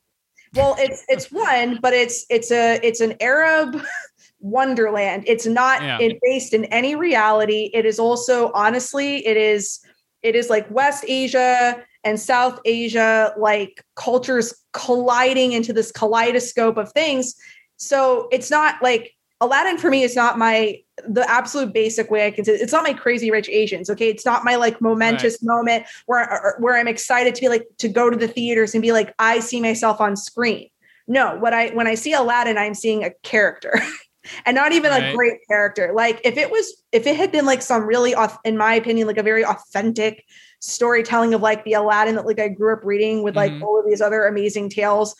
Well, 0.55 0.77
it's 0.79 1.05
it's 1.09 1.31
one, 1.31 1.79
but 1.81 1.93
it's 1.93 2.27
it's 2.31 2.51
a 2.51 2.81
it's 2.83 3.01
an 3.01 3.15
Arab 3.21 3.83
wonderland. 4.41 5.25
It's 5.27 5.47
not 5.47 5.83
yeah. 5.83 5.99
it 6.01 6.19
based 6.23 6.55
in 6.55 6.65
any 6.67 6.95
reality. 6.95 7.71
It 7.73 7.85
is 7.87 7.99
also 7.99 8.51
honestly, 8.53 9.27
it 9.27 9.37
is 9.37 9.81
it 10.23 10.37
is 10.37 10.51
like 10.51 10.71
West 10.71 11.05
Asia 11.09 11.83
and 12.05 12.19
South 12.19 12.61
Asia, 12.65 13.33
like 13.37 13.85
cultures 13.97 14.55
colliding 14.73 15.53
into 15.53 15.73
this 15.73 15.93
kaleidoscope 15.93 16.77
of 16.77 16.93
things. 16.93 17.35
So 17.77 18.29
it's 18.33 18.51
not 18.51 18.83
like 18.83 19.15
Aladdin 19.43 19.77
for 19.77 19.91
me 19.91 20.05
is 20.05 20.15
not 20.15 20.39
my 20.39 20.79
the 21.09 21.29
absolute 21.29 21.73
basic 21.73 22.13
way 22.13 22.27
I 22.27 22.31
can 22.31 22.45
say 22.45 22.53
it's 22.53 22.73
not 22.73 22.85
my 22.85 22.93
crazy 22.93 23.31
rich 23.31 23.49
Asians. 23.49 23.91
Okay. 23.91 24.09
It's 24.09 24.25
not 24.25 24.45
my 24.45 24.55
like 24.55 24.81
momentous 24.81 25.39
right. 25.43 25.55
moment 25.55 25.87
where 26.07 26.55
where 26.61 26.79
I'm 26.79 26.87
excited 26.87 27.35
to 27.35 27.41
be 27.41 27.49
like 27.49 27.67
to 27.79 27.89
go 27.89 28.09
to 28.09 28.17
the 28.17 28.29
theaters 28.29 28.75
and 28.75 28.81
be 28.81 28.93
like, 28.93 29.13
I 29.19 29.41
see 29.41 29.61
myself 29.61 30.01
on 30.01 30.17
screen. 30.17 30.69
No, 31.09 31.37
what 31.37 31.53
I 31.53 31.71
when 31.71 31.89
I 31.89 31.97
see 31.97 32.13
Aladdin, 32.13 32.57
I'm 32.57 32.75
seeing 32.75 33.03
a 33.03 33.11
character. 33.25 33.75
and 34.47 34.55
not 34.55 34.71
even 34.71 34.93
right. 34.93 35.11
a 35.11 35.17
great 35.17 35.39
character. 35.49 35.93
Like 35.93 36.21
if 36.23 36.37
it 36.37 36.51
was 36.51 36.81
if 36.93 37.09
it 37.09 37.17
had 37.17 37.33
been 37.33 37.45
like 37.45 37.63
some 37.63 37.83
really 37.83 38.15
in 38.45 38.57
my 38.57 38.75
opinion, 38.75 39.09
like 39.09 39.19
a 39.19 39.25
very 39.25 39.45
authentic 39.45 40.25
storytelling 40.61 41.35
of 41.35 41.41
like 41.41 41.65
the 41.65 41.73
Aladdin 41.73 42.15
that 42.15 42.27
like 42.27 42.39
I 42.39 42.47
grew 42.47 42.73
up 42.73 42.85
reading 42.85 43.25
with 43.25 43.35
like 43.35 43.51
mm-hmm. 43.51 43.65
all 43.65 43.81
of 43.81 43.87
these 43.87 44.01
other 44.01 44.25
amazing 44.25 44.71
tales 44.71 45.17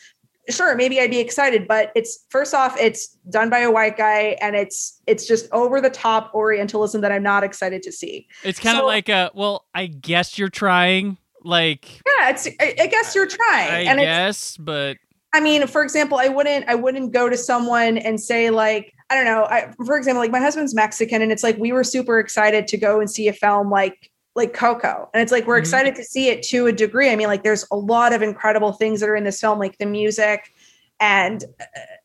sure 0.51 0.75
maybe 0.75 1.01
i'd 1.01 1.11
be 1.11 1.21
excited 1.21 1.69
but 1.69 1.93
it's 1.95 2.25
first 2.31 2.55
off 2.55 2.77
it's 2.79 3.09
done 3.31 3.49
by 3.49 3.61
a 3.61 3.71
white 3.71 3.97
guy 3.97 4.37
and 4.41 4.57
it's 4.57 5.01
it's 5.07 5.27
just 5.27 5.49
over 5.53 5.81
the 5.81 5.91
top 5.91 6.35
orientalism 6.35 7.01
that 7.01 7.13
i'm 7.13 7.23
not 7.23 7.45
excited 7.45 7.83
to 7.83 7.93
see. 7.93 8.27
It's 8.43 8.59
kind 8.59 8.77
of 8.77 8.83
so, 8.83 8.87
like 8.87 9.09
a 9.09 9.31
well 9.35 9.67
i 9.75 9.87
guess 9.87 10.39
you're 10.39 10.49
trying 10.49 11.19
like 11.45 12.01
yeah 12.07 12.31
it's 12.31 12.47
i, 12.61 12.75
I 12.81 12.87
guess 12.87 13.15
you're 13.15 13.27
trying 13.27 13.71
i 13.71 13.81
and 13.83 14.01
guess 14.01 14.57
but 14.57 14.97
i 15.33 15.41
mean 15.41 15.67
for 15.67 15.83
example 15.83 16.19
i 16.19 16.29
wouldn't 16.29 16.69
i 16.69 16.75
wouldn't 16.75 17.13
go 17.13 17.29
to 17.29 17.37
someone 17.37 17.99
and 17.99 18.21
say 18.21 18.51
like 18.51 18.93
i 19.11 19.15
don't 19.17 19.25
know 19.25 19.45
I, 19.45 19.73
for 19.85 19.97
example 19.97 20.21
like 20.21 20.31
my 20.31 20.41
husband's 20.41 20.75
mexican 20.75 21.23
and 21.23 21.33
it's 21.33 21.43
like 21.43 21.57
we 21.59 21.73
were 21.73 21.85
super 21.85 22.19
excited 22.19 22.69
to 22.69 22.77
go 22.77 23.01
and 23.01 23.11
see 23.11 23.29
a 23.29 23.33
film 23.33 23.71
like 23.71 24.12
like 24.35 24.55
Coco. 24.55 25.11
And 25.13 25.23
it's 25.23 25.33
like 25.33 25.47
we're 25.47 25.57
mm-hmm. 25.57 25.63
excited 25.63 25.95
to 25.97 26.05
see 26.05 26.29
it 26.29 26.43
to 26.45 26.67
a 26.67 26.73
degree. 26.73 27.11
I 27.11 27.17
mean, 27.17 27.29
like 27.29 27.43
there's 27.43 27.67
a 27.71 27.77
lot 27.77 28.13
of 28.13 28.23
incredible 28.23 28.73
things 28.73 29.01
that 29.01 29.09
are 29.09 29.17
in 29.17 29.25
this 29.25 29.41
film, 29.41 29.59
like 29.59 29.79
the 29.79 29.87
music 29.87 30.53
and 31.01 31.45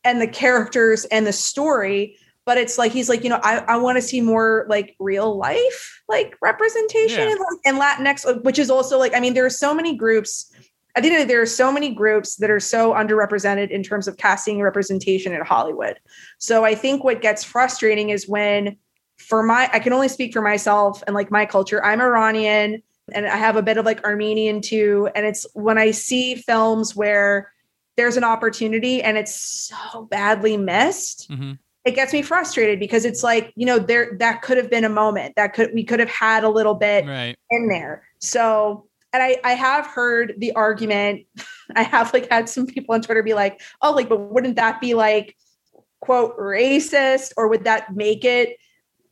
and 0.04 0.20
the 0.20 0.28
characters 0.28 1.04
and 1.06 1.26
the 1.26 1.32
story. 1.32 2.16
But 2.44 2.56
it's 2.56 2.78
like 2.78 2.92
he's 2.92 3.08
like, 3.08 3.24
you 3.24 3.30
know, 3.30 3.40
I, 3.42 3.58
I 3.58 3.76
want 3.76 3.96
to 3.96 4.02
see 4.02 4.20
more 4.20 4.66
like 4.70 4.96
real 4.98 5.36
life 5.36 6.02
like 6.08 6.34
representation 6.40 7.28
yeah. 7.28 7.34
and, 7.64 7.78
and 7.78 7.78
Latinx, 7.78 8.42
which 8.42 8.58
is 8.58 8.70
also 8.70 8.98
like, 8.98 9.14
I 9.14 9.20
mean, 9.20 9.34
there 9.34 9.44
are 9.44 9.50
so 9.50 9.74
many 9.74 9.96
groups. 9.96 10.50
I 10.96 11.00
think 11.00 11.28
there 11.28 11.42
are 11.42 11.46
so 11.46 11.70
many 11.70 11.94
groups 11.94 12.36
that 12.36 12.50
are 12.50 12.58
so 12.58 12.94
underrepresented 12.94 13.70
in 13.70 13.82
terms 13.82 14.08
of 14.08 14.16
casting 14.16 14.60
representation 14.62 15.32
in 15.32 15.42
Hollywood. 15.42 16.00
So 16.38 16.64
I 16.64 16.74
think 16.74 17.04
what 17.04 17.20
gets 17.20 17.44
frustrating 17.44 18.08
is 18.10 18.26
when 18.26 18.76
for 19.18 19.42
my 19.42 19.68
I 19.72 19.78
can 19.78 19.92
only 19.92 20.08
speak 20.08 20.32
for 20.32 20.42
myself 20.42 21.02
and 21.06 21.14
like 21.14 21.30
my 21.30 21.46
culture. 21.46 21.84
I'm 21.84 22.00
Iranian 22.00 22.82
and 23.12 23.26
I 23.26 23.36
have 23.36 23.56
a 23.56 23.62
bit 23.62 23.76
of 23.76 23.84
like 23.84 24.04
Armenian 24.04 24.60
too. 24.60 25.08
And 25.14 25.26
it's 25.26 25.46
when 25.54 25.78
I 25.78 25.90
see 25.90 26.34
films 26.34 26.94
where 26.94 27.52
there's 27.96 28.16
an 28.16 28.24
opportunity 28.24 29.02
and 29.02 29.16
it's 29.16 29.34
so 29.34 30.02
badly 30.04 30.56
missed. 30.56 31.28
Mm-hmm. 31.30 31.52
It 31.84 31.94
gets 31.94 32.12
me 32.12 32.22
frustrated 32.22 32.78
because 32.78 33.04
it's 33.04 33.22
like, 33.22 33.52
you 33.56 33.64
know, 33.64 33.78
there 33.78 34.16
that 34.18 34.42
could 34.42 34.56
have 34.56 34.70
been 34.70 34.84
a 34.84 34.90
moment 34.90 35.34
that 35.36 35.54
could 35.54 35.70
we 35.74 35.84
could 35.84 36.00
have 36.00 36.10
had 36.10 36.44
a 36.44 36.48
little 36.48 36.74
bit 36.74 37.06
right. 37.06 37.36
in 37.50 37.68
there. 37.68 38.04
So 38.20 38.86
and 39.12 39.22
I, 39.22 39.38
I 39.42 39.54
have 39.54 39.86
heard 39.86 40.34
the 40.38 40.52
argument. 40.52 41.26
I 41.76 41.82
have 41.82 42.12
like 42.12 42.30
had 42.30 42.48
some 42.48 42.66
people 42.66 42.94
on 42.94 43.02
Twitter 43.02 43.22
be 43.22 43.34
like, 43.34 43.60
oh, 43.82 43.92
like, 43.92 44.08
but 44.08 44.18
wouldn't 44.18 44.56
that 44.56 44.80
be 44.80 44.94
like 44.94 45.36
quote 46.00 46.38
racist 46.38 47.32
or 47.36 47.48
would 47.48 47.64
that 47.64 47.94
make 47.94 48.24
it 48.24 48.58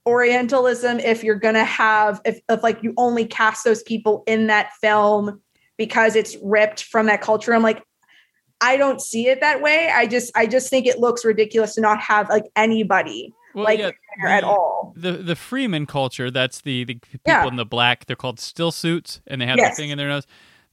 Orientalism 0.07 1.01
if 1.01 1.25
you're 1.25 1.35
gonna 1.35 1.65
have 1.65 2.21
if, 2.25 2.41
if 2.49 2.63
like 2.63 2.83
you 2.83 2.95
only 2.97 3.25
cast 3.25 3.65
those 3.65 3.83
people 3.83 4.23
in 4.27 4.47
that 4.47 4.73
film 4.81 5.41
because 5.77 6.17
it's 6.17 6.37
ripped 6.43 6.85
from 6.85 7.07
that 7.07 7.21
culture. 7.21 7.55
I'm 7.55 7.63
like, 7.63 7.83
I 8.61 8.77
don't 8.77 9.01
see 9.01 9.29
it 9.29 9.41
that 9.41 9.61
way. 9.61 9.91
I 9.93 10.07
just 10.07 10.31
I 10.37 10.47
just 10.47 10.71
think 10.71 10.87
it 10.87 10.99
looks 10.99 11.25
ridiculous 11.25 11.75
to 11.75 11.81
not 11.81 12.01
have 12.01 12.29
like 12.29 12.45
anybody 12.55 13.35
well, 13.55 13.65
like 13.65 13.81
yeah, 13.81 13.91
the, 14.23 14.29
at 14.29 14.45
all. 14.45 14.95
The 14.97 15.13
the 15.13 15.35
Fremen 15.35 15.87
culture, 15.89 16.31
that's 16.31 16.61
the 16.61 16.85
the 16.85 16.95
people 16.95 17.21
yeah. 17.27 17.47
in 17.47 17.57
the 17.57 17.67
black, 17.67 18.07
they're 18.07 18.17
called 18.17 18.41
still 18.41 18.71
suits 18.71 19.21
and 19.27 19.41
they 19.41 19.47
have 19.47 19.59
yes. 19.59 19.77
the 19.77 19.83
thing 19.83 19.91
in 19.91 19.99
their 19.99 20.09
nose 20.09 20.27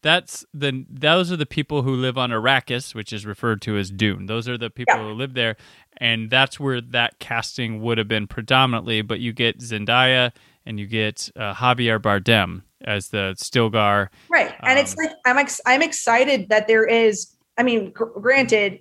that's 0.03 0.45
the 0.53 0.85
those 0.89 1.31
are 1.31 1.37
the 1.37 1.45
people 1.45 1.81
who 1.81 1.95
live 1.95 2.17
on 2.17 2.29
Arrakis, 2.29 2.93
which 2.93 3.11
is 3.11 3.25
referred 3.25 3.61
to 3.63 3.77
as 3.77 3.89
Dune. 3.89 4.27
Those 4.27 4.47
are 4.47 4.57
the 4.57 4.69
people 4.69 4.95
yeah. 4.95 5.03
who 5.03 5.13
live 5.13 5.33
there, 5.33 5.55
and 5.97 6.29
that's 6.29 6.59
where 6.59 6.81
that 6.81 7.17
casting 7.19 7.81
would 7.81 7.97
have 7.97 8.07
been 8.07 8.27
predominantly. 8.27 9.01
But 9.01 9.21
you 9.21 9.33
get 9.33 9.59
Zendaya 9.59 10.31
and 10.65 10.79
you 10.79 10.85
get 10.85 11.29
uh, 11.35 11.53
Javier 11.55 11.99
Bardem 11.99 12.63
as 12.81 13.07
the 13.07 13.33
Stilgar, 13.37 14.09
right? 14.29 14.53
And 14.61 14.77
um, 14.77 14.77
it's 14.77 14.95
like 14.97 15.11
I'm 15.25 15.37
ex- 15.37 15.61
I'm 15.65 15.81
excited 15.81 16.49
that 16.49 16.67
there 16.67 16.85
is. 16.85 17.33
I 17.57 17.63
mean, 17.63 17.91
gr- 17.91 18.19
granted, 18.19 18.79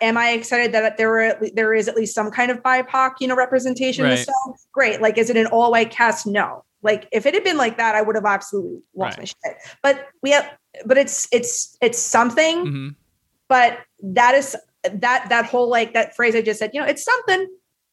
am 0.00 0.16
I 0.16 0.30
excited 0.30 0.72
that 0.72 0.96
there 0.96 1.10
were 1.10 1.36
there 1.54 1.74
is 1.74 1.88
at 1.88 1.96
least 1.96 2.14
some 2.14 2.30
kind 2.30 2.50
of 2.50 2.62
BIPOC 2.62 3.14
you 3.20 3.28
know 3.28 3.36
representation 3.36 4.04
right. 4.04 4.18
film? 4.18 4.56
Great. 4.72 5.00
Like, 5.00 5.18
is 5.18 5.30
it 5.30 5.36
an 5.36 5.46
all 5.46 5.70
white 5.70 5.90
cast? 5.90 6.26
No. 6.26 6.64
Like 6.82 7.08
if 7.12 7.26
it 7.26 7.34
had 7.34 7.44
been 7.44 7.56
like 7.56 7.76
that, 7.78 7.94
I 7.94 8.02
would 8.02 8.14
have 8.14 8.26
absolutely 8.26 8.82
lost 8.94 9.18
right. 9.18 9.32
my 9.44 9.50
shit. 9.50 9.58
But 9.82 10.08
we 10.22 10.30
have, 10.30 10.50
but 10.84 10.98
it's 10.98 11.28
it's 11.32 11.76
it's 11.80 11.98
something. 11.98 12.66
Mm-hmm. 12.66 12.88
But 13.48 13.78
that 14.02 14.34
is 14.34 14.56
that 14.84 15.26
that 15.28 15.46
whole 15.46 15.68
like 15.68 15.94
that 15.94 16.14
phrase 16.14 16.34
I 16.34 16.42
just 16.42 16.58
said. 16.58 16.70
You 16.74 16.80
know, 16.80 16.86
it's 16.86 17.04
something. 17.04 17.48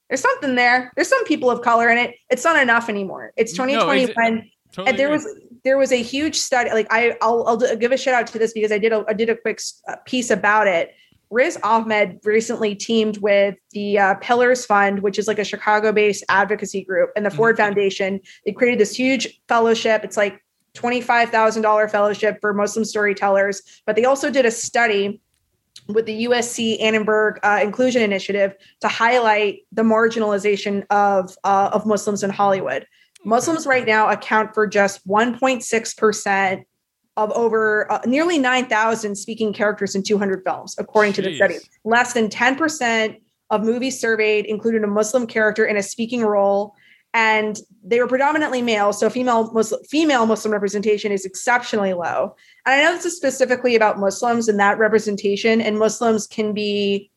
There's 0.10 0.22
something 0.22 0.56
there. 0.56 0.92
There's 0.96 1.08
some 1.08 1.24
people 1.24 1.50
of 1.50 1.62
color 1.62 1.90
in 1.90 1.98
it. 1.98 2.16
It's 2.30 2.44
not 2.44 2.62
enough 2.62 2.90
anymore. 2.90 3.32
It's 3.38 3.54
2021. 3.54 4.14
No, 4.14 4.42
totally 4.74 4.90
and 4.90 5.00
there 5.00 5.10
was 5.10 5.26
there 5.64 5.78
was 5.78 5.94
a 5.94 6.02
huge 6.02 6.36
study. 6.36 6.70
Like 6.72 6.88
I, 6.90 7.16
I'll, 7.22 7.48
I'll 7.48 7.78
give 7.78 7.94
a 7.94 7.98
shout 7.98 8.14
out 8.14 8.28
to 8.28 8.40
this 8.40 8.52
because 8.52 8.74
I 8.74 8.78
did 8.78 8.92
a 8.92 9.06
I 9.08 9.14
did 9.14 9.30
a 9.30 9.38
quick 9.38 9.62
uh, 9.88 9.96
piece 10.06 10.32
about 10.32 10.68
it 10.68 10.94
Riz 11.32 11.58
Ahmed 11.64 12.20
recently 12.26 12.76
teamed 12.76 13.18
with 13.18 13.56
the 13.72 13.98
uh, 13.98 14.16
Pillars 14.16 14.66
Fund, 14.66 15.00
which 15.00 15.18
is 15.18 15.28
like 15.28 15.40
a 15.40 15.46
Chicago 15.46 15.92
based 15.92 16.24
advocacy 16.30 16.84
group, 16.84 17.10
and 17.16 17.26
the 17.26 17.30
mm-hmm. 17.30 17.38
Ford 17.38 17.58
Foundation. 17.58 18.20
They 18.46 18.52
created 18.52 18.80
this 18.80 18.96
huge 18.96 19.42
fellowship. 19.48 20.04
It's 20.04 20.18
like 20.18 20.44
$25,000 20.76 21.92
fellowship 21.92 22.38
for 22.42 22.54
Muslim 22.54 22.86
storytellers. 22.86 23.62
But 23.86 23.96
they 23.96 24.06
also 24.06 24.30
did 24.30 24.46
a 24.46 24.52
study 24.52 25.22
with 25.88 26.06
the 26.06 26.26
USC 26.26 26.82
Annenberg 26.82 27.40
uh, 27.44 27.60
Inclusion 27.64 28.02
Initiative 28.02 28.54
to 28.82 28.88
highlight 28.88 29.60
the 29.72 29.84
marginalization 29.84 30.86
of, 30.90 31.36
uh, 31.44 31.70
of 31.74 31.86
Muslims 31.86 32.24
in 32.24 32.30
Hollywood. 32.30 32.86
Muslims 33.24 33.66
right 33.66 33.86
now 33.86 34.10
account 34.10 34.54
for 34.54 34.68
just 34.68 35.08
1.6% 35.08 36.64
of 37.18 37.32
over 37.32 37.92
uh, 37.92 38.00
nearly 38.06 38.40
9,000 38.40 39.16
speaking 39.16 39.54
characters 39.54 39.96
in 39.96 40.04
200 40.04 40.44
films, 40.46 40.76
according 40.78 41.14
to 41.14 41.22
the 41.22 41.36
study. 41.36 41.58
Less 41.84 42.14
than 42.14 42.30
10% 42.30 43.20
of 43.50 43.64
movies 43.64 44.00
surveyed 44.00 44.46
included 44.46 44.84
a 44.84 44.88
Muslim 44.88 45.28
character 45.28 45.66
in 45.66 45.78
a 45.78 45.84
speaking 45.84 46.24
role. 46.24 46.74
and 47.14 47.60
they 47.84 48.00
were 48.00 48.08
predominantly 48.08 48.62
male. 48.62 48.94
So 48.94 49.10
female 49.10 49.52
Muslim, 49.52 49.84
female 49.84 50.26
Muslim 50.26 50.54
representation 50.54 51.12
is 51.12 51.26
exceptionally 51.26 51.94
low. 51.94 52.36
And 52.66 52.80
I 52.80 52.84
know 52.84 52.96
this 52.96 53.06
is 53.06 53.18
specifically 53.18 53.76
about 53.76 54.00
Muslims 54.00 54.48
and 54.48 54.58
that 54.62 54.78
representation, 54.78 55.60
and 55.60 55.78
Muslims 55.78 56.26
can 56.26 56.54
be 56.54 57.11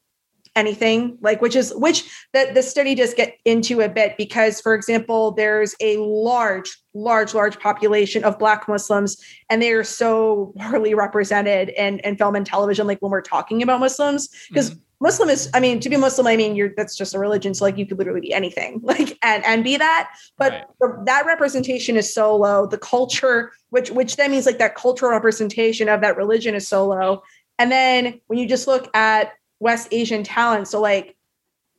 anything 0.56 1.18
like 1.20 1.40
which 1.42 1.56
is 1.56 1.72
which 1.74 2.08
that 2.32 2.54
the 2.54 2.62
study 2.62 2.94
does 2.94 3.12
get 3.12 3.36
into 3.44 3.80
a 3.80 3.88
bit 3.88 4.16
because 4.16 4.60
for 4.60 4.74
example 4.74 5.32
there's 5.32 5.74
a 5.80 5.96
large 5.98 6.78
large 6.94 7.34
large 7.34 7.58
population 7.58 8.22
of 8.22 8.38
black 8.38 8.68
muslims 8.68 9.16
and 9.50 9.60
they 9.60 9.72
are 9.72 9.84
so 9.84 10.52
poorly 10.60 10.94
represented 10.94 11.70
in, 11.70 11.98
in 12.00 12.16
film 12.16 12.36
and 12.36 12.46
television 12.46 12.86
like 12.86 13.00
when 13.00 13.10
we're 13.10 13.20
talking 13.20 13.62
about 13.62 13.80
muslims 13.80 14.28
because 14.48 14.70
mm-hmm. 14.70 14.80
Muslim 15.00 15.28
is, 15.28 15.50
I 15.52 15.60
mean, 15.60 15.80
to 15.80 15.90
be 15.90 15.98
Muslim, 15.98 16.26
I 16.26 16.34
mean, 16.34 16.56
you're 16.56 16.70
that's 16.78 16.96
just 16.96 17.14
a 17.14 17.18
religion. 17.18 17.52
So 17.52 17.66
like 17.66 17.76
you 17.76 17.84
could 17.84 17.98
literally 17.98 18.22
be 18.22 18.32
anything, 18.32 18.80
like 18.84 19.18
and 19.22 19.44
and 19.44 19.62
be 19.62 19.76
that. 19.76 20.10
But 20.38 20.52
right. 20.52 20.64
the, 20.80 21.02
that 21.04 21.26
representation 21.26 21.96
is 21.96 22.14
so 22.14 22.34
low. 22.34 22.66
The 22.66 22.78
culture, 22.78 23.52
which 23.68 23.90
which 23.90 24.16
then 24.16 24.30
means 24.30 24.46
like 24.46 24.58
that 24.58 24.76
cultural 24.76 25.10
representation 25.10 25.90
of 25.90 26.00
that 26.00 26.16
religion 26.16 26.54
is 26.54 26.66
so 26.66 26.86
low. 26.86 27.22
And 27.58 27.70
then 27.70 28.20
when 28.28 28.38
you 28.38 28.48
just 28.48 28.66
look 28.66 28.88
at 28.96 29.32
West 29.60 29.88
Asian 29.90 30.22
talent, 30.22 30.68
so 30.68 30.80
like, 30.80 31.16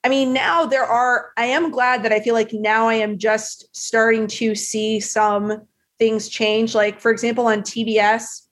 I 0.04 0.10
mean, 0.10 0.34
now 0.34 0.66
there 0.66 0.86
are. 0.86 1.32
I 1.36 1.46
am 1.46 1.72
glad 1.72 2.04
that 2.04 2.12
I 2.12 2.20
feel 2.20 2.36
like 2.36 2.54
now 2.54 2.88
I 2.88 2.94
am 2.96 3.18
just 3.18 3.76
starting 3.76 4.28
to 4.28 4.54
see 4.54 5.00
some 5.00 5.64
things 5.98 6.30
change. 6.30 6.76
Like 6.76 7.00
for 7.00 7.10
example, 7.10 7.48
on 7.48 7.62
TBS, 7.62 8.46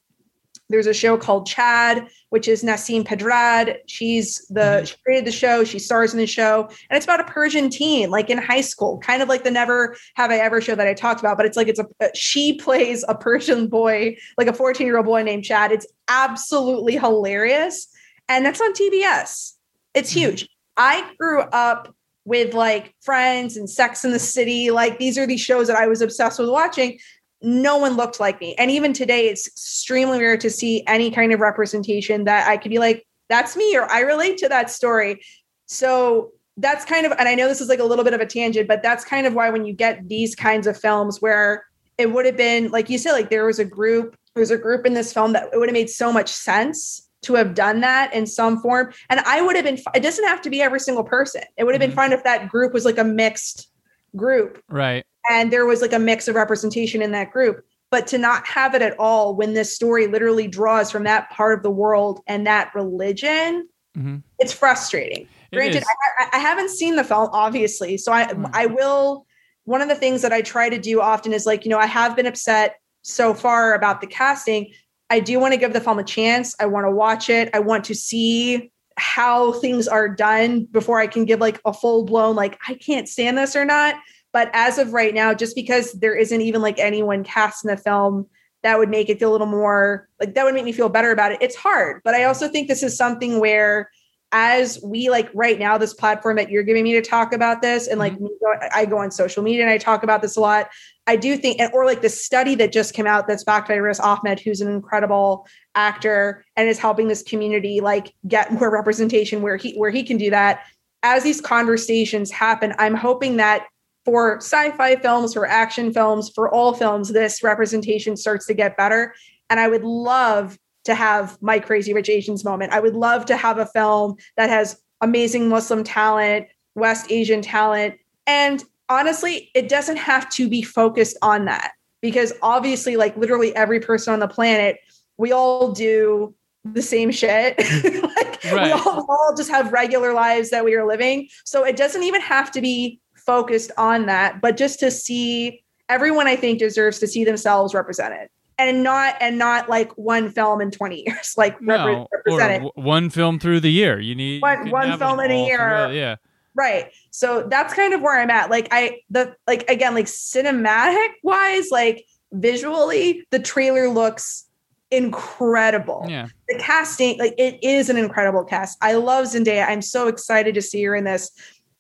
there's 0.70 0.88
a 0.88 0.94
show 0.94 1.18
called 1.18 1.46
Chad, 1.46 2.08
which 2.30 2.48
is 2.48 2.64
Nasim 2.64 3.06
Pedrad. 3.06 3.78
She's 3.86 4.48
the 4.48 4.62
mm-hmm. 4.62 4.86
she 4.86 4.96
created 5.06 5.26
the 5.26 5.32
show. 5.32 5.64
She 5.64 5.78
stars 5.78 6.14
in 6.14 6.20
the 6.20 6.26
show, 6.26 6.64
and 6.90 6.98
it's 6.98 7.06
about 7.06 7.20
a 7.20 7.26
Persian 7.26 7.70
teen, 7.70 8.10
like 8.10 8.30
in 8.30 8.40
high 8.40 8.62
school, 8.62 8.98
kind 9.00 9.22
of 9.22 9.30
like 9.30 9.44
the 9.44 9.52
Never 9.52 9.96
Have 10.16 10.32
I 10.32 10.38
Ever 10.38 10.60
show 10.62 10.74
that 10.74 10.88
I 10.88 10.96
talked 10.96 11.20
about. 11.20 11.38
But 11.38 11.46
it's 11.46 11.58
like 11.58 11.68
it's 11.68 11.80
a 11.80 11.86
she 12.16 12.54
plays 12.58 13.06
a 13.08 13.16
Persian 13.16 13.68
boy, 13.68 14.18
like 14.38 14.48
a 14.48 14.54
14 14.54 14.88
year 14.88 14.98
old 14.98 15.06
boy 15.06 15.22
named 15.22 15.44
Chad. 15.44 15.72
It's 15.72 15.88
absolutely 16.08 16.98
hilarious, 16.98 17.88
and 18.30 18.46
that's 18.46 18.62
on 18.62 18.74
TBS. 18.74 19.54
It's 19.94 20.12
mm-hmm. 20.12 20.20
huge. 20.20 20.50
I 20.78 21.12
grew 21.20 21.42
up 21.42 21.94
with 22.26 22.54
like 22.54 22.96
Friends 23.02 23.58
and 23.58 23.70
Sex 23.70 24.06
in 24.06 24.12
the 24.12 24.20
City. 24.20 24.72
Like 24.72 24.98
these 24.98 25.18
are 25.18 25.28
these 25.28 25.42
shows 25.42 25.68
that 25.68 25.76
I 25.76 25.88
was 25.88 26.02
obsessed 26.02 26.40
with 26.40 26.50
watching 26.50 26.98
no 27.44 27.78
one 27.78 27.98
looked 27.98 28.20
like 28.20 28.40
me. 28.40 28.56
And 28.56 28.72
even 28.72 28.94
today, 28.94 29.28
it's 29.28 29.48
extremely 29.48 30.20
rare 30.20 30.38
to 30.38 30.50
see 30.50 30.84
any 30.88 31.12
kind 31.12 31.34
of 31.34 31.42
representation 31.42 32.24
that 32.24 32.48
I 32.48 32.56
could 32.58 32.72
be 32.72 32.80
like, 32.80 33.06
that's 33.30 33.58
me, 33.58 33.76
or 33.76 33.90
I 33.92 34.00
relate 34.00 34.38
to 34.40 34.50
that 34.50 34.72
story. 34.72 35.22
So 35.66 36.32
that's 36.56 36.86
kind 36.86 37.06
of, 37.06 37.12
and 37.14 37.28
I 37.28 37.36
know 37.36 37.48
this 37.48 37.60
is 37.60 37.68
like 37.68 37.80
a 37.80 37.84
little 37.84 38.06
bit 38.06 38.14
of 38.14 38.22
a 38.22 38.26
tangent, 38.26 38.68
but 38.68 38.82
that's 38.82 39.04
kind 39.04 39.28
of 39.28 39.34
why 39.34 39.50
when 39.50 39.66
you 39.66 39.74
get 39.74 40.08
these 40.08 40.36
kinds 40.36 40.68
of 40.68 40.80
films 40.80 41.22
where 41.22 41.66
it 41.98 42.12
would 42.12 42.26
have 42.26 42.38
been, 42.38 42.72
like 42.72 42.90
you 42.90 42.98
said, 42.98 43.12
like 43.12 43.30
there 43.30 43.46
was 43.46 43.60
a 43.60 43.66
group, 43.66 44.16
there's 44.36 44.52
a 44.52 44.58
group 44.58 44.86
in 44.86 44.94
this 44.94 45.14
film 45.14 45.34
that 45.34 45.50
it 45.52 45.58
would 45.58 45.68
have 45.68 45.74
made 45.74 45.90
so 45.90 46.14
much 46.14 46.30
sense 46.30 47.03
to 47.24 47.36
have 47.36 47.56
done 47.56 47.82
that 47.82 48.14
in 48.14 48.26
some 48.26 48.62
form. 48.62 48.94
And 49.10 49.20
I 49.22 49.42
would 49.42 49.56
have 49.56 49.66
been, 49.66 49.80
it 49.96 50.02
doesn't 50.02 50.26
have 50.26 50.42
to 50.42 50.50
be 50.50 50.62
every 50.62 50.80
single 50.80 51.04
person. 51.04 51.42
It 51.58 51.64
would 51.64 51.74
have 51.74 51.82
mm-hmm. 51.82 51.90
been 51.90 51.96
fine 51.96 52.14
if 52.14 52.24
that 52.24 52.50
group 52.50 52.74
was 52.74 52.86
like 52.86 52.98
a 52.98 53.04
mixed 53.04 53.70
group. 54.16 54.62
Right 54.70 55.06
and 55.30 55.52
there 55.52 55.66
was 55.66 55.82
like 55.82 55.94
a 55.94 56.00
mix 56.00 56.28
of 56.28 56.36
representation 56.36 57.02
in 57.02 57.12
that 57.12 57.32
group 57.32 57.64
but 57.92 58.08
to 58.08 58.18
not 58.18 58.46
have 58.48 58.74
it 58.74 58.82
at 58.82 58.98
all 59.00 59.36
when 59.36 59.54
this 59.54 59.76
story 59.76 60.08
literally 60.08 60.48
draws 60.48 60.90
from 60.90 61.04
that 61.04 61.30
part 61.30 61.56
of 61.56 61.64
the 61.64 61.72
world 61.72 62.22
and 62.28 62.46
that 62.48 62.74
religion 62.76 63.68
mm-hmm. 63.98 64.18
it's 64.40 64.54
frustrating 64.54 65.28
it 65.52 65.56
granted 65.56 65.84
I, 66.20 66.30
I, 66.34 66.40
haven't 66.40 66.70
seen 66.70 66.96
the 66.96 67.04
film 67.04 67.30
obviously 67.32 67.98
so 67.98 68.12
i 68.12 68.26
mm-hmm. 68.26 68.46
i 68.54 68.66
will 68.66 69.26
one 69.66 69.82
of 69.82 69.90
the 69.90 69.96
things 69.96 70.22
that 70.22 70.34
i 70.34 70.42
try 70.42 70.70
to 70.70 70.78
do 70.78 71.02
often 71.02 71.34
is 71.34 71.46
like 71.46 71.66
you 71.66 71.70
know 71.70 71.80
i 71.80 71.86
have 71.86 72.16
been 72.16 72.26
upset 72.26 72.78
so 73.02 73.34
far 73.34 73.74
about 73.74 74.02
the 74.02 74.08
casting 74.08 74.72
i 75.14 75.20
do 75.20 75.40
want 75.40 75.54
to 75.54 75.60
give 75.60 75.74
the 75.74 75.82
film 75.82 76.00
a 76.00 76.04
chance 76.04 76.56
i 76.60 76.66
want 76.66 76.86
to 76.86 76.92
watch 76.92 77.30
it 77.30 77.50
i 77.54 77.60
want 77.60 77.84
to 77.84 77.96
see 77.96 78.72
how 78.98 79.54
things 79.54 79.88
are 79.88 80.08
done 80.08 80.66
before 80.66 81.00
i 81.00 81.08
can 81.08 81.26
give 81.26 81.40
like 81.40 81.60
a 81.66 81.74
full 81.74 82.04
blown 82.06 82.36
like 82.36 82.60
i 82.68 82.74
can't 82.74 83.08
stand 83.08 83.38
this 83.38 83.56
or 83.56 83.66
not 83.66 83.96
but 84.34 84.50
as 84.52 84.80
of 84.80 84.94
right 84.94 85.14
now, 85.14 85.34
just 85.34 85.56
because 85.56 85.94
there 85.94 86.16
isn't 86.16 86.42
even 86.42 86.62
like 86.62 86.80
anyone 86.80 87.24
cast 87.24 87.64
in 87.64 87.70
the 87.70 87.78
film 87.78 88.28
that 88.64 88.80
would 88.80 88.90
make 88.90 89.10
it 89.10 89.20
feel 89.20 89.30
a 89.30 89.34
little 89.34 89.48
more 89.48 90.10
like 90.20 90.34
that 90.34 90.44
would 90.44 90.54
make 90.54 90.66
me 90.66 90.72
feel 90.72 90.90
better 90.90 91.12
about 91.12 91.32
it. 91.32 91.38
It's 91.42 91.56
hard. 91.56 92.02
But 92.04 92.16
I 92.16 92.24
also 92.24 92.50
think 92.50 92.68
this 92.68 92.82
is 92.82 92.98
something 92.98 93.40
where 93.40 93.92
as 94.34 94.80
we 94.84 95.10
like 95.10 95.30
right 95.34 95.60
now, 95.60 95.78
this 95.78 95.94
platform 95.94 96.36
that 96.38 96.50
you're 96.50 96.64
giving 96.64 96.84
me 96.84 96.92
to 96.94 97.02
talk 97.02 97.34
about 97.34 97.62
this, 97.62 97.88
and 97.88 98.00
like 98.00 98.14
mm-hmm. 98.14 98.68
I 98.74 98.86
go 98.86 98.98
on 98.98 99.12
social 99.12 99.44
media 99.44 99.62
and 99.62 99.72
I 99.72 99.78
talk 99.78 100.04
about 100.04 100.22
this 100.22 100.36
a 100.36 100.42
lot. 100.42 100.70
I 101.06 101.16
do 101.16 101.38
think, 101.38 101.60
and 101.60 101.72
or 101.74 101.86
like 101.86 102.02
the 102.02 102.10
study 102.10 102.56
that 102.56 102.72
just 102.72 102.94
came 102.94 103.06
out 103.06 103.28
that's 103.28 103.44
backed 103.44 103.68
by 103.68 103.76
Riz 103.76 104.00
Ahmed, 104.00 104.40
who's 104.40 104.60
an 104.60 104.70
incredible 104.70 105.48
actor 105.76 106.44
and 106.56 106.68
is 106.68 106.80
helping 106.80 107.08
this 107.08 107.22
community 107.22 107.80
like 107.80 108.14
get 108.28 108.52
more 108.52 108.72
representation 108.72 109.42
where 109.42 109.56
he 109.56 109.76
where 109.76 109.92
he 109.92 110.04
can 110.04 110.18
do 110.18 110.32
that. 110.32 110.66
As 111.04 111.24
these 111.24 111.40
conversations 111.40 112.32
happen, 112.32 112.74
I'm 112.80 112.96
hoping 112.96 113.38
that 113.38 113.68
for 114.06 114.38
sci-fi 114.38 114.96
films, 114.98 115.34
for 115.34 115.46
action 115.46 115.94
films, 115.94 116.30
for 116.34 116.54
all 116.54 116.74
films, 116.74 117.14
this 117.14 117.44
representation 117.44 118.18
starts 118.18 118.48
to 118.48 118.54
get 118.54 118.76
better. 118.76 119.14
And 119.50 119.60
I 119.60 119.68
would 119.68 119.84
love 119.84 120.58
to 120.86 120.96
have 120.96 121.42
my 121.42 121.60
crazy 121.60 121.94
rich 121.94 122.10
Asians 122.10 122.44
moment. 122.44 122.74
I 122.74 122.80
would 122.80 122.96
love 122.96 123.26
to 123.26 123.38
have 123.38 123.58
a 123.58 123.66
film 123.66 124.16
that 124.38 124.50
has 124.50 124.82
amazing 125.02 125.50
Muslim 125.50 125.84
talent, 125.84 126.48
West 126.76 127.12
Asian 127.12 127.42
talent. 127.42 127.96
And 128.28 128.64
honestly, 128.90 129.52
it 129.54 129.70
doesn't 129.70 129.98
have 129.98 130.30
to 130.32 130.48
be 130.48 130.62
focused 130.62 131.18
on 131.22 131.46
that 131.46 131.72
because 132.02 132.34
obviously, 132.42 132.96
like 132.96 133.16
literally 133.18 133.56
every 133.56 133.80
person 133.80 134.14
on 134.14 134.20
the 134.20 134.28
planet, 134.28 134.78
we 135.18 135.32
all 135.32 135.72
do 135.72 136.36
the 136.66 136.82
same 136.82 137.12
shit. 137.12 137.58
like 137.84 138.44
right. 138.46 138.66
we 138.66 138.72
all, 138.72 139.06
all 139.10 139.34
just 139.36 139.50
have 139.50 139.72
regular 139.72 140.14
lives 140.14 140.50
that 140.50 140.66
we 140.66 140.76
are 140.76 140.88
living. 140.88 141.28
So 141.46 141.66
it 141.66 141.76
doesn't 141.76 142.04
even 142.04 142.22
have 142.22 142.52
to 142.52 142.62
be 142.62 143.00
focused 143.16 143.72
on 143.78 144.06
that, 144.08 144.42
but 144.42 144.58
just 144.58 144.80
to 144.80 144.92
see 144.92 145.64
everyone 145.90 146.28
I 146.28 146.36
think 146.36 146.60
deserves 146.60 147.00
to 147.00 147.08
see 147.08 147.24
themselves 147.24 147.74
represented 147.74 148.30
and 148.58 148.84
not 148.84 149.16
and 149.20 149.38
not 149.38 149.70
like 149.70 149.92
one 149.98 150.30
film 150.30 150.62
in 150.62 150.72
20 150.72 151.04
years 151.08 151.34
like 151.38 151.62
no, 151.62 152.08
represented. 152.12 152.70
one 152.76 153.10
film 153.10 153.40
through 153.40 153.60
the 153.60 153.72
year. 153.72 154.00
You 154.00 154.16
need 154.16 154.42
one, 154.42 154.68
you 154.68 154.72
one 154.72 154.98
film 154.98 155.20
in 155.20 155.32
a 155.32 155.46
year. 155.46 155.92
yeah. 155.92 156.16
Right. 156.56 156.92
So 157.10 157.48
that's 157.50 157.74
kind 157.74 157.94
of 157.94 158.02
where 158.02 158.20
i'm 158.20 158.30
at. 158.30 158.50
Like 158.50 158.68
i 158.72 159.00
the 159.10 159.36
like 159.48 159.70
again 159.70 159.96
like 159.96 160.06
cinematic 160.06 161.10
wise 161.24 161.70
like 161.72 162.06
visually 162.32 163.26
the 163.32 163.40
trailer 163.40 163.90
looks 163.90 164.46
incredible. 164.92 166.06
Yeah. 166.08 166.28
The 166.48 166.60
casting 166.60 167.18
like 167.18 167.34
it 167.38 167.64
is 167.64 167.90
an 167.90 167.98
incredible 167.98 168.44
cast. 168.44 168.78
I 168.82 168.94
love 168.94 169.26
zendaya. 169.26 169.68
I'm 169.68 169.82
so 169.82 170.08
excited 170.08 170.54
to 170.56 170.62
see 170.62 170.84
her 170.84 170.96
in 170.96 171.04
this. 171.04 171.32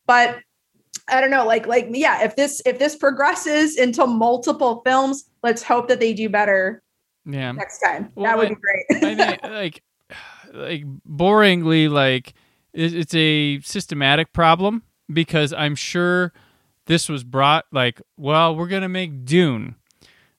But 0.07 0.37
I 1.07 1.19
don't 1.19 1.31
know, 1.31 1.45
like 1.45 1.67
like 1.67 1.87
yeah, 1.91 2.23
if 2.23 2.35
this 2.35 2.61
if 2.65 2.79
this 2.79 2.95
progresses 2.95 3.77
into 3.77 4.07
multiple 4.07 4.81
films, 4.85 5.25
let's 5.43 5.61
hope 5.61 5.87
that 5.89 5.99
they 5.99 6.13
do 6.13 6.29
better. 6.29 6.81
Yeah. 7.25 7.51
Next 7.51 7.79
time. 7.79 8.11
Well, 8.15 8.25
that 8.25 8.37
would 8.37 8.47
I, 8.47 8.49
be 8.49 8.55
great. 8.55 9.03
I 9.03 9.15
mean, 9.15 9.39
like 9.53 9.83
like 10.53 10.83
boringly 11.09 11.89
like 11.89 12.33
it's 12.73 13.13
a 13.13 13.59
systematic 13.61 14.33
problem 14.33 14.83
because 15.11 15.53
I'm 15.53 15.75
sure 15.75 16.33
this 16.85 17.07
was 17.07 17.23
brought 17.23 17.65
like, 17.71 18.01
well, 18.17 18.55
we're 18.55 18.67
going 18.67 18.81
to 18.81 18.89
make 18.89 19.25
Dune. 19.25 19.75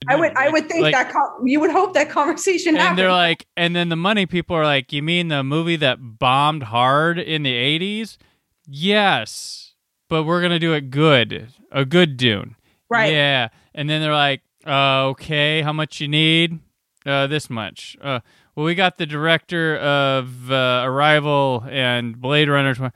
I 0.07 0.17
would, 0.17 0.37
I 0.37 0.51
would 0.51 0.69
think 0.69 0.83
like, 0.83 0.93
that 0.93 1.11
com- 1.11 1.47
you 1.47 1.61
would 1.61 1.71
hope 1.71 1.95
that 1.95 2.11
conversation. 2.11 2.75
And 2.75 2.79
happened. 2.79 2.99
they're 2.99 3.13
like, 3.13 3.47
and 3.57 3.75
then 3.75 3.89
the 3.89 3.97
money 3.97 4.27
people 4.27 4.55
are 4.55 4.65
like, 4.65 4.93
you 4.93 5.03
mean 5.03 5.29
the 5.29 5.43
movie 5.43 5.77
that 5.77 5.99
bombed 6.19 6.65
hard 6.65 7.19
in 7.19 7.43
the 7.43 7.53
'80s? 7.53 8.19
Yes, 8.67 9.64
but 10.09 10.25
we're 10.25 10.43
gonna 10.43 10.59
do 10.59 10.73
it 10.73 10.91
good, 10.91 11.49
a 11.71 11.85
good 11.85 12.17
Dune. 12.17 12.57
Right. 12.89 13.13
Yeah. 13.13 13.49
And 13.75 13.89
then 13.89 14.01
they're 14.01 14.13
like, 14.13 14.43
uh, 14.67 15.07
okay, 15.09 15.63
how 15.63 15.73
much 15.73 16.01
you 16.01 16.09
need? 16.09 16.61
Uh, 17.05 17.27
this 17.27 17.51
much. 17.51 17.97
Uh, 18.01 18.21
well, 18.55 18.65
we 18.65 18.75
got 18.75 18.97
the 18.97 19.05
director 19.05 19.77
of 19.77 20.51
uh, 20.51 20.83
Arrival 20.87 21.65
and 21.69 22.19
Blade 22.19 22.49
Runner. 22.49 22.93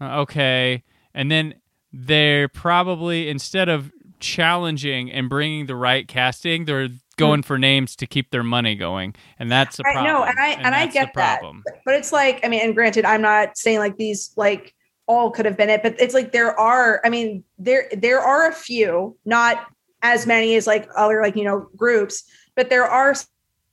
Uh, 0.00 0.20
okay, 0.20 0.82
and 1.14 1.30
then 1.30 1.54
they're 1.92 2.48
probably 2.48 3.28
instead 3.28 3.68
of 3.68 3.92
challenging 4.18 5.12
and 5.12 5.28
bringing 5.28 5.66
the 5.66 5.76
right 5.76 6.08
casting, 6.08 6.64
they're 6.64 6.88
going 7.16 7.42
mm. 7.42 7.44
for 7.44 7.58
names 7.58 7.94
to 7.96 8.06
keep 8.06 8.30
their 8.30 8.42
money 8.42 8.74
going, 8.74 9.14
and 9.38 9.52
that's 9.52 9.78
a 9.78 9.82
problem. 9.82 10.04
I 10.04 10.08
know, 10.08 10.24
and 10.24 10.38
I 10.38 10.48
and, 10.48 10.66
and 10.66 10.74
I 10.74 10.86
get 10.86 11.14
that, 11.14 11.42
but 11.84 11.94
it's 11.94 12.12
like, 12.12 12.40
I 12.42 12.48
mean, 12.48 12.60
and 12.62 12.74
granted, 12.74 13.04
I'm 13.04 13.22
not 13.22 13.56
saying 13.56 13.78
like 13.78 13.96
these 13.96 14.32
like 14.36 14.74
all 15.06 15.30
could 15.30 15.44
have 15.44 15.56
been 15.56 15.68
it 15.70 15.82
but 15.82 15.94
it's 16.00 16.14
like 16.14 16.32
there 16.32 16.58
are 16.58 17.00
i 17.04 17.08
mean 17.08 17.44
there 17.58 17.88
there 17.92 18.20
are 18.20 18.48
a 18.48 18.52
few 18.52 19.16
not 19.24 19.66
as 20.02 20.26
many 20.26 20.54
as 20.54 20.66
like 20.66 20.88
other 20.96 21.20
like 21.22 21.36
you 21.36 21.44
know 21.44 21.68
groups 21.76 22.24
but 22.56 22.70
there 22.70 22.84
are 22.84 23.14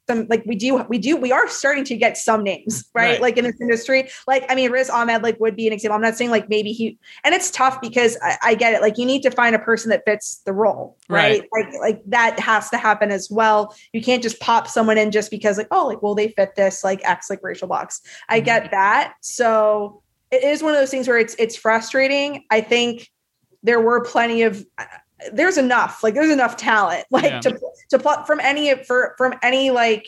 some 0.10 0.26
like 0.30 0.44
we 0.45 0.56
do 0.56 0.84
we 0.90 0.98
do 0.98 1.16
we 1.16 1.32
are 1.32 1.48
starting 1.48 1.84
to 1.86 1.95
get 1.95 2.18
some 2.18 2.44
names 2.44 2.84
right, 2.94 3.12
Right. 3.12 3.22
like 3.22 3.38
in 3.38 3.45
this 3.45 3.62
industry 3.62 4.10
like 4.28 4.44
i 4.49 4.56
mean 4.56 4.72
riz 4.72 4.90
ahmed 4.90 5.22
like 5.24 5.40
would 5.40 5.56
be 5.56 5.68
an 5.68 5.74
example. 5.74 5.95
I'm 5.95 6.02
not 6.02 6.16
saying 6.18 6.32
like 6.32 6.49
maybe 6.49 6.74
he 6.74 6.98
and 7.24 7.34
it's 7.36 7.52
tough 7.52 7.80
because 7.80 8.18
I, 8.22 8.38
I 8.44 8.56
get 8.56 8.74
it. 8.74 8.82
Like 8.82 8.98
you 8.98 9.06
need 9.06 9.22
to 9.22 9.32
find 9.32 9.56
a 9.56 9.60
person 9.60 9.90
that 9.91 10.02
fits 10.06 10.41
the 10.45 10.53
role 10.53 10.98
right? 11.08 11.44
like 11.53 11.68
like 11.80 12.02
that 12.08 12.40
has 12.40 12.70
to 12.72 12.78
happen 12.78 13.12
as 13.12 13.30
well. 13.30 13.76
You 13.94 14.02
can't 14.02 14.24
just 14.24 14.40
pop 14.40 14.68
someone 14.68 14.98
in 14.98 15.12
just 15.12 15.30
because 15.32 15.58
like 15.58 15.68
oh 15.72 15.86
like 15.88 16.02
well 16.02 16.16
they 16.16 16.30
fit 16.30 16.56
this 16.56 16.84
like 16.84 16.99
x 17.08 17.30
like 17.30 17.40
racial 17.44 17.68
box. 17.68 18.02
I 18.28 18.41
Mhm. 18.41 18.45
get 18.45 18.72
that. 18.72 19.14
So 19.22 20.02
it 20.32 20.44
is 20.44 20.64
one 20.64 20.74
of 20.74 20.80
those 20.80 20.90
things 20.91 21.08
where 21.08 21.18
it's 21.18 21.36
it's 21.40 21.56
frustrating 21.56 22.44
i 22.49 22.62
think 22.62 23.10
there 23.64 23.80
were 23.82 24.03
plenty 24.03 24.41
of 24.44 24.66
there's 25.34 25.58
enough 25.58 26.02
like 26.03 26.14
there's 26.14 26.32
enough 26.32 26.58
talent 26.58 27.06
like 27.12 27.26
Yeah. 27.26 27.40
to 27.41 27.60
to 27.91 27.99
plot 27.99 28.26
from 28.28 28.40
any 28.40 28.74
for 28.84 29.14
from 29.18 29.34
any 29.44 29.70
like 29.72 30.08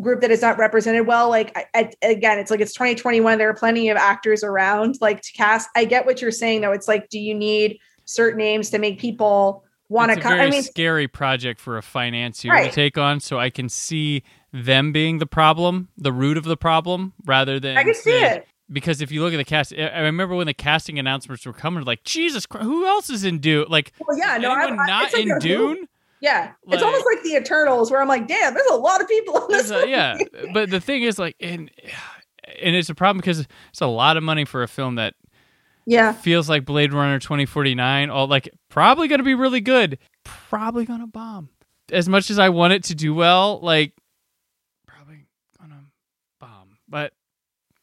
group 0.00 0.20
that 0.20 0.30
is 0.30 0.42
not 0.42 0.58
represented 0.58 1.06
well 1.06 1.28
like 1.30 1.56
I, 1.56 1.66
I, 2.02 2.06
again 2.06 2.38
it's 2.38 2.50
like 2.50 2.60
it's 2.60 2.74
2021 2.74 3.38
there 3.38 3.48
are 3.48 3.54
plenty 3.54 3.88
of 3.88 3.96
actors 3.96 4.44
around 4.44 4.96
like 5.00 5.22
to 5.22 5.32
cast 5.32 5.68
i 5.74 5.86
get 5.86 6.04
what 6.04 6.20
you're 6.20 6.30
saying 6.30 6.60
though 6.60 6.72
it's 6.72 6.86
like 6.86 7.08
do 7.08 7.18
you 7.18 7.34
need 7.34 7.78
certain 8.04 8.38
names 8.38 8.68
to 8.70 8.78
make 8.78 8.98
people 8.98 9.64
want 9.88 10.12
to 10.12 10.20
come 10.20 10.38
i 10.38 10.50
mean 10.50 10.62
scary 10.62 11.08
project 11.08 11.60
for 11.60 11.78
a 11.78 11.82
financier 11.82 12.50
Right. 12.52 12.68
to 12.68 12.74
take 12.74 12.98
on. 12.98 13.20
So 13.20 13.38
I 13.38 13.48
can 13.50 13.68
see 13.70 14.22
them 14.52 14.92
being 14.92 15.18
the 15.18 15.26
problem, 15.26 15.88
the 15.96 16.12
root 16.12 16.36
of 16.36 16.44
the 16.44 16.56
problem, 16.56 17.12
rather 17.24 17.58
than 17.58 17.76
i 17.78 17.84
can 17.84 17.94
see 17.94 18.10
it 18.10 18.46
Because 18.74 19.00
if 19.00 19.10
you 19.10 19.22
look 19.22 19.32
at 19.32 19.38
the 19.38 19.44
cast, 19.44 19.72
I 19.72 20.00
remember 20.00 20.34
when 20.34 20.46
the 20.46 20.52
casting 20.54 20.98
announcements 20.98 21.46
were 21.46 21.52
coming, 21.54 21.84
like 21.84 22.04
Jesus, 22.04 22.44
Christ, 22.44 22.64
who 22.64 22.86
else 22.86 23.08
is 23.08 23.24
in 23.24 23.38
Dune? 23.38 23.66
Like 23.68 23.92
well 24.06 24.18
yeah 24.18 24.36
no 24.36 24.50
I, 24.50 24.64
I, 24.64 24.70
not 24.70 25.12
like 25.14 25.26
in 25.26 25.38
Dune? 25.38 25.88
yeah 26.20 26.52
Like- 26.66 26.74
it's 26.74 26.82
almost 26.82 27.04
like 27.06 27.22
the 27.22 27.36
eternals 27.36 27.90
where 27.90 28.00
i'm 28.00 28.08
like 28.08 28.26
damn 28.26 28.54
there's 28.54 28.66
a 28.70 28.76
lot 28.76 29.00
of 29.02 29.08
people 29.08 29.36
on 29.36 29.48
this 29.50 29.70
a- 29.70 29.88
yeah, 29.88 30.18
but 30.52 30.68
the 30.70 30.80
thing 30.80 31.02
is, 31.02 31.18
like, 31.18 31.36
and 31.40 31.70
and 32.62 32.76
it's 32.76 32.88
a 32.90 32.94
problem 32.94 33.18
because 33.18 33.40
it's 33.70 33.80
a 33.80 33.86
lot 33.86 34.16
of 34.16 34.22
money 34.22 34.44
for 34.44 34.62
a 34.62 34.68
film 34.68 34.96
that 34.96 35.14
yeah 35.86 36.12
feels 36.12 36.48
like 36.48 36.64
Blade 36.64 36.92
Runner 36.92 37.18
2049. 37.18 38.10
All 38.10 38.26
like 38.26 38.48
probably 38.68 39.06
going 39.08 39.18
to 39.20 39.24
be 39.24 39.34
really 39.34 39.60
good, 39.60 39.98
probably 40.24 40.84
going 40.84 41.00
to 41.00 41.06
bomb. 41.06 41.48
As 41.92 42.08
much 42.08 42.30
as 42.30 42.38
I 42.38 42.48
want 42.48 42.72
it 42.72 42.84
to 42.84 42.94
do 42.94 43.14
well, 43.14 43.60
like 43.60 43.92
probably 44.86 45.26
going 45.58 45.70
to 45.70 45.76
bomb. 46.40 46.78
But 46.88 47.12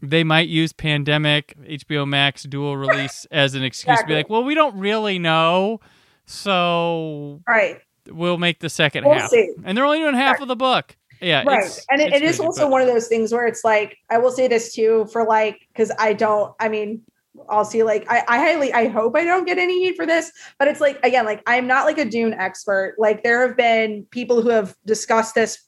they 0.01 0.23
might 0.23 0.47
use 0.47 0.73
pandemic, 0.73 1.55
HBO 1.61 2.07
Max 2.07 2.43
dual 2.43 2.75
release 2.77 3.25
as 3.31 3.53
an 3.55 3.63
excuse 3.63 3.99
to 3.99 4.05
be 4.05 4.13
like, 4.15 4.29
well, 4.29 4.43
we 4.43 4.55
don't 4.55 4.77
really 4.77 5.19
know, 5.19 5.79
so 6.25 7.41
right 7.47 7.77
we'll 8.09 8.37
make 8.37 8.59
the 8.59 8.67
2nd 8.67 9.05
We'll 9.05 9.13
half. 9.13 9.29
see. 9.29 9.53
And 9.63 9.77
they're 9.77 9.85
only 9.85 9.99
doing 9.99 10.15
half 10.15 10.41
of 10.41 10.47
the 10.47 10.55
book. 10.55 10.97
Yeah, 11.21 11.43
right 11.43 11.59
it's- 11.59 11.85
and 11.91 12.01
it, 12.01 12.07
it's 12.07 12.15
it 12.15 12.23
is 12.23 12.29
crazy, 12.37 12.43
also 12.43 12.67
one 12.67 12.81
of 12.81 12.87
those 12.87 13.07
things 13.07 13.31
where 13.31 13.45
it's 13.45 13.63
like 13.63 13.95
i 14.09 14.17
will 14.17 14.31
say 14.31 14.47
this 14.47 14.73
too 14.73 15.07
for 15.11 15.23
like 15.23 15.59
because 15.71 15.91
i 15.99 16.13
don't 16.13 16.51
i 16.59 16.67
mean 16.67 17.03
i'll 17.47 17.63
see 17.63 17.83
like 17.83 18.07
I, 18.09 18.23
I 18.27 18.37
highly 18.39 18.73
i 18.73 18.87
hope 18.87 19.15
i 19.15 19.23
don't 19.23 19.45
get 19.45 19.59
any 19.59 19.83
heat 19.85 19.95
for 19.95 20.07
this 20.07 20.31
but 20.57 20.67
it's 20.67 20.81
like 20.81 20.99
again 21.03 21.25
like 21.25 21.43
i'm 21.45 21.67
not 21.67 21.85
like 21.85 21.99
a 21.99 22.05
dune 22.05 22.33
expert 22.33 22.95
like 22.97 23.21
there 23.21 23.47
have 23.47 23.55
been 23.55 24.07
people 24.09 24.41
who 24.41 24.49
have 24.49 24.75
discussed 24.87 25.35
this 25.35 25.59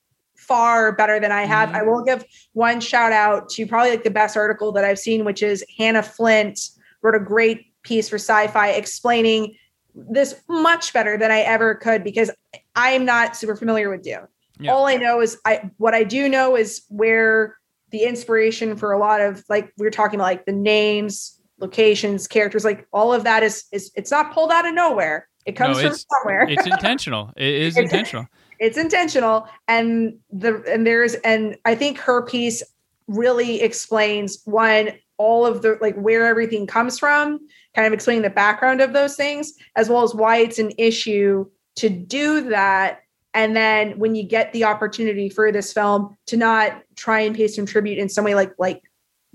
far 0.48 0.92
better 0.92 1.20
than 1.20 1.32
i 1.32 1.44
have 1.46 1.70
Mhm. 1.70 1.76
i 1.76 1.84
will 1.84 2.04
give 2.04 2.24
one 2.54 2.80
shout 2.80 3.12
out 3.12 3.50
to 3.50 3.66
probably 3.66 3.92
like 3.92 4.04
the 4.04 4.12
best 4.12 4.36
article 4.38 4.72
that 4.74 4.84
i've 4.84 5.00
seen 5.00 5.26
which 5.26 5.42
is 5.42 5.64
hannah 5.78 6.04
flint 6.04 6.60
wrote 7.02 7.16
a 7.16 7.20
great 7.20 7.66
piece 7.84 8.10
for 8.10 8.16
sci-fi 8.18 8.70
explaining 8.70 9.56
this 9.96 10.36
much 10.50 10.94
better 10.94 11.18
than 11.18 11.32
i 11.32 11.40
ever 11.40 11.76
could 11.76 12.04
because 12.04 12.30
i'm 12.76 13.06
not 13.06 13.36
super 13.36 13.56
familiar 13.56 13.90
with 13.90 14.04
dune 14.04 14.28
Yeah. 14.60 14.72
all 14.72 14.86
I 14.86 14.96
know 14.98 15.20
is 15.22 15.38
I 15.46 15.72
what 15.78 15.94
I 15.96 16.04
do 16.04 16.30
know 16.30 16.56
is 16.56 16.84
where 16.90 17.58
the 17.90 18.04
inspiration 18.04 18.76
for 18.78 18.92
a 18.92 19.00
lot 19.00 19.20
of 19.20 19.44
like 19.50 19.72
we 19.80 19.86
are 19.88 19.92
talking 19.92 20.20
about 20.20 20.26
like 20.34 20.46
the 20.46 20.52
names, 20.52 21.40
locations, 21.60 22.28
characters, 22.28 22.64
like 22.64 22.86
all 22.94 23.12
of 23.14 23.24
that 23.24 23.42
is 23.44 23.66
is 23.72 23.92
it's 23.96 24.12
not 24.12 24.32
pulled 24.32 24.52
out 24.52 24.66
of 24.68 24.74
nowhere. 24.76 25.28
It 25.46 25.54
comes 25.56 25.78
No, 25.82 25.90
from 25.90 25.98
somewhere. 26.14 26.46
it's 26.48 26.68
intentional. 26.68 27.32
It's- 27.38 27.76
intentional. 27.78 28.26
It's 28.60 28.78
intentional 28.78 29.48
and 29.68 30.18
the 30.32 30.64
and 30.72 30.86
there's 30.86 31.16
and 31.16 31.58
I 31.66 31.76
think 31.76 31.98
her 32.00 32.22
piece 32.26 32.64
really 33.08 33.62
explains 33.62 34.42
one 34.46 34.92
all 35.18 35.46
of 35.46 35.62
the 35.62 35.78
like 35.82 35.96
where 35.96 36.26
everything 36.26 36.66
comes 36.68 36.98
from, 37.00 37.40
kind 37.76 37.86
of 37.88 37.94
explaining 37.94 38.24
the 38.24 38.30
background 38.30 38.82
of 38.82 38.94
those 38.94 39.16
things 39.16 39.54
as 39.76 39.90
well 39.90 40.04
as 40.04 40.16
why 40.16 40.38
it's 40.38 40.60
an 40.60 40.72
issue 40.78 41.46
to 41.76 41.90
do 41.90 42.50
that. 42.50 43.00
And 43.34 43.56
then 43.56 43.98
when 43.98 44.16
you 44.16 44.24
get 44.24 44.54
the 44.54 44.64
opportunity 44.64 45.30
for 45.30 45.52
this 45.52 45.74
film 45.74 46.16
to 46.28 46.38
not 46.38 46.84
try 46.96 47.22
and 47.22 47.36
pay 47.36 47.48
some 47.48 47.66
tribute 47.66 47.98
in 47.98 48.10
some 48.10 48.26
way 48.26 48.36
like 48.36 48.54
like 48.58 48.82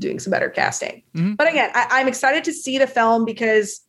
doing 0.01 0.21
some 0.21 0.31
better 0.31 0.49
casting. 0.49 1.03
Mhm. 1.17 1.37
but 1.37 1.49
again 1.49 1.71
I, 1.75 1.87
i'm 1.91 2.07
excited 2.07 2.45
to 2.45 2.53
see 2.53 2.79
the 2.79 2.87
film 2.87 3.25
because 3.25 3.81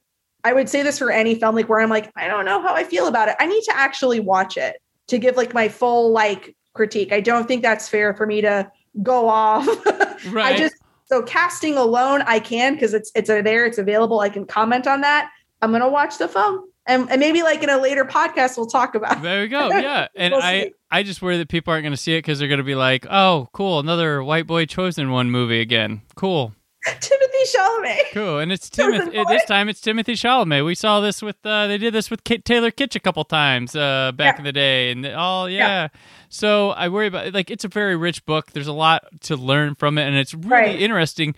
i 0.43 0.51
would 0.53 0.68
say 0.68 0.81
this 0.81 0.97
for 0.97 1.11
any 1.11 1.35
film 1.35 1.53
like 1.53 1.69
where 1.69 1.80
i'm 1.80 1.89
like 1.91 2.11
i 2.15 2.27
don't 2.27 2.45
know 2.45 2.60
how 2.60 2.73
i 2.73 2.84
feel 2.84 3.06
about 3.06 3.27
it. 3.30 3.35
I 3.39 3.45
need 3.45 3.61
to 3.65 3.77
actually 3.77 4.19
watch 4.19 4.57
it 4.57 4.77
to 5.10 5.18
give 5.18 5.36
like 5.36 5.53
my 5.53 5.68
full 5.68 6.11
like 6.11 6.56
critique 6.73 7.11
i 7.11 7.19
don't 7.19 7.48
think 7.48 7.61
that's 7.61 7.90
fair 7.90 8.14
for 8.14 8.26
me 8.26 8.41
to 8.41 8.69
go 9.03 9.27
off 9.27 9.68
Right. 10.31 10.56
i 10.56 10.57
just 10.57 10.76
so 11.06 11.22
casting 11.23 11.77
alone 11.77 12.22
i 12.23 12.40
can 12.40 12.73
because 12.73 12.94
it's 12.94 13.11
it's 13.15 13.27
there 13.27 13.65
it's 13.65 13.77
available 13.77 14.19
i 14.19 14.30
can 14.30 14.45
comment 14.45 14.88
on 14.88 15.02
that 15.02 15.30
i'm 15.61 15.72
gonna 15.72 15.90
watch 15.90 16.18
the 16.18 16.27
film 16.27 16.69
and, 16.90 17.10
and 17.11 17.19
maybe 17.19 17.44
like 17.44 17.61
in 17.64 17.69
a 17.69 17.77
later 17.77 18.03
podcast 18.03 18.57
we'll 18.57 18.65
talk 18.65 18.95
about 18.95 19.18
it. 19.18 19.22
There 19.22 19.41
we 19.41 19.48
go. 19.48 19.69
Yeah, 19.69 20.07
and 20.15 20.34
We'll 20.34 20.41
I 20.41 20.61
see. 20.64 20.73
I 20.90 21.03
just 21.03 21.22
worry 21.22 21.38
that 21.38 21.48
people 21.48 21.72
aren't 21.72 21.84
going 21.84 21.94
to 21.94 21.98
see 21.98 22.15
it 22.15 22.19
because 22.19 22.40
they're 22.40 22.48
going 22.48 22.57
to 22.57 22.64
be 22.64 22.73
like, 22.73 23.06
oh, 23.11 23.48
cool, 23.53 23.80
another 23.80 24.23
white 24.23 24.48
boy 24.48 24.65
chosen 24.65 25.11
one 25.11 25.30
movie 25.30 25.61
again. 25.61 26.02
Cool, 26.15 26.52
timothée 26.88 27.56
chalamet 27.56 27.99
cool, 28.14 28.39
and 28.39 28.51
it's 28.51 28.69
Timothée. 28.76 29.14
boy. 29.14 29.23
This 29.27 29.45
time 29.45 29.68
it's 29.69 29.81
Timothée 29.81 30.14
Chalamet. 30.15 30.65
We 30.65 30.76
saw 30.76 31.01
this 31.01 31.22
with 31.22 31.35
uh, 31.45 31.68
they 31.68 31.77
did 31.77 31.93
this 31.93 32.10
with 32.10 32.23
Kit 32.23 32.45
Taylor 32.45 32.72
Kitsch 32.72 32.95
a 32.95 32.99
couple 32.99 33.23
times 33.26 33.76
uh, 33.76 34.11
back 34.14 34.35
Yeah. 34.35 34.38
in 34.39 34.43
the 34.45 34.53
day, 34.53 34.91
and 34.91 35.06
all 35.07 35.49
yeah. 35.49 35.57
Yeah. 35.68 35.88
So 36.30 36.69
I 36.72 36.88
worry 36.89 37.07
about 37.07 37.34
like 37.34 37.51
it's 37.51 37.65
a 37.65 37.68
very 37.68 37.95
rich 37.97 38.26
book. 38.26 38.51
There's 38.51 38.68
a 38.68 38.73
lot 38.73 39.03
to 39.22 39.35
learn 39.35 39.76
from 39.76 39.97
it, 39.97 40.03
and 40.07 40.15
it's 40.15 40.34
really 40.34 40.49
Right. 40.49 40.80
interesting 40.81 41.35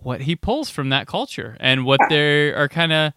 what 0.00 0.20
he 0.20 0.36
pulls 0.36 0.70
from 0.70 0.90
that 0.90 1.06
culture 1.06 1.56
and 1.60 1.84
what 1.84 2.00
they 2.08 2.52
are 2.52 2.68
kind 2.68 2.92
of 2.92 3.12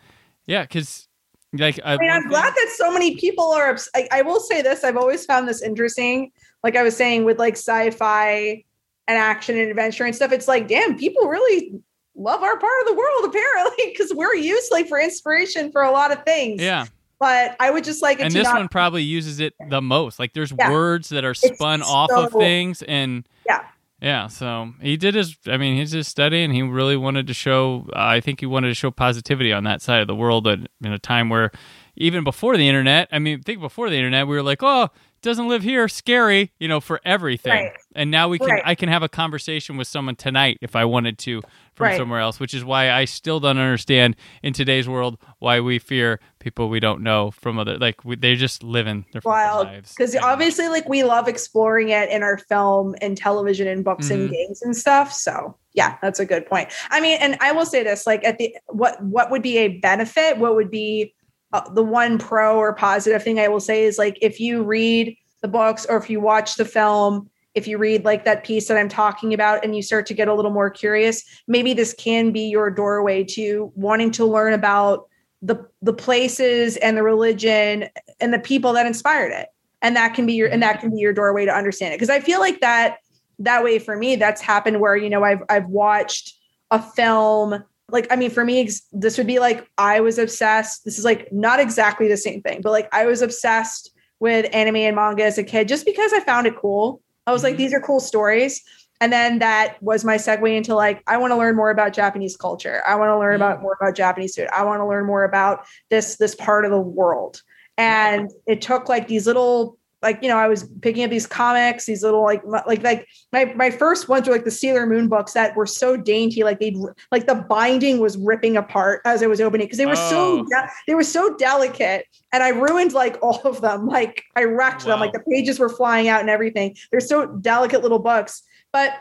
yeah, 0.47 0.61
because 0.63 1.07
like 1.53 1.79
I 1.83 1.97
mean, 1.97 2.09
I'm 2.09 2.27
glad 2.29 2.53
that 2.53 2.69
so 2.77 2.91
many 2.91 3.17
people 3.17 3.51
are. 3.51 3.69
Obs- 3.71 3.89
I, 3.93 4.07
I 4.11 4.21
will 4.21 4.39
say 4.39 4.61
this: 4.61 4.83
I've 4.85 4.95
always 4.97 5.25
found 5.25 5.47
this 5.49 5.61
interesting. 5.61 6.31
Like 6.63 6.75
I 6.77 6.83
was 6.83 6.95
saying, 6.95 7.25
with 7.25 7.37
like 7.39 7.55
sci-fi 7.57 8.63
and 9.11 9.19
action 9.19 9.57
and 9.59 9.69
adventure 9.69 10.05
and 10.05 10.15
stuff, 10.15 10.31
it's 10.31 10.47
like, 10.47 10.67
damn, 10.67 10.97
people 10.97 11.27
really 11.27 11.73
love 12.15 12.41
our 12.43 12.57
part 12.57 12.73
of 12.81 12.87
the 12.87 12.93
world 12.93 13.25
apparently 13.25 13.91
because 13.91 14.13
we're 14.13 14.35
used 14.35 14.71
like 14.71 14.87
for 14.87 14.99
inspiration 14.99 15.71
for 15.71 15.81
a 15.81 15.91
lot 15.91 16.11
of 16.11 16.23
things. 16.23 16.61
yeah. 16.61 16.85
But 17.19 17.55
I 17.59 17.69
would 17.69 17.83
just 17.83 18.01
like 18.01 18.19
it 18.19 18.23
and 18.23 18.33
this 18.33 18.45
not. 18.45 18.55
one 18.57 18.67
probably 18.67 19.03
uses 19.03 19.39
it 19.39 19.53
the 19.69 19.79
most. 19.81 20.17
Like 20.17 20.33
there's 20.33 20.51
Yeah. 20.57 20.71
words 20.71 21.09
that 21.09 21.23
are 21.23 21.35
spun 21.35 21.83
off 21.83 22.09
of 22.09 22.31
things, 22.31 22.81
and 22.81 23.27
Yeah. 23.45 23.61
yeah. 24.01 24.25
So 24.25 24.73
he 24.81 24.97
did 24.97 25.13
his. 25.13 25.37
I 25.45 25.57
mean, 25.57 25.75
he's 25.75 25.91
his 25.91 26.07
study, 26.07 26.41
and 26.43 26.51
he 26.51 26.63
really 26.63 26.97
wanted 26.97 27.27
to 27.27 27.35
show. 27.35 27.85
Uh, 27.93 27.99
I 27.99 28.21
think 28.21 28.39
he 28.39 28.47
wanted 28.47 28.69
to 28.69 28.73
show 28.73 28.89
positivity 28.89 29.53
on 29.53 29.65
that 29.65 29.83
side 29.83 30.01
of 30.01 30.07
the 30.07 30.15
world, 30.15 30.47
in 30.47 30.67
a 30.81 30.97
time 30.97 31.29
where, 31.29 31.51
even 31.95 32.23
before 32.23 32.57
the 32.57 32.67
internet. 32.67 33.07
I 33.11 33.19
mean, 33.19 33.43
think 33.43 33.59
before 33.59 33.91
the 33.91 33.97
internet, 33.97 34.25
we 34.27 34.35
were 34.35 34.41
like, 34.43 34.63
oh. 34.63 34.89
Doesn't 35.21 35.47
live 35.47 35.61
here, 35.61 35.87
scary, 35.87 36.51
you 36.59 36.67
know, 36.67 36.79
for 36.79 36.99
everything. 37.05 37.51
Right. 37.53 37.71
And 37.95 38.09
now 38.09 38.27
we 38.27 38.39
can, 38.39 38.47
Right. 38.49 38.61
I 38.65 38.73
can 38.73 38.89
have 38.89 39.03
a 39.03 39.09
conversation 39.09 39.77
with 39.77 39.87
someone 39.87 40.15
tonight 40.15 40.57
if 40.61 40.75
I 40.75 40.85
wanted 40.85 41.19
to 41.19 41.41
from 41.75 41.85
Right. 41.85 41.97
somewhere 41.97 42.19
else, 42.19 42.39
which 42.39 42.53
is 42.55 42.65
why 42.65 42.89
I 42.91 43.05
still 43.05 43.39
don't 43.39 43.57
understand 43.59 44.15
in 44.41 44.53
today's 44.53 44.89
world 44.89 45.17
why 45.39 45.59
we 45.59 45.77
fear 45.77 46.19
people 46.39 46.69
we 46.69 46.79
don't 46.79 47.01
know 47.03 47.29
from 47.31 47.59
other 47.59 47.77
like 47.77 48.03
we, 48.03 48.15
they're 48.15 48.35
just 48.35 48.63
living 48.63 49.05
their 49.13 49.21
wild 49.23 49.67
lives. 49.67 49.93
because 49.93 50.15
And- 50.15 50.23
obviously 50.23 50.67
like 50.69 50.89
we 50.89 51.03
love 51.03 51.27
exploring 51.27 51.89
it 51.89 52.09
in 52.09 52.23
our 52.23 52.39
film 52.39 52.95
and 52.99 53.15
television 53.15 53.67
and 53.67 53.83
books 53.83 54.09
and 54.09 54.27
Mhm. 54.27 54.33
games 54.33 54.61
and 54.63 54.75
stuff 54.75 55.13
so 55.13 55.55
yeah 55.73 55.97
that's 56.01 56.19
a 56.19 56.25
good 56.25 56.47
point 56.47 56.69
i 56.89 56.99
mean 56.99 57.17
and 57.21 57.37
i 57.41 57.51
will 57.51 57.65
say 57.67 57.83
this 57.83 58.07
like 58.07 58.23
at 58.25 58.39
the 58.39 58.55
what 58.69 59.01
what 59.03 59.29
would 59.29 59.43
be 59.43 59.59
a 59.59 59.67
benefit 59.67 60.39
what 60.39 60.55
would 60.55 60.71
be 60.71 61.13
uh, 61.53 61.69
the 61.71 61.83
one 61.83 62.17
pro 62.17 62.57
or 62.57 62.73
positive 62.73 63.23
thing 63.23 63.39
i 63.39 63.47
will 63.47 63.59
say 63.59 63.83
is 63.83 63.97
like 63.97 64.17
if 64.21 64.39
you 64.39 64.63
read 64.63 65.15
the 65.41 65.47
books 65.47 65.85
or 65.87 65.97
if 65.97 66.09
you 66.09 66.19
watch 66.19 66.55
the 66.55 66.65
film 66.65 67.29
if 67.53 67.67
you 67.67 67.77
read 67.77 68.05
like 68.05 68.25
that 68.25 68.43
piece 68.43 68.67
that 68.67 68.77
i'm 68.77 68.89
talking 68.89 69.33
about 69.33 69.63
and 69.63 69.75
you 69.75 69.81
start 69.81 70.05
to 70.05 70.13
get 70.13 70.27
a 70.27 70.33
little 70.33 70.51
more 70.51 70.69
curious 70.69 71.23
maybe 71.47 71.73
this 71.73 71.93
can 71.93 72.31
be 72.31 72.41
your 72.41 72.69
doorway 72.69 73.23
to 73.23 73.71
wanting 73.75 74.11
to 74.11 74.25
learn 74.25 74.53
about 74.53 75.07
the 75.41 75.67
the 75.81 75.93
places 75.93 76.77
and 76.77 76.95
the 76.95 77.03
religion 77.03 77.89
and 78.19 78.33
the 78.33 78.39
people 78.39 78.73
that 78.73 78.85
inspired 78.85 79.31
it. 79.31 79.49
And 79.81 79.95
that 79.95 80.13
can 80.13 80.25
be 80.25 80.33
your 80.33 80.47
and 80.47 80.61
that 80.61 80.79
can 80.79 80.91
be 80.91 80.97
your 80.97 81.13
doorway 81.13 81.45
to 81.45 81.53
understand 81.53 81.93
it. 81.93 81.97
Because 81.97 82.09
i 82.09 82.19
feel 82.19 82.39
like 82.39 82.59
that 82.61 82.97
that 83.39 83.63
way 83.63 83.79
for 83.79 83.95
me 83.95 84.15
that's 84.15 84.41
happened 84.41 84.79
where 84.79 84.95
you 84.95 85.09
know 85.09 85.23
i've 85.23 85.41
i've 85.49 85.65
watched 85.65 86.35
a 86.69 86.79
film 86.79 87.63
like 87.91 88.07
i 88.11 88.15
mean 88.15 88.29
for 88.31 88.43
me 88.45 88.69
this 88.91 89.17
would 89.17 89.27
be 89.27 89.39
like 89.39 89.67
i 89.77 89.99
was 89.99 90.17
obsessed 90.17 90.85
this 90.85 90.97
is 90.97 91.05
like 91.05 91.31
not 91.31 91.59
exactly 91.59 92.07
the 92.07 92.17
same 92.17 92.41
thing 92.41 92.61
but 92.61 92.71
like 92.71 92.87
i 92.93 93.05
was 93.05 93.21
obsessed 93.21 93.91
with 94.21 94.45
anime 94.53 94.75
and 94.77 94.95
manga 94.95 95.25
as 95.25 95.37
a 95.37 95.43
kid 95.43 95.67
just 95.67 95.83
because 95.85 96.13
I 96.13 96.19
found 96.21 96.45
it 96.45 96.55
cool. 96.55 97.01
I 97.25 97.33
was 97.33 97.43
like, 97.43 97.55
Mhm. 97.55 97.57
these 97.57 97.73
are 97.73 97.81
cool 97.81 97.99
stories. 97.99 98.61
And 99.01 99.11
then 99.11 99.39
that 99.39 99.81
was 99.81 100.05
my 100.05 100.15
segue 100.17 100.55
into 100.55 100.75
like, 100.75 101.01
I 101.07 101.17
want 101.17 101.31
to 101.31 101.35
learn 101.35 101.55
more 101.55 101.71
about 101.71 101.91
Japanese 101.91 102.37
culture. 102.37 102.83
I 102.85 102.93
want 102.95 103.09
to 103.09 103.17
learn 103.17 103.35
about 103.35 103.63
more 103.63 103.75
about 103.81 103.95
Japanese 103.95 104.35
food. 104.35 104.47
I 104.53 104.63
want 104.63 104.79
to 104.79 104.85
learn 104.85 105.07
more 105.07 105.23
about 105.23 105.65
this 105.89 106.17
this 106.17 106.35
part 106.35 106.65
of 106.65 106.71
the 106.71 106.79
world. 106.79 107.41
And 107.79 108.29
it 108.45 108.61
took 108.61 108.87
like 108.87 109.07
these 109.07 109.25
little 109.25 109.79
like 110.01 110.19
you 110.21 110.27
know 110.29 110.37
I 110.37 110.47
was 110.47 110.63
picking 110.81 111.03
up 111.03 111.09
these 111.09 111.27
comics, 111.27 111.85
these 111.85 112.03
little 112.03 112.23
like 112.23 112.41
like 112.45 112.81
like 112.83 113.07
my 113.31 113.45
my 113.55 113.69
first 113.69 114.09
ones 114.09 114.27
were 114.27 114.33
like 114.33 114.45
the 114.45 114.51
Sailor 114.51 114.85
Moon 114.87 115.07
books 115.07 115.33
that 115.33 115.55
were 115.55 115.65
so 115.65 115.95
dainty, 115.95 116.43
like 116.43 116.59
they 116.59 116.75
like 117.11 117.27
the 117.27 117.35
binding 117.35 117.99
was 117.99 118.17
ripping 118.17 118.57
apart 118.57 119.01
as 119.05 119.21
I 119.21 119.27
was 119.27 119.39
opening 119.39 119.67
because 119.67 119.77
they 119.77 119.85
were 119.85 119.95
so 119.95 120.39
Oh. 120.39 120.45
de- 120.45 120.69
they 120.87 120.95
were 120.95 121.03
so 121.03 121.35
delicate, 121.37 122.05
and 122.33 122.41
I 122.41 122.49
ruined 122.49 122.93
like 122.93 123.17
all 123.21 123.41
of 123.43 123.61
them. 123.61 123.87
Like 123.87 124.23
I 124.35 124.43
wrecked 124.45 124.85
them, 124.85 124.99
like 124.99 125.13
the 125.13 125.23
pages 125.29 125.59
were 125.59 125.69
flying 125.69 126.07
out 126.07 126.21
and 126.21 126.29
everything. 126.29 126.75
They're 126.89 126.99
so 126.99 127.27
delicate 127.27 127.81
little 127.83 127.99
books, 127.99 128.43
but 128.71 128.93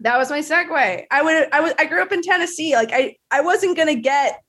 that 0.00 0.16
was 0.16 0.30
my 0.30 0.40
segue. 0.40 1.04
I 1.10 1.22
would 1.22 1.48
I 1.52 1.60
was 1.60 1.72
I 1.78 1.84
grew 1.86 2.02
up 2.02 2.12
in 2.12 2.22
Tennessee. 2.22 2.74
Like 2.74 2.90
I 2.92 3.16
I 3.30 3.40
wasn't 3.40 3.76
gonna 3.76 3.94
get 3.96 4.42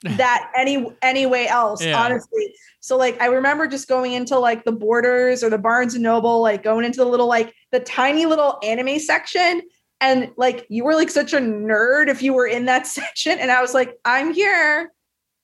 that 0.16 0.50
any 0.56 0.86
anyway 1.02 1.46
else, 1.46 1.84
Yeah. 1.84 2.00
honestly. 2.00 2.54
So 2.80 2.96
like 2.96 3.20
I 3.20 3.26
remember 3.26 3.66
just 3.66 3.88
going 3.88 4.12
into 4.12 4.38
like 4.38 4.64
the 4.64 4.72
Borders 4.72 5.42
or 5.42 5.50
the 5.50 5.58
Barnes 5.58 5.94
and 5.94 6.02
Noble, 6.04 6.40
like 6.40 6.62
going 6.62 6.84
into 6.84 6.98
the 6.98 7.04
little 7.06 7.26
like 7.26 7.52
the 7.72 7.80
tiny 7.80 8.26
little 8.26 8.58
anime 8.62 8.98
section. 9.00 9.62
And 10.00 10.30
like 10.36 10.64
you 10.68 10.84
were 10.84 10.94
like 10.94 11.10
such 11.10 11.32
a 11.32 11.38
nerd 11.38 12.08
if 12.08 12.22
you 12.22 12.32
were 12.32 12.46
in 12.46 12.66
that 12.66 12.86
section. 12.98 13.38
And 13.40 13.50
I 13.50 13.60
was 13.60 13.74
like, 13.74 13.98
I'm 14.04 14.32
here. 14.32 14.92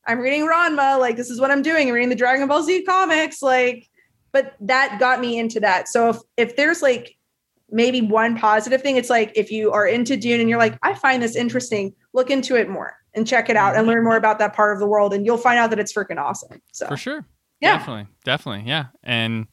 I'm 0.07 0.21
reading 0.21 0.47
Ranma. 0.47 1.01
Like 1.01 1.17
this 1.17 1.31
is 1.31 1.41
what 1.41 1.51
I'm 1.51 1.63
doing. 1.63 1.89
I'm 1.89 1.95
reading 1.95 2.11
the 2.11 2.15
Dragon 2.15 2.47
Ball 2.47 2.63
Z 2.63 2.85
comics. 2.85 3.43
Like, 3.43 3.89
but 4.33 4.55
that 4.61 4.99
got 5.01 5.21
me 5.21 5.39
into 5.39 5.59
that. 5.61 5.89
So 5.89 6.11
if 6.11 6.19
if 6.37 6.57
there's 6.57 6.81
like 6.83 7.17
maybe 7.71 8.03
one 8.03 8.39
positive 8.39 8.83
thing, 8.83 8.97
it's 8.97 9.11
like 9.11 9.33
if 9.35 9.51
you 9.51 9.73
are 9.73 9.87
into 9.87 10.17
Dune 10.17 10.41
and 10.41 10.49
you're 10.49 10.59
like, 10.59 10.79
I 10.83 10.95
find 10.95 11.21
this 11.21 11.35
interesting, 11.35 11.95
look 12.13 12.31
into 12.31 12.55
it 12.55 12.69
more 12.69 12.95
and 13.15 13.27
check 13.27 13.49
it 13.49 13.57
out 13.57 13.77
and 13.77 13.87
learn 13.87 14.05
more 14.05 14.17
about 14.17 14.39
that 14.39 14.55
part 14.55 14.73
of 14.73 14.79
the 14.81 14.87
world, 14.87 15.13
and 15.15 15.25
you'll 15.27 15.37
find 15.39 15.59
out 15.59 15.71
that 15.71 15.79
it's 15.79 15.93
freaking 15.93 16.19
awesome. 16.19 16.61
So 16.73 16.87
For 16.89 16.97
sure. 16.97 17.25
Yeah. 17.61 17.79
Definitely. 17.79 18.07
Definitely. 18.25 18.69
Yeah. 18.69 18.87
And 19.03 19.47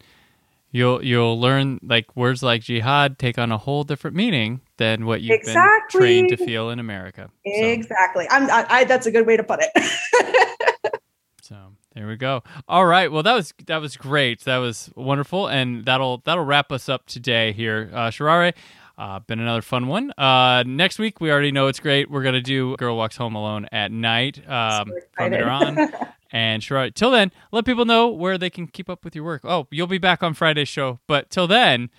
you'll 0.71 1.03
you'll 1.03 1.39
learn 1.39 1.79
like 1.83 2.15
words 2.15 2.41
like 2.43 2.61
jihad 2.61 3.19
take 3.19 3.37
on 3.37 3.51
a 3.51 3.57
whole 3.57 3.83
different 3.83 4.15
meaning 4.15 4.61
than 4.77 5.05
what 5.05 5.21
you've 5.21 5.31
Exactly. 5.39 5.99
been 5.99 6.27
trained 6.27 6.29
to 6.29 6.37
feel 6.45 6.69
in 6.69 6.79
America. 6.79 7.29
So- 7.45 7.51
exactly. 7.65 8.25
I'm 8.29 8.49
I, 8.49 8.65
I 8.69 8.83
that's 8.85 9.05
a 9.05 9.11
good 9.11 9.27
way 9.27 9.37
to 9.37 9.43
put 9.43 9.59
it. 9.61 9.71
So 11.43 11.57
there 11.95 12.07
we 12.07 12.15
go. 12.15 12.43
All 12.69 12.85
right. 12.85 13.11
Well, 13.11 13.23
that 13.23 13.33
was 13.33 13.53
that 13.65 13.79
was 13.81 13.97
great. 13.97 14.41
That 14.45 14.57
was 14.59 14.89
wonderful, 14.95 15.47
and 15.47 15.83
that'll 15.83 16.19
that'll 16.19 16.45
wrap 16.45 16.71
us 16.71 16.87
up 16.87 17.07
today 17.07 17.51
here, 17.51 17.89
uh, 17.93 18.07
Sharareh. 18.09 18.53
Uh, 19.01 19.19
been 19.19 19.39
another 19.39 19.63
fun 19.63 19.87
one. 19.87 20.11
Uh, 20.15 20.63
next 20.67 20.99
week, 20.99 21.19
we 21.19 21.31
already 21.31 21.51
know 21.51 21.65
it's 21.65 21.79
great. 21.79 22.11
We're 22.11 22.21
gonna 22.21 22.39
do 22.39 22.77
"Girl 22.77 22.95
Walks 22.95 23.17
Home 23.17 23.33
Alone" 23.33 23.65
at 23.71 23.91
night 23.91 24.37
um, 24.47 24.89
from 24.89 24.97
excited. 24.97 25.39
here 25.39 25.49
on. 25.49 25.91
And 26.33 26.61
Sharareh, 26.61 26.93
till 26.93 27.11
then, 27.11 27.33
let 27.51 27.65
people 27.65 27.83
know 27.83 28.07
where 28.07 28.37
they 28.37 28.49
can 28.49 28.65
keep 28.65 28.89
up 28.89 29.03
with 29.03 29.13
your 29.17 29.25
work. 29.25 29.41
Oh, 29.43 29.67
you'll 29.69 29.85
be 29.85 29.97
back 29.97 30.23
on 30.23 30.33
Friday's 30.33 30.69
show, 30.69 31.01
but 31.05 31.29
till 31.29 31.45
then, 31.45 31.89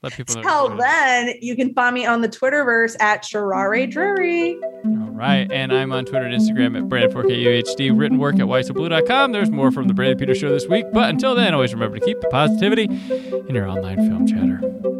let 0.00 0.12
people 0.12 0.36
know. 0.36 0.68
Till 0.68 0.76
then, 0.76 1.34
you 1.40 1.56
can 1.56 1.74
find 1.74 1.92
me 1.94 2.06
on 2.06 2.20
the 2.20 2.28
Twitterverse 2.28 2.94
at 3.00 3.24
Sharareh 3.24 3.90
Drury. 3.90 4.54
All 4.84 5.10
right. 5.10 5.50
And 5.50 5.72
I'm 5.72 5.90
on 5.90 6.04
Twitter 6.04 6.24
and 6.24 6.40
Instagram 6.40 6.78
at 6.78 6.84
Brandon4KUHD. 6.84 7.98
Written 7.98 8.18
work 8.18 8.36
at 8.36 8.46
whysoblu.com. 8.46 9.32
There's 9.32 9.50
more 9.50 9.72
from 9.72 9.88
the 9.88 9.94
Brandon 9.94 10.18
Peter 10.18 10.36
Show 10.36 10.50
this 10.50 10.68
week. 10.68 10.86
But 10.92 11.10
until 11.10 11.34
then, 11.34 11.52
always 11.52 11.74
remember 11.74 11.98
to 11.98 12.04
keep 12.04 12.20
the 12.20 12.28
positivity 12.28 12.84
in 12.84 13.54
your 13.56 13.66
online 13.66 13.96
film 13.96 14.24
chatter. 14.24 14.99